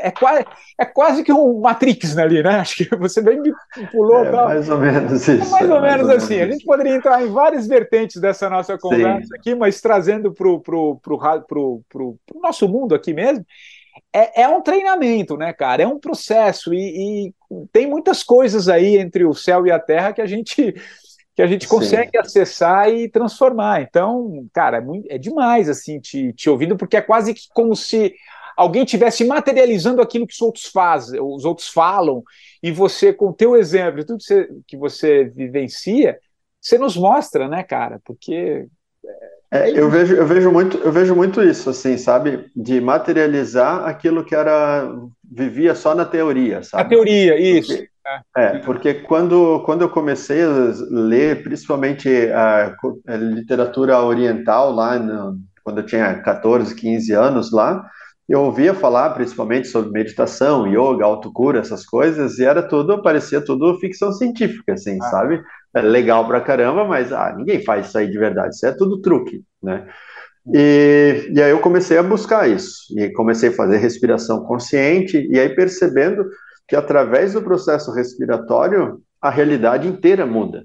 é 0.00 0.10
quase, 0.10 0.44
é 0.78 0.84
quase 0.84 1.22
que 1.22 1.32
um 1.32 1.60
Matrix 1.60 2.16
ali, 2.16 2.42
né? 2.42 2.56
Acho 2.56 2.76
que 2.76 2.96
você 2.96 3.20
bem 3.20 3.40
me 3.40 3.52
pulou. 3.90 4.24
É, 4.24 4.30
mais 4.30 4.68
ou 4.68 4.78
menos 4.78 5.28
isso. 5.28 5.30
É 5.30 5.50
mais 5.50 5.70
ou 5.70 5.80
mais 5.80 5.92
menos 5.92 6.08
ou 6.08 6.16
assim. 6.16 6.36
Menos 6.36 6.48
a 6.48 6.52
gente 6.52 6.64
poderia 6.64 6.94
entrar 6.94 7.22
em 7.22 7.30
várias 7.30 7.66
vertentes 7.66 8.20
dessa 8.20 8.48
nossa 8.48 8.78
conversa 8.78 9.26
Sim. 9.26 9.34
aqui, 9.36 9.54
mas 9.54 9.80
trazendo 9.80 10.32
para 10.32 10.48
o 10.48 11.00
nosso 12.42 12.68
mundo 12.68 12.94
aqui 12.94 13.12
mesmo, 13.12 13.44
é, 14.12 14.42
é, 14.42 14.48
um 14.48 14.62
treinamento, 14.62 15.36
né, 15.36 15.52
cara? 15.52 15.82
É 15.82 15.86
um 15.86 15.98
processo 15.98 16.72
e, 16.72 17.28
e, 17.28 17.34
tem 17.72 17.86
muitas 17.86 18.22
coisas 18.22 18.68
aí 18.68 18.96
entre 18.96 19.24
o 19.24 19.34
céu 19.34 19.66
e 19.66 19.70
a 19.70 19.78
terra 19.78 20.12
que 20.12 20.22
a 20.22 20.26
gente 20.26 20.74
que 21.34 21.40
a 21.40 21.46
gente 21.46 21.66
consegue 21.66 22.10
Sim. 22.12 22.18
acessar 22.18 22.90
e 22.90 23.08
transformar. 23.08 23.80
Então, 23.80 24.46
cara, 24.52 24.76
é, 24.76 24.80
muito, 24.82 25.06
é 25.10 25.16
demais 25.16 25.66
assim 25.68 25.98
te, 25.98 26.30
te 26.34 26.50
ouvindo, 26.50 26.76
porque 26.76 26.96
é 26.96 27.00
quase 27.00 27.32
que 27.32 27.42
como 27.54 27.74
se 27.74 28.14
alguém 28.56 28.84
tivesse 28.84 29.24
materializando 29.24 30.00
aquilo 30.00 30.26
que 30.26 30.34
os 30.34 30.42
outros 30.42 30.66
fazem, 30.66 31.20
os 31.20 31.44
outros 31.44 31.68
falam, 31.68 32.22
e 32.62 32.70
você, 32.70 33.12
com 33.12 33.28
o 33.28 33.32
teu 33.32 33.56
exemplo, 33.56 34.04
tudo 34.04 34.18
que 34.18 34.24
você, 34.24 34.48
que 34.66 34.76
você 34.76 35.24
vivencia, 35.24 36.18
você 36.60 36.78
nos 36.78 36.96
mostra, 36.96 37.48
né, 37.48 37.62
cara? 37.62 38.00
Porque 38.04 38.66
é, 39.52 39.70
eu 39.70 39.90
vejo, 39.90 40.14
eu 40.14 40.26
vejo 40.26 40.50
muito, 40.50 40.78
eu 40.78 40.90
vejo 40.90 41.14
muito 41.14 41.42
isso, 41.42 41.68
assim, 41.68 41.98
sabe, 41.98 42.46
de 42.56 42.80
materializar 42.80 43.84
aquilo 43.84 44.24
que 44.24 44.34
era 44.34 44.90
vivia 45.22 45.74
só 45.74 45.94
na 45.94 46.06
teoria, 46.06 46.62
sabe? 46.62 46.82
A 46.82 46.88
teoria, 46.88 47.38
isso. 47.38 47.76
Porque, 47.76 47.90
é, 48.34 48.58
porque 48.60 48.94
quando, 48.94 49.62
quando 49.66 49.82
eu 49.82 49.90
comecei 49.90 50.42
a 50.42 50.72
ler, 50.90 51.42
principalmente 51.42 52.08
a, 52.30 52.74
a 53.06 53.16
literatura 53.16 54.00
oriental 54.00 54.72
lá, 54.72 54.98
no, 54.98 55.38
quando 55.62 55.78
eu 55.78 55.86
tinha 55.86 56.14
14, 56.22 56.74
15 56.74 57.12
anos 57.12 57.52
lá, 57.52 57.84
eu 58.28 58.40
ouvia 58.40 58.72
falar 58.72 59.10
principalmente 59.10 59.68
sobre 59.68 59.90
meditação, 59.90 60.66
yoga, 60.66 61.04
autocura, 61.04 61.60
essas 61.60 61.84
coisas, 61.84 62.38
e 62.38 62.44
era 62.44 62.62
tudo, 62.62 63.02
parecia 63.02 63.44
tudo 63.44 63.78
ficção 63.78 64.12
científica, 64.12 64.74
assim, 64.74 64.98
ah. 65.02 65.04
sabe? 65.06 65.42
É 65.74 65.82
legal 65.82 66.26
pra 66.26 66.40
caramba, 66.40 66.84
mas 66.84 67.12
ah, 67.12 67.34
ninguém 67.36 67.62
faz 67.64 67.88
isso 67.88 67.98
aí 67.98 68.10
de 68.10 68.18
verdade, 68.18 68.54
isso 68.54 68.66
é 68.66 68.72
tudo 68.72 69.00
truque, 69.00 69.42
né? 69.62 69.86
E, 70.52 71.30
e 71.32 71.42
aí 71.42 71.50
eu 71.50 71.60
comecei 71.60 71.98
a 71.98 72.02
buscar 72.02 72.48
isso, 72.48 72.76
e 72.96 73.10
comecei 73.12 73.48
a 73.50 73.54
fazer 73.54 73.78
respiração 73.78 74.44
consciente, 74.44 75.28
e 75.30 75.38
aí 75.38 75.54
percebendo 75.54 76.24
que 76.66 76.76
através 76.76 77.34
do 77.34 77.42
processo 77.42 77.92
respiratório, 77.92 79.00
a 79.20 79.30
realidade 79.30 79.86
inteira 79.86 80.24
muda. 80.26 80.64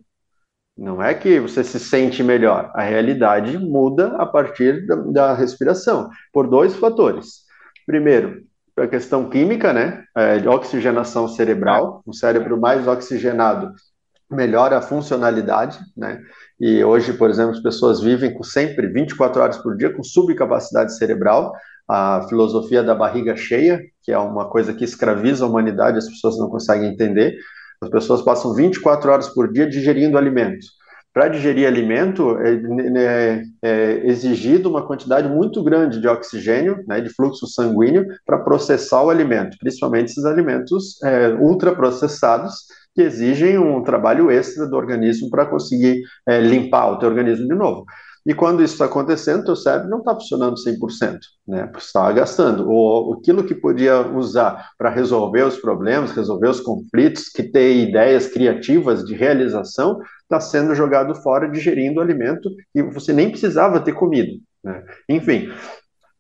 Não 0.78 1.02
é 1.02 1.14
que 1.14 1.40
você 1.40 1.64
se 1.64 1.80
sente 1.80 2.24
melhor, 2.24 2.72
a 2.76 2.84
realidade 2.84 3.58
muda 3.58 4.16
a 4.18 4.26
partir 4.26 4.86
da, 4.86 4.96
da 4.96 5.34
respiração, 5.34 6.10
por 6.32 6.48
dois 6.48 6.76
fatores. 6.76 7.47
Primeiro, 7.88 8.44
a 8.78 8.86
questão 8.86 9.30
química, 9.30 9.72
né? 9.72 10.04
É, 10.16 10.40
de 10.40 10.48
oxigenação 10.48 11.26
cerebral. 11.30 12.04
Um 12.06 12.12
cérebro 12.12 12.60
mais 12.60 12.86
oxigenado 12.86 13.74
melhora 14.30 14.78
a 14.78 14.82
funcionalidade, 14.82 15.80
né? 15.96 16.22
E 16.60 16.84
hoje, 16.84 17.14
por 17.14 17.30
exemplo, 17.30 17.52
as 17.52 17.62
pessoas 17.62 18.02
vivem 18.02 18.34
com 18.34 18.44
sempre 18.44 18.88
24 18.88 19.42
horas 19.42 19.58
por 19.58 19.78
dia 19.78 19.94
com 19.94 20.04
subcapacidade 20.04 20.98
cerebral. 20.98 21.54
A 21.90 22.26
filosofia 22.28 22.84
da 22.84 22.94
barriga 22.94 23.38
cheia, 23.38 23.82
que 24.04 24.12
é 24.12 24.18
uma 24.18 24.50
coisa 24.50 24.74
que 24.74 24.84
escraviza 24.84 25.46
a 25.46 25.48
humanidade, 25.48 25.98
as 25.98 26.10
pessoas 26.10 26.38
não 26.38 26.50
conseguem 26.50 26.92
entender. 26.92 27.38
As 27.82 27.90
pessoas 27.90 28.22
passam 28.22 28.54
24 28.54 29.10
horas 29.10 29.30
por 29.30 29.50
dia 29.50 29.66
digerindo 29.66 30.18
alimentos 30.18 30.77
para 31.18 31.30
digerir 31.30 31.66
alimento 31.66 32.38
é, 32.38 33.42
é, 33.64 34.08
exigido 34.08 34.70
uma 34.70 34.86
quantidade 34.86 35.28
muito 35.28 35.64
grande 35.64 36.00
de 36.00 36.08
oxigênio, 36.08 36.84
né, 36.88 37.02
de 37.02 37.10
fluxo 37.10 37.48
sanguíneo, 37.48 38.06
para 38.24 38.38
processar 38.38 39.02
o 39.02 39.10
alimento, 39.10 39.58
principalmente 39.60 40.12
esses 40.12 40.26
alimentos 40.26 41.02
é, 41.02 41.30
ultraprocessados, 41.30 42.68
que 42.94 43.02
exigem 43.02 43.58
um 43.58 43.82
trabalho 43.82 44.30
extra 44.30 44.68
do 44.68 44.76
organismo 44.76 45.32
para 45.32 45.48
conseguir 45.48 46.04
é, 46.28 46.40
limpar 46.40 46.92
o 46.92 47.00
teu 47.00 47.10
organismo 47.10 47.48
de 47.48 47.56
novo. 47.56 47.84
E 48.28 48.34
quando 48.34 48.62
isso 48.62 48.74
está 48.74 48.86
acontecendo, 48.86 49.46
teu 49.46 49.56
cérebro 49.56 49.90
não 49.90 50.00
está 50.00 50.14
funcionando 50.14 50.56
100%, 50.56 51.18
né? 51.48 51.72
Está 51.78 52.12
gastando. 52.12 52.70
O, 52.70 53.14
aquilo 53.14 53.46
que 53.46 53.56
podia 53.56 54.02
usar 54.02 54.72
para 54.78 54.90
resolver 54.90 55.44
os 55.44 55.56
problemas, 55.56 56.12
resolver 56.12 56.50
os 56.50 56.60
conflitos, 56.60 57.30
que 57.30 57.42
ter 57.42 57.78
ideias 57.78 58.28
criativas 58.28 59.06
de 59.06 59.16
realização, 59.16 60.02
está 60.24 60.42
sendo 60.42 60.76
jogado 60.76 61.16
fora, 61.16 61.50
digerindo 61.50 62.02
alimento 62.02 62.50
e 62.76 62.82
você 62.82 63.14
nem 63.14 63.30
precisava 63.30 63.80
ter 63.80 63.94
comido, 63.94 64.34
né? 64.62 64.84
Enfim, 65.08 65.50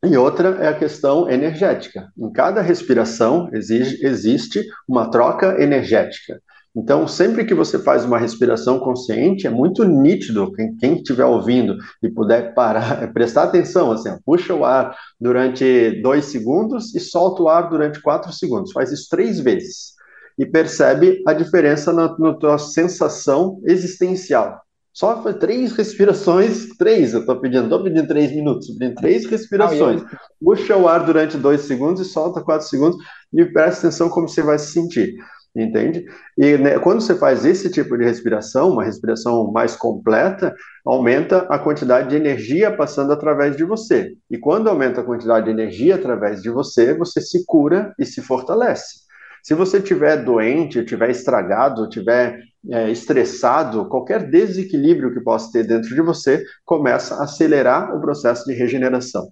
e 0.05 0.15
outra 0.15 0.49
é 0.61 0.69
a 0.69 0.77
questão 0.77 1.29
energética. 1.29 2.07
Em 2.17 2.31
cada 2.31 2.61
respiração 2.61 3.49
exige, 3.51 4.05
existe 4.05 4.63
uma 4.87 5.11
troca 5.11 5.61
energética. 5.61 6.39
Então, 6.77 7.07
sempre 7.07 7.43
que 7.43 7.55
você 7.55 7.79
faz 7.79 8.05
uma 8.05 8.19
respiração 8.19 8.79
consciente, 8.79 9.47
é 9.47 9.49
muito 9.49 9.83
nítido, 9.83 10.51
quem, 10.79 10.93
estiver 10.97 11.25
ouvindo 11.25 11.75
e 12.03 12.07
puder 12.07 12.53
parar, 12.53 13.09
prestar 13.11 13.45
atenção, 13.45 13.91
assim, 13.91 14.15
puxa 14.23 14.53
o 14.53 14.63
ar 14.63 14.95
durante 15.19 15.99
dois 16.03 16.25
segundos 16.25 16.93
e 16.93 16.99
solta 16.99 17.41
o 17.41 17.49
ar 17.49 17.67
durante 17.67 17.99
quatro 17.99 18.31
segundos. 18.31 18.71
Faz 18.71 18.91
isso 18.91 19.07
três 19.09 19.39
vezes 19.39 19.93
e 20.37 20.45
percebe 20.45 21.23
a 21.25 21.33
diferença 21.33 21.91
na, 21.91 22.15
na 22.19 22.35
tua 22.35 22.59
sensação 22.59 23.59
existencial. 23.65 24.61
Só 24.93 25.21
foi 25.23 25.33
três 25.33 25.73
respirações, 25.73 26.67
três, 26.77 27.13
eu 27.13 27.21
estou 27.21 27.39
pedindo, 27.39 27.63
estou 27.63 27.83
pedindo 27.83 28.07
três 28.07 28.31
minutos, 28.31 28.67
pedindo 28.67 28.95
três 28.95 29.25
respirações. 29.25 30.03
Puxa 30.39 30.77
o 30.77 30.87
ar 30.87 31.03
durante 31.03 31.37
dois 31.37 31.61
segundos 31.61 32.05
e 32.05 32.05
solta 32.05 32.41
quatro 32.41 32.67
segundos 32.67 32.97
e 33.33 33.45
presta 33.45 33.87
atenção 33.87 34.09
como 34.09 34.29
você 34.29 34.43
vai 34.43 34.59
se 34.59 34.73
sentir 34.73 35.15
entende? 35.63 36.05
E 36.37 36.57
né, 36.57 36.79
quando 36.79 37.01
você 37.01 37.15
faz 37.15 37.45
esse 37.45 37.71
tipo 37.71 37.97
de 37.97 38.03
respiração, 38.03 38.71
uma 38.71 38.83
respiração 38.83 39.51
mais 39.51 39.75
completa, 39.75 40.55
aumenta 40.85 41.39
a 41.49 41.57
quantidade 41.57 42.09
de 42.09 42.15
energia 42.15 42.75
passando 42.75 43.11
através 43.11 43.55
de 43.55 43.63
você. 43.63 44.13
E 44.29 44.37
quando 44.37 44.69
aumenta 44.69 45.01
a 45.01 45.03
quantidade 45.03 45.45
de 45.45 45.51
energia 45.51 45.95
através 45.95 46.41
de 46.41 46.49
você, 46.49 46.93
você 46.93 47.21
se 47.21 47.45
cura 47.45 47.93
e 47.99 48.05
se 48.05 48.21
fortalece. 48.21 49.07
Se 49.43 49.53
você 49.53 49.77
estiver 49.77 50.23
doente, 50.23 50.79
estiver 50.79 51.09
estragado, 51.09 51.85
estiver 51.85 52.39
é, 52.69 52.91
estressado, 52.91 53.87
qualquer 53.87 54.29
desequilíbrio 54.29 55.13
que 55.13 55.21
possa 55.21 55.51
ter 55.51 55.65
dentro 55.65 55.93
de 55.93 56.01
você 56.01 56.43
começa 56.65 57.15
a 57.15 57.23
acelerar 57.23 57.95
o 57.95 58.01
processo 58.01 58.45
de 58.45 58.53
regeneração. 58.53 59.29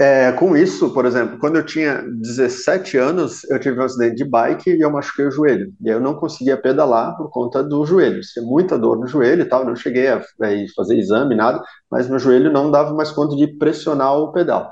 É, 0.00 0.30
com 0.32 0.56
isso, 0.56 0.94
por 0.94 1.04
exemplo, 1.06 1.38
quando 1.40 1.56
eu 1.56 1.66
tinha 1.66 2.04
17 2.20 2.96
anos, 2.96 3.42
eu 3.50 3.58
tive 3.58 3.80
um 3.80 3.82
acidente 3.82 4.14
de 4.14 4.24
bike 4.24 4.70
e 4.70 4.80
eu 4.80 4.92
machuquei 4.92 5.26
o 5.26 5.30
joelho. 5.30 5.72
E 5.84 5.88
eu 5.88 5.98
não 6.00 6.14
conseguia 6.14 6.56
pedalar 6.56 7.16
por 7.16 7.28
conta 7.30 7.64
do 7.64 7.84
joelho. 7.84 8.20
Tinha 8.20 8.44
muita 8.44 8.78
dor 8.78 8.96
no 9.00 9.08
joelho 9.08 9.42
e 9.42 9.44
tal, 9.44 9.64
não 9.64 9.74
cheguei 9.74 10.06
a, 10.08 10.18
a 10.18 10.48
fazer 10.76 10.96
exame, 10.96 11.34
nada, 11.34 11.60
mas 11.90 12.08
meu 12.08 12.20
joelho 12.20 12.52
não 12.52 12.70
dava 12.70 12.94
mais 12.94 13.10
conta 13.10 13.34
de 13.34 13.48
pressionar 13.58 14.16
o 14.16 14.32
pedal. 14.32 14.70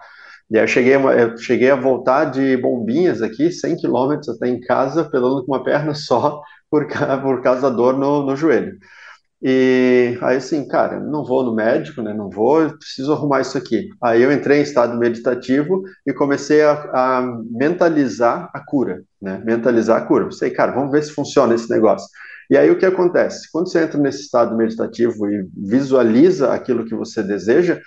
E 0.48 0.56
aí 0.58 0.62
eu 0.62 0.68
cheguei, 0.68 0.94
eu 0.94 1.36
cheguei 1.38 1.70
a 1.70 1.76
voltar 1.76 2.26
de 2.26 2.56
bombinhas 2.58 3.20
aqui, 3.20 3.50
100 3.50 3.78
quilômetros 3.78 4.28
até 4.28 4.48
em 4.48 4.60
casa, 4.60 5.04
pedalando 5.10 5.44
com 5.44 5.52
uma 5.52 5.64
perna 5.64 5.92
só, 5.92 6.40
por, 6.70 6.86
por 7.22 7.42
causa 7.42 7.62
da 7.62 7.70
dor 7.70 7.98
no, 7.98 8.24
no 8.24 8.36
joelho. 8.36 8.78
E 9.43 10.18
aí, 10.22 10.37
assim, 10.37 10.66
cara, 10.66 10.99
não 10.99 11.24
vou 11.24 11.45
no 11.45 11.55
médico, 11.55 12.01
né? 12.01 12.14
Não 12.14 12.30
vou, 12.30 12.70
preciso 12.78 13.12
arrumar 13.12 13.43
isso 13.43 13.57
aqui. 13.59 13.89
Aí 14.03 14.22
eu 14.22 14.32
entrei 14.32 14.61
em 14.61 14.62
estado 14.62 14.99
meditativo 14.99 15.82
e 16.07 16.12
comecei 16.12 16.62
a, 16.62 16.72
a 16.72 17.39
mentalizar 17.51 18.51
a 18.55 18.61
cura, 18.61 19.03
né? 19.20 19.43
Mentalizar 19.45 19.99
a 20.03 20.07
cura. 20.07 20.30
Sei, 20.33 20.50
cara, 20.50 20.72
vamos 20.72 20.91
ver 20.91 21.03
se 21.03 21.13
funciona 21.13 21.54
esse 21.54 21.68
negócio. 21.71 22.08
E 22.50 22.57
aí 22.57 22.71
o 22.71 22.79
que 22.79 22.87
acontece? 22.87 23.50
Quando 23.53 23.71
você 23.71 23.83
entra 23.83 24.00
nesse 24.00 24.22
estado 24.22 24.57
meditativo 24.57 25.29
e 25.30 25.46
visualiza 25.57 26.53
aquilo 26.53 26.84
que 26.84 26.95
você 26.95 27.22
deseja, 27.22 27.80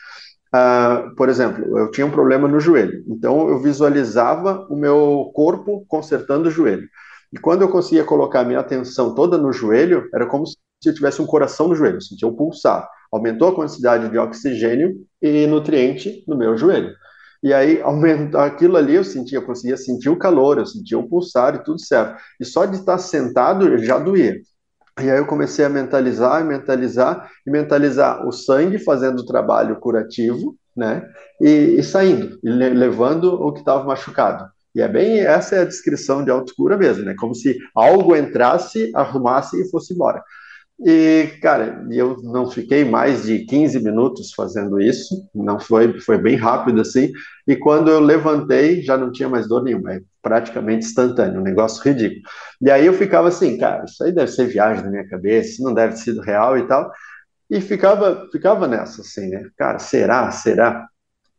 uh, 0.54 1.16
por 1.16 1.30
exemplo, 1.30 1.78
eu 1.80 1.90
tinha 1.92 2.06
um 2.06 2.12
problema 2.12 2.48
no 2.48 2.60
joelho, 2.60 3.04
então 3.08 3.48
eu 3.50 3.60
visualizava 3.60 4.68
o 4.70 4.76
meu 4.76 5.32
corpo 5.34 5.86
consertando 5.88 6.50
o 6.50 6.52
joelho. 6.52 6.88
E 7.32 7.38
quando 7.38 7.62
eu 7.62 7.70
conseguia 7.70 8.04
colocar 8.04 8.42
a 8.42 8.46
minha 8.46 8.60
atenção 8.60 9.16
toda 9.16 9.38
no 9.38 9.54
joelho, 9.54 10.10
era 10.14 10.26
como 10.26 10.46
se 10.46 10.58
se 10.82 10.90
eu 10.90 10.94
tivesse 10.94 11.22
um 11.22 11.26
coração 11.26 11.68
no 11.68 11.76
joelho, 11.76 12.02
sentia 12.02 12.28
o 12.28 12.36
pulsar. 12.36 12.88
Aumentou 13.12 13.50
a 13.50 13.56
quantidade 13.56 14.10
de 14.10 14.18
oxigênio 14.18 14.96
e 15.22 15.46
nutriente 15.46 16.24
no 16.28 16.38
meu 16.38 16.58
joelho. 16.58 16.94
E 17.44 17.54
aí, 17.54 17.82
aquilo 18.36 18.78
ali, 18.78 18.96
eu 18.96 19.04
sentia, 19.04 19.38
eu 19.40 19.46
conseguia 19.46 19.78
sentir 19.78 20.10
o 20.10 20.18
calor, 20.18 20.58
eu 20.58 20.66
sentia 20.66 20.98
o 20.98 21.08
pulsar 21.08 21.56
e 21.56 21.64
tudo 21.64 21.80
certo. 21.80 22.22
E 22.40 22.46
só 22.46 22.66
de 22.66 22.78
estar 22.78 22.98
sentado 22.98 23.78
já 23.80 23.98
doía. 23.98 24.36
E 25.02 25.10
aí 25.10 25.18
eu 25.18 25.26
comecei 25.26 25.64
a 25.64 25.70
mentalizar, 25.70 26.44
mentalizar 26.44 27.30
e 27.48 27.52
mentalizar 27.52 28.28
o 28.28 28.32
sangue 28.32 28.78
fazendo 28.80 29.20
o 29.20 29.26
trabalho 29.26 29.80
curativo, 29.80 30.56
né? 30.76 31.04
E, 31.42 31.78
e 31.78 31.84
saindo, 31.84 32.38
e 32.44 32.50
levando 32.50 33.34
o 33.34 33.54
que 33.54 33.60
estava 33.60 33.86
machucado. 33.86 34.46
E 34.76 34.82
é 34.82 34.88
bem 34.88 35.20
essa 35.20 35.56
é 35.56 35.62
a 35.62 35.66
descrição 35.66 36.24
de 36.24 36.30
autocura 36.30 36.78
mesmo, 36.78 37.06
né? 37.06 37.16
Como 37.18 37.34
se 37.34 37.58
algo 37.74 38.16
entrasse, 38.16 38.92
arrumasse 38.94 39.60
e 39.62 39.70
fosse 39.70 39.94
embora. 39.94 40.22
E, 40.86 41.28
cara, 41.42 41.86
eu 41.92 42.18
não 42.24 42.50
fiquei 42.50 42.86
mais 42.86 43.24
de 43.24 43.40
15 43.46 43.80
minutos 43.84 44.32
fazendo 44.34 44.80
isso, 44.82 45.14
não 45.36 45.60
foi, 45.60 46.00
foi 46.00 46.18
bem 46.18 46.38
rápido 46.38 46.80
assim. 46.82 47.12
E 47.46 47.56
quando 47.56 47.92
eu 47.92 48.00
levantei, 48.00 48.82
já 48.82 48.98
não 48.98 49.12
tinha 49.12 49.28
mais 49.28 49.48
dor 49.48 49.62
nenhuma, 49.64 49.96
é 49.96 50.02
praticamente 50.22 50.86
instantâneo, 50.86 51.42
um 51.42 51.44
negócio 51.44 51.84
ridículo. 51.84 52.22
E 52.62 52.72
aí 52.72 52.86
eu 52.86 52.94
ficava 52.94 53.28
assim, 53.28 53.58
cara, 53.58 53.84
isso 53.86 54.02
aí 54.04 54.14
deve 54.14 54.32
ser 54.32 54.48
viagem 54.48 54.84
na 54.86 54.90
minha 54.92 55.08
cabeça, 55.10 55.50
isso 55.50 55.64
não 55.64 55.74
deve 55.74 55.96
ter 55.96 56.00
sido 56.02 56.22
real 56.22 56.58
e 56.58 56.66
tal. 56.68 56.90
E 57.50 57.62
ficava, 57.62 58.28
ficava 58.32 58.68
nessa, 58.68 59.02
assim, 59.04 59.30
né? 59.30 59.44
Cara, 59.58 59.80
será? 59.80 60.32
Será? 60.32 60.89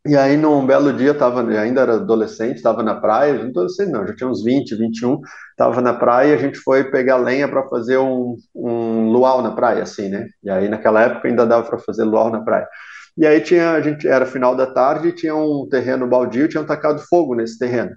E 0.05 0.15
aí, 0.17 0.35
num 0.35 0.65
belo 0.65 0.91
dia, 0.91 1.13
tava, 1.13 1.41
ainda 1.59 1.81
era 1.81 1.93
adolescente, 1.95 2.57
estava 2.57 2.81
na 2.81 2.95
praia, 2.95 3.35
não 3.35 3.49
adolescente 3.49 3.91
não, 3.91 4.07
já 4.07 4.15
tinha 4.15 4.27
uns 4.27 4.43
20, 4.43 4.75
21, 4.75 5.19
estava 5.51 5.79
na 5.79 5.93
praia 5.93 6.31
e 6.31 6.33
a 6.33 6.37
gente 6.37 6.57
foi 6.57 6.85
pegar 6.89 7.17
lenha 7.17 7.47
para 7.47 7.67
fazer 7.69 7.99
um, 7.99 8.35
um 8.55 9.11
luau 9.11 9.43
na 9.43 9.51
praia, 9.51 9.83
assim, 9.83 10.09
né? 10.09 10.27
E 10.43 10.49
aí, 10.49 10.67
naquela 10.67 11.03
época, 11.03 11.27
ainda 11.27 11.45
dava 11.45 11.69
para 11.69 11.77
fazer 11.77 12.03
luau 12.03 12.31
na 12.31 12.41
praia. 12.41 12.67
E 13.15 13.27
aí, 13.27 13.41
tinha, 13.41 13.73
a 13.73 13.81
gente, 13.81 14.07
era 14.07 14.25
final 14.25 14.55
da 14.55 14.65
tarde, 14.65 15.11
tinha 15.11 15.35
um 15.35 15.67
terreno 15.69 16.07
baldio, 16.07 16.47
tinham 16.47 16.65
tacado 16.65 16.99
fogo 17.07 17.35
nesse 17.35 17.59
terreno. 17.59 17.91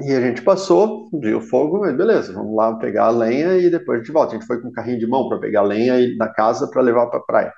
E 0.00 0.12
a 0.14 0.20
gente 0.20 0.42
passou, 0.42 1.08
viu 1.12 1.38
o 1.38 1.40
fogo, 1.42 1.80
mas 1.80 1.94
beleza, 1.96 2.32
vamos 2.32 2.56
lá 2.56 2.74
pegar 2.76 3.04
a 3.06 3.10
lenha 3.10 3.56
e 3.58 3.70
depois 3.70 4.00
a 4.00 4.02
gente 4.02 4.12
volta. 4.12 4.34
A 4.34 4.38
gente 4.38 4.46
foi 4.46 4.60
com 4.60 4.68
um 4.68 4.72
carrinho 4.72 4.98
de 4.98 5.06
mão 5.06 5.28
para 5.28 5.38
pegar 5.38 5.60
a 5.60 5.64
lenha 5.64 5.94
na 6.16 6.28
casa 6.28 6.68
para 6.68 6.82
levar 6.82 7.06
para 7.08 7.20
a 7.20 7.22
praia. 7.22 7.52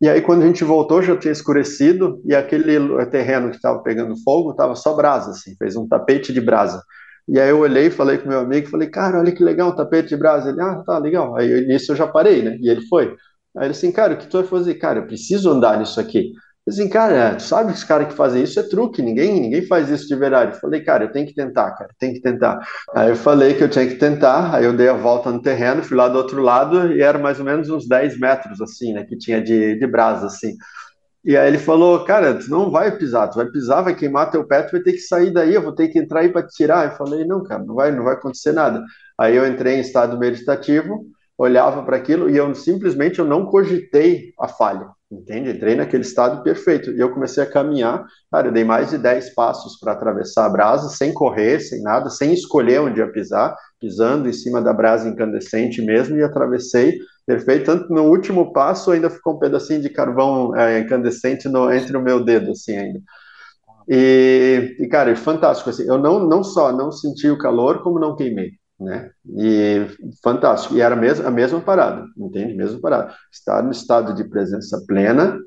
E 0.00 0.08
aí, 0.08 0.20
quando 0.20 0.42
a 0.42 0.46
gente 0.46 0.64
voltou, 0.64 1.02
já 1.02 1.16
tinha 1.16 1.32
escurecido 1.32 2.20
e 2.24 2.34
aquele 2.34 2.78
terreno 3.06 3.50
que 3.50 3.56
estava 3.56 3.82
pegando 3.82 4.16
fogo 4.22 4.50
estava 4.50 4.74
só 4.74 4.94
brasa, 4.94 5.30
assim, 5.30 5.54
fez 5.56 5.76
um 5.76 5.88
tapete 5.88 6.32
de 6.32 6.40
brasa. 6.40 6.82
E 7.28 7.40
aí 7.40 7.48
eu 7.48 7.60
olhei, 7.60 7.90
falei 7.90 8.18
com 8.18 8.28
meu 8.28 8.40
amigo, 8.40 8.68
falei, 8.68 8.88
cara, 8.90 9.18
olha 9.18 9.32
que 9.32 9.42
legal, 9.42 9.70
um 9.70 9.76
tapete 9.76 10.08
de 10.10 10.16
brasa. 10.16 10.50
Ele, 10.50 10.60
ah, 10.60 10.82
tá 10.84 10.98
legal. 10.98 11.36
Aí 11.36 11.66
nisso 11.66 11.92
eu 11.92 11.96
já 11.96 12.06
parei, 12.06 12.42
né? 12.42 12.58
E 12.60 12.68
ele 12.68 12.82
foi. 12.86 13.16
Aí 13.56 13.66
ele 13.66 13.70
assim, 13.70 13.90
cara, 13.92 14.14
o 14.14 14.18
que 14.18 14.26
tu 14.26 14.38
vai 14.38 14.46
fazer? 14.46 14.74
Cara, 14.74 14.98
eu 15.00 15.06
preciso 15.06 15.50
andar 15.50 15.78
nisso 15.78 15.98
aqui 16.00 16.32
assim, 16.68 16.88
cara, 16.88 17.38
sabe 17.38 17.72
que 17.72 17.78
os 17.78 17.84
caras 17.84 18.08
que 18.08 18.14
fazem 18.14 18.42
isso 18.42 18.58
é 18.58 18.62
truque, 18.62 19.02
ninguém, 19.02 19.40
ninguém 19.40 19.66
faz 19.66 19.90
isso 19.90 20.08
de 20.08 20.16
verdade. 20.16 20.54
Eu 20.54 20.60
falei, 20.60 20.82
cara, 20.82 21.04
eu 21.04 21.12
tenho 21.12 21.26
que 21.26 21.34
tentar, 21.34 21.72
cara, 21.72 21.90
tem 21.98 22.14
que 22.14 22.20
tentar. 22.20 22.58
Aí 22.94 23.10
eu 23.10 23.16
falei 23.16 23.54
que 23.54 23.62
eu 23.62 23.68
tinha 23.68 23.86
que 23.86 23.96
tentar, 23.96 24.54
aí 24.54 24.64
eu 24.64 24.72
dei 24.76 24.88
a 24.88 24.94
volta 24.94 25.30
no 25.30 25.42
terreno, 25.42 25.82
fui 25.82 25.96
lá 25.96 26.08
do 26.08 26.16
outro 26.18 26.40
lado 26.42 26.92
e 26.92 27.02
era 27.02 27.18
mais 27.18 27.38
ou 27.38 27.44
menos 27.44 27.68
uns 27.68 27.86
10 27.88 28.18
metros, 28.18 28.60
assim, 28.60 28.92
né, 28.94 29.04
que 29.04 29.16
tinha 29.16 29.42
de, 29.42 29.78
de 29.78 29.86
brasa, 29.86 30.26
assim. 30.26 30.54
E 31.24 31.36
aí 31.36 31.48
ele 31.48 31.58
falou, 31.58 32.04
cara, 32.04 32.34
tu 32.34 32.50
não 32.50 32.70
vai 32.70 32.96
pisar, 32.98 33.28
tu 33.28 33.36
vai 33.36 33.46
pisar, 33.46 33.80
vai 33.82 33.94
queimar 33.94 34.30
teu 34.30 34.46
pé, 34.46 34.62
tu 34.62 34.72
vai 34.72 34.82
ter 34.82 34.92
que 34.92 34.98
sair 34.98 35.32
daí, 35.32 35.54
eu 35.54 35.62
vou 35.62 35.74
ter 35.74 35.88
que 35.88 35.98
entrar 35.98 36.20
aí 36.20 36.28
para 36.30 36.46
tirar. 36.46 36.84
Eu 36.86 36.96
falei, 36.96 37.24
não, 37.24 37.42
cara, 37.42 37.64
não 37.64 37.74
vai, 37.74 37.90
não 37.90 38.04
vai 38.04 38.14
acontecer 38.14 38.52
nada. 38.52 38.82
Aí 39.18 39.34
eu 39.34 39.46
entrei 39.46 39.76
em 39.76 39.80
estado 39.80 40.18
meditativo, 40.18 41.06
olhava 41.38 41.82
para 41.82 41.96
aquilo 41.96 42.28
e 42.28 42.36
eu 42.36 42.54
simplesmente 42.54 43.18
eu 43.18 43.24
não 43.24 43.46
cogitei 43.46 44.34
a 44.38 44.48
falha. 44.48 44.88
Entende? 45.14 45.50
Entrei 45.50 45.74
naquele 45.74 46.02
estado 46.02 46.42
perfeito. 46.42 46.90
E 46.90 47.00
eu 47.00 47.12
comecei 47.12 47.42
a 47.42 47.50
caminhar. 47.50 48.04
Cara, 48.30 48.48
eu 48.48 48.52
dei 48.52 48.64
mais 48.64 48.90
de 48.90 48.98
10 48.98 49.34
passos 49.34 49.78
para 49.78 49.92
atravessar 49.92 50.46
a 50.46 50.48
brasa, 50.48 50.88
sem 50.88 51.12
correr, 51.12 51.60
sem 51.60 51.82
nada, 51.82 52.10
sem 52.10 52.32
escolher 52.32 52.80
onde 52.80 53.00
ia 53.00 53.10
pisar, 53.10 53.56
pisando 53.80 54.28
em 54.28 54.32
cima 54.32 54.60
da 54.60 54.72
brasa 54.72 55.08
incandescente 55.08 55.80
mesmo, 55.80 56.16
e 56.16 56.22
atravessei 56.22 56.98
perfeito. 57.26 57.66
Tanto 57.66 57.92
no 57.92 58.04
último 58.04 58.52
passo 58.52 58.90
ainda 58.90 59.08
ficou 59.08 59.34
um 59.36 59.38
pedacinho 59.38 59.80
de 59.80 59.88
carvão 59.88 60.54
é, 60.56 60.80
incandescente 60.80 61.48
no, 61.48 61.72
entre 61.72 61.96
o 61.96 62.02
meu 62.02 62.24
dedo, 62.24 62.50
assim, 62.52 62.76
ainda. 62.76 63.00
E, 63.88 64.76
e 64.80 64.88
cara, 64.88 65.10
é 65.10 65.16
fantástico. 65.16 65.70
Assim, 65.70 65.86
eu 65.86 65.98
não, 65.98 66.26
não 66.26 66.42
só 66.42 66.72
não 66.72 66.90
senti 66.90 67.28
o 67.28 67.38
calor, 67.38 67.82
como 67.82 68.00
não 68.00 68.16
queimei 68.16 68.52
né? 68.78 69.10
E 69.36 69.86
fantástico. 70.22 70.74
E 70.76 70.80
era 70.80 70.94
a 70.94 70.98
mesma, 70.98 71.28
a 71.28 71.30
mesma 71.30 71.60
parada, 71.60 72.04
entende? 72.16 72.54
Mesma 72.54 72.80
parada. 72.80 73.14
Estar 73.32 73.62
no 73.62 73.70
estado 73.70 74.14
de 74.14 74.24
presença 74.24 74.82
plena 74.86 75.38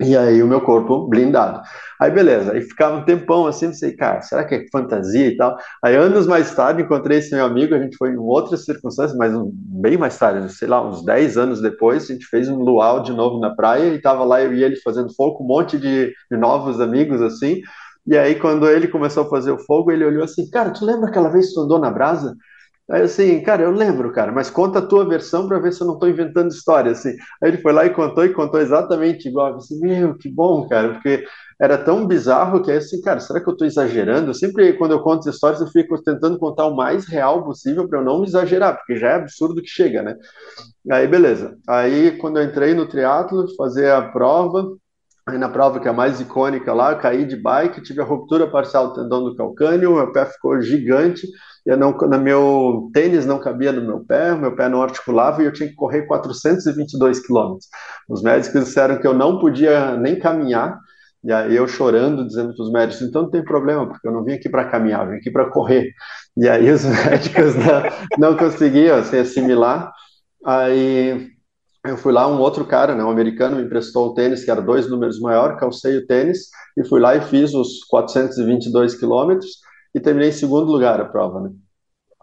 e 0.00 0.16
aí 0.16 0.40
o 0.42 0.46
meu 0.46 0.60
corpo 0.60 1.08
blindado. 1.08 1.60
Aí 2.00 2.10
beleza, 2.10 2.52
aí 2.52 2.62
ficava 2.62 2.96
um 2.98 3.04
tempão 3.04 3.46
assim, 3.48 3.66
não 3.66 3.74
sei, 3.74 3.96
cara, 3.96 4.20
será 4.22 4.44
que 4.44 4.54
é 4.54 4.64
fantasia 4.70 5.26
e 5.26 5.36
tal? 5.36 5.56
Aí 5.82 5.96
anos 5.96 6.24
mais 6.26 6.54
tarde 6.54 6.82
encontrei 6.82 7.18
esse 7.18 7.34
meu 7.34 7.44
amigo, 7.44 7.74
a 7.74 7.80
gente 7.80 7.96
foi 7.96 8.10
em 8.10 8.16
outras 8.16 8.64
circunstâncias, 8.64 9.18
mas 9.18 9.34
um, 9.34 9.50
bem 9.52 9.96
mais 9.96 10.16
tarde, 10.16 10.52
sei 10.52 10.68
lá, 10.68 10.86
uns 10.86 11.04
10 11.04 11.36
anos 11.36 11.60
depois, 11.60 12.04
a 12.04 12.12
gente 12.12 12.26
fez 12.26 12.48
um 12.48 12.58
luau 12.58 13.02
de 13.02 13.12
novo 13.12 13.40
na 13.40 13.50
praia 13.56 13.92
e 13.92 14.00
tava 14.00 14.24
lá 14.24 14.40
eu 14.40 14.54
e 14.54 14.62
ele 14.62 14.76
fazendo 14.76 15.12
fogo, 15.14 15.42
um 15.42 15.46
monte 15.48 15.76
de, 15.76 16.12
de 16.30 16.36
novos 16.36 16.80
amigos 16.80 17.20
assim. 17.20 17.60
E 18.06 18.16
aí 18.16 18.36
quando 18.36 18.68
ele 18.68 18.86
começou 18.86 19.24
a 19.24 19.28
fazer 19.28 19.50
o 19.50 19.58
fogo, 19.58 19.90
ele 19.90 20.04
olhou 20.04 20.22
assim, 20.22 20.48
cara, 20.48 20.70
tu 20.70 20.84
lembra 20.84 21.08
aquela 21.08 21.28
vez 21.28 21.48
que 21.48 21.54
tu 21.54 21.60
andou 21.62 21.78
na 21.80 21.90
brasa? 21.90 22.36
Aí 22.90 23.02
assim, 23.02 23.42
cara, 23.42 23.62
eu 23.62 23.70
lembro, 23.70 24.10
cara, 24.12 24.32
mas 24.32 24.48
conta 24.48 24.78
a 24.78 24.86
tua 24.86 25.06
versão 25.06 25.46
para 25.46 25.58
ver 25.58 25.72
se 25.74 25.82
eu 25.82 25.86
não 25.86 25.94
estou 25.94 26.08
inventando 26.08 26.50
história, 26.50 26.92
assim. 26.92 27.10
Aí 27.42 27.50
ele 27.50 27.58
foi 27.58 27.72
lá 27.72 27.84
e 27.84 27.90
contou 27.90 28.24
e 28.24 28.32
contou 28.32 28.60
exatamente 28.60 29.28
igual. 29.28 29.50
Eu 29.50 29.56
disse, 29.58 29.78
meu, 29.78 30.16
que 30.16 30.28
bom, 30.30 30.66
cara, 30.66 30.94
porque 30.94 31.24
era 31.60 31.76
tão 31.76 32.06
bizarro 32.06 32.62
que 32.62 32.70
aí 32.70 32.78
assim, 32.78 33.00
cara, 33.02 33.20
será 33.20 33.40
que 33.40 33.48
eu 33.48 33.52
estou 33.52 33.66
exagerando? 33.66 34.30
Eu 34.30 34.34
sempre, 34.34 34.72
quando 34.74 34.92
eu 34.92 35.00
conto 35.02 35.28
histórias, 35.28 35.60
eu 35.60 35.66
fico 35.66 36.00
tentando 36.02 36.38
contar 36.38 36.66
o 36.66 36.74
mais 36.76 37.06
real 37.06 37.44
possível 37.44 37.86
para 37.88 37.98
eu 37.98 38.04
não 38.04 38.20
me 38.20 38.26
exagerar, 38.26 38.76
porque 38.76 38.96
já 38.96 39.10
é 39.10 39.14
absurdo 39.16 39.60
que 39.60 39.68
chega, 39.68 40.02
né? 40.02 40.16
Aí, 40.90 41.06
beleza. 41.06 41.58
Aí, 41.68 42.16
quando 42.18 42.38
eu 42.38 42.44
entrei 42.44 42.74
no 42.74 42.88
triatlo, 42.88 43.46
fazer 43.56 43.90
a 43.90 44.02
prova, 44.02 44.76
Aí 45.28 45.36
na 45.36 45.48
prova 45.50 45.78
que 45.78 45.86
é 45.86 45.90
a 45.90 45.94
mais 45.94 46.20
icônica 46.20 46.72
lá, 46.72 46.94
caí 46.94 47.26
de 47.26 47.36
bike, 47.36 47.82
tive 47.82 48.00
a 48.00 48.04
ruptura 48.04 48.46
parcial 48.46 48.88
do 48.88 48.94
tendão 48.94 49.22
do 49.22 49.36
calcâneo, 49.36 49.94
meu 49.94 50.10
pé 50.10 50.24
ficou 50.24 50.58
gigante, 50.62 51.26
eu 51.66 51.76
não, 51.76 51.92
no 51.92 52.18
meu 52.18 52.90
tênis 52.94 53.26
não 53.26 53.38
cabia 53.38 53.70
no 53.70 53.82
meu 53.82 54.00
pé, 54.00 54.34
meu 54.34 54.56
pé 54.56 54.70
não 54.70 54.82
articulava 54.82 55.42
e 55.42 55.44
eu 55.44 55.52
tinha 55.52 55.68
que 55.68 55.74
correr 55.74 56.06
422 56.06 57.20
quilômetros. 57.26 57.66
Os 58.08 58.22
médicos 58.22 58.64
disseram 58.64 58.98
que 58.98 59.06
eu 59.06 59.12
não 59.12 59.38
podia 59.38 59.98
nem 59.98 60.18
caminhar, 60.18 60.78
e 61.22 61.30
aí 61.30 61.54
eu 61.54 61.68
chorando, 61.68 62.26
dizendo 62.26 62.54
para 62.54 62.62
os 62.62 62.72
médicos, 62.72 63.06
então 63.06 63.22
não 63.22 63.30
tem 63.30 63.44
problema, 63.44 63.86
porque 63.86 64.08
eu 64.08 64.12
não 64.12 64.24
vim 64.24 64.32
aqui 64.32 64.48
para 64.48 64.64
caminhar, 64.64 65.04
eu 65.04 65.10
vim 65.10 65.16
aqui 65.18 65.30
para 65.30 65.50
correr. 65.50 65.92
E 66.38 66.48
aí 66.48 66.70
os 66.70 66.84
médicos 67.04 67.54
não, 67.54 68.30
não 68.30 68.36
conseguiam 68.36 68.96
assim, 68.96 69.18
assimilar. 69.18 69.92
Aí 70.42 71.28
eu 71.84 71.96
fui 71.96 72.12
lá, 72.12 72.26
um 72.26 72.38
outro 72.38 72.64
cara, 72.64 72.94
né, 72.94 73.02
um 73.02 73.10
americano, 73.10 73.56
me 73.56 73.62
emprestou 73.62 74.08
o 74.08 74.14
tênis, 74.14 74.44
que 74.44 74.50
era 74.50 74.60
dois 74.60 74.88
números 74.88 75.20
maior, 75.20 75.56
calcei 75.56 75.96
o 75.96 76.06
tênis 76.06 76.48
e 76.76 76.84
fui 76.84 77.00
lá 77.00 77.16
e 77.16 77.20
fiz 77.20 77.54
os 77.54 77.84
422 77.84 78.94
quilômetros 78.96 79.58
e 79.94 80.00
terminei 80.00 80.30
em 80.30 80.32
segundo 80.32 80.70
lugar 80.70 81.00
a 81.00 81.04
prova, 81.04 81.40
né? 81.40 81.50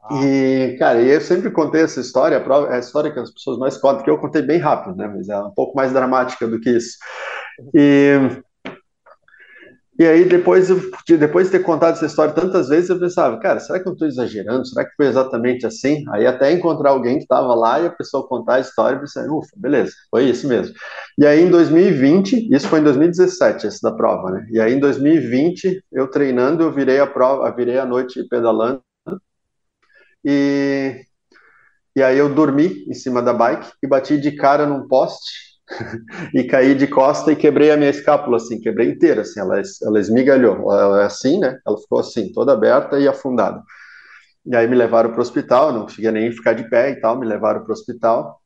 Ah. 0.03 0.23
E, 0.23 0.75
cara, 0.77 1.01
eu 1.01 1.19
sempre 1.19 1.49
contei 1.49 1.81
essa 1.81 1.99
história, 1.99 2.37
a, 2.37 2.41
prova, 2.41 2.69
a 2.69 2.79
história 2.79 3.11
que 3.11 3.19
as 3.19 3.31
pessoas 3.31 3.57
mais 3.57 3.77
contam, 3.77 4.03
que 4.03 4.09
eu 4.09 4.19
contei 4.19 4.41
bem 4.41 4.59
rápido, 4.59 4.95
né? 4.95 5.07
Mas 5.07 5.29
é 5.29 5.39
um 5.39 5.51
pouco 5.51 5.75
mais 5.75 5.91
dramática 5.91 6.47
do 6.47 6.59
que 6.59 6.69
isso. 6.69 6.97
E 7.73 8.19
e 9.97 10.05
aí, 10.05 10.25
depois, 10.25 10.67
de, 10.67 11.17
depois 11.17 11.47
de 11.47 11.53
ter 11.53 11.63
contado 11.63 11.93
essa 11.93 12.05
história 12.05 12.33
tantas 12.33 12.67
vezes, 12.67 12.89
eu 12.89 12.99
pensava, 12.99 13.39
cara, 13.39 13.61
será 13.61 13.79
que 13.79 13.87
eu 13.87 13.93
estou 13.93 14.07
exagerando? 14.07 14.65
Será 14.67 14.83
que 14.83 14.93
foi 14.95 15.07
exatamente 15.07 15.65
assim? 15.65 16.03
Aí 16.09 16.27
até 16.27 16.51
encontrar 16.51 16.89
alguém 16.89 17.17
que 17.17 17.23
estava 17.23 17.55
lá 17.55 17.79
e 17.79 17.87
a 17.87 17.89
pessoa 17.89 18.27
contar 18.27 18.55
a 18.55 18.59
história, 18.59 18.97
eu 18.97 18.99
pensei, 18.99 19.23
ufa, 19.23 19.51
beleza, 19.55 19.93
foi 20.11 20.25
isso 20.25 20.47
mesmo. 20.49 20.75
E 21.17 21.25
aí, 21.25 21.41
em 21.41 21.49
2020, 21.49 22.53
isso 22.53 22.67
foi 22.67 22.79
em 22.81 22.83
2017, 22.83 23.67
esse 23.67 23.81
da 23.81 23.93
prova, 23.93 24.31
né? 24.31 24.47
E 24.51 24.59
aí, 24.59 24.73
em 24.73 24.79
2020, 24.79 25.81
eu 25.93 26.07
treinando, 26.09 26.63
eu 26.63 26.73
virei 26.73 26.99
a 26.99 27.07
prova, 27.07 27.49
virei 27.55 27.79
a 27.79 27.85
noite 27.85 28.21
pedalando, 28.27 28.81
e, 30.25 31.05
e 31.95 32.03
aí 32.03 32.17
eu 32.17 32.33
dormi 32.33 32.83
em 32.89 32.93
cima 32.93 33.21
da 33.21 33.31
bike 33.31 33.71
e 33.81 33.87
bati 33.87 34.17
de 34.19 34.31
cara 34.31 34.65
num 34.65 34.87
poste 34.87 35.54
e 36.33 36.43
caí 36.43 36.75
de 36.75 36.87
costa 36.87 37.31
e 37.31 37.35
quebrei 37.35 37.71
a 37.71 37.77
minha 37.77 37.89
escápula, 37.89 38.37
assim, 38.37 38.59
quebrei 38.59 38.89
inteira, 38.89 39.21
assim, 39.21 39.39
ela, 39.39 39.61
ela 39.83 39.99
esmigalhou, 39.99 40.71
ela 40.71 41.01
é 41.01 41.05
assim, 41.05 41.39
né, 41.39 41.59
ela 41.65 41.77
ficou 41.77 41.99
assim, 41.99 42.31
toda 42.31 42.53
aberta 42.53 42.99
e 42.99 43.07
afundada. 43.07 43.61
E 44.45 44.55
aí 44.55 44.67
me 44.67 44.75
levaram 44.75 45.09
para 45.09 45.19
o 45.19 45.21
hospital, 45.21 45.73
não 45.73 45.83
conseguia 45.83 46.11
nem 46.11 46.31
ficar 46.31 46.53
de 46.53 46.69
pé 46.69 46.91
e 46.91 46.99
tal, 46.99 47.19
me 47.19 47.25
levaram 47.25 47.61
para 47.61 47.69
o 47.69 47.73
hospital, 47.73 48.39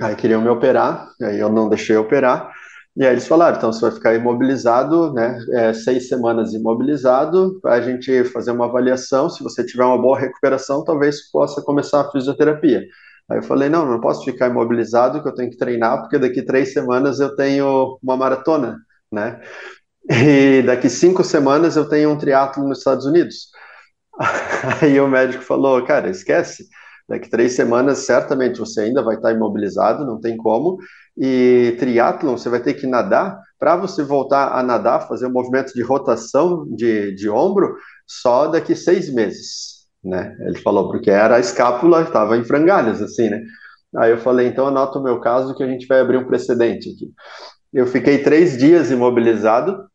aí 0.00 0.14
queriam 0.14 0.42
me 0.42 0.48
operar, 0.48 1.08
aí 1.22 1.38
eu 1.38 1.48
não 1.48 1.68
deixei 1.68 1.96
operar, 1.96 2.52
e 2.94 3.06
aí 3.06 3.12
eles 3.12 3.26
falaram, 3.26 3.56
então 3.56 3.72
você 3.72 3.80
vai 3.80 3.92
ficar 3.92 4.14
imobilizado, 4.14 5.12
né, 5.14 5.38
é, 5.52 5.72
seis 5.72 6.08
semanas 6.08 6.52
imobilizado, 6.52 7.58
para 7.62 7.74
a 7.74 7.80
gente 7.80 8.24
fazer 8.24 8.50
uma 8.50 8.66
avaliação, 8.66 9.30
se 9.30 9.42
você 9.42 9.64
tiver 9.64 9.84
uma 9.84 10.00
boa 10.00 10.18
recuperação, 10.18 10.84
talvez 10.84 11.30
possa 11.30 11.62
começar 11.62 12.00
a 12.02 12.10
fisioterapia. 12.10 12.84
Aí 13.30 13.38
eu 13.38 13.42
falei, 13.42 13.68
não, 13.68 13.84
não 13.86 14.00
posso 14.00 14.24
ficar 14.24 14.48
imobilizado, 14.48 15.22
que 15.22 15.28
eu 15.28 15.34
tenho 15.34 15.50
que 15.50 15.58
treinar, 15.58 16.00
porque 16.00 16.18
daqui 16.18 16.42
três 16.42 16.72
semanas 16.72 17.20
eu 17.20 17.34
tenho 17.36 17.98
uma 18.02 18.16
maratona, 18.16 18.78
né? 19.12 19.40
E 20.10 20.62
daqui 20.62 20.88
cinco 20.88 21.22
semanas 21.22 21.76
eu 21.76 21.88
tenho 21.88 22.10
um 22.10 22.18
triatlo 22.18 22.66
nos 22.66 22.78
Estados 22.78 23.04
Unidos. 23.06 23.50
Aí 24.82 25.00
o 25.00 25.08
médico 25.08 25.44
falou, 25.44 25.84
cara, 25.84 26.10
esquece, 26.10 26.64
daqui 27.08 27.28
três 27.30 27.52
semanas 27.52 27.98
certamente 27.98 28.58
você 28.58 28.82
ainda 28.82 29.02
vai 29.02 29.16
estar 29.16 29.32
imobilizado, 29.32 30.06
não 30.06 30.20
tem 30.20 30.36
como, 30.36 30.78
e 31.16 31.76
triatlon 31.78 32.36
você 32.36 32.48
vai 32.48 32.60
ter 32.60 32.74
que 32.74 32.86
nadar, 32.86 33.38
para 33.58 33.76
você 33.76 34.02
voltar 34.02 34.52
a 34.58 34.62
nadar, 34.62 35.08
fazer 35.08 35.26
um 35.26 35.32
movimento 35.32 35.72
de 35.74 35.82
rotação 35.82 36.66
de, 36.74 37.14
de 37.14 37.28
ombro, 37.28 37.76
só 38.06 38.46
daqui 38.48 38.74
seis 38.74 39.12
meses, 39.12 39.77
né? 40.02 40.36
Ele 40.40 40.58
falou, 40.58 40.90
porque 40.90 41.10
era 41.10 41.36
a 41.36 41.40
escápula, 41.40 42.02
estava 42.02 42.36
em 42.36 42.44
frangalhos, 42.44 43.02
assim, 43.02 43.28
né? 43.30 43.42
Aí 43.96 44.10
eu 44.10 44.18
falei, 44.18 44.46
então 44.46 44.66
anota 44.66 44.98
o 44.98 45.02
meu 45.02 45.20
caso 45.20 45.54
que 45.54 45.62
a 45.62 45.66
gente 45.66 45.86
vai 45.86 46.00
abrir 46.00 46.18
um 46.18 46.26
precedente 46.26 46.90
aqui. 46.90 47.10
Eu 47.72 47.86
fiquei 47.86 48.18
três 48.18 48.56
dias 48.56 48.90
imobilizado, 48.90 49.88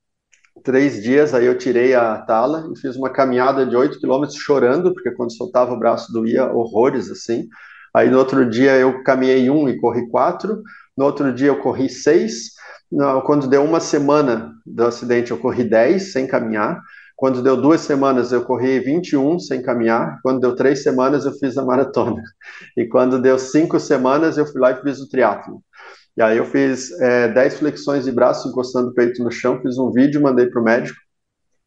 três 0.64 1.02
dias, 1.02 1.34
aí 1.34 1.46
eu 1.46 1.58
tirei 1.58 1.94
a 1.94 2.18
tala 2.18 2.70
e 2.74 2.80
fiz 2.80 2.96
uma 2.96 3.10
caminhada 3.10 3.66
de 3.66 3.76
oito 3.76 4.00
quilômetros 4.00 4.38
chorando, 4.38 4.94
porque 4.94 5.12
quando 5.12 5.36
soltava 5.36 5.74
o 5.74 5.80
braço 5.80 6.12
doía 6.12 6.52
horrores, 6.52 7.10
assim. 7.12 7.48
Aí 7.94 8.10
no 8.10 8.18
outro 8.18 8.50
dia 8.50 8.78
eu 8.78 9.04
caminhei 9.04 9.50
um 9.50 9.70
e 9.70 9.78
corri 9.80 10.08
quatro, 10.10 10.62
no 10.98 11.06
outro 11.06 11.34
dia 11.34 11.50
eu 11.50 11.60
corri 11.60 11.90
seis, 11.90 12.54
quando 13.26 13.48
deu 13.48 13.64
uma 13.64 13.80
semana 13.80 14.52
do 14.66 14.86
acidente 14.86 15.32
eu 15.32 15.38
corri 15.38 15.64
dez 15.64 16.12
sem 16.12 16.28
caminhar, 16.28 16.80
quando 17.16 17.42
deu 17.42 17.56
duas 17.56 17.82
semanas 17.82 18.32
eu 18.32 18.44
corri 18.44 18.80
21 18.80 19.40
sem 19.40 19.62
caminhar, 19.62 20.20
quando 20.24 20.40
deu 20.40 20.56
três 20.56 20.84
semanas 20.84 21.26
eu 21.26 21.32
fiz 21.34 21.58
a 21.58 21.66
maratona, 21.66 22.22
e 22.78 22.86
quando 22.86 23.22
deu 23.22 23.38
cinco 23.38 23.80
semanas 23.80 24.38
eu 24.38 24.46
fui 24.46 24.60
lá 24.60 24.72
e 24.72 24.82
fiz 24.82 25.00
o 25.00 25.10
triatlo. 25.10 25.64
E 26.16 26.22
aí 26.22 26.38
eu 26.38 26.46
fiz 26.46 26.92
é, 27.02 27.28
10 27.28 27.60
flexões 27.60 28.06
de 28.06 28.12
braço 28.12 28.48
encostando 28.48 28.90
o 28.90 28.94
peito 28.94 29.24
no 29.24 29.32
chão, 29.32 29.60
fiz 29.62 29.78
um 29.78 29.92
vídeo, 29.92 30.22
mandei 30.22 30.46
para 30.46 30.62
o 30.62 30.64
médico, 30.64 31.00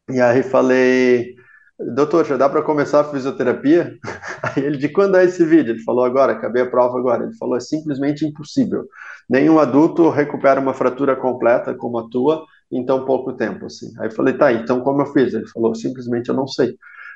e 0.09 0.21
aí 0.21 0.41
falei, 0.41 1.35
doutor, 1.77 2.25
já 2.25 2.37
dá 2.37 2.47
para 2.47 2.61
começar 2.61 3.01
a 3.01 3.03
fisioterapia? 3.03 3.97
Aí 4.41 4.63
ele, 4.63 4.77
de 4.77 4.87
quando 4.87 5.17
é 5.17 5.25
esse 5.25 5.43
vídeo? 5.43 5.73
Ele 5.73 5.83
falou, 5.83 6.05
agora, 6.05 6.31
acabei 6.31 6.63
a 6.63 6.69
prova 6.69 6.97
agora. 6.97 7.25
Ele 7.25 7.35
falou, 7.35 7.57
é 7.57 7.59
simplesmente 7.59 8.25
impossível. 8.25 8.85
Nenhum 9.29 9.59
adulto 9.59 10.09
recupera 10.09 10.61
uma 10.61 10.73
fratura 10.73 11.13
completa 11.13 11.75
como 11.75 11.97
a 11.99 12.09
tua 12.09 12.45
em 12.71 12.85
tão 12.85 13.05
pouco 13.05 13.33
tempo, 13.33 13.65
assim. 13.65 13.87
Aí 13.99 14.07
eu 14.07 14.11
falei, 14.11 14.33
tá, 14.33 14.51
então 14.51 14.81
como 14.81 15.01
eu 15.01 15.07
fiz? 15.07 15.33
Ele 15.33 15.47
falou, 15.47 15.73
simplesmente 15.73 16.29
eu 16.29 16.35
não 16.35 16.47
sei. 16.47 16.75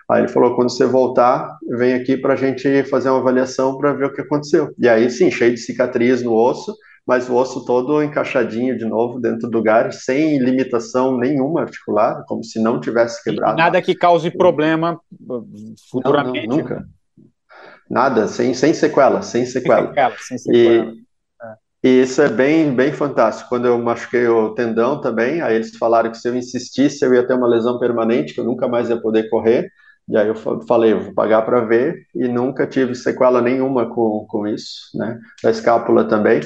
Aí 0.10 0.22
ele 0.22 0.28
falou, 0.28 0.56
quando 0.56 0.72
você 0.72 0.86
voltar, 0.86 1.58
vem 1.70 1.94
aqui 1.94 2.18
para 2.18 2.34
a 2.34 2.38
gente 2.38 2.84
fazer 2.84 3.10
uma 3.10 3.20
avaliação 3.20 3.78
para 3.78 3.94
ver 3.94 4.06
o 4.06 4.14
que 4.14 4.22
aconteceu. 4.22 4.74
E 4.78 4.90
aí, 4.90 5.10
sim, 5.10 5.32
cheio 5.32 5.54
de 5.54 5.60
cicatriz 5.60 6.22
no 6.22 6.34
osso, 6.34 6.76
mas 7.06 7.30
o 7.30 7.36
osso 7.36 7.66
todo 7.66 8.04
encaixadinho 8.04 8.78
de 8.78 8.86
novo 8.86 9.20
dentro 9.20 9.50
do 9.50 9.58
lugar, 9.58 9.92
sem 9.94 10.38
limitação 10.38 11.18
nenhuma 11.18 11.62
articular, 11.62 12.24
como 12.28 12.44
se 12.44 12.62
não 12.62 12.80
tivesse 12.80 13.24
quebrado. 13.24 13.58
Nada 13.58 13.82
que 13.82 13.96
cause 13.96 14.30
problema 14.30 15.00
futuramente. 15.90 16.48
Não, 16.48 16.58
não, 16.58 16.64
nunca. 16.64 16.86
Nada, 17.90 18.28
sem, 18.28 18.54
sem 18.54 18.74
sequela, 18.74 19.22
sem 19.22 19.46
sequela. 19.46 19.88
Sem 19.88 19.88
sequela, 19.88 20.16
sem 20.20 20.38
sequela. 20.38 20.92
E, 20.92 21.01
e 21.84 22.02
isso 22.02 22.22
é 22.22 22.30
bem, 22.30 22.76
bem 22.76 22.94
fantástico. 22.94 23.50
Quando 23.50 23.68
eu 23.68 23.78
machuquei 23.80 24.28
o 24.28 24.54
tendão 24.54 25.02
também, 25.02 25.42
aí 25.42 25.56
eles 25.56 25.76
falaram 25.78 26.12
que 26.12 26.18
se 26.18 26.28
eu 26.28 26.36
insistisse 26.36 27.04
eu 27.04 27.14
ia 27.14 27.26
ter 27.26 27.34
uma 27.34 27.48
lesão 27.48 27.80
permanente, 27.80 28.34
que 28.34 28.40
eu 28.40 28.46
nunca 28.46 28.68
mais 28.68 28.90
ia 28.90 29.02
poder 29.02 29.30
correr. 29.30 29.70
E 30.08 30.18
aí 30.18 30.28
eu 30.28 30.36
falei, 30.36 30.94
vou 30.94 31.14
pagar 31.14 31.44
para 31.44 31.62
ver, 31.62 31.96
e 32.14 32.28
nunca 32.28 32.68
tive 32.68 32.94
sequela 32.96 33.42
nenhuma 33.42 33.88
com, 33.88 34.26
com 34.28 34.48
isso, 34.48 34.96
né? 34.96 35.20
Da 35.44 35.52
escápula 35.52 36.04
também. 36.04 36.42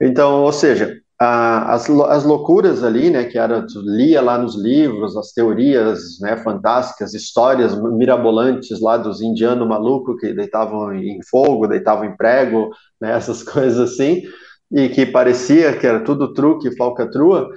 Então, 0.00 0.42
ou 0.42 0.52
seja, 0.52 0.96
a, 1.20 1.74
as, 1.74 1.88
as 1.90 2.24
loucuras 2.24 2.82
ali, 2.82 3.10
né, 3.10 3.24
que 3.24 3.36
era, 3.36 3.60
tu 3.66 3.80
lia 3.82 4.22
lá 4.22 4.38
nos 4.38 4.56
livros, 4.56 5.14
as 5.18 5.32
teorias, 5.32 6.18
né, 6.20 6.38
fantásticas, 6.38 7.12
histórias 7.12 7.78
mirabolantes 7.92 8.80
lá 8.80 8.96
dos 8.96 9.20
indianos 9.20 9.68
malucos 9.68 10.18
que 10.18 10.32
deitavam 10.32 10.94
em 10.94 11.20
fogo, 11.30 11.66
deitavam 11.66 12.06
em 12.06 12.16
prego, 12.16 12.70
né, 12.98 13.12
essas 13.16 13.42
coisas 13.42 13.78
assim, 13.78 14.22
e 14.70 14.88
que 14.88 15.04
parecia 15.06 15.76
que 15.76 15.86
era 15.86 16.00
tudo 16.00 16.32
truque, 16.32 16.76
falcatrua, 16.76 17.48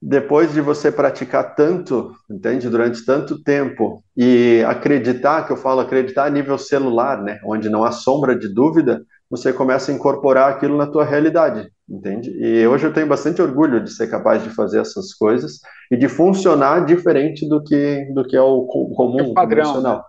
depois 0.00 0.52
de 0.52 0.60
você 0.60 0.92
praticar 0.92 1.54
tanto, 1.56 2.12
entende, 2.30 2.68
durante 2.68 3.04
tanto 3.04 3.42
tempo, 3.42 4.02
e 4.16 4.64
acreditar, 4.66 5.44
que 5.44 5.52
eu 5.52 5.56
falo 5.56 5.80
acreditar 5.80 6.26
a 6.26 6.30
nível 6.30 6.56
celular, 6.56 7.20
né, 7.20 7.40
onde 7.44 7.68
não 7.68 7.84
há 7.84 7.90
sombra 7.90 8.38
de 8.38 8.48
dúvida, 8.48 9.02
você 9.28 9.52
começa 9.52 9.90
a 9.90 9.94
incorporar 9.94 10.50
aquilo 10.50 10.76
na 10.76 10.86
tua 10.86 11.04
realidade, 11.04 11.68
entende? 11.88 12.30
E 12.40 12.66
hoje 12.66 12.86
eu 12.86 12.92
tenho 12.92 13.06
bastante 13.06 13.42
orgulho 13.42 13.82
de 13.82 13.90
ser 13.90 14.08
capaz 14.08 14.42
de 14.42 14.50
fazer 14.50 14.80
essas 14.80 15.12
coisas 15.12 15.60
e 15.90 15.96
de 15.96 16.08
funcionar 16.08 16.86
diferente 16.86 17.46
do 17.46 17.62
que 17.62 18.06
do 18.14 18.24
que 18.24 18.34
é 18.34 18.40
o 18.40 18.62
comum, 18.64 19.18
é 19.18 19.22
o 19.24 19.34
padrão, 19.34 19.82
né? 19.82 20.00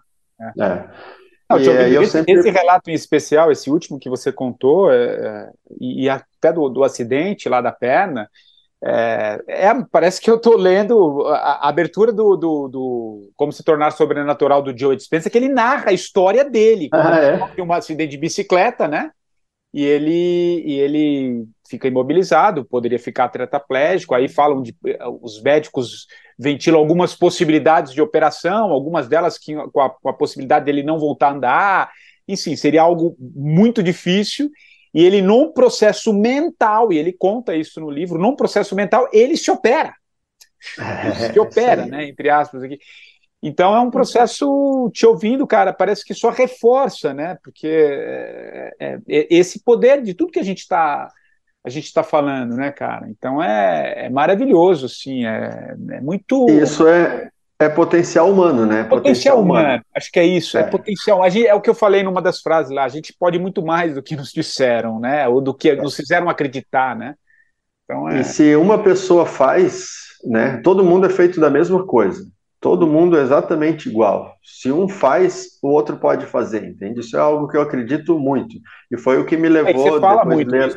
É. 0.57 0.63
é. 0.63 0.89
Não, 1.49 1.57
e, 1.59 1.95
esse, 1.95 2.11
sempre... 2.11 2.33
esse, 2.33 2.49
relato 2.51 2.91
em 2.91 2.93
especial, 2.93 3.51
esse 3.51 3.71
último 3.71 3.99
que 3.99 4.09
você 4.09 4.31
contou, 4.31 4.91
é, 4.91 5.05
é 5.05 5.49
e, 5.79 6.03
e, 6.03 6.09
até 6.09 6.53
do, 6.53 6.69
do, 6.69 6.83
acidente 6.83 7.49
lá 7.49 7.59
da 7.59 7.71
perna, 7.71 8.29
é, 8.83 9.41
é 9.47 9.83
parece 9.91 10.21
que 10.21 10.29
eu 10.29 10.35
estou 10.35 10.55
lendo 10.55 11.25
a, 11.27 11.65
a 11.65 11.69
abertura 11.69 12.13
do, 12.13 12.37
do, 12.37 12.67
do, 12.67 13.31
Como 13.35 13.51
se 13.51 13.63
tornar 13.63 13.91
sobrenatural 13.91 14.61
do 14.61 14.77
Joe 14.77 14.95
Dispenza, 14.95 15.29
que 15.29 15.37
ele 15.37 15.49
narra 15.49 15.89
a 15.89 15.93
história 15.93 16.45
dele, 16.45 16.87
ah, 16.93 17.17
é? 17.17 17.61
um 17.61 17.73
acidente 17.73 18.11
de 18.11 18.17
bicicleta, 18.17 18.87
né? 18.87 19.11
E 19.73 19.83
ele, 19.85 20.63
e 20.65 20.79
ele 20.79 21.45
fica 21.67 21.87
imobilizado, 21.87 22.65
poderia 22.65 22.97
ficar 22.97 23.29
tetraplégico. 23.29 24.15
Aí 24.15 24.27
falam 24.27 24.63
de. 24.63 24.75
Os 25.21 25.41
médicos 25.43 26.07
ventilam 26.39 26.79
algumas 26.79 27.13
possibilidades 27.13 27.91
de 27.91 28.01
operação, 28.01 28.71
algumas 28.71 29.09
delas 29.09 29.37
que, 29.37 29.53
com, 29.73 29.81
a, 29.81 29.89
com 29.89 30.07
a 30.07 30.13
possibilidade 30.13 30.63
dele 30.63 30.81
não 30.81 30.97
voltar 30.97 31.27
a 31.27 31.33
andar. 31.33 31.91
Enfim, 32.25 32.55
seria 32.55 32.81
algo 32.81 33.13
muito 33.19 33.83
difícil. 33.83 34.49
E 34.93 35.03
ele, 35.03 35.21
num 35.21 35.51
processo 35.51 36.13
mental, 36.13 36.93
e 36.93 36.97
ele 36.97 37.11
conta 37.11 37.55
isso 37.55 37.81
no 37.81 37.91
livro, 37.91 38.17
num 38.17 38.37
processo 38.37 38.73
mental, 38.73 39.09
ele 39.11 39.35
se 39.35 39.51
opera. 39.51 39.93
Ele 40.77 41.15
se 41.33 41.39
opera, 41.39 41.85
né? 41.85 42.07
Entre 42.07 42.29
aspas 42.29 42.63
aqui. 42.63 42.79
Então 43.43 43.75
é 43.75 43.79
um 43.79 43.91
processo, 43.91 44.89
te 44.93 45.05
ouvindo, 45.05 45.45
cara, 45.45 45.73
parece 45.73 46.05
que 46.05 46.13
só 46.13 46.29
reforça, 46.29 47.13
né? 47.13 47.37
Porque 47.43 47.67
é, 47.67 48.71
é, 48.79 48.93
é 49.07 49.27
esse 49.29 49.61
poder 49.61 50.01
de 50.01 50.13
tudo 50.13 50.31
que 50.31 50.39
a 50.39 50.43
gente 50.43 50.59
está 50.59 51.11
a 51.63 51.69
gente 51.69 51.85
está 51.85 52.03
falando, 52.03 52.55
né, 52.55 52.71
cara? 52.71 53.07
Então 53.09 53.41
é, 53.41 54.05
é 54.05 54.09
maravilhoso, 54.09 54.85
assim, 54.85 55.25
é, 55.25 55.75
é, 55.91 56.01
muito. 56.01 56.49
Isso 56.49 56.87
é, 56.87 57.29
é 57.59 57.69
potencial 57.69 58.31
humano, 58.31 58.65
né? 58.65 58.83
Potencial, 58.83 59.01
potencial 59.01 59.41
humano. 59.41 59.67
humano. 59.67 59.83
acho 59.95 60.11
que 60.11 60.19
é 60.19 60.25
isso, 60.25 60.57
é, 60.57 60.61
é 60.61 60.63
potencial. 60.63 61.29
Gente, 61.29 61.47
é 61.47 61.53
o 61.53 61.61
que 61.61 61.69
eu 61.69 61.75
falei 61.75 62.03
numa 62.03 62.21
das 62.21 62.41
frases 62.41 62.71
lá, 62.71 62.85
a 62.85 62.89
gente 62.89 63.13
pode 63.17 63.37
muito 63.37 63.63
mais 63.63 63.95
do 63.95 64.03
que 64.03 64.15
nos 64.15 64.31
disseram, 64.31 64.99
né? 64.99 65.27
Ou 65.27 65.41
do 65.41 65.53
que 65.53 65.75
nos 65.75 65.95
fizeram 65.95 66.29
acreditar, 66.29 66.95
né? 66.95 67.15
Então, 67.83 68.09
é... 68.09 68.21
E 68.21 68.23
se 68.23 68.55
uma 68.55 68.81
pessoa 68.81 69.25
faz, 69.25 69.89
né? 70.23 70.61
Todo 70.63 70.83
mundo 70.83 71.05
é 71.05 71.09
feito 71.09 71.39
da 71.39 71.49
mesma 71.49 71.85
coisa 71.85 72.25
todo 72.59 72.87
mundo 72.87 73.17
é 73.17 73.21
exatamente 73.21 73.87
igual. 73.87 74.33
Se 74.43 74.71
um 74.71 74.87
faz, 74.87 75.57
o 75.61 75.69
outro 75.69 75.97
pode 75.97 76.25
fazer, 76.25 76.63
entende? 76.65 76.99
Isso 76.99 77.15
é 77.15 77.19
algo 77.19 77.47
que 77.47 77.55
eu 77.55 77.61
acredito 77.61 78.19
muito. 78.19 78.55
E 78.91 78.97
foi 78.97 79.17
o 79.19 79.25
que 79.25 79.37
me 79.37 79.47
é 79.47 79.51
levou 79.51 79.97
é 79.97 79.99
depois 79.99 80.45
de, 80.45 80.51
ler, 80.51 80.75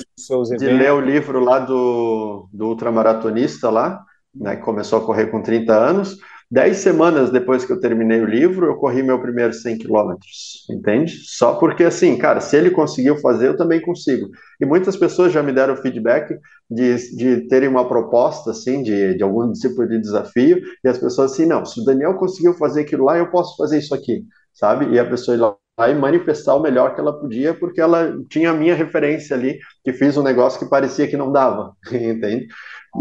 de 0.59 0.66
ler, 0.66 0.92
o 0.92 1.00
livro 1.00 1.40
lá 1.40 1.59
do, 1.59 2.48
do 2.52 2.68
ultramaratonista 2.68 3.68
lá, 3.68 4.04
né, 4.34 4.56
que 4.56 4.62
começou 4.62 5.00
a 5.00 5.04
correr 5.04 5.26
com 5.26 5.42
30 5.42 5.72
anos, 5.74 6.18
Dez 6.52 6.76
semanas 6.80 7.30
depois 7.30 7.64
que 7.64 7.72
eu 7.72 7.80
terminei 7.80 8.20
o 8.20 8.26
livro, 8.26 8.66
eu 8.66 8.76
corri 8.76 9.02
meu 9.02 9.18
primeiro 9.18 9.54
100 9.54 9.78
quilômetros, 9.78 10.66
entende? 10.68 11.14
Só 11.24 11.54
porque, 11.54 11.82
assim, 11.82 12.18
cara, 12.18 12.42
se 12.42 12.54
ele 12.54 12.70
conseguiu 12.70 13.16
fazer, 13.16 13.46
eu 13.48 13.56
também 13.56 13.80
consigo. 13.80 14.28
E 14.60 14.66
muitas 14.66 14.94
pessoas 14.94 15.32
já 15.32 15.42
me 15.42 15.50
deram 15.50 15.78
feedback 15.78 16.38
de, 16.70 17.16
de 17.16 17.48
terem 17.48 17.70
uma 17.70 17.88
proposta, 17.88 18.50
assim, 18.50 18.82
de, 18.82 19.14
de 19.14 19.22
algum 19.22 19.50
tipo 19.54 19.86
de 19.86 19.98
desafio, 19.98 20.60
e 20.84 20.88
as 20.90 20.98
pessoas 20.98 21.32
assim, 21.32 21.46
não, 21.46 21.64
se 21.64 21.80
o 21.80 21.84
Daniel 21.84 22.16
conseguiu 22.16 22.52
fazer 22.52 22.82
aquilo 22.82 23.06
lá, 23.06 23.16
eu 23.16 23.30
posso 23.30 23.56
fazer 23.56 23.78
isso 23.78 23.94
aqui, 23.94 24.22
sabe? 24.52 24.94
E 24.94 24.98
a 24.98 25.08
pessoa 25.08 25.58
lá 25.78 25.88
e 25.88 25.94
manifestar 25.94 26.54
o 26.54 26.60
melhor 26.60 26.94
que 26.94 27.00
ela 27.00 27.18
podia, 27.18 27.54
porque 27.54 27.80
ela 27.80 28.14
tinha 28.28 28.50
a 28.50 28.54
minha 28.54 28.74
referência 28.74 29.34
ali, 29.34 29.58
que 29.82 29.94
fiz 29.94 30.18
um 30.18 30.22
negócio 30.22 30.58
que 30.58 30.68
parecia 30.68 31.08
que 31.08 31.16
não 31.16 31.32
dava, 31.32 31.72
entende? 31.90 32.46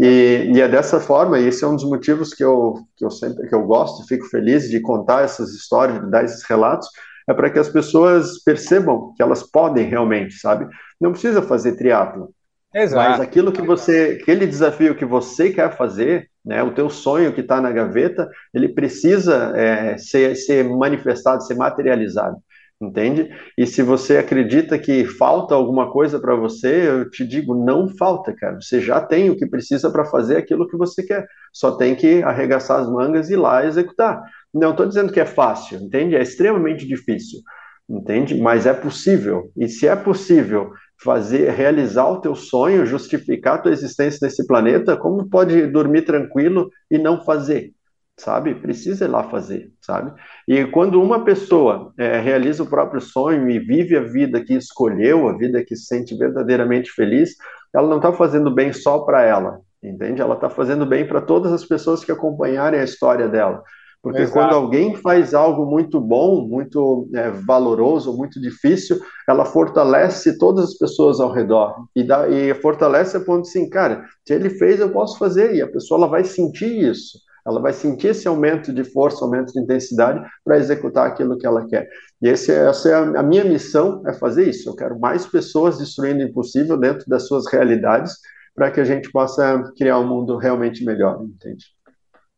E, 0.00 0.50
e, 0.54 0.60
é 0.60 0.68
dessa 0.68 0.98
forma, 0.98 1.38
e 1.38 1.48
esse 1.48 1.62
é 1.64 1.66
um 1.66 1.76
dos 1.76 1.84
motivos 1.84 2.32
que 2.32 2.42
eu, 2.42 2.78
que 2.96 3.04
eu 3.04 3.10
sempre 3.10 3.46
que 3.46 3.54
eu 3.54 3.62
gosto, 3.64 4.06
fico 4.06 4.24
feliz 4.26 4.70
de 4.70 4.80
contar 4.80 5.22
essas 5.22 5.50
histórias, 5.50 6.00
de 6.00 6.10
dar 6.10 6.24
esses 6.24 6.42
relatos, 6.44 6.88
é 7.28 7.34
para 7.34 7.50
que 7.50 7.58
as 7.58 7.68
pessoas 7.68 8.42
percebam 8.42 9.12
que 9.14 9.22
elas 9.22 9.42
podem 9.42 9.86
realmente, 9.86 10.34
sabe? 10.34 10.66
Não 11.00 11.12
precisa 11.12 11.42
fazer 11.42 11.76
triatlo. 11.76 12.30
Exato. 12.74 13.10
Mas 13.10 13.20
aquilo 13.20 13.52
que 13.52 13.60
você, 13.60 14.18
aquele 14.20 14.46
desafio 14.46 14.94
que 14.94 15.04
você 15.04 15.50
quer 15.50 15.76
fazer, 15.76 16.28
né, 16.42 16.62
o 16.62 16.72
teu 16.72 16.88
sonho 16.88 17.32
que 17.34 17.42
está 17.42 17.60
na 17.60 17.70
gaveta, 17.70 18.28
ele 18.54 18.68
precisa 18.68 19.52
é, 19.54 19.98
ser, 19.98 20.34
ser 20.36 20.64
manifestado, 20.64 21.44
ser 21.44 21.54
materializado 21.54 22.38
entende? 22.82 23.30
E 23.56 23.66
se 23.66 23.82
você 23.82 24.16
acredita 24.18 24.78
que 24.78 25.04
falta 25.04 25.54
alguma 25.54 25.90
coisa 25.90 26.18
para 26.18 26.34
você, 26.34 26.88
eu 26.88 27.08
te 27.08 27.24
digo, 27.24 27.54
não 27.54 27.88
falta, 27.88 28.34
cara. 28.34 28.60
Você 28.60 28.80
já 28.80 29.00
tem 29.00 29.30
o 29.30 29.36
que 29.36 29.46
precisa 29.46 29.90
para 29.90 30.04
fazer 30.04 30.36
aquilo 30.36 30.68
que 30.68 30.76
você 30.76 31.02
quer. 31.02 31.26
Só 31.52 31.76
tem 31.76 31.94
que 31.94 32.22
arregaçar 32.22 32.80
as 32.80 32.90
mangas 32.90 33.30
e 33.30 33.34
ir 33.34 33.36
lá 33.36 33.64
executar. 33.64 34.22
Não 34.52 34.72
estou 34.72 34.86
dizendo 34.86 35.12
que 35.12 35.20
é 35.20 35.26
fácil, 35.26 35.78
entende? 35.78 36.16
É 36.16 36.22
extremamente 36.22 36.86
difícil, 36.86 37.40
entende? 37.88 38.34
Mas 38.40 38.66
é 38.66 38.74
possível. 38.74 39.50
E 39.56 39.68
se 39.68 39.86
é 39.86 39.94
possível 39.94 40.72
fazer, 41.02 41.50
realizar 41.50 42.08
o 42.08 42.20
teu 42.20 42.34
sonho, 42.34 42.86
justificar 42.86 43.54
a 43.54 43.58
tua 43.58 43.72
existência 43.72 44.18
nesse 44.22 44.46
planeta, 44.46 44.96
como 44.96 45.28
pode 45.28 45.66
dormir 45.66 46.02
tranquilo 46.02 46.70
e 46.90 46.98
não 46.98 47.24
fazer? 47.24 47.72
Sabe? 48.18 48.54
Precisa 48.54 49.04
ir 49.04 49.08
lá 49.08 49.24
fazer, 49.24 49.72
sabe? 49.80 50.12
E 50.46 50.64
quando 50.66 51.02
uma 51.02 51.24
pessoa 51.24 51.92
é, 51.98 52.18
realiza 52.18 52.62
o 52.62 52.68
próprio 52.68 53.00
sonho 53.00 53.48
e 53.50 53.58
vive 53.58 53.96
a 53.96 54.02
vida 54.02 54.44
que 54.44 54.54
escolheu, 54.54 55.28
a 55.28 55.36
vida 55.36 55.64
que 55.64 55.74
se 55.76 55.86
sente 55.86 56.16
verdadeiramente 56.16 56.90
feliz, 56.90 57.34
ela 57.74 57.88
não 57.88 57.96
está 57.96 58.12
fazendo 58.12 58.54
bem 58.54 58.72
só 58.72 59.00
para 59.00 59.22
ela, 59.22 59.60
entende? 59.82 60.20
Ela 60.20 60.34
está 60.34 60.50
fazendo 60.50 60.86
bem 60.86 61.06
para 61.06 61.20
todas 61.20 61.52
as 61.52 61.64
pessoas 61.64 62.04
que 62.04 62.12
acompanharem 62.12 62.80
a 62.80 62.84
história 62.84 63.28
dela. 63.28 63.62
Porque 64.02 64.22
Exato. 64.22 64.36
quando 64.36 64.54
alguém 64.54 64.96
faz 64.96 65.32
algo 65.32 65.64
muito 65.64 66.00
bom, 66.00 66.44
muito 66.44 67.08
é, 67.14 67.30
valoroso, 67.30 68.16
muito 68.16 68.40
difícil, 68.40 68.98
ela 69.28 69.44
fortalece 69.44 70.36
todas 70.38 70.70
as 70.70 70.74
pessoas 70.76 71.20
ao 71.20 71.30
redor. 71.30 71.86
E, 71.94 72.02
dá, 72.02 72.28
e 72.28 72.52
fortalece 72.54 73.16
a 73.16 73.20
ponto 73.20 73.42
assim, 73.42 73.70
cara, 73.70 74.04
se 74.26 74.34
ele 74.34 74.50
fez, 74.50 74.80
eu 74.80 74.90
posso 74.90 75.16
fazer. 75.16 75.54
E 75.54 75.62
a 75.62 75.70
pessoa 75.70 76.00
ela 76.00 76.08
vai 76.08 76.24
sentir 76.24 76.82
isso. 76.82 77.16
Ela 77.46 77.60
vai 77.60 77.72
sentir 77.72 78.08
esse 78.08 78.28
aumento 78.28 78.72
de 78.72 78.84
força, 78.84 79.24
aumento 79.24 79.52
de 79.52 79.60
intensidade 79.60 80.24
para 80.44 80.58
executar 80.58 81.06
aquilo 81.06 81.36
que 81.36 81.46
ela 81.46 81.66
quer. 81.66 81.88
E 82.20 82.28
esse, 82.28 82.52
essa 82.52 82.88
é 82.88 82.94
a, 82.94 83.20
a 83.20 83.22
minha 83.22 83.44
missão, 83.44 84.02
é 84.06 84.12
fazer 84.12 84.48
isso. 84.48 84.70
Eu 84.70 84.76
quero 84.76 84.98
mais 84.98 85.26
pessoas 85.26 85.78
destruindo 85.78 86.20
o 86.20 86.28
impossível 86.28 86.76
dentro 86.76 87.04
das 87.08 87.26
suas 87.26 87.50
realidades 87.50 88.14
para 88.54 88.70
que 88.70 88.80
a 88.80 88.84
gente 88.84 89.10
possa 89.10 89.62
criar 89.76 89.98
um 89.98 90.06
mundo 90.06 90.36
realmente 90.36 90.84
melhor, 90.84 91.22
entende? 91.22 91.64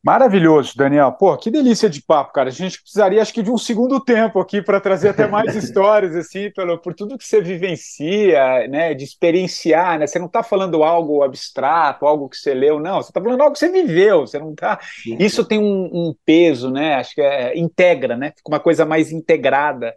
Maravilhoso, 0.05 0.77
Daniel. 0.77 1.13
Pô, 1.13 1.35
que 1.35 1.51
delícia 1.51 1.89
de 1.89 2.03
papo, 2.03 2.35
cara. 2.35 2.51
A 2.51 2.53
gente 2.53 2.79
precisaria, 2.83 3.23
acho 3.23 3.33
que, 3.33 3.43
de 3.43 3.51
um 3.51 3.57
segundo 3.57 3.99
tempo 3.99 4.39
aqui 4.39 4.61
para 4.61 4.79
trazer 4.79 5.09
até 5.09 5.27
mais 5.27 5.57
histórias, 5.57 6.15
assim, 6.15 6.51
pelo, 6.51 6.77
por 6.77 6.93
tudo 6.93 7.17
que 7.17 7.27
você 7.27 7.41
vivencia, 7.41 8.69
né, 8.69 8.93
de 8.93 9.03
experienciar, 9.03 9.99
né? 9.99 10.07
Você 10.07 10.19
não 10.19 10.27
está 10.27 10.43
falando 10.43 10.85
algo 10.85 11.23
abstrato, 11.23 12.05
algo 12.05 12.29
que 12.29 12.37
você 12.37 12.53
leu, 12.53 12.79
não. 12.79 13.01
Você 13.01 13.09
está 13.09 13.23
falando 13.23 13.41
algo 13.41 13.55
que 13.55 13.59
você 13.59 13.71
viveu. 13.71 14.27
Você 14.27 14.39
não 14.39 14.53
está. 14.53 14.79
Isso 15.19 15.43
tem 15.43 15.59
um, 15.59 15.85
um, 15.87 16.15
peso, 16.23 16.71
né? 16.71 16.97
Acho 16.97 17.15
que 17.15 17.23
é, 17.23 17.59
integra, 17.59 18.15
né? 18.15 18.35
Fica 18.37 18.51
uma 18.51 18.61
coisa 18.61 18.85
mais 18.85 19.11
integrada. 19.11 19.95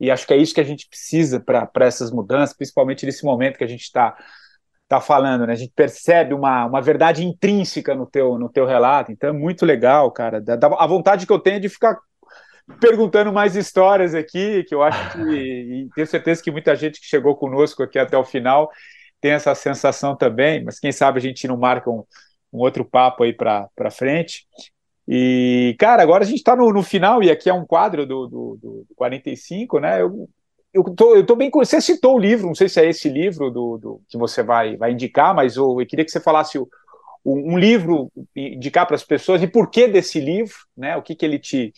E 0.00 0.08
acho 0.08 0.24
que 0.24 0.34
é 0.34 0.36
isso 0.36 0.54
que 0.54 0.60
a 0.60 0.64
gente 0.64 0.86
precisa 0.88 1.40
para 1.40 1.68
essas 1.80 2.12
mudanças, 2.12 2.56
principalmente 2.56 3.04
nesse 3.04 3.24
momento 3.24 3.58
que 3.58 3.64
a 3.64 3.68
gente 3.68 3.82
está 3.82 4.16
tá 4.88 5.00
falando, 5.00 5.46
né? 5.46 5.52
A 5.52 5.56
gente 5.56 5.72
percebe 5.74 6.32
uma, 6.32 6.64
uma 6.64 6.80
verdade 6.80 7.24
intrínseca 7.24 7.94
no 7.94 8.06
teu, 8.06 8.38
no 8.38 8.48
teu 8.48 8.64
relato, 8.64 9.12
então 9.12 9.30
é 9.30 9.32
muito 9.32 9.66
legal, 9.66 10.10
cara. 10.10 10.42
A 10.78 10.86
vontade 10.86 11.26
que 11.26 11.32
eu 11.32 11.38
tenho 11.38 11.56
é 11.56 11.60
de 11.60 11.68
ficar 11.68 11.98
perguntando 12.80 13.32
mais 13.32 13.54
histórias 13.54 14.14
aqui, 14.14 14.64
que 14.64 14.74
eu 14.74 14.82
acho 14.82 15.12
que, 15.12 15.30
e 15.30 15.88
tenho 15.94 16.06
certeza 16.06 16.42
que 16.42 16.50
muita 16.50 16.74
gente 16.74 17.00
que 17.00 17.06
chegou 17.06 17.36
conosco 17.36 17.82
aqui 17.82 17.98
até 17.98 18.16
o 18.16 18.24
final 18.24 18.70
tem 19.20 19.32
essa 19.32 19.54
sensação 19.54 20.16
também, 20.16 20.64
mas 20.64 20.78
quem 20.78 20.92
sabe 20.92 21.18
a 21.18 21.22
gente 21.22 21.46
não 21.48 21.56
marca 21.56 21.90
um, 21.90 22.04
um 22.52 22.58
outro 22.58 22.84
papo 22.84 23.24
aí 23.24 23.32
para 23.32 23.90
frente. 23.90 24.46
E, 25.06 25.74
cara, 25.78 26.02
agora 26.02 26.22
a 26.22 26.26
gente 26.26 26.38
está 26.38 26.54
no, 26.54 26.70
no, 26.72 26.82
final, 26.82 27.22
e 27.22 27.30
aqui 27.30 27.48
é 27.48 27.54
um 27.54 27.64
quadro 27.64 28.06
do, 28.06 28.26
do, 28.26 28.58
do 28.60 28.86
45, 28.94 29.80
né? 29.80 30.02
Eu 30.02 30.28
eu 30.72 30.84
tô, 30.84 31.16
eu 31.16 31.24
tô 31.24 31.34
bem. 31.34 31.50
Você 31.52 31.80
citou 31.80 32.16
o 32.16 32.18
livro, 32.18 32.46
não 32.46 32.54
sei 32.54 32.68
se 32.68 32.80
é 32.80 32.88
esse 32.88 33.08
livro 33.08 33.50
do, 33.50 33.78
do 33.78 34.00
que 34.08 34.18
você 34.18 34.42
vai, 34.42 34.76
vai 34.76 34.92
indicar, 34.92 35.34
mas 35.34 35.56
eu, 35.56 35.80
eu 35.80 35.86
queria 35.86 36.04
que 36.04 36.10
você 36.10 36.20
falasse 36.20 36.58
o, 36.58 36.68
o, 37.24 37.52
um 37.52 37.58
livro, 37.58 38.10
indicar 38.36 38.86
para 38.86 38.96
as 38.96 39.04
pessoas 39.04 39.42
e 39.42 39.46
por 39.46 39.70
que 39.70 39.88
desse 39.88 40.20
livro, 40.20 40.54
né? 40.76 40.96
O 40.96 41.02
que, 41.02 41.14
que 41.14 41.24
ele 41.24 41.38
te, 41.38 41.72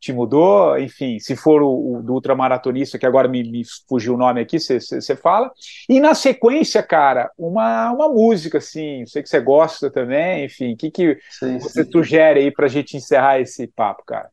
te 0.00 0.12
mudou, 0.12 0.78
enfim, 0.78 1.18
se 1.18 1.36
for 1.36 1.62
o, 1.62 1.96
o 1.96 2.02
do 2.02 2.14
ultramaratonista, 2.14 2.98
que 2.98 3.06
agora 3.06 3.28
me, 3.28 3.42
me 3.42 3.62
fugiu 3.88 4.14
o 4.14 4.18
nome 4.18 4.40
aqui, 4.40 4.58
você 4.58 5.16
fala. 5.16 5.50
E 5.88 6.00
na 6.00 6.14
sequência, 6.14 6.82
cara, 6.82 7.30
uma, 7.38 7.90
uma 7.92 8.08
música, 8.08 8.58
assim, 8.58 9.06
sei 9.06 9.22
que 9.22 9.28
você 9.28 9.40
gosta 9.40 9.90
também, 9.90 10.44
enfim, 10.44 10.74
o 10.74 10.76
que, 10.76 10.90
que 10.90 11.18
sim, 11.30 11.58
você 11.58 11.84
sim. 11.84 11.90
sugere 11.90 12.40
aí 12.40 12.50
para 12.50 12.66
a 12.66 12.68
gente 12.68 12.96
encerrar 12.96 13.40
esse 13.40 13.66
papo, 13.68 14.02
cara? 14.04 14.28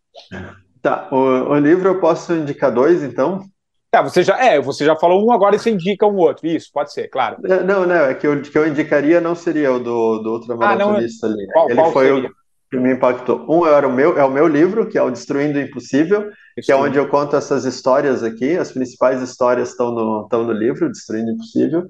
Tá, 0.81 1.07
o, 1.11 1.51
o 1.51 1.57
livro 1.59 1.87
eu 1.87 1.99
posso 1.99 2.33
indicar 2.33 2.73
dois, 2.73 3.03
então? 3.03 3.45
É, 3.93 4.01
você 4.01 4.23
já, 4.23 4.39
é, 4.41 4.59
você 4.61 4.85
já 4.85 4.95
falou 4.95 5.25
um, 5.25 5.33
agora 5.33 5.59
você 5.59 5.69
indica 5.69 6.07
um 6.07 6.15
outro. 6.15 6.47
Isso, 6.47 6.69
pode 6.73 6.93
ser, 6.93 7.09
claro. 7.09 7.37
Não, 7.41 7.85
não, 7.85 7.95
é 7.95 8.13
que 8.13 8.25
o 8.25 8.41
que 8.41 8.57
eu 8.57 8.65
indicaria 8.65 9.19
não 9.19 9.35
seria 9.35 9.73
o 9.73 9.79
do, 9.79 10.19
do 10.19 10.31
ultramaratonista 10.33 11.27
ah, 11.27 11.29
ali. 11.29 11.47
Qual, 11.47 11.69
Ele 11.69 11.75
qual 11.75 11.91
foi 11.91 12.07
seria? 12.07 12.29
o 12.29 12.33
que 12.71 12.77
me 12.77 12.93
impactou. 12.93 13.45
Um 13.49 13.67
era 13.67 13.85
o 13.85 13.91
meu, 13.91 14.17
é 14.17 14.23
o 14.23 14.31
meu 14.31 14.47
livro, 14.47 14.87
que 14.87 14.97
é 14.97 15.03
o 15.03 15.11
Destruindo 15.11 15.59
o 15.59 15.61
Impossível, 15.61 16.29
Isso. 16.57 16.67
que 16.67 16.71
é 16.71 16.75
onde 16.75 16.97
eu 16.97 17.09
conto 17.09 17.35
essas 17.35 17.65
histórias 17.65 18.23
aqui. 18.23 18.57
As 18.57 18.71
principais 18.71 19.21
histórias 19.21 19.71
estão 19.71 19.91
no, 19.91 20.23
estão 20.23 20.45
no 20.45 20.53
livro, 20.53 20.89
Destruindo 20.89 21.31
o 21.31 21.33
Impossível. 21.33 21.85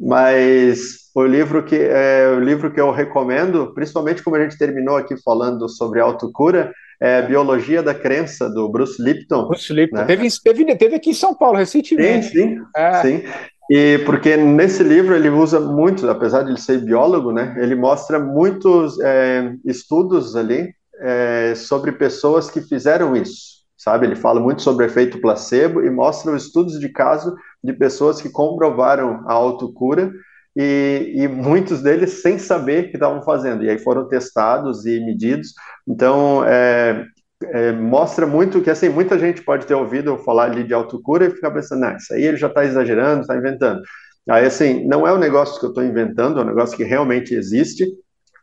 Mas 0.00 1.10
o 1.14 1.24
livro 1.24 1.62
que 1.62 1.76
é 1.76 2.28
o 2.36 2.40
livro 2.40 2.72
que 2.72 2.80
eu 2.80 2.90
recomendo, 2.90 3.72
principalmente 3.72 4.20
como 4.20 4.34
a 4.34 4.42
gente 4.42 4.58
terminou 4.58 4.96
aqui 4.96 5.16
falando 5.22 5.68
sobre 5.68 6.00
autocura, 6.00 6.72
é 7.00 7.22
Biologia 7.22 7.82
da 7.82 7.94
Crença, 7.94 8.48
do 8.48 8.68
Bruce 8.68 9.00
Lipton. 9.02 9.48
Bruce 9.48 9.72
Lipton. 9.72 9.96
Né? 9.98 10.04
Teve, 10.04 10.28
teve, 10.42 10.76
teve 10.76 10.94
aqui 10.96 11.10
em 11.10 11.14
São 11.14 11.34
Paulo 11.34 11.58
recentemente. 11.58 12.28
Sim, 12.28 12.56
sim. 12.56 12.62
É. 12.76 13.02
sim. 13.02 13.22
E 13.70 13.98
porque 14.06 14.36
nesse 14.36 14.82
livro 14.82 15.14
ele 15.14 15.28
usa 15.28 15.58
muito, 15.58 16.08
apesar 16.08 16.42
de 16.42 16.50
ele 16.50 16.60
ser 16.60 16.78
biólogo, 16.78 17.32
né? 17.32 17.56
Ele 17.58 17.74
mostra 17.74 18.18
muitos 18.18 18.98
é, 19.00 19.52
estudos 19.64 20.36
ali 20.36 20.72
é, 21.00 21.54
sobre 21.56 21.92
pessoas 21.92 22.48
que 22.48 22.60
fizeram 22.60 23.16
isso, 23.16 23.64
sabe? 23.76 24.06
Ele 24.06 24.14
fala 24.14 24.40
muito 24.40 24.62
sobre 24.62 24.86
efeito 24.86 25.20
placebo 25.20 25.82
e 25.82 25.90
mostra 25.90 26.36
estudos 26.36 26.78
de 26.78 26.88
caso 26.88 27.34
de 27.62 27.72
pessoas 27.72 28.22
que 28.22 28.30
comprovaram 28.30 29.24
a 29.26 29.32
autocura 29.32 30.12
e, 30.56 31.12
e, 31.16 31.28
muitos 31.28 31.82
deles 31.82 32.22
sem 32.22 32.38
saber 32.38 32.88
que 32.88 32.96
estavam 32.96 33.22
fazendo, 33.22 33.62
e 33.62 33.68
aí 33.68 33.78
foram 33.78 34.08
testados 34.08 34.86
e 34.86 34.98
medidos. 35.00 35.52
Então, 35.86 36.42
é, 36.46 37.04
é, 37.44 37.72
mostra 37.72 38.26
muito 38.26 38.62
que, 38.62 38.70
assim, 38.70 38.88
muita 38.88 39.18
gente 39.18 39.42
pode 39.42 39.66
ter 39.66 39.74
ouvido 39.74 40.16
falar 40.18 40.44
ali 40.44 40.64
de 40.64 40.72
autocura 40.72 41.26
e 41.26 41.30
ficar 41.30 41.50
pensando, 41.50 41.84
isso 41.96 42.14
aí 42.14 42.24
ele 42.24 42.38
já 42.38 42.46
está 42.46 42.64
exagerando, 42.64 43.20
está 43.20 43.36
inventando. 43.36 43.82
Aí, 44.28 44.46
assim, 44.46 44.86
não 44.86 45.06
é 45.06 45.12
um 45.12 45.18
negócio 45.18 45.60
que 45.60 45.66
eu 45.66 45.70
estou 45.70 45.84
inventando, 45.84 46.40
é 46.40 46.42
um 46.42 46.46
negócio 46.46 46.76
que 46.76 46.84
realmente 46.84 47.34
existe, 47.34 47.86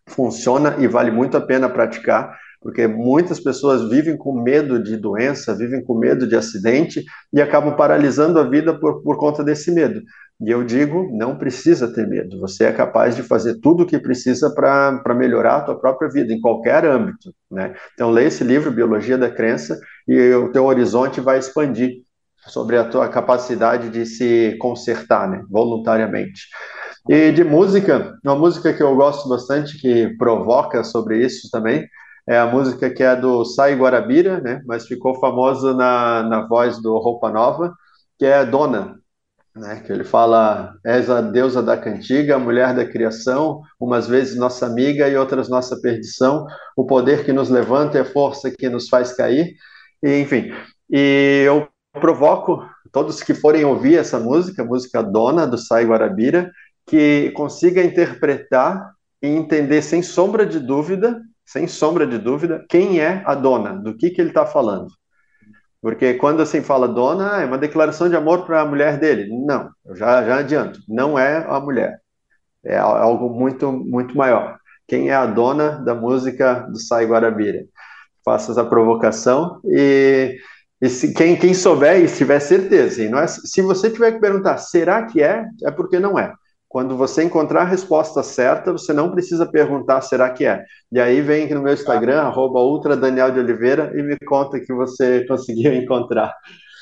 funciona 0.07 0.75
e 0.79 0.87
vale 0.87 1.09
muito 1.09 1.35
a 1.35 1.41
pena 1.41 1.67
praticar, 1.67 2.37
porque 2.61 2.87
muitas 2.87 3.39
pessoas 3.41 3.89
vivem 3.89 4.15
com 4.15 4.41
medo 4.41 4.81
de 4.81 4.95
doença, 4.95 5.55
vivem 5.55 5.83
com 5.83 5.97
medo 5.97 6.25
de 6.25 6.35
acidente 6.35 7.03
e 7.33 7.41
acabam 7.41 7.75
paralisando 7.75 8.39
a 8.39 8.43
vida 8.43 8.79
por, 8.79 9.03
por 9.03 9.17
conta 9.17 9.43
desse 9.43 9.69
medo. 9.69 10.01
E 10.43 10.51
eu 10.51 10.61
digo, 10.61 11.09
não 11.13 11.37
precisa 11.37 11.93
ter 11.93 12.05
medo. 12.05 12.37
Você 12.41 12.65
é 12.65 12.71
capaz 12.73 13.15
de 13.15 13.23
fazer 13.23 13.61
tudo 13.61 13.83
o 13.83 13.85
que 13.85 13.97
precisa 13.97 14.53
para 14.53 15.15
melhorar 15.15 15.57
a 15.57 15.61
tua 15.61 15.79
própria 15.79 16.09
vida, 16.09 16.33
em 16.33 16.41
qualquer 16.41 16.85
âmbito. 16.85 17.33
Né? 17.49 17.73
Então, 17.93 18.11
leia 18.11 18.27
esse 18.27 18.43
livro, 18.43 18.69
Biologia 18.69 19.17
da 19.17 19.31
Crença, 19.31 19.79
e 20.05 20.33
o 20.33 20.51
teu 20.51 20.65
horizonte 20.65 21.21
vai 21.21 21.39
expandir 21.39 22.01
sobre 22.47 22.77
a 22.77 22.83
tua 22.83 23.07
capacidade 23.07 23.89
de 23.89 24.05
se 24.05 24.57
consertar, 24.59 25.29
né? 25.29 25.45
voluntariamente. 25.49 26.41
E 27.07 27.31
de 27.31 27.45
música, 27.45 28.13
uma 28.21 28.35
música 28.35 28.73
que 28.73 28.83
eu 28.83 28.93
gosto 28.97 29.29
bastante, 29.29 29.79
que 29.79 30.13
provoca 30.17 30.83
sobre 30.83 31.25
isso 31.25 31.49
também, 31.49 31.87
é 32.27 32.37
a 32.37 32.47
música 32.47 32.89
que 32.89 33.03
é 33.03 33.15
do 33.15 33.45
Sai 33.45 33.75
Guarabira, 33.75 34.41
né? 34.41 34.61
mas 34.65 34.87
ficou 34.87 35.17
famosa 35.21 35.73
na, 35.73 36.23
na 36.23 36.47
voz 36.47 36.81
do 36.81 36.97
Roupa 36.97 37.29
Nova, 37.29 37.73
que 38.19 38.25
é 38.25 38.45
Dona, 38.45 39.01
né, 39.55 39.81
que 39.85 39.91
ele 39.91 40.03
fala: 40.03 40.75
És 40.83 41.09
a 41.09 41.21
deusa 41.21 41.61
da 41.61 41.77
cantiga, 41.77 42.35
a 42.35 42.39
mulher 42.39 42.73
da 42.73 42.85
criação, 42.85 43.61
umas 43.79 44.07
vezes 44.07 44.35
nossa 44.35 44.65
amiga 44.65 45.07
e 45.07 45.15
outras 45.15 45.49
nossa 45.49 45.79
perdição, 45.79 46.45
o 46.75 46.85
poder 46.85 47.23
que 47.23 47.33
nos 47.33 47.49
levanta 47.49 47.97
e 47.97 48.01
a 48.01 48.05
força 48.05 48.49
que 48.51 48.69
nos 48.69 48.89
faz 48.89 49.13
cair, 49.13 49.53
e, 50.01 50.19
enfim. 50.19 50.51
E 50.89 51.43
eu 51.45 51.67
provoco 51.99 52.67
todos 52.91 53.21
que 53.21 53.33
forem 53.33 53.63
ouvir 53.63 53.97
essa 53.97 54.19
música, 54.19 54.63
música 54.63 55.01
Dona, 55.01 55.45
do 55.47 55.57
Sai 55.57 55.85
Guarabira, 55.85 56.51
que 56.85 57.31
consiga 57.31 57.83
interpretar 57.83 58.93
e 59.21 59.27
entender 59.27 59.81
sem 59.81 60.01
sombra 60.01 60.45
de 60.45 60.59
dúvida, 60.59 61.21
sem 61.45 61.67
sombra 61.67 62.05
de 62.05 62.17
dúvida, 62.17 62.65
quem 62.69 62.99
é 62.99 63.21
a 63.25 63.35
dona, 63.35 63.73
do 63.73 63.95
que, 63.95 64.09
que 64.09 64.19
ele 64.19 64.29
está 64.29 64.45
falando. 64.45 64.87
Porque 65.83 66.13
quando 66.13 66.41
assim 66.41 66.61
fala 66.61 66.87
dona, 66.87 67.41
é 67.41 67.45
uma 67.45 67.57
declaração 67.57 68.07
de 68.07 68.15
amor 68.15 68.45
para 68.45 68.61
a 68.61 68.65
mulher 68.65 68.97
dele. 68.97 69.27
Não, 69.45 69.69
eu 69.85 69.93
já, 69.97 70.23
já 70.23 70.37
adianto, 70.37 70.79
não 70.87 71.19
é 71.19 71.45
a 71.45 71.59
mulher. 71.59 71.99
É 72.63 72.77
algo 72.77 73.29
muito, 73.29 73.69
muito 73.69 74.15
maior. 74.15 74.57
Quem 74.87 75.09
é 75.09 75.13
a 75.13 75.25
dona 75.25 75.71
da 75.83 75.93
música 75.93 76.61
do 76.71 76.79
Sai 76.79 77.05
Guarabira? 77.05 77.65
Faça 78.23 78.53
essa 78.53 78.63
provocação 78.63 79.59
e, 79.65 80.37
e 80.81 80.87
se, 80.87 81.13
quem, 81.13 81.35
quem 81.35 81.53
souber 81.53 82.01
e 82.01 82.07
tiver 82.07 82.39
certeza, 82.39 83.03
e 83.03 83.09
não 83.09 83.19
é, 83.19 83.27
se 83.27 83.61
você 83.61 83.89
tiver 83.89 84.13
que 84.13 84.21
perguntar, 84.21 84.59
será 84.59 85.05
que 85.05 85.21
é? 85.21 85.43
É 85.65 85.71
porque 85.71 85.99
não 85.99 86.17
é. 86.17 86.33
Quando 86.73 86.97
você 86.97 87.23
encontrar 87.23 87.61
a 87.61 87.65
resposta 87.65 88.23
certa, 88.23 88.71
você 88.71 88.91
não 88.91 89.11
precisa 89.11 89.45
perguntar 89.45 90.01
será 90.01 90.31
que 90.31 90.43
é. 90.43 90.65
E 90.91 90.99
aí 90.99 91.21
vem 91.21 91.45
aqui 91.45 91.53
no 91.53 91.61
meu 91.61 91.71
Instagram, 91.71 92.21
arroba 92.21 92.61
Ultra 92.61 92.97
Daniel 92.97 93.29
de 93.29 93.39
Oliveira, 93.39 93.91
e 93.93 94.01
me 94.01 94.17
conta 94.25 94.59
que 94.59 94.73
você 94.73 95.23
conseguiu 95.29 95.71
encontrar. 95.71 96.33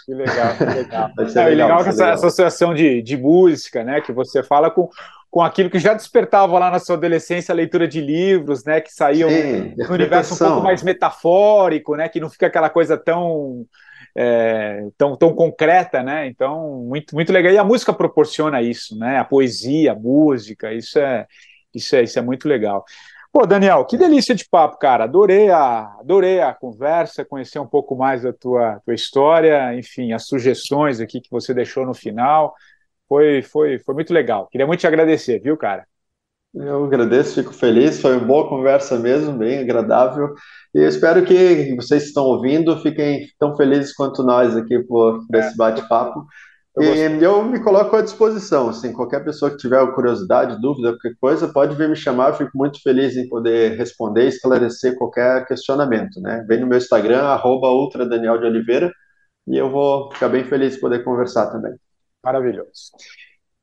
Que 0.06 0.14
legal, 0.14 0.56
que 0.56 0.64
legal. 0.64 1.12
Não, 1.20 1.26
e 1.26 1.28
legal, 1.28 1.50
legal 1.50 1.84
que 1.84 1.90
essa 1.90 2.04
legal. 2.04 2.14
associação 2.14 2.74
de, 2.74 3.02
de 3.02 3.18
música, 3.18 3.84
né? 3.84 4.00
Que 4.00 4.14
você 4.14 4.42
fala 4.42 4.72
com, 4.72 4.88
com 5.30 5.42
aquilo 5.42 5.70
que 5.70 5.78
já 5.78 5.94
despertava 5.94 6.58
lá 6.58 6.72
na 6.72 6.80
sua 6.80 6.96
adolescência 6.96 7.52
a 7.52 7.56
leitura 7.56 7.86
de 7.86 8.00
livros, 8.00 8.64
né? 8.64 8.80
Que 8.80 8.94
saíam 8.94 9.30
Sim, 9.30 9.76
no 9.76 9.94
universo 9.94 10.36
um 10.36 10.38
pouco 10.38 10.64
mais 10.64 10.82
metafórico, 10.82 11.98
né? 11.98 12.08
Que 12.08 12.22
não 12.22 12.30
fica 12.30 12.48
aquela 12.48 12.70
coisa 12.70 12.98
tão, 12.98 13.66
é, 14.16 14.88
tão, 14.98 15.16
tão 15.16 15.34
concreta, 15.34 16.04
né? 16.04 16.28
Então, 16.28 16.84
muito, 16.84 17.16
muito 17.16 17.32
legal. 17.32 17.52
E 17.54 17.58
a 17.58 17.64
música 17.64 17.94
proporciona 17.94 18.62
isso, 18.62 18.98
né? 18.98 19.18
A 19.20 19.26
poesia, 19.26 19.94
a 19.94 19.96
música, 19.96 20.74
isso 20.74 21.00
é, 21.00 21.26
isso 21.74 21.96
é, 21.96 22.04
isso 22.04 22.20
é 22.20 22.22
muito 22.22 22.48
legal. 22.48 22.86
Pô, 23.32 23.46
Daniel, 23.46 23.86
que 23.86 23.98
delícia 23.98 24.36
de 24.36 24.48
papo, 24.48 24.78
cara. 24.78 25.06
Adorei 25.06 25.50
a, 25.50 25.84
adorei 26.00 26.42
a 26.42 26.54
conversa, 26.54 27.24
conhecer 27.24 27.60
um 27.60 27.68
pouco 27.68 27.96
mais 27.96 28.24
da 28.24 28.34
tua, 28.34 28.82
tua 28.84 28.94
história, 28.94 29.74
enfim, 29.76 30.12
as 30.12 30.28
sugestões 30.28 31.00
aqui 31.00 31.22
que 31.22 31.32
você 31.32 31.54
deixou 31.54 31.86
no 31.86 31.94
final. 31.94 32.54
Foi, 33.08 33.42
foi, 33.42 33.80
foi 33.80 33.96
muito 33.96 34.14
legal. 34.14 34.48
Queria 34.48 34.68
muito 34.68 34.82
te 34.82 34.88
agradecer, 34.88 35.40
viu, 35.40 35.58
cara? 35.58 35.86
Eu 36.54 36.84
agradeço, 36.86 37.36
fico 37.36 37.54
feliz. 37.54 38.02
Foi 38.02 38.18
uma 38.18 38.26
boa 38.26 38.50
conversa 38.50 39.00
mesmo, 39.00 39.38
bem 39.38 39.60
agradável. 39.60 40.34
E 40.76 40.80
eu 40.80 40.88
espero 40.88 41.26
que 41.26 41.76
vocês 41.76 42.04
que 42.04 42.08
estão 42.10 42.26
ouvindo 42.26 42.78
fiquem 42.82 43.28
tão 43.40 43.56
felizes 43.56 43.94
quanto 43.94 44.24
nós 44.24 44.56
aqui 44.56 44.80
por, 44.80 45.26
por 45.26 45.36
esse 45.40 45.56
bate-papo. 45.56 46.26
Eu 46.76 46.84
E 46.84 47.24
eu 47.24 47.44
me 47.44 47.62
coloco 47.62 47.96
à 47.96 48.02
disposição, 48.02 48.70
assim, 48.70 48.94
qualquer 48.94 49.24
pessoa 49.24 49.52
que 49.52 49.58
tiver 49.58 49.86
curiosidade, 49.94 50.62
dúvida, 50.62 50.94
qualquer 50.94 51.16
coisa, 51.20 51.48
pode 51.52 51.76
vir 51.76 51.90
me 51.90 51.96
chamar, 51.98 52.30
eu 52.30 52.36
fico 52.36 52.58
muito 52.58 52.82
feliz 52.82 53.18
em 53.18 53.28
poder 53.28 53.78
responder 53.78 54.24
e 54.24 54.30
esclarecer 54.30 54.98
qualquer 54.98 55.46
questionamento, 55.46 56.22
né? 56.22 56.46
Vem 56.48 56.62
no 56.62 56.68
meu 56.68 56.78
Instagram, 56.78 57.24
arroba 57.24 57.68
Ultra 57.70 58.06
Daniel 58.06 58.38
de 58.40 58.46
Oliveira, 58.46 58.92
e 59.48 59.58
eu 59.58 59.70
vou 59.70 60.12
ficar 60.14 60.30
bem 60.30 60.46
feliz 60.46 60.76
de 60.76 60.80
poder 60.80 61.04
conversar 61.04 61.52
também. 61.52 61.74
Maravilhoso. 62.24 62.92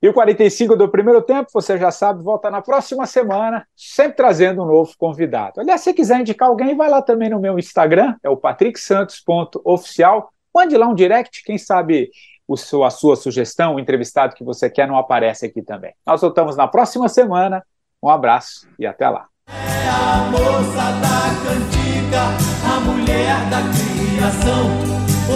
E 0.00 0.08
o 0.08 0.12
45 0.12 0.76
do 0.76 0.88
primeiro 0.88 1.20
tempo, 1.20 1.50
você 1.52 1.76
já 1.76 1.90
sabe, 1.90 2.22
volta 2.22 2.48
na 2.50 2.62
próxima 2.62 3.04
semana, 3.04 3.66
sempre 3.76 4.16
trazendo 4.16 4.62
um 4.62 4.66
novo 4.66 4.92
convidado. 4.96 5.60
Aliás, 5.60 5.80
se 5.80 5.92
quiser 5.92 6.20
indicar 6.20 6.48
alguém, 6.48 6.76
vai 6.76 6.88
lá 6.88 7.02
também 7.02 7.28
no 7.28 7.40
meu 7.40 7.58
Instagram, 7.58 8.14
é 8.22 8.30
o 8.30 8.36
patricksantos.oficial. 8.36 10.32
Mande 10.54 10.76
lá 10.76 10.86
um 10.86 10.94
direct, 10.94 11.42
quem 11.42 11.58
sabe 11.58 12.10
o 12.46 12.56
seu, 12.56 12.84
a 12.84 12.90
sua 12.90 13.16
sugestão, 13.16 13.74
o 13.74 13.80
entrevistado 13.80 14.34
que 14.36 14.44
você 14.44 14.70
quer 14.70 14.86
não 14.86 14.96
aparece 14.96 15.46
aqui 15.46 15.62
também. 15.62 15.92
Nós 16.06 16.20
voltamos 16.20 16.56
na 16.56 16.68
próxima 16.68 17.08
semana. 17.08 17.62
Um 18.00 18.08
abraço 18.08 18.68
e 18.78 18.86
até 18.86 19.08
lá. 19.08 19.26
a 19.48 20.30
moça 20.30 20.92
da 21.02 21.18
cantiga, 21.42 22.22
a 22.64 22.80
mulher 22.80 23.50
da 23.50 23.62
criação. 23.74 24.70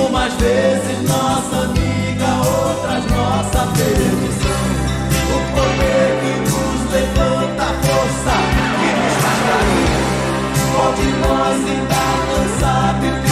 Umas 0.07 0.33
vezes 0.35 1.03
nossa 1.09 1.57
amiga, 1.65 2.27
outras 2.47 3.05
nossa 3.11 3.67
perdição. 3.77 4.42
De 11.53 11.59
nós 11.59 11.67
ainda 11.67 11.95
não 12.29 12.61
sabe 12.61 13.07
disso 13.21 13.32